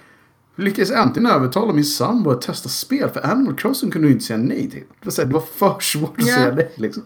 lyckades 0.56 0.92
äntligen 0.92 1.30
övertala 1.32 1.74
min 1.74 1.84
sambo 1.86 2.30
att 2.32 2.42
testa 2.42 2.70
spel. 2.70 3.10
För 3.10 3.26
Animal 3.32 3.56
Crossing 3.56 3.92
kunde 3.92 4.08
du 4.08 4.12
inte 4.12 4.26
säga 4.26 4.38
nej 4.38 4.70
till. 4.70 4.84
Det 5.00 5.06
var, 5.06 5.12
så 5.12 5.22
här, 5.22 5.28
det 5.28 5.34
var 5.34 5.42
för 5.42 5.80
svårt 5.80 6.20
att 6.20 6.28
Ja. 6.28 6.36
säga 6.36 6.56
nej 6.56 6.72
liksom. 6.76 7.04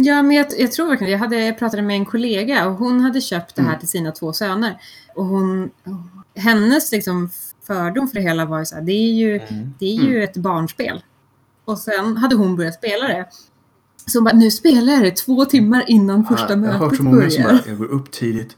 Ja, 0.00 0.22
men 0.22 0.36
jag, 0.36 0.46
jag 0.58 0.72
tror 0.72 0.88
verkligen 0.88 1.10
Jag, 1.12 1.18
hade, 1.18 1.44
jag 1.44 1.58
pratade 1.58 1.82
med 1.82 1.96
en 1.96 2.04
kollega 2.04 2.66
och 2.68 2.74
hon 2.76 3.00
hade 3.00 3.20
köpt 3.20 3.54
det 3.56 3.62
här 3.62 3.68
Mm. 3.68 3.78
till 3.80 3.88
sina 3.88 4.12
två 4.12 4.32
söner. 4.32 4.80
Och 5.14 5.24
hon, 5.24 5.70
hennes 6.36 6.92
liksom 6.92 7.30
fördom 7.66 8.08
för 8.08 8.14
det 8.14 8.20
hela 8.22 8.44
var 8.44 8.58
ju 8.58 8.64
så 8.66 8.74
här, 8.74 8.82
det 8.82 8.92
är 8.92 9.12
ju, 9.12 9.40
det 9.78 9.86
är 9.86 10.02
ju 10.02 10.24
ett 10.24 10.36
barnspel. 10.36 11.02
Och 11.64 11.78
sen 11.78 12.16
hade 12.16 12.36
hon 12.36 12.56
börjat 12.56 12.74
spela 12.74 13.08
det. 13.08 13.26
Så 14.06 14.18
hon 14.18 14.24
bara, 14.24 14.36
nu 14.36 14.50
spelar 14.50 14.92
jag 14.92 15.02
det 15.02 15.16
två 15.16 15.44
timmar 15.44 15.84
innan 15.86 16.24
första 16.26 16.52
Ja, 16.52 16.58
jag 16.64 16.72
har 16.72 16.78
hört 16.78 16.80
mötet 16.80 16.96
så 16.96 17.02
många 17.02 17.30
som 17.30 17.42
börjar. 17.42 17.56
bara, 17.58 17.68
jag 17.68 17.78
går 17.78 17.86
upp 17.86 18.10
tidigt. 18.10 18.56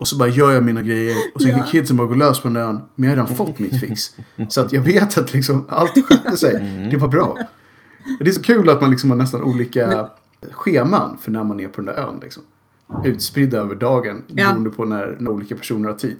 Och 0.00 0.08
så 0.08 0.16
bara 0.16 0.28
gör 0.28 0.52
jag 0.52 0.64
mina 0.64 0.82
grejer. 0.82 1.16
Och 1.34 1.40
sen 1.42 1.50
Ja. 1.50 1.56
kan 1.56 1.66
kidsen 1.66 1.96
bara 1.96 2.06
gå 2.06 2.14
lös 2.14 2.40
på 2.40 2.48
den 2.48 2.56
ön. 2.56 2.80
Men 2.94 3.10
jag 3.10 3.16
har 3.16 3.22
redan 3.26 3.36
fått 3.36 3.58
mitt 3.58 3.80
fix. 3.80 4.14
Så 4.48 4.60
att 4.60 4.72
jag 4.72 4.80
vet 4.82 5.18
att 5.18 5.32
liksom 5.32 5.66
allt 5.68 6.04
skötte 6.08 6.36
sig. 6.36 6.88
Det 6.90 6.96
var 6.96 7.08
bra. 7.08 7.38
Det 8.20 8.28
är 8.28 8.32
så 8.32 8.42
kul 8.42 8.68
att 8.68 8.80
man 8.80 8.90
liksom 8.90 9.10
har 9.10 9.16
nästan 9.16 9.42
olika 9.42 10.08
scheman 10.52 11.18
för 11.20 11.30
när 11.30 11.44
man 11.44 11.60
är 11.60 11.68
på 11.68 11.80
den 11.80 11.94
där 11.94 12.02
ön. 12.02 12.18
Liksom. 12.22 12.42
Utspridda 13.04 13.58
över 13.58 13.74
dagen. 13.74 14.22
Ja. 14.26 14.34
Beroende 14.48 14.70
på 14.70 14.84
när, 14.84 15.16
när 15.18 15.30
olika 15.30 15.56
personer 15.56 15.88
har 15.88 15.96
tid. 15.96 16.16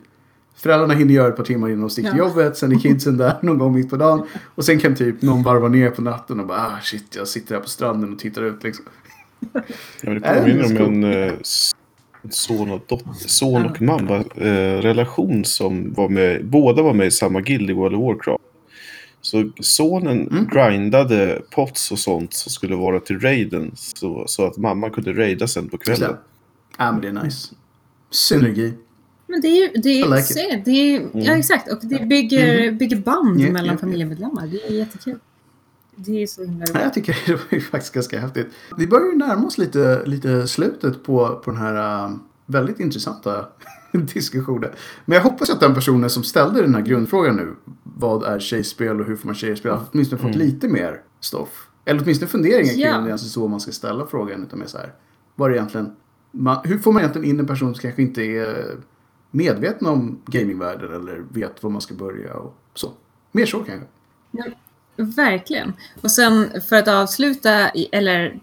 Föräldrarna 0.57 0.95
hinner 0.95 1.14
göra 1.14 1.29
ett 1.29 1.37
par 1.37 1.45
timmar 1.45 1.68
innan 1.68 1.81
de 1.81 1.91
sticker 1.91 2.11
till 2.11 2.18
Ja. 2.18 2.29
jobbet. 2.29 2.57
Sen 2.57 2.72
är 2.72 2.79
kidsen 2.79 3.16
där 3.16 3.35
någon 3.43 3.59
gång 3.59 3.74
mitt 3.74 3.91
på 3.91 3.97
dagen. 3.97 4.27
Och 4.55 4.64
sen 4.64 4.79
kan 4.79 4.95
typ 4.95 5.22
någon 5.22 5.43
varva 5.43 5.68
ner 5.68 5.91
på 5.91 6.03
natten 6.03 6.41
och 6.41 6.47
bara 6.47 6.59
ah, 6.59 6.81
shit, 6.83 7.16
jag 7.16 7.29
sitter 7.29 7.55
här 7.55 7.62
på 7.62 7.68
stranden 7.68 8.12
och 8.12 8.18
tittar 8.18 8.43
ut 8.43 8.62
liksom. 8.64 8.85
Ja, 9.53 9.61
men 10.03 10.14
det 10.14 10.20
påminner 10.41 10.83
om 10.87 11.05
en 11.05 11.05
eh, 11.05 11.33
son 12.31 12.70
och, 12.70 12.81
dotter, 12.87 13.11
son 13.29 13.64
och 13.66 13.83
mamma 13.83 14.16
eh, 14.35 14.81
relation 14.83 15.45
som 15.45 15.93
var 15.93 16.09
med, 16.09 16.47
båda 16.47 16.83
var 16.83 16.95
med 16.95 17.07
i 17.07 17.11
samma 17.11 17.41
guild 17.41 17.70
i 17.70 17.72
World 17.72 17.95
of 17.97 18.03
Warcraft. 18.03 18.43
Så 19.27 19.51
sonen 19.61 20.29
Mm. 20.29 20.47
grindade 20.53 21.43
pots 21.51 21.91
och 21.93 21.99
sånt 21.99 22.35
som 22.35 22.51
skulle 22.53 22.77
vara 22.77 23.01
till 23.01 23.20
raiden 23.20 23.70
så, 23.74 24.24
så 24.27 24.47
att 24.47 24.57
mamma 24.57 24.91
kunde 24.91 25.12
raida 25.12 25.47
sen 25.49 25.68
på 25.68 25.79
kvällen. 25.79 26.16
Ja, 26.79 26.93
men 26.93 27.01
det 27.01 27.09
är 27.09 27.24
nice. 27.24 27.55
Synergi. 28.11 28.74
Men 29.27 29.41
det 29.41 29.49
är 29.49 29.57
ju, 29.74 29.81
det 29.83 30.01
är, 30.01 30.09
like 30.09 30.22
se, 30.22 30.62
det 30.64 30.70
är, 30.70 31.09
ja 31.14 31.37
exakt, 31.37 31.72
och 31.72 31.79
det 31.83 32.07
bygger, 32.07 32.72
bygger 32.72 32.97
band 32.97 33.29
Mm. 33.37 33.47
Ja, 33.47 33.53
mellan 33.53 33.74
ja. 33.74 33.79
familjemedlemmar. 33.81 34.47
Det 34.47 34.66
är 34.66 34.72
jättekul. 34.72 35.18
Det 35.97 36.22
är 36.22 36.27
så 36.27 36.45
himla 36.45 36.64
Ja, 36.68 36.72
roligt. 36.72 36.83
jag 36.83 36.95
tycker 36.95 37.16
det 37.27 37.33
var 37.33 37.41
ju 37.51 37.61
faktiskt 37.61 37.95
ganska 37.95 38.20
häftigt. 38.20 38.47
Vi 38.79 38.87
börjar 38.87 39.07
ju 39.12 39.18
närma 39.18 39.47
oss 39.47 39.59
lite, 39.59 40.03
lite 40.07 40.49
slutet 40.49 41.05
på, 41.05 41.41
på 41.45 41.51
den 41.51 41.61
här 41.61 42.05
äh, 42.07 42.11
väldigt 42.47 42.81
intressanta 42.81 43.47
diskussionen. 44.14 44.70
Men 45.05 45.16
jag 45.16 45.22
hoppas 45.22 45.51
att 45.51 45.61
den 45.61 45.74
personen 45.74 46.11
som 46.11 46.24
ställde 46.24 46.62
den 46.62 46.74
här 46.74 46.83
grundfrågan 46.83 47.37
nu, 47.37 47.55
vad 47.99 48.25
är 48.25 48.39
tjejspel 48.39 49.01
och 49.01 49.07
hur 49.07 49.17
får 49.17 49.27
man 49.29 49.35
tjejspel, 49.35 49.73
har 49.73 49.83
åtminstone 49.93 50.23
fått 50.23 50.35
lite 50.35 50.69
mer 50.69 51.01
stoff. 51.21 51.69
Eller 51.85 52.03
åtminstone 52.03 52.29
funderingar 52.29 52.73
kring 52.73 52.81
Ja. 52.83 52.99
om 52.99 53.05
det 53.05 53.11
är 53.13 53.17
så 53.17 53.49
man 53.49 53.61
ska 53.61 53.73
ställa 53.73 54.07
frågan. 54.07 54.43
Utan 54.45 54.59
mer 54.59 54.67
så 54.67 54.79
här, 54.79 54.93
vad 55.35 55.49
är 55.49 55.51
det 55.53 55.57
egentligen, 55.59 55.97
man, 56.33 56.59
hur 56.65 56.79
får 56.79 56.93
man 56.93 57.03
egentligen 57.03 57.29
in 57.31 57.41
en 57.41 57.47
person 57.47 57.75
som 57.75 57.83
kanske 57.83 58.03
inte 58.03 58.23
är 58.23 58.77
medveten 59.31 59.87
om 59.87 60.23
gamingvärlden 60.27 60.95
eller 60.95 61.25
vet 61.33 61.63
var 61.63 61.71
man 61.71 61.81
ska 61.81 61.95
börja 61.95 62.35
och 62.35 62.55
så. 62.75 62.91
Mer 63.33 63.47
så 63.47 63.59
kanske. 63.59 63.87
Verkligen. 64.97 65.73
Och 66.03 66.11
sen 66.11 66.61
för 66.69 66.77
att 66.77 66.89
avsluta, 66.89 67.69
eller 67.69 68.41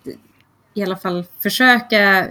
i 0.73 0.83
alla 0.83 0.97
fall 0.97 1.25
försöka 1.39 2.27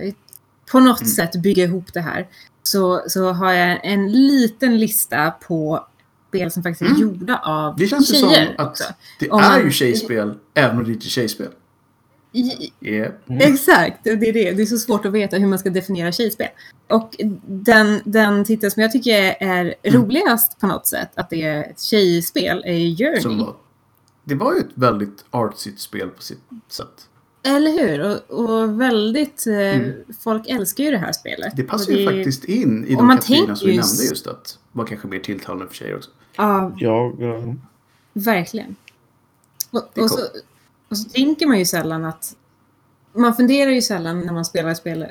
på 0.72 0.80
något 0.80 1.00
Mm. 1.00 1.08
sätt 1.10 1.42
bygga 1.42 1.64
ihop 1.64 1.92
det 1.94 2.00
här, 2.00 2.28
så, 2.62 3.02
så 3.06 3.32
har 3.32 3.52
jag 3.52 3.80
en 3.86 4.12
liten 4.12 4.78
lista 4.78 5.30
på 5.30 5.86
spel 6.32 6.50
som 6.50 6.62
faktiskt 6.62 6.82
är 6.82 6.86
Mm. 6.86 7.00
gjorda 7.02 7.40
av 7.44 7.76
Det 7.76 7.86
känns 7.86 8.10
ju 8.10 8.14
som 8.14 8.34
att 8.58 8.68
också. 8.68 8.84
det 9.20 9.30
Om 9.30 9.40
är 9.40 9.48
man- 9.50 9.64
ju 9.64 9.70
tjejspel 9.70 10.34
även 10.54 10.78
om 10.78 10.84
det 10.84 10.92
inte 10.92 11.06
är 11.06 11.08
tjejspel. 11.08 11.48
Yep. 12.80 13.14
Exakt, 13.40 13.98
det 14.04 14.10
är 14.10 14.16
det. 14.32 14.52
Det 14.52 14.62
är 14.62 14.66
så 14.66 14.78
svårt 14.78 15.06
att 15.06 15.12
veta 15.12 15.36
hur 15.36 15.46
man 15.46 15.58
ska 15.58 15.70
definiera 15.70 16.12
tjejspel. 16.12 16.46
Och 16.88 17.16
den, 17.46 18.00
den 18.04 18.44
titel 18.44 18.70
som 18.70 18.82
jag 18.82 18.92
tycker 18.92 19.36
är 19.40 19.74
roligast 19.84 20.60
på 20.60 20.66
något 20.66 20.86
sätt, 20.86 21.10
att 21.14 21.30
det 21.30 21.42
är 21.42 21.62
ett 21.70 21.80
tjejspel, 21.80 22.62
är 22.66 22.96
Journey. 22.96 23.20
Som 23.20 23.38
var, 23.38 23.54
det 24.24 24.34
var 24.34 24.54
ju 24.54 24.58
ett 24.60 24.70
väldigt 24.74 25.24
artsigt 25.30 25.80
spel 25.80 26.08
på 26.08 26.22
sitt 26.22 26.40
sätt. 26.68 27.08
Eller 27.46 27.70
hur? 27.70 28.00
Och, 28.30 28.38
och 28.50 28.80
väldigt... 28.80 29.46
Eh, 29.46 29.80
Folk 30.24 30.42
älskar 30.48 30.84
ju 30.84 30.90
det 30.90 30.98
här 30.98 31.12
spelet. 31.12 31.40
Mm. 31.52 31.56
Det 31.56 31.62
passar 31.62 31.92
Och 31.92 31.98
ju 31.98 32.06
det- 32.06 32.12
faktiskt 32.16 32.44
in 32.44 32.84
i 32.86 32.94
de 32.94 33.08
kategorierna 33.08 33.56
som 33.56 33.68
vi 33.68 33.76
nämnde 33.76 34.04
just 34.04 34.26
att 34.26 34.58
var 34.72 34.86
kanske 34.86 35.08
mer 35.08 35.18
tilltalande 35.18 35.66
för 35.68 35.74
tjejer 35.74 35.96
också. 35.96 36.10
Ja, 36.36 36.72
Jag, 36.76 37.22
eh, 37.22 37.54
verkligen. 38.12 38.76
Och, 39.70 39.98
och, 39.98 40.10
så, 40.10 40.18
och 40.88 40.98
så 40.98 41.08
tänker 41.08 41.46
man 41.46 41.58
ju 41.58 41.64
sällan 41.64 42.04
att... 42.04 42.36
Man 43.14 43.34
funderar 43.36 43.70
ju 43.70 43.82
sällan 43.82 44.20
när 44.20 44.32
man 44.32 44.44
spelar 44.44 44.70
ett 44.70 44.76
spel 44.76 45.06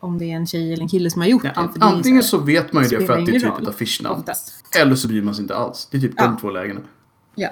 om 0.00 0.18
det 0.18 0.24
är 0.24 0.36
en 0.36 0.46
tjej 0.46 0.72
eller 0.72 0.82
en 0.82 0.88
kille 0.88 1.10
som 1.10 1.20
har 1.22 1.28
gjort 1.28 1.44
Ja, 1.44 1.62
det. 1.74 1.78
det 1.80 1.84
antingen 1.84 2.16
här- 2.16 2.22
så 2.28 2.38
vet 2.38 2.72
man 2.72 2.82
ju 2.84 2.88
det 2.98 3.06
för 3.06 3.18
att 3.18 3.26
det 3.26 3.36
är 3.36 3.40
typ 3.40 3.58
ett 3.62 3.68
affischnamn. 3.68 4.24
Eller 4.80 4.94
så 4.94 5.08
bryr 5.08 5.22
man 5.22 5.34
sig 5.34 5.42
inte 5.42 5.54
alls. 5.56 5.88
Det 5.90 5.96
är 5.96 6.00
typ 6.00 6.12
Ja. 6.16 6.24
de 6.24 6.36
två 6.38 6.50
lägena. 6.50 6.80
Ja. 7.34 7.48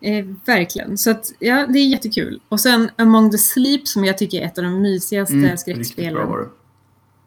Eh, 0.00 0.26
verkligen. 0.44 0.98
Så 0.98 1.10
att, 1.10 1.32
ja, 1.38 1.66
det 1.66 1.78
är 1.78 1.86
jättekul. 1.86 2.40
Och 2.48 2.60
sen 2.60 2.90
Among 2.96 3.30
the 3.30 3.38
Sleep 3.38 3.88
som 3.88 4.04
jag 4.04 4.18
tycker 4.18 4.40
är 4.40 4.46
ett 4.46 4.58
av 4.58 4.64
de 4.64 4.82
mysigaste 4.82 5.34
Mm, 5.34 5.56
skräckspelen 5.56 6.28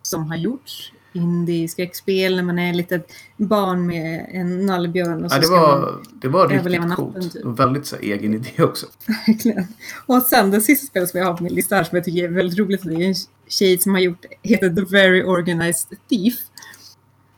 som 0.01 0.25
har 0.27 0.35
gjorts. 0.37 0.93
Indie-skräckspel 1.13 2.35
när 2.35 2.43
man 2.43 2.59
är 2.59 2.69
ett 2.69 2.75
litet 2.75 3.11
barn 3.37 3.85
med 3.85 4.25
en 4.33 4.65
nallbjörn 4.65 5.25
och 5.25 5.31
så 5.31 5.37
Ja, 5.37 5.41
det, 5.41 5.47
var, 5.47 6.01
det 6.21 6.27
var 6.27 6.47
riktigt 6.69 6.95
coolt. 6.95 7.33
typ. 7.33 7.45
Och 7.45 7.59
väldigt 7.59 7.85
så 7.85 7.95
egen 7.95 8.33
idé 8.33 8.63
också. 8.63 8.85
Verkligen. 9.27 9.67
Och 10.05 10.21
sen 10.21 10.51
det 10.51 10.61
sista 10.61 10.87
spelet 10.87 11.09
som 11.09 11.19
jag 11.19 11.27
har 11.27 11.33
på 11.37 11.43
min 11.43 11.53
lista 11.53 11.75
här 11.75 11.83
som 11.83 11.95
jag 11.95 12.05
tycker 12.05 12.23
är 12.23 12.27
väldigt 12.27 12.59
roligt. 12.59 12.81
Det 12.83 12.93
är 12.93 13.07
en 13.07 13.15
tjej 13.47 13.77
som 13.77 13.93
har 13.93 14.01
gjort, 14.01 14.25
heter 14.43 14.69
The 14.69 14.81
Very 14.81 15.23
Organized 15.23 15.97
Thief. 16.09 16.35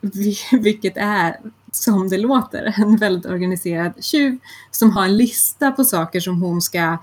Vil- 0.01 0.59
Vilket 0.61 0.97
är, 0.97 1.39
som 1.71 2.09
det 2.09 2.17
låter, 2.17 2.73
en 2.77 2.97
väldigt 2.97 3.25
organiserad 3.25 4.03
tjuv 4.03 4.37
som 4.71 4.91
har 4.91 5.05
en 5.05 5.17
lista 5.17 5.71
på 5.71 5.83
saker 5.83 6.19
som 6.19 6.41
hon 6.41 6.61
ska 6.61 6.97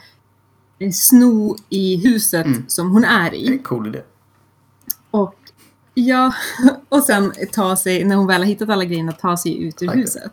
eh, 0.78 0.90
sno 0.92 1.56
i 1.68 1.96
huset 1.96 2.46
Mm. 2.46 2.64
som 2.68 2.90
hon 2.90 3.04
är 3.04 3.30
Det 3.30 3.36
är 3.36 3.40
i. 3.40 3.46
en 3.48 3.58
cool 3.58 3.86
idé. 3.86 4.02
Ja, 6.06 6.34
och 6.88 7.02
sen 7.02 7.32
ta 7.52 7.76
sig, 7.76 8.04
när 8.04 8.16
hon 8.16 8.26
väl 8.26 8.40
har 8.40 8.46
hittat 8.46 8.68
alla 8.68 8.84
grejerna, 8.84 9.12
ta 9.12 9.36
sig 9.36 9.62
ut 9.62 9.82
ur 9.82 9.88
huset. 9.88 10.32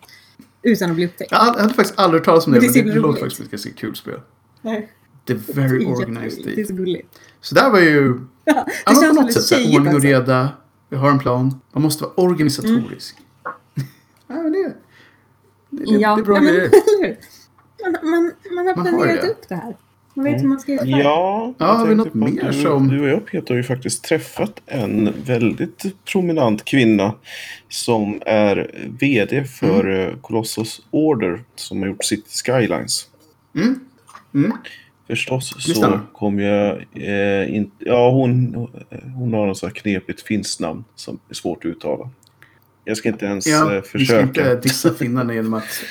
Utan 0.61 0.89
att 0.89 0.95
bli 0.95 1.05
upptäckt. 1.05 1.31
Jag 1.31 1.37
hade 1.37 1.73
faktiskt 1.73 1.99
aldrig 1.99 2.19
hört 2.21 2.25
talas 2.25 2.47
om 2.47 2.53
det, 2.53 2.61
Men 2.61 2.73
det 2.73 2.83
men 2.85 2.93
det 2.93 2.99
låter 2.99 3.19
faktiskt 3.19 3.35
som 3.37 3.45
ett 3.45 3.51
ganska 3.51 3.71
kul 3.71 3.95
spel. 3.95 4.19
Nej, 4.61 4.91
very 5.27 5.79
det 5.79 5.85
är 5.85 5.89
organized 5.91 6.23
jätteroligt. 6.23 6.55
Det 6.55 6.61
är 6.61 6.65
så 6.65 6.73
gulligt. 6.73 7.19
Så 7.41 7.55
där 7.55 7.69
var 7.69 7.79
ju 7.79 8.19
Ja, 8.45 8.53
Ja, 8.55 8.63
det 8.63 8.65
men 8.85 8.95
på 8.95 9.01
känns 9.01 9.15
något 9.19 9.33
sätt 9.33 9.43
så 9.43 9.55
ordning 9.55 9.87
och 9.87 9.95
också. 9.95 10.07
reda. 10.07 10.49
Vi 10.89 10.97
har 10.97 11.09
en 11.09 11.19
plan. 11.19 11.61
Man 11.71 11.83
måste 11.83 12.03
vara 12.03 12.13
organisatorisk. 12.15 13.17
ja, 14.27 14.35
men 14.35 14.51
det, 14.51 14.63
det, 14.63 14.73
det, 15.69 15.91
Ja, 15.91 16.15
det 16.15 16.21
är 16.21 16.25
bra 16.25 16.35
ja, 16.35 16.41
men, 16.41 16.53
grejer. 16.53 16.71
man, 18.03 18.11
man, 18.11 18.31
man 18.55 18.67
har 18.67 18.73
planerat 18.73 19.29
upp 19.29 19.49
det 19.49 19.55
här. 19.55 19.77
Man 20.15 20.25
vet 20.25 20.41
hur 20.43 20.47
man 20.47 20.59
ska 20.59 20.71
göra. 20.71 20.85
Ja, 20.87 20.97
Ja, 20.97 21.53
jag 21.57 21.73
har 21.75 21.87
vi 21.87 21.95
något 21.95 22.13
mer 22.13 22.51
du, 22.51 22.53
som- 22.61 22.87
Du 22.87 23.01
och 23.01 23.07
jag 23.09 23.25
Peter 23.25 23.49
har 23.49 23.57
ju 23.57 23.63
faktiskt 23.63 24.03
träffat 24.03 24.61
en 24.65 25.13
väldigt 25.25 26.05
prominent 26.05 26.65
kvinna 26.65 27.13
som 27.69 28.21
är 28.25 28.71
VD 28.99 29.43
för 29.43 29.85
mm. 29.87 30.19
Colossus 30.21 30.81
Order 30.91 31.43
som 31.55 31.79
har 31.81 31.87
gjort 31.87 32.03
City 32.03 32.29
Skylines. 32.45 33.07
Mm. 33.55 33.79
Mm. 34.33 34.51
Förstås 35.07 35.53
så 35.63 35.73
stämmer. 35.75 35.99
kom 36.13 36.39
jag 36.39 36.85
eh, 36.93 37.55
inte... 37.55 37.71
Ja, 37.79 38.09
hon, 38.11 38.55
hon 39.15 39.33
har 39.33 39.47
något 39.47 39.57
så 39.57 39.65
här 39.67 39.73
knepigt 39.73 40.21
finskt 40.21 40.59
namn 40.59 40.83
som 40.95 41.19
är 41.29 41.33
svårt 41.33 41.65
att 41.65 41.69
uttala. 41.69 42.09
Jag 42.83 42.97
ska 42.97 43.09
inte 43.09 43.25
ens 43.25 43.47
Ja, 43.47 43.73
eh, 43.75 43.81
vi 43.81 43.81
ska 43.81 43.97
försöka. 43.99 44.21
inte 44.27 44.55
dissa 44.55 44.93
finnarna 44.93 45.33
genom 45.33 45.53
att... 45.53 45.83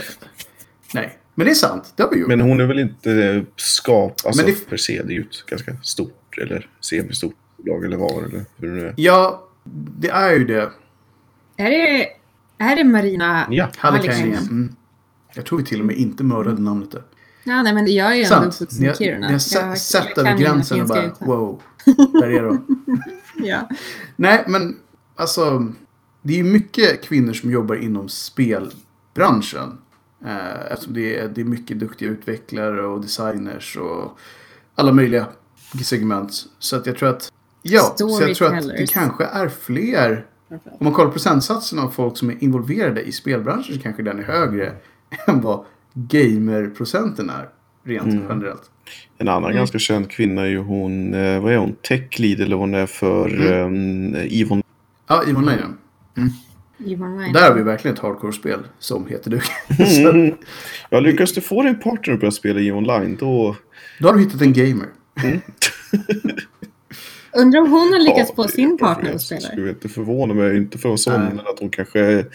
Nej, 0.95 1.19
men 1.35 1.47
det 1.47 1.51
är 1.53 1.55
sant. 1.55 1.93
Det 1.97 2.03
har 2.03 2.11
vi 2.11 2.19
gjort. 2.19 2.29
Men 2.29 2.41
hon 2.41 2.61
är 2.61 2.67
väl 2.67 2.79
inte 2.79 3.45
skap... 3.57 4.21
Alltså 4.25 4.43
Men 4.45 4.55
det- 4.55 4.69
per 4.71 4.77
se, 4.77 5.03
det 5.03 5.13
är 5.13 5.15
ju 5.15 5.21
ett 5.23 5.47
ganska 5.47 5.77
stort 5.83 6.39
eller 6.43 6.69
semistort 6.81 7.35
bolag 7.57 7.85
eller 7.85 7.97
var 7.97 8.23
eller 8.23 8.45
hur 8.57 8.69
det 8.69 8.75
nu 8.75 8.87
är. 8.87 8.95
Ja, 8.97 9.49
det 9.99 10.09
är 10.09 10.33
ju 10.33 10.45
det. 10.45 10.71
Är 11.57 11.71
det, 11.71 12.07
är 12.59 12.77
det 12.77 12.85
Marina 12.85 13.47
Ja. 13.51 13.69
Hallekainen. 13.77 14.43
Mm. 14.43 14.75
Jag 15.35 15.47
tror 15.47 15.59
vi 15.59 15.65
till 15.65 15.81
och 15.81 15.87
med 15.87 15.97
inte 15.97 16.25
mördade 16.25 16.63
namnet 16.63 16.91
där. 16.91 17.03
Ja, 17.45 17.63
nej, 17.63 17.75
men 17.75 17.93
jag 17.95 18.13
är 18.13 18.15
ju 18.17 18.23
ändå 18.23 18.35
Sant. 18.35 18.55
uppvuxen 18.55 18.85
i 18.91 18.95
Kiruna. 18.95 19.27
ni 19.27 19.33
har 19.33 19.39
sett, 19.39 19.63
jag 19.63 19.79
sett 19.79 20.15
kan 20.15 20.27
över 20.27 20.39
gränsen 20.39 20.81
och 20.81 20.89
bara 20.89 21.03
utan. 21.05 21.29
wow, 21.29 21.63
där 22.21 22.29
är 22.31 22.43
de. 22.43 22.85
Ja. 23.37 23.69
Nej, 24.17 24.45
men 24.49 24.77
alltså. 25.17 25.73
Det 26.23 26.33
är 26.33 26.37
ju 26.37 26.45
mycket 26.45 27.03
kvinnor 27.05 27.33
som 27.33 27.51
jobbar 27.51 27.75
inom 27.77 28.09
spelbranschen. 28.09 29.79
Eh, 30.25 30.73
eftersom 30.73 30.95
det 30.95 31.19
är, 31.19 31.29
det 31.29 31.41
är 31.41 31.45
mycket 31.45 31.79
duktiga 31.79 32.09
utvecklare 32.09 32.87
och 32.87 33.01
designers 33.01 33.77
och 33.77 34.19
alla 34.75 34.93
möjliga 34.93 35.27
segment. 35.83 36.33
Så 36.59 36.77
att 36.77 36.87
jag 36.87 36.97
tror 36.97 37.09
att, 37.09 37.33
ja, 37.63 37.95
så 37.97 38.19
jag 38.21 38.37
tror 38.37 38.55
att 38.57 38.69
det 38.69 38.91
kanske 38.91 39.25
är 39.25 39.49
fler. 39.49 40.27
Om 40.49 40.59
man 40.79 40.93
kollar 40.93 41.11
procentsatsen 41.11 41.79
av 41.79 41.91
folk 41.91 42.17
som 42.17 42.31
är 42.31 42.45
involverade 42.45 43.03
i 43.03 43.13
spelbranschen 43.13 43.75
så 43.75 43.81
kanske 43.81 44.03
den 44.03 44.19
är 44.19 44.23
högre 44.23 44.73
än 45.27 45.41
vad 45.41 45.65
gamerprocenten 45.95 47.31
är. 47.31 47.49
Rent 47.87 48.07
Mm. 48.07 48.25
generellt. 48.29 48.71
En 49.19 49.29
annan 49.29 49.45
Mm. 49.45 49.57
ganska 49.57 49.79
känd 49.79 50.11
kvinna 50.11 50.43
är 50.43 50.47
ju 50.47 50.59
hon, 50.59 51.15
eh, 51.15 51.41
vad 51.43 51.53
är 51.53 51.57
hon, 51.57 51.77
tech 51.83 52.19
lead 52.21 52.41
eller 52.41 52.57
vad 52.57 52.61
hon 52.69 52.75
är 52.75 52.87
för 52.87 53.29
Mm. 53.29 54.15
eh, 54.15 54.33
Ivon. 54.35 54.63
Ja, 55.09 55.23
Yvonne 55.29 55.47
Lejon. 55.47 55.61
Ivan 55.63 55.77
Ryan. 56.17 56.33
Där 57.33 57.49
har 57.49 57.55
vi 57.55 57.63
verkligen 57.63 57.97
ett 57.97 58.03
hardcore-spel 58.03 58.59
som 58.79 59.07
heter 59.07 59.31
du. 59.31 59.41
Mm. 60.11 60.35
Ja, 60.91 61.01
lyckas 61.01 61.33
du 61.33 61.41
få 61.41 61.63
din 61.63 61.81
partner 61.81 62.15
att 62.15 62.21
börja 62.21 62.31
spela 62.31 62.61
i 62.61 62.73
online 62.73 63.17
då... 63.21 63.57
Då 64.01 64.09
har 64.09 64.15
du 64.15 64.21
hittat 64.21 64.41
en 64.43 64.53
gamer. 64.53 64.87
Undrar 67.37 67.61
om 67.61 67.71
hon 67.71 67.93
har 67.93 67.99
lyckats 68.01 68.29
Ja, 68.31 68.35
få 68.37 68.43
det- 68.43 68.49
sin 68.53 68.79
partner 68.79 69.15
att 69.15 69.21
spela. 69.23 69.41
Skulle 69.41 69.71
inte 69.71 69.89
förvåna 69.89 70.35
mig, 70.35 70.57
inte 70.57 70.79
för 70.79 70.89
en 70.91 70.99
sån, 70.99 71.21
men 71.25 71.39
att 71.41 71.59
hon 71.61 71.71
kanske 71.71 72.01
är 72.01 72.27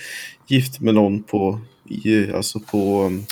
gift 0.47 0.79
med 0.79 0.95
någon 0.95 1.23
på, 1.23 1.59
i, 1.85 2.31
alltså 2.31 2.59
på... 2.59 3.03
um, 3.03 3.23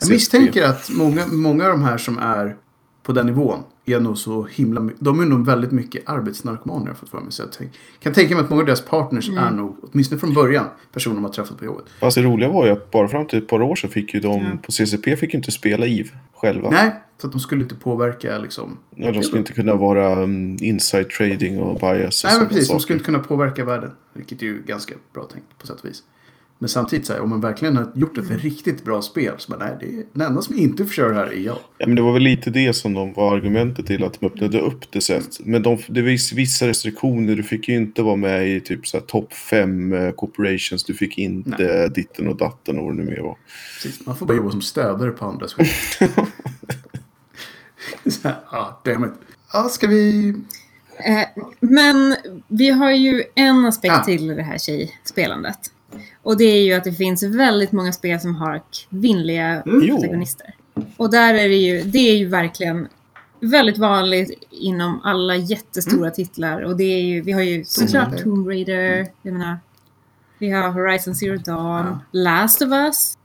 Jag 0.00 0.10
misstänker 0.10 0.62
att 0.64 0.90
många, 0.90 1.26
många 1.26 1.64
av 1.64 1.70
de 1.70 1.82
här 1.82 1.98
som 1.98 2.18
är 2.18 2.56
på 3.02 3.12
den 3.12 3.26
nivån 3.26 3.58
är 3.84 4.00
nog 4.00 4.18
så 4.18 4.42
himla 4.50 4.90
De 4.98 5.20
är 5.20 5.24
nog 5.24 5.46
väldigt 5.46 5.72
mycket 5.72 6.08
arbetsnarkomaner 6.08 6.80
har 6.80 6.88
jag 6.88 6.96
fått 6.98 7.08
för 7.08 7.20
mig. 7.20 7.32
Så 7.32 7.42
jag 7.42 7.52
tänk, 7.52 7.70
kan 8.00 8.12
tänka 8.12 8.34
mig 8.34 8.44
att 8.44 8.50
många 8.50 8.62
av 8.62 8.66
deras 8.66 8.80
partners 8.84 9.30
är 9.30 9.50
nog, 9.50 9.76
åtminstone 9.82 10.18
från 10.20 10.34
början, 10.34 10.66
personer 10.92 11.14
de 11.14 11.24
har 11.24 11.32
träffat 11.32 11.58
på 11.58 11.64
jobbet. 11.64 11.84
Fast 12.00 12.16
det 12.16 12.22
roliga 12.22 12.48
var 12.48 12.66
ju 12.66 12.72
att 12.72 12.90
bara 12.90 13.08
fram 13.08 13.26
till 13.26 13.38
ett 13.38 13.48
par 13.48 13.62
år 13.62 13.74
så 13.76 13.88
fick 13.88 14.14
ju 14.14 14.20
de 14.20 14.40
Ja. 14.42 14.50
på 14.62 14.72
CCP 14.72 15.16
fick 15.16 15.34
ju 15.34 15.36
inte 15.36 15.50
spela 15.50 15.86
EVE 15.86 16.10
själva. 16.34 16.70
Nej, 16.70 16.92
så 17.18 17.26
att 17.26 17.32
de 17.32 17.40
skulle 17.40 17.62
inte 17.62 17.74
påverka 17.74 18.38
liksom. 18.38 18.78
Ja, 18.96 19.12
de 19.12 19.22
skulle 19.22 19.38
inte 19.38 19.52
kunna 19.52 19.74
vara 19.74 20.22
um, 20.22 20.56
inside 20.60 21.10
trading 21.10 21.58
och 21.58 21.80
bias 21.80 22.24
och 22.24 22.30
Nej, 22.30 22.38
men 22.38 22.48
precis. 22.48 22.64
De 22.64 22.72
saker. 22.72 22.80
skulle 22.80 22.96
inte 22.96 23.06
kunna 23.06 23.18
påverka 23.18 23.64
världen. 23.64 23.90
Vilket 24.12 24.42
är 24.42 24.46
ju 24.46 24.62
ganska 24.66 24.94
bra 25.14 25.24
tänkt 25.24 25.46
på 25.58 25.66
sätt 25.66 25.80
och 25.80 25.88
vis. 25.88 26.02
Men 26.62 26.68
samtidigt 26.68 27.06
så 27.06 27.12
här, 27.12 27.20
om 27.20 27.30
man 27.30 27.40
verkligen 27.40 27.76
har 27.76 27.92
gjort 27.94 28.18
ett 28.18 28.30
riktigt 28.30 28.84
bra 28.84 29.02
spel 29.02 29.34
så 29.38 29.52
bara, 29.52 29.64
nej, 29.64 29.76
det 29.80 29.86
är, 29.86 30.04
den 30.12 30.26
enda 30.26 30.42
som 30.42 30.58
inte 30.58 30.84
får 30.84 30.92
köra 30.92 31.08
det 31.08 31.14
här 31.14 31.26
är 31.26 31.40
jag. 31.40 31.58
Ja, 31.78 31.86
men 31.86 31.96
det 31.96 32.02
var 32.02 32.12
väl 32.12 32.22
lite 32.22 32.50
det 32.50 32.72
som 32.72 32.94
de 32.94 33.12
var 33.12 33.36
argumentet 33.36 33.86
till 33.86 34.04
att 34.04 34.20
de 34.20 34.26
öppnade 34.26 34.60
upp 34.60 34.92
det 34.92 35.00
sätt. 35.00 35.40
Men 35.40 35.62
de, 35.62 35.78
det 35.88 36.02
var 36.02 36.34
vissa 36.34 36.68
restriktioner. 36.68 37.36
Du 37.36 37.42
fick 37.42 37.68
ju 37.68 37.76
inte 37.76 38.02
vara 38.02 38.16
med 38.16 38.48
i 38.56 38.60
typ 38.60 38.86
så 38.86 38.96
här 38.96 39.04
topp 39.04 39.32
fem 39.32 39.92
eh, 39.92 40.10
corporations. 40.10 40.84
Du 40.84 40.94
fick 40.94 41.18
inte 41.18 41.88
ditten 41.88 42.28
och 42.28 42.36
datten 42.36 42.78
och 42.78 42.84
vad 42.84 42.96
det 42.96 43.02
nu 43.04 43.10
mer 43.10 43.20
var. 43.20 43.36
Precis. 43.82 44.06
Man 44.06 44.16
får 44.16 44.26
bara 44.26 44.36
jobba 44.36 44.50
som 44.50 44.62
stödare 44.62 45.10
på 45.10 45.24
andras 45.24 45.54
skit. 45.54 45.70
så 48.06 48.28
här, 48.28 48.36
ah, 48.48 48.80
damn 48.84 49.04
it. 49.04 49.12
Ja, 49.52 49.68
ska 49.68 49.86
vi... 49.86 50.28
Eh, 51.06 51.42
men 51.60 52.16
vi 52.48 52.70
har 52.70 52.90
ju 52.90 53.22
en 53.34 53.64
aspekt 53.64 53.94
Ah. 53.94 54.04
till 54.04 54.26
det 54.26 54.42
här 54.42 54.58
tjejspelandet. 54.58 55.71
Och 56.22 56.36
det 56.36 56.44
är 56.44 56.62
ju 56.62 56.72
att 56.72 56.84
det 56.84 56.92
finns 56.92 57.22
väldigt 57.22 57.72
många 57.72 57.92
spel 57.92 58.20
som 58.20 58.34
har 58.34 58.62
kvinnliga 58.90 59.62
Jo. 59.66 59.80
protagonister. 59.80 60.54
Och 60.96 61.10
där 61.10 61.34
är 61.34 61.48
det 61.48 61.56
ju, 61.56 61.82
det 61.82 61.98
är 61.98 62.16
ju 62.16 62.26
verkligen 62.28 62.88
väldigt 63.40 63.78
vanligt 63.78 64.44
inom 64.50 65.00
alla 65.04 65.36
jättestora 65.36 66.10
titlar. 66.10 66.62
Och 66.62 66.76
det 66.76 66.84
är 66.84 67.00
ju, 67.02 67.20
vi 67.22 67.32
har 67.32 67.42
ju 67.42 67.64
såklart 67.64 68.08
Raider. 68.08 68.24
Tomb 68.24 68.48
Raider, 68.48 69.06
jag 69.22 69.32
menar, 69.32 69.58
vi 70.38 70.50
har 70.50 70.68
Horizon 70.70 71.14
Zero 71.14 71.36
Dawn, 71.38 71.86
Ja. 71.86 71.98
Last 72.12 72.62
of 72.62 72.68
Us, 72.72 73.18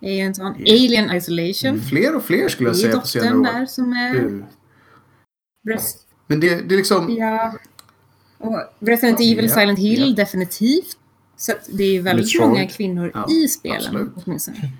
är 0.00 0.12
ju 0.12 0.20
en 0.20 0.34
sån, 0.34 0.54
Ja. 0.58 0.74
Alien 0.74 1.16
Isolation. 1.16 1.80
Fler 1.80 2.16
och 2.16 2.24
fler 2.24 2.48
skulle 2.48 2.68
jag 2.68 2.76
säga 2.76 3.00
på 3.00 3.06
senare 3.06 3.36
år. 3.38 3.42
där 3.44 3.66
som 3.66 3.92
är 3.92 4.14
Uh. 4.14 4.44
Breath, 5.66 5.84
Men 6.26 6.40
det, 6.40 6.48
det 6.68 6.74
är 6.74 6.76
liksom... 6.76 7.16
ja. 7.18 7.54
Och 8.38 8.60
Resident 8.80 9.20
Evil, 9.20 9.44
Ja, 9.44 9.50
Silent 9.54 9.78
Hill, 9.78 10.08
ja. 10.08 10.14
definitivt. 10.24 10.96
Så 11.40 11.52
att 11.52 11.68
det 11.72 11.82
är 11.84 11.92
ju 11.92 12.00
väldigt 12.00 12.26
Metroid. 12.26 12.48
många 12.48 12.66
kvinnor 12.66 13.10
Ja, 13.14 13.26
i 13.30 13.48
spelen 13.48 13.76
absolut. 13.78 14.10
åtminstone. 14.24 14.56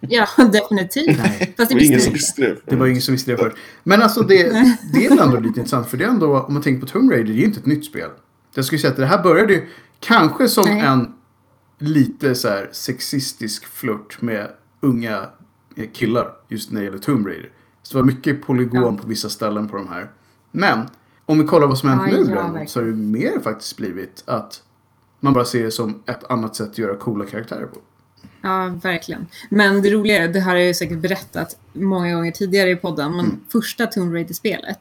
Ja, 0.00 0.26
definitivt. 0.52 1.18
Nej. 1.18 1.54
Fast 1.56 1.70
Det 1.70 1.74
det 1.74 1.74
var 1.74 1.80
ingen 1.86 2.00
som 2.00 2.12
visste 2.12 2.42
det. 2.42 2.56
Det 2.66 2.76
var 2.76 2.86
ingen 2.86 3.02
som 3.02 3.12
visste 3.12 3.30
det 3.30 3.36
förut. 3.36 3.54
Men 3.84 4.02
alltså 4.02 4.22
det, 4.22 4.42
det 4.92 5.06
är 5.06 5.22
ändå 5.22 5.36
lite 5.40 5.60
intressant. 5.60 5.88
För 5.88 5.96
det 5.96 6.04
är 6.04 6.08
ändå, 6.08 6.38
om 6.40 6.52
man 6.54 6.62
tänker 6.62 6.80
på 6.80 6.86
Tomb 6.86 7.10
Raider, 7.10 7.24
det 7.24 7.32
är 7.32 7.34
ju 7.40 7.44
inte 7.44 7.60
ett 7.60 7.66
nytt 7.66 7.84
spel. 7.84 8.10
Jag 8.54 8.64
skulle 8.64 8.78
säga 8.78 8.90
att 8.90 8.96
det 8.96 9.06
här 9.06 9.22
började 9.22 9.52
ju 9.52 9.66
kanske 10.00 10.48
som 10.48 10.64
Nej. 10.68 10.80
en 10.80 11.12
lite 11.78 12.34
så 12.34 12.48
här 12.48 12.68
sexistisk 12.72 13.64
flört 13.66 14.22
med 14.22 14.50
unga 14.80 15.26
killar. 15.92 16.30
Just 16.48 16.70
när 16.72 16.80
det 16.80 16.84
gäller 16.84 16.98
Tomb 16.98 17.26
Raider. 17.26 17.50
Så 17.82 17.92
det 17.98 18.02
var 18.02 18.06
mycket 18.06 18.42
polygon 18.42 18.82
Ja. 18.96 19.02
på 19.02 19.08
vissa 19.08 19.28
ställen 19.28 19.68
på 19.68 19.76
de 19.76 19.88
här. 19.88 20.10
Men 20.52 20.80
om 21.26 21.38
vi 21.38 21.44
kollar 21.44 21.66
vad 21.66 21.78
som 21.78 21.88
hänt 21.88 22.02
Ja, 22.06 22.16
nu 22.20 22.30
ja, 22.34 22.42
verkligen. 22.42 22.68
så 22.68 22.80
har 22.80 22.86
det 22.86 22.94
mer 22.94 23.40
faktiskt 23.42 23.76
blivit 23.76 24.22
att 24.26 24.62
man 25.20 25.32
bara 25.32 25.44
ser 25.44 25.64
det 25.64 25.70
som 25.70 26.02
ett 26.06 26.30
annat 26.30 26.56
sätt 26.56 26.68
att 26.70 26.78
göra 26.78 26.96
coola 26.96 27.24
karaktärer 27.26 27.66
på. 27.66 27.78
Ja, 28.42 28.78
verkligen. 28.82 29.26
Men 29.50 29.82
det 29.82 29.90
roliga 29.90 30.24
är, 30.24 30.28
det 30.28 30.40
här 30.40 30.50
har 30.50 30.58
jag 30.58 30.66
ju 30.66 30.74
säkert 30.74 30.98
berättat 30.98 31.56
många 31.72 32.14
gånger 32.14 32.32
tidigare 32.32 32.70
i 32.70 32.76
podden, 32.76 33.10
men 33.16 33.24
Mm. 33.24 33.40
första 33.52 33.86
Tomb 33.86 34.12
Raider-spelet 34.14 34.78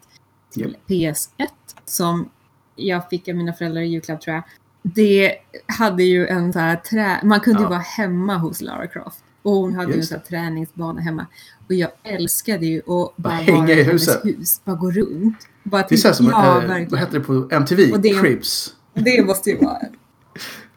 till 0.51 0.77
PS1 0.88 1.47
som 1.85 2.29
jag 2.75 3.09
fick 3.09 3.27
av 3.27 3.35
mina 3.35 3.53
föräldrar 3.53 3.81
i 3.81 3.85
julklapp 3.88 4.21
tror 4.21 4.35
jag. 4.35 4.43
Det 4.81 5.33
hade 5.65 6.03
ju 6.03 6.27
en 6.27 6.53
så 6.53 6.59
här 6.59 6.75
trä... 6.75 7.19
Man 7.23 7.39
kunde 7.39 7.59
ju 7.59 7.65
Ja. 7.65 7.69
vara 7.69 7.79
hemma 7.79 8.38
hos 8.38 8.61
Lara 8.61 8.88
Croft. 8.88 9.23
Och 9.41 9.51
hon 9.51 9.73
hade 9.75 9.88
ju 9.88 9.93
en 9.93 9.97
Just 9.99 10.09
så 10.09 10.15
här 10.15 10.21
träningsbana 10.23 11.01
hemma. 11.01 11.25
Och 11.67 11.73
jag 11.73 11.89
älskade 12.03 12.65
ju 12.65 12.79
att 12.79 13.15
bara 13.17 13.33
hänga 13.33 13.73
i 13.73 13.83
huset. 13.83 14.25
hus. 14.25 14.61
Bara 14.63 14.75
gå 14.75 14.91
runt. 14.91 15.47
Bara 15.63 15.85
Det 15.89 15.95
är 15.95 15.97
så 15.97 16.07
här 16.07 16.15
som, 16.15 16.25
ja, 16.25 16.63
eh, 16.63 16.88
vad 16.89 16.99
hette 16.99 17.11
det 17.17 17.23
på 17.23 17.47
MTV? 17.51 17.91
Och 17.91 17.99
det- 18.01 18.21
Cribs. 18.21 18.73
Det 18.93 19.25
måste 19.25 19.49
ju 19.49 19.57
vara... 19.57 19.77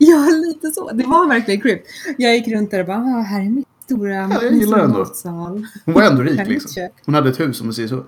Ja, 0.03 0.29
lite 0.47 0.71
så. 0.71 0.91
Det 0.93 1.05
var 1.07 1.29
verkligen 1.29 1.61
crypt. 1.61 1.89
Jag 2.19 2.37
gick 2.37 2.49
runt 2.49 2.71
där 2.71 2.81
och 2.81 2.87
bara, 2.87 2.97
ah, 2.97 3.21
här 3.21 3.41
är 3.41 3.51
mitt 3.51 3.67
stora 3.85 4.15
jag 4.15 4.29
min 4.29 4.61
gillar 4.61 4.67
stora 4.67 4.83
ändå. 4.85 4.99
matsal. 4.99 5.67
Hon 5.85 5.95
var 5.95 6.03
ändå 6.03 6.23
rik 6.23 6.49
liksom. 6.49 6.89
Hon 7.05 7.15
hade 7.15 7.31
ett 7.31 7.41
hus 7.41 7.61
om 7.61 7.67
man 7.67 7.75
säger 7.75 7.89
så. 7.89 8.05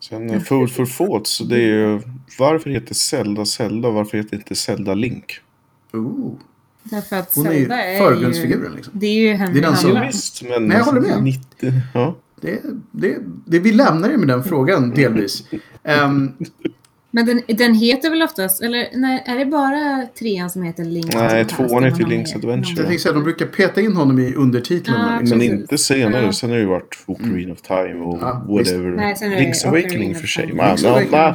Sen 0.00 0.30
eh, 0.30 0.40
Food 0.40 0.72
for 0.72 0.86
Thought, 0.86 1.26
så 1.26 1.44
det 1.44 1.56
är 1.56 1.60
ju 1.68 2.00
varför 2.38 2.70
heter 2.70 2.94
Zelda 2.94 3.44
Zelda 3.44 3.88
och 3.88 3.94
varför 3.94 4.18
heter 4.18 4.36
inte 4.36 4.54
Zelda 4.54 4.94
Link? 4.94 5.40
Ooh. 5.92 6.32
Därför 6.82 7.16
att 7.16 7.32
Hon 7.34 7.46
är 7.46 7.52
ju 7.52 7.58
Zelda 7.60 7.82
är 7.84 7.98
förgrundsfiguren 7.98 8.72
liksom. 8.72 8.92
Det 8.96 9.06
är 9.06 9.14
ju 9.20 9.32
henne 9.34 9.52
Det 9.52 9.58
är 9.58 9.62
den 9.62 9.76
som- 9.76 10.00
visst, 10.06 10.42
men... 10.42 10.66
Nej, 10.66 10.76
jag 10.76 10.84
håller 10.84 11.00
med. 11.00 11.22
90, 11.22 11.72
ja. 11.94 12.16
Det, 12.40 12.60
det, 12.92 13.18
det, 13.46 13.58
vi 13.58 13.72
lämnar 13.72 14.10
ju 14.10 14.16
med 14.16 14.28
den 14.28 14.44
frågan 14.44 14.90
delvis. 14.90 15.44
Ehm, 15.84 16.32
Men 17.16 17.26
den, 17.26 17.42
den 17.48 17.74
heter 17.74 18.10
väl 18.10 18.22
oftast, 18.22 18.62
eller 18.62 18.88
nej, 18.92 19.22
är 19.26 19.38
det 19.38 19.46
bara 19.46 20.06
trean 20.18 20.50
som 20.50 20.62
heter 20.62 20.84
Link? 20.84 21.14
Nej, 21.14 21.44
Past? 21.44 21.56
tvåan 21.56 21.84
heter 21.84 22.02
har 22.02 22.10
Link's 22.10 22.36
Adventure. 22.36 22.74
jag 22.76 22.86
tänkte 22.86 23.02
säga, 23.02 23.12
de 23.12 23.24
brukar 23.24 23.46
peta 23.46 23.80
in 23.80 23.96
honom 23.96 24.18
i 24.18 24.34
undertitlarna. 24.34 25.16
Ah, 25.16 25.20
liksom. 25.20 25.38
Men 25.38 25.46
inte 25.46 25.78
senare. 25.78 26.24
Ja. 26.24 26.32
Sen 26.32 26.50
har 26.50 26.56
det 26.56 26.62
ju 26.62 26.68
varit 26.68 26.98
Ocarina 27.06 27.52
of 27.52 27.62
Time 27.62 27.94
och 27.94 28.18
Ja, 28.20 28.44
whatever. 28.48 28.90
Nej, 28.90 29.14
Link's 29.14 29.68
Awakening 29.68 30.14
för 30.14 30.26
sig. 30.26 30.52
Man, 30.52 30.76
Link's 30.76 30.84
ja, 30.84 31.02
man, 31.10 31.34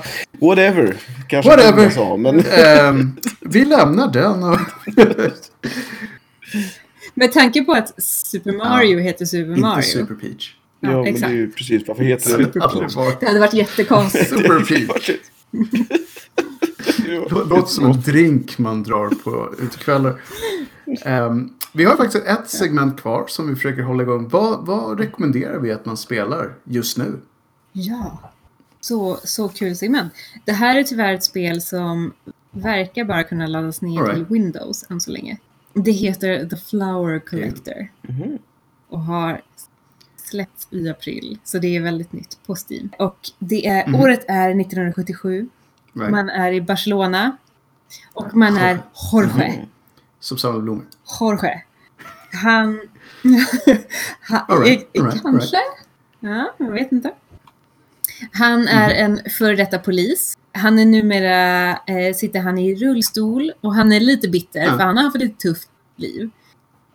whatever. 0.50 0.96
Kanske 1.28 1.52
Whatever. 1.52 1.90
sa, 1.90 2.18
men... 2.18 2.40
Ehm, 2.66 3.18
vi 3.40 3.66
lämnar 3.66 4.12
den. 4.12 4.44
Och 4.44 4.58
Med 7.14 7.32
tanke 7.32 7.64
på 7.64 7.72
att 7.72 8.04
Super 8.04 8.52
Mario 8.52 9.00
heter 9.00 9.26
Super 9.26 9.50
inte 9.50 9.62
Mario. 9.62 9.82
Super 9.82 10.16
Peach. 10.16 10.56
Ja, 10.80 10.92
Ja, 10.92 11.04
men 11.04 11.14
det 11.14 11.26
är 11.26 11.30
ju 11.30 11.52
precis. 11.52 11.88
Varför 11.88 12.04
heter 12.04 12.38
det... 12.38 12.46
Det 12.54 12.60
hade 12.62 12.96
varit 12.96 13.20
Det 13.20 13.28
hade 13.28 13.40
varit 13.40 13.54
jättekonstigt. 13.54 14.30
Super 14.30 14.66
Peach. 14.66 15.10
Lå- 17.08 17.50
Låter 17.50 17.68
som 17.68 17.86
en 17.86 18.02
drink 18.02 18.58
man 18.58 18.84
drar 18.84 19.10
på 19.24 19.54
utekvällar. 19.60 20.22
Ehm, 21.06 21.54
vi 21.74 21.84
har 21.86 21.96
faktiskt 21.98 22.26
ett 22.26 22.50
segment 22.50 23.02
kvar 23.02 23.26
som 23.28 23.50
vi 23.50 23.56
försöker 23.56 23.82
hålla 23.82 24.04
igång. 24.04 24.28
Vad, 24.30 24.66
vad 24.66 25.00
rekommenderar 25.00 25.60
vi 25.60 25.72
att 25.72 25.86
man 25.86 25.98
spelar 25.98 26.54
just 26.64 26.98
nu? 26.98 27.20
Ja. 27.72 28.20
Så, 28.80 29.18
så 29.24 29.50
kul 29.50 29.76
segment. 29.76 30.14
Det 30.46 30.52
här 30.52 30.78
är 30.78 30.84
tyvärr 30.84 31.14
ett 31.14 31.24
spel 31.24 31.62
som 31.62 32.14
verkar 32.52 33.06
bara 33.06 33.24
kunna 33.24 33.48
laddas 33.48 33.82
ner 33.82 34.02
right. 34.02 34.14
till 34.16 34.26
Windows 34.26 34.86
än 34.90 35.00
så 35.02 35.12
länge. 35.12 35.38
Det 35.74 35.92
heter 35.92 36.50
The 36.50 36.56
Flower 36.58 37.20
Collector 37.20 37.88
Mhm. 38.02 38.38
och 38.90 39.00
har 39.00 39.42
släppts 40.32 40.68
i 40.72 40.90
april. 40.90 41.38
Så 41.44 41.58
det 41.60 41.76
är 41.76 41.82
väldigt 41.82 42.14
nytt 42.14 42.38
på 42.46 42.56
Steam. 42.70 42.90
Och 43.00 43.18
det 43.40 43.68
är, 43.68 43.88
Mhm. 43.88 43.96
året 44.02 44.26
är 44.28 44.50
1977. 44.62 45.50
Right. 45.94 46.12
Man 46.12 46.30
är 46.30 46.52
i 46.52 46.62
Barcelona. 46.62 47.38
Och 48.14 48.36
man 48.36 48.58
är 48.58 48.80
Jorge. 49.12 49.58
Mhm. 49.58 49.68
Som 50.20 50.38
samlar 50.38 50.62
blommor. 50.62 50.86
Jorge. 51.20 51.64
Han... 52.44 52.82
han 54.22 54.42
All 54.48 54.62
right, 54.64 54.88
all 55.00 55.06
right, 55.06 55.22
kanske? 55.22 55.58
Ja, 56.20 56.54
jag 56.58 56.72
vet 56.72 56.92
inte. 56.92 57.12
Han 58.32 58.68
är 58.68 59.06
Mhm. 59.08 59.18
en 59.24 59.30
före 59.32 59.56
detta 59.56 59.80
polis. 59.80 60.38
Han 60.54 60.80
är 60.80 60.86
numera, 60.86 61.72
eh, 61.72 62.14
sitter 62.16 62.40
han 62.40 62.58
i 62.58 62.76
rullstol 62.76 63.52
och 63.62 63.76
han 63.76 63.92
är 63.92 64.00
lite 64.00 64.30
bitter 64.30 64.60
Ja. 64.60 64.72
för 64.72 64.80
han 64.84 64.98
har 64.98 65.04
haft 65.04 65.16
ett 65.16 65.40
tufft 65.40 65.70
liv. 65.96 66.30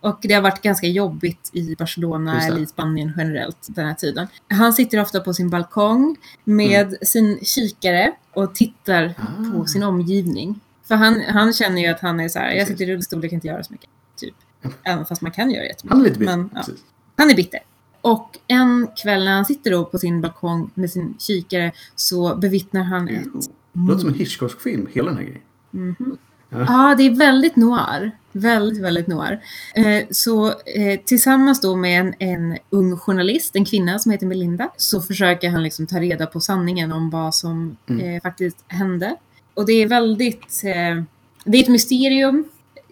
Och 0.00 0.18
det 0.22 0.34
har 0.34 0.42
varit 0.42 0.62
ganska 0.62 0.86
jobbigt 0.86 1.50
i 1.52 1.74
Barcelona 1.78 2.42
eller 2.42 2.60
i 2.60 2.66
Spanien 2.66 3.12
generellt 3.16 3.66
den 3.70 3.86
här 3.86 3.94
tiden. 3.94 4.26
Han 4.48 4.72
sitter 4.72 5.00
ofta 5.00 5.20
på 5.20 5.34
sin 5.34 5.50
balkong 5.50 6.16
med 6.44 6.96
sin 7.02 7.38
kikare 7.42 8.12
och 8.32 8.54
tittar 8.54 9.02
Mm. 9.02 9.52
Ah. 9.54 9.58
på 9.58 9.66
sin 9.66 9.82
omgivning. 9.82 10.60
För 10.88 10.94
han, 10.94 11.20
han 11.20 11.52
känner 11.52 11.82
ju 11.82 11.88
att 11.88 12.00
han 12.00 12.20
är 12.20 12.28
så 12.28 12.38
här, 12.38 12.50
jag 12.50 12.66
sitter 12.68 12.88
i 12.88 12.92
rullstol, 12.92 13.22
jag 13.22 13.30
kan 13.30 13.36
inte 13.36 13.46
göra 13.48 13.64
så 13.64 13.72
mycket. 13.72 13.90
Typ. 14.16 14.34
Även 14.84 15.06
fast 15.06 15.22
man 15.22 15.32
kan 15.32 15.50
göra 15.50 15.64
jättemycket. 15.64 15.90
Han 15.90 16.00
är 16.00 16.04
lite 16.04 16.18
bitter. 16.18 16.36
Men, 16.36 16.50
ja. 16.54 16.62
Han 17.16 17.30
är 17.30 17.34
bitter. 17.34 17.60
Och 18.00 18.38
en 18.46 18.88
kväll 19.02 19.24
när 19.24 19.32
han 19.34 19.44
sitter 19.44 19.70
då 19.70 19.84
på 19.84 19.98
sin 19.98 20.20
balkong 20.20 20.70
med 20.74 20.90
sin 20.90 21.14
kikare 21.18 21.72
så 21.94 22.36
bevittnar 22.36 22.82
han 22.82 23.08
ett... 23.08 23.24
Det 23.72 23.80
låter 23.88 24.00
som 24.00 24.08
en 24.08 24.14
Hitchcock-film, 24.14 24.88
hela 24.92 25.08
den 25.08 25.16
här 25.16 25.24
grejen. 25.24 25.42
Ja, 26.50 26.94
det 26.98 27.02
är 27.06 27.10
väldigt 27.16 27.56
noir. 27.56 28.10
Väldigt, 28.32 28.82
väldigt 28.82 29.06
noir. 29.06 29.40
Eh, 29.74 30.04
så 30.10 30.48
eh, 30.48 31.00
tillsammans 31.04 31.60
då 31.60 31.76
med 31.76 32.00
en, 32.00 32.14
en 32.18 32.58
ung 32.70 32.96
journalist, 32.96 33.56
en 33.56 33.64
kvinna 33.64 33.98
som 33.98 34.12
heter 34.12 34.26
Melinda, 34.26 34.68
så 34.76 35.00
försöker 35.00 35.50
han 35.50 35.62
liksom 35.62 35.86
ta 35.86 36.00
reda 36.00 36.26
på 36.26 36.40
sanningen 36.40 36.92
om 36.92 37.10
vad 37.10 37.34
som 37.34 37.76
Mm. 37.88 38.14
eh, 38.16 38.22
faktiskt 38.22 38.56
hände. 38.68 39.16
Och 39.54 39.66
det 39.66 39.72
är 39.72 39.88
väldigt... 39.88 40.62
Eh, 40.64 41.02
det 41.44 41.58
är 41.58 41.62
ett 41.62 41.68
mysterium 41.68 42.44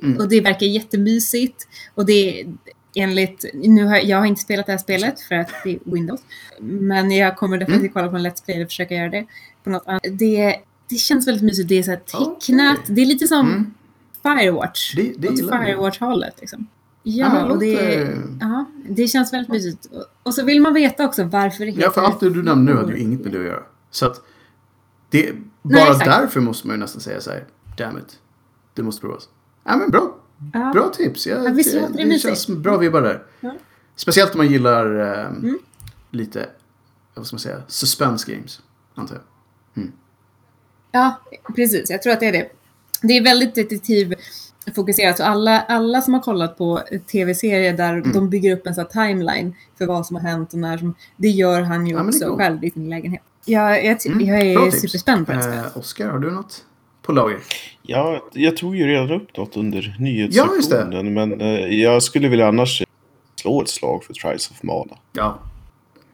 Mm. 0.03 0.19
och 0.19 0.29
det 0.29 0.41
verkar 0.41 0.67
jättemysigt. 0.67 1.69
Och 1.95 2.07
det, 2.07 2.45
enligt, 2.95 3.45
nu 3.55 3.85
har, 3.85 3.97
jag 3.97 4.19
har 4.19 4.27
inte 4.27 4.41
spelat 4.41 4.67
det 4.67 4.73
här 4.73 4.79
spelet 4.79 5.21
för 5.21 5.35
att 5.35 5.51
det 5.65 5.71
är 5.71 5.79
Windows. 5.85 6.21
Men 6.61 7.11
jag 7.11 7.37
kommer 7.37 7.59
definitivt 7.59 7.81
Mm. 7.83 7.93
kolla 7.93 8.09
på 8.09 8.17
en 8.17 8.27
Let's 8.27 8.45
Play 8.45 8.63
och 8.63 8.69
försöka 8.69 8.95
göra 8.95 9.09
det 9.09 9.27
på 9.65 9.71
något 9.71 9.83
annat. 9.87 10.03
Det, 10.13 10.57
det 10.89 10.97
känns 10.97 11.29
väldigt 11.29 11.43
mysigt. 11.45 11.69
Det 11.69 11.79
är 11.79 11.83
så 11.83 11.91
här 11.91 11.99
tecknat. 11.99 12.29
Okej. 12.29 12.95
Det 12.95 13.03
är 13.03 13.07
lite 13.07 13.27
som 13.29 13.47
Mm. 13.51 13.75
Firewatch. 14.23 14.95
Det- 14.97 15.15
det 15.19 15.29
Åt. 15.29 15.39
Firewatch-hållet 15.51 16.35
liksom. 16.41 16.67
Ja, 17.03 17.27
Ja, 17.39 17.45
och 17.53 17.59
det, 17.59 18.09
ja, 18.41 18.65
det 18.89 19.07
känns 19.09 19.33
väldigt 19.33 19.49
mysigt. 19.51 19.87
Och, 20.23 20.35
så 20.35 20.45
vill 20.45 20.61
man 20.63 20.75
veta 20.75 21.05
också 21.05 21.25
varför 21.25 21.65
det 21.65 21.71
heter 21.71 21.83
Ja, 21.83 21.91
för 21.91 22.01
allt 22.01 22.21
det 22.21 22.31
du 22.31 22.43
nämnde 22.43 22.73
nu 22.73 22.79
hade 22.79 22.93
ju 22.93 22.99
inget 22.99 23.21
med 23.21 23.33
det 23.33 23.39
att 23.39 23.45
göra. 23.45 23.63
Så 23.91 24.07
att 24.07 24.21
det, 25.11 25.33
bara 25.63 25.81
exakt. 25.83 26.05
därför 26.05 26.41
måste 26.41 26.67
man 26.67 26.77
ju 26.77 26.81
nästan 26.81 27.01
säga 27.01 27.21
så 27.21 27.31
här, 27.31 27.45
damn 27.77 27.99
it, 27.99 28.19
det 28.75 28.83
måste 28.83 29.01
provas. 29.01 29.29
Ja, 29.65 29.77
men 29.77 29.91
bra. 29.91 30.17
Ja. 30.53 30.71
Bra 30.75 30.89
tips. 30.89 31.27
Jag, 31.27 31.45
Ja, 31.45 31.51
visst 31.53 31.75
låter 31.75 31.89
det 31.93 31.99
det 31.99 32.05
mysigt? 32.05 32.23
känns 32.23 32.43
som 32.43 32.63
bra 32.63 32.77
vibbar 32.79 33.03
där. 33.03 33.23
Ja. 33.41 33.55
Speciellt 33.97 34.33
om 34.35 34.39
man 34.39 34.49
gillar 34.49 35.01
eh, 35.21 35.27
Mm. 35.27 35.59
lite, 36.11 36.47
vad 37.15 37.27
ska 37.27 37.35
man 37.35 37.41
säga, 37.41 37.63
suspense 37.69 38.33
games, 38.33 38.63
antar 38.95 39.15
jag. 39.15 39.85
Ja, 40.95 41.21
precis. 41.57 41.91
Jag 41.91 42.03
tror 42.03 42.13
att 42.13 42.21
det 42.21 42.27
är 42.27 42.33
det. 42.33 42.49
Det 43.03 43.17
är 43.17 43.25
väldigt 43.25 43.55
detektivfokuserat. 43.55 45.17
Så 45.17 45.25
alla, 45.25 45.61
alla 45.61 46.01
som 46.01 46.15
har 46.15 46.21
kollat 46.21 46.59
på 46.59 46.81
tv-serier 47.13 47.73
där 47.73 47.93
Mm. 47.95 48.13
de 48.13 48.31
bygger 48.31 48.57
upp 48.57 48.67
en 48.67 48.75
sån 48.75 48.85
här 48.93 49.07
timeline 49.07 49.55
för 49.79 49.87
vad 49.87 50.07
som 50.07 50.17
har 50.17 50.23
hänt 50.23 50.53
och 50.53 50.59
när 50.59 50.79
som... 50.79 50.95
Det 51.17 51.29
gör 51.29 51.63
han 51.63 51.87
ju 51.87 51.95
Ja, 51.95 52.05
också 52.09 52.37
själv 52.37 52.65
i 52.65 52.71
sin 52.71 52.89
lägenhet. 52.91 53.23
Jag, 53.45 53.85
jag, 53.85 54.07
Mm, 54.07 54.27
jag 54.27 54.67
är 54.67 54.71
superspänd 54.71 55.27
på 55.27 55.33
det. 55.33 55.55
Eh, 55.55 55.79
Oskar, 55.79 56.09
har 56.09 56.19
du 56.19 56.31
något 56.31 56.65
på 57.03 57.13
lager? 57.13 57.39
Ja, 57.83 58.25
jag 58.33 58.57
tog 58.57 58.77
ju 58.77 58.87
redan 58.87 59.11
upp 59.11 59.37
något 59.37 59.57
under 59.57 59.83
Ja, 59.99 60.05
nyhetssektionen. 60.05 61.15
men 61.15 61.41
eh, 61.41 61.49
jag 61.67 62.03
skulle 62.03 62.29
vilja 62.29 62.49
annars 62.49 62.83
slå 63.41 63.63
ett 63.63 63.69
slag 63.69 64.05
för 64.05 64.13
Trials 64.15 64.51
of 64.51 64.63
Mana. 64.63 64.97
Ja. 65.13 65.39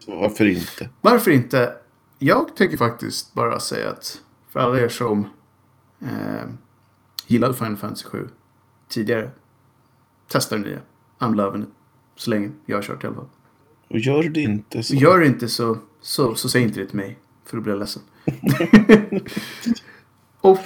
Så 0.04 0.16
varför 0.16 0.46
inte? 0.48 0.88
Varför 1.00 1.30
inte? 1.30 1.72
Jag 2.18 2.56
tänker 2.56 2.76
faktiskt 2.76 3.34
bara 3.34 3.60
säga 3.60 3.88
att 3.90 4.18
för 4.52 4.60
alla 4.60 4.80
er 4.80 4.88
som 4.88 5.26
eh, 6.02 6.48
gillade 7.26 7.54
Final 7.54 7.76
Fantasy 7.76 8.04
7 8.04 8.28
tidigare, 8.88 9.30
testa 10.28 10.56
det 10.56 10.62
nya. 10.62 10.78
I'm 11.18 11.34
loving 11.34 11.62
it. 11.62 11.68
Så 12.16 12.30
länge 12.30 12.50
jag 12.66 12.76
har 12.76 12.82
kört 12.82 13.04
i 13.04 13.06
alla 13.06 13.16
fall. 13.16 13.28
Och 13.88 13.98
gör 13.98 14.22
det 14.22 14.40
inte 14.40 14.82
så... 14.82 14.96
Och 14.96 15.02
gör 15.02 15.18
det 15.18 15.26
inte 15.26 15.48
så, 15.48 15.78
så, 16.00 16.34
så 16.34 16.48
säg 16.48 16.62
inte 16.62 16.80
det 16.80 16.86
till 16.86 16.96
mig. 16.96 17.18
För 17.44 17.56
då 17.56 17.62
blir 17.62 17.72
jag 17.72 17.78
ledsen. 17.78 18.02
och 20.40 20.58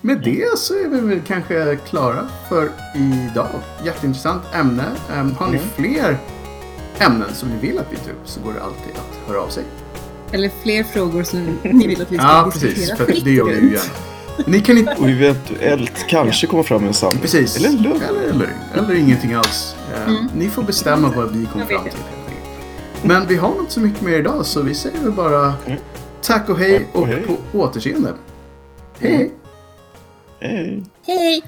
med 0.00 0.22
det 0.24 0.58
så 0.58 0.74
är 0.74 0.88
vi 0.88 1.00
väl 1.00 1.20
kanske 1.26 1.76
klara 1.76 2.28
för 2.48 2.70
idag. 2.96 3.60
Jätteintressant 3.84 4.42
ämne. 4.54 4.96
Em, 5.10 5.32
har 5.32 5.46
ni 5.46 5.56
Mm. 5.56 5.68
fler 5.68 6.18
ämnen 6.98 7.34
som 7.34 7.48
ni 7.48 7.58
vill 7.60 7.78
att 7.78 7.92
vi 7.92 7.96
tar 7.96 8.10
upp 8.10 8.28
så 8.28 8.40
går 8.40 8.52
det 8.52 8.62
alltid 8.62 8.92
att 8.92 9.28
höra 9.28 9.40
av 9.40 9.48
sig. 9.48 9.64
Eller 10.32 10.50
fler 10.62 10.82
frågor 10.84 11.22
som 11.22 11.58
ni 11.62 11.86
vill 11.86 12.02
att 12.02 12.12
vi 12.12 12.18
ska 12.18 12.26
Ja, 12.26 12.44
diskutera 12.54 12.96
precis. 12.96 12.96
För 13.20 13.24
det 13.24 13.30
gör 13.30 13.44
vi 13.44 13.52
ju 13.54 13.70
gärna. 13.70 13.80
Ni 14.46 14.60
kan 14.60 14.78
inte... 14.78 14.94
Och 14.98 15.08
eventuellt 15.10 16.06
kanske 16.08 16.46
komma 16.46 16.62
fram 16.62 16.80
med 16.80 16.88
en 16.88 16.94
sanning. 16.94 17.20
Precis. 17.20 17.56
Eller 17.56 17.68
en 17.68 17.76
lögn. 17.76 18.02
Eller, 18.08 18.22
eller, 18.30 18.48
eller 18.74 18.94
ingenting 18.94 19.32
alls. 19.34 19.76
Eh, 19.94 20.08
Mm. 20.08 20.28
Ni 20.36 20.48
får 20.48 20.62
bestämma 20.62 21.12
vad 21.16 21.36
vi 21.36 21.46
kommer 21.46 21.64
fram 21.66 21.84
till. 21.84 21.92
Men 23.02 23.26
vi 23.26 23.36
har 23.36 23.52
inte 23.60 23.72
så 23.72 23.80
mycket 23.80 24.00
mer 24.02 24.18
idag 24.18 24.46
så 24.46 24.62
vi 24.62 24.74
säger 24.74 24.98
väl 25.00 25.12
bara 25.12 25.54
Mm. 25.66 25.78
tack 26.22 26.48
och 26.48 26.58
hej 26.58 26.86
och 26.92 27.00
och 27.00 27.06
hej. 27.08 27.22
på 27.52 27.58
återseende. 27.58 28.12
Hej 29.00 29.12
hej! 29.16 29.32
Hej. 30.40 30.84
Hej! 31.06 31.42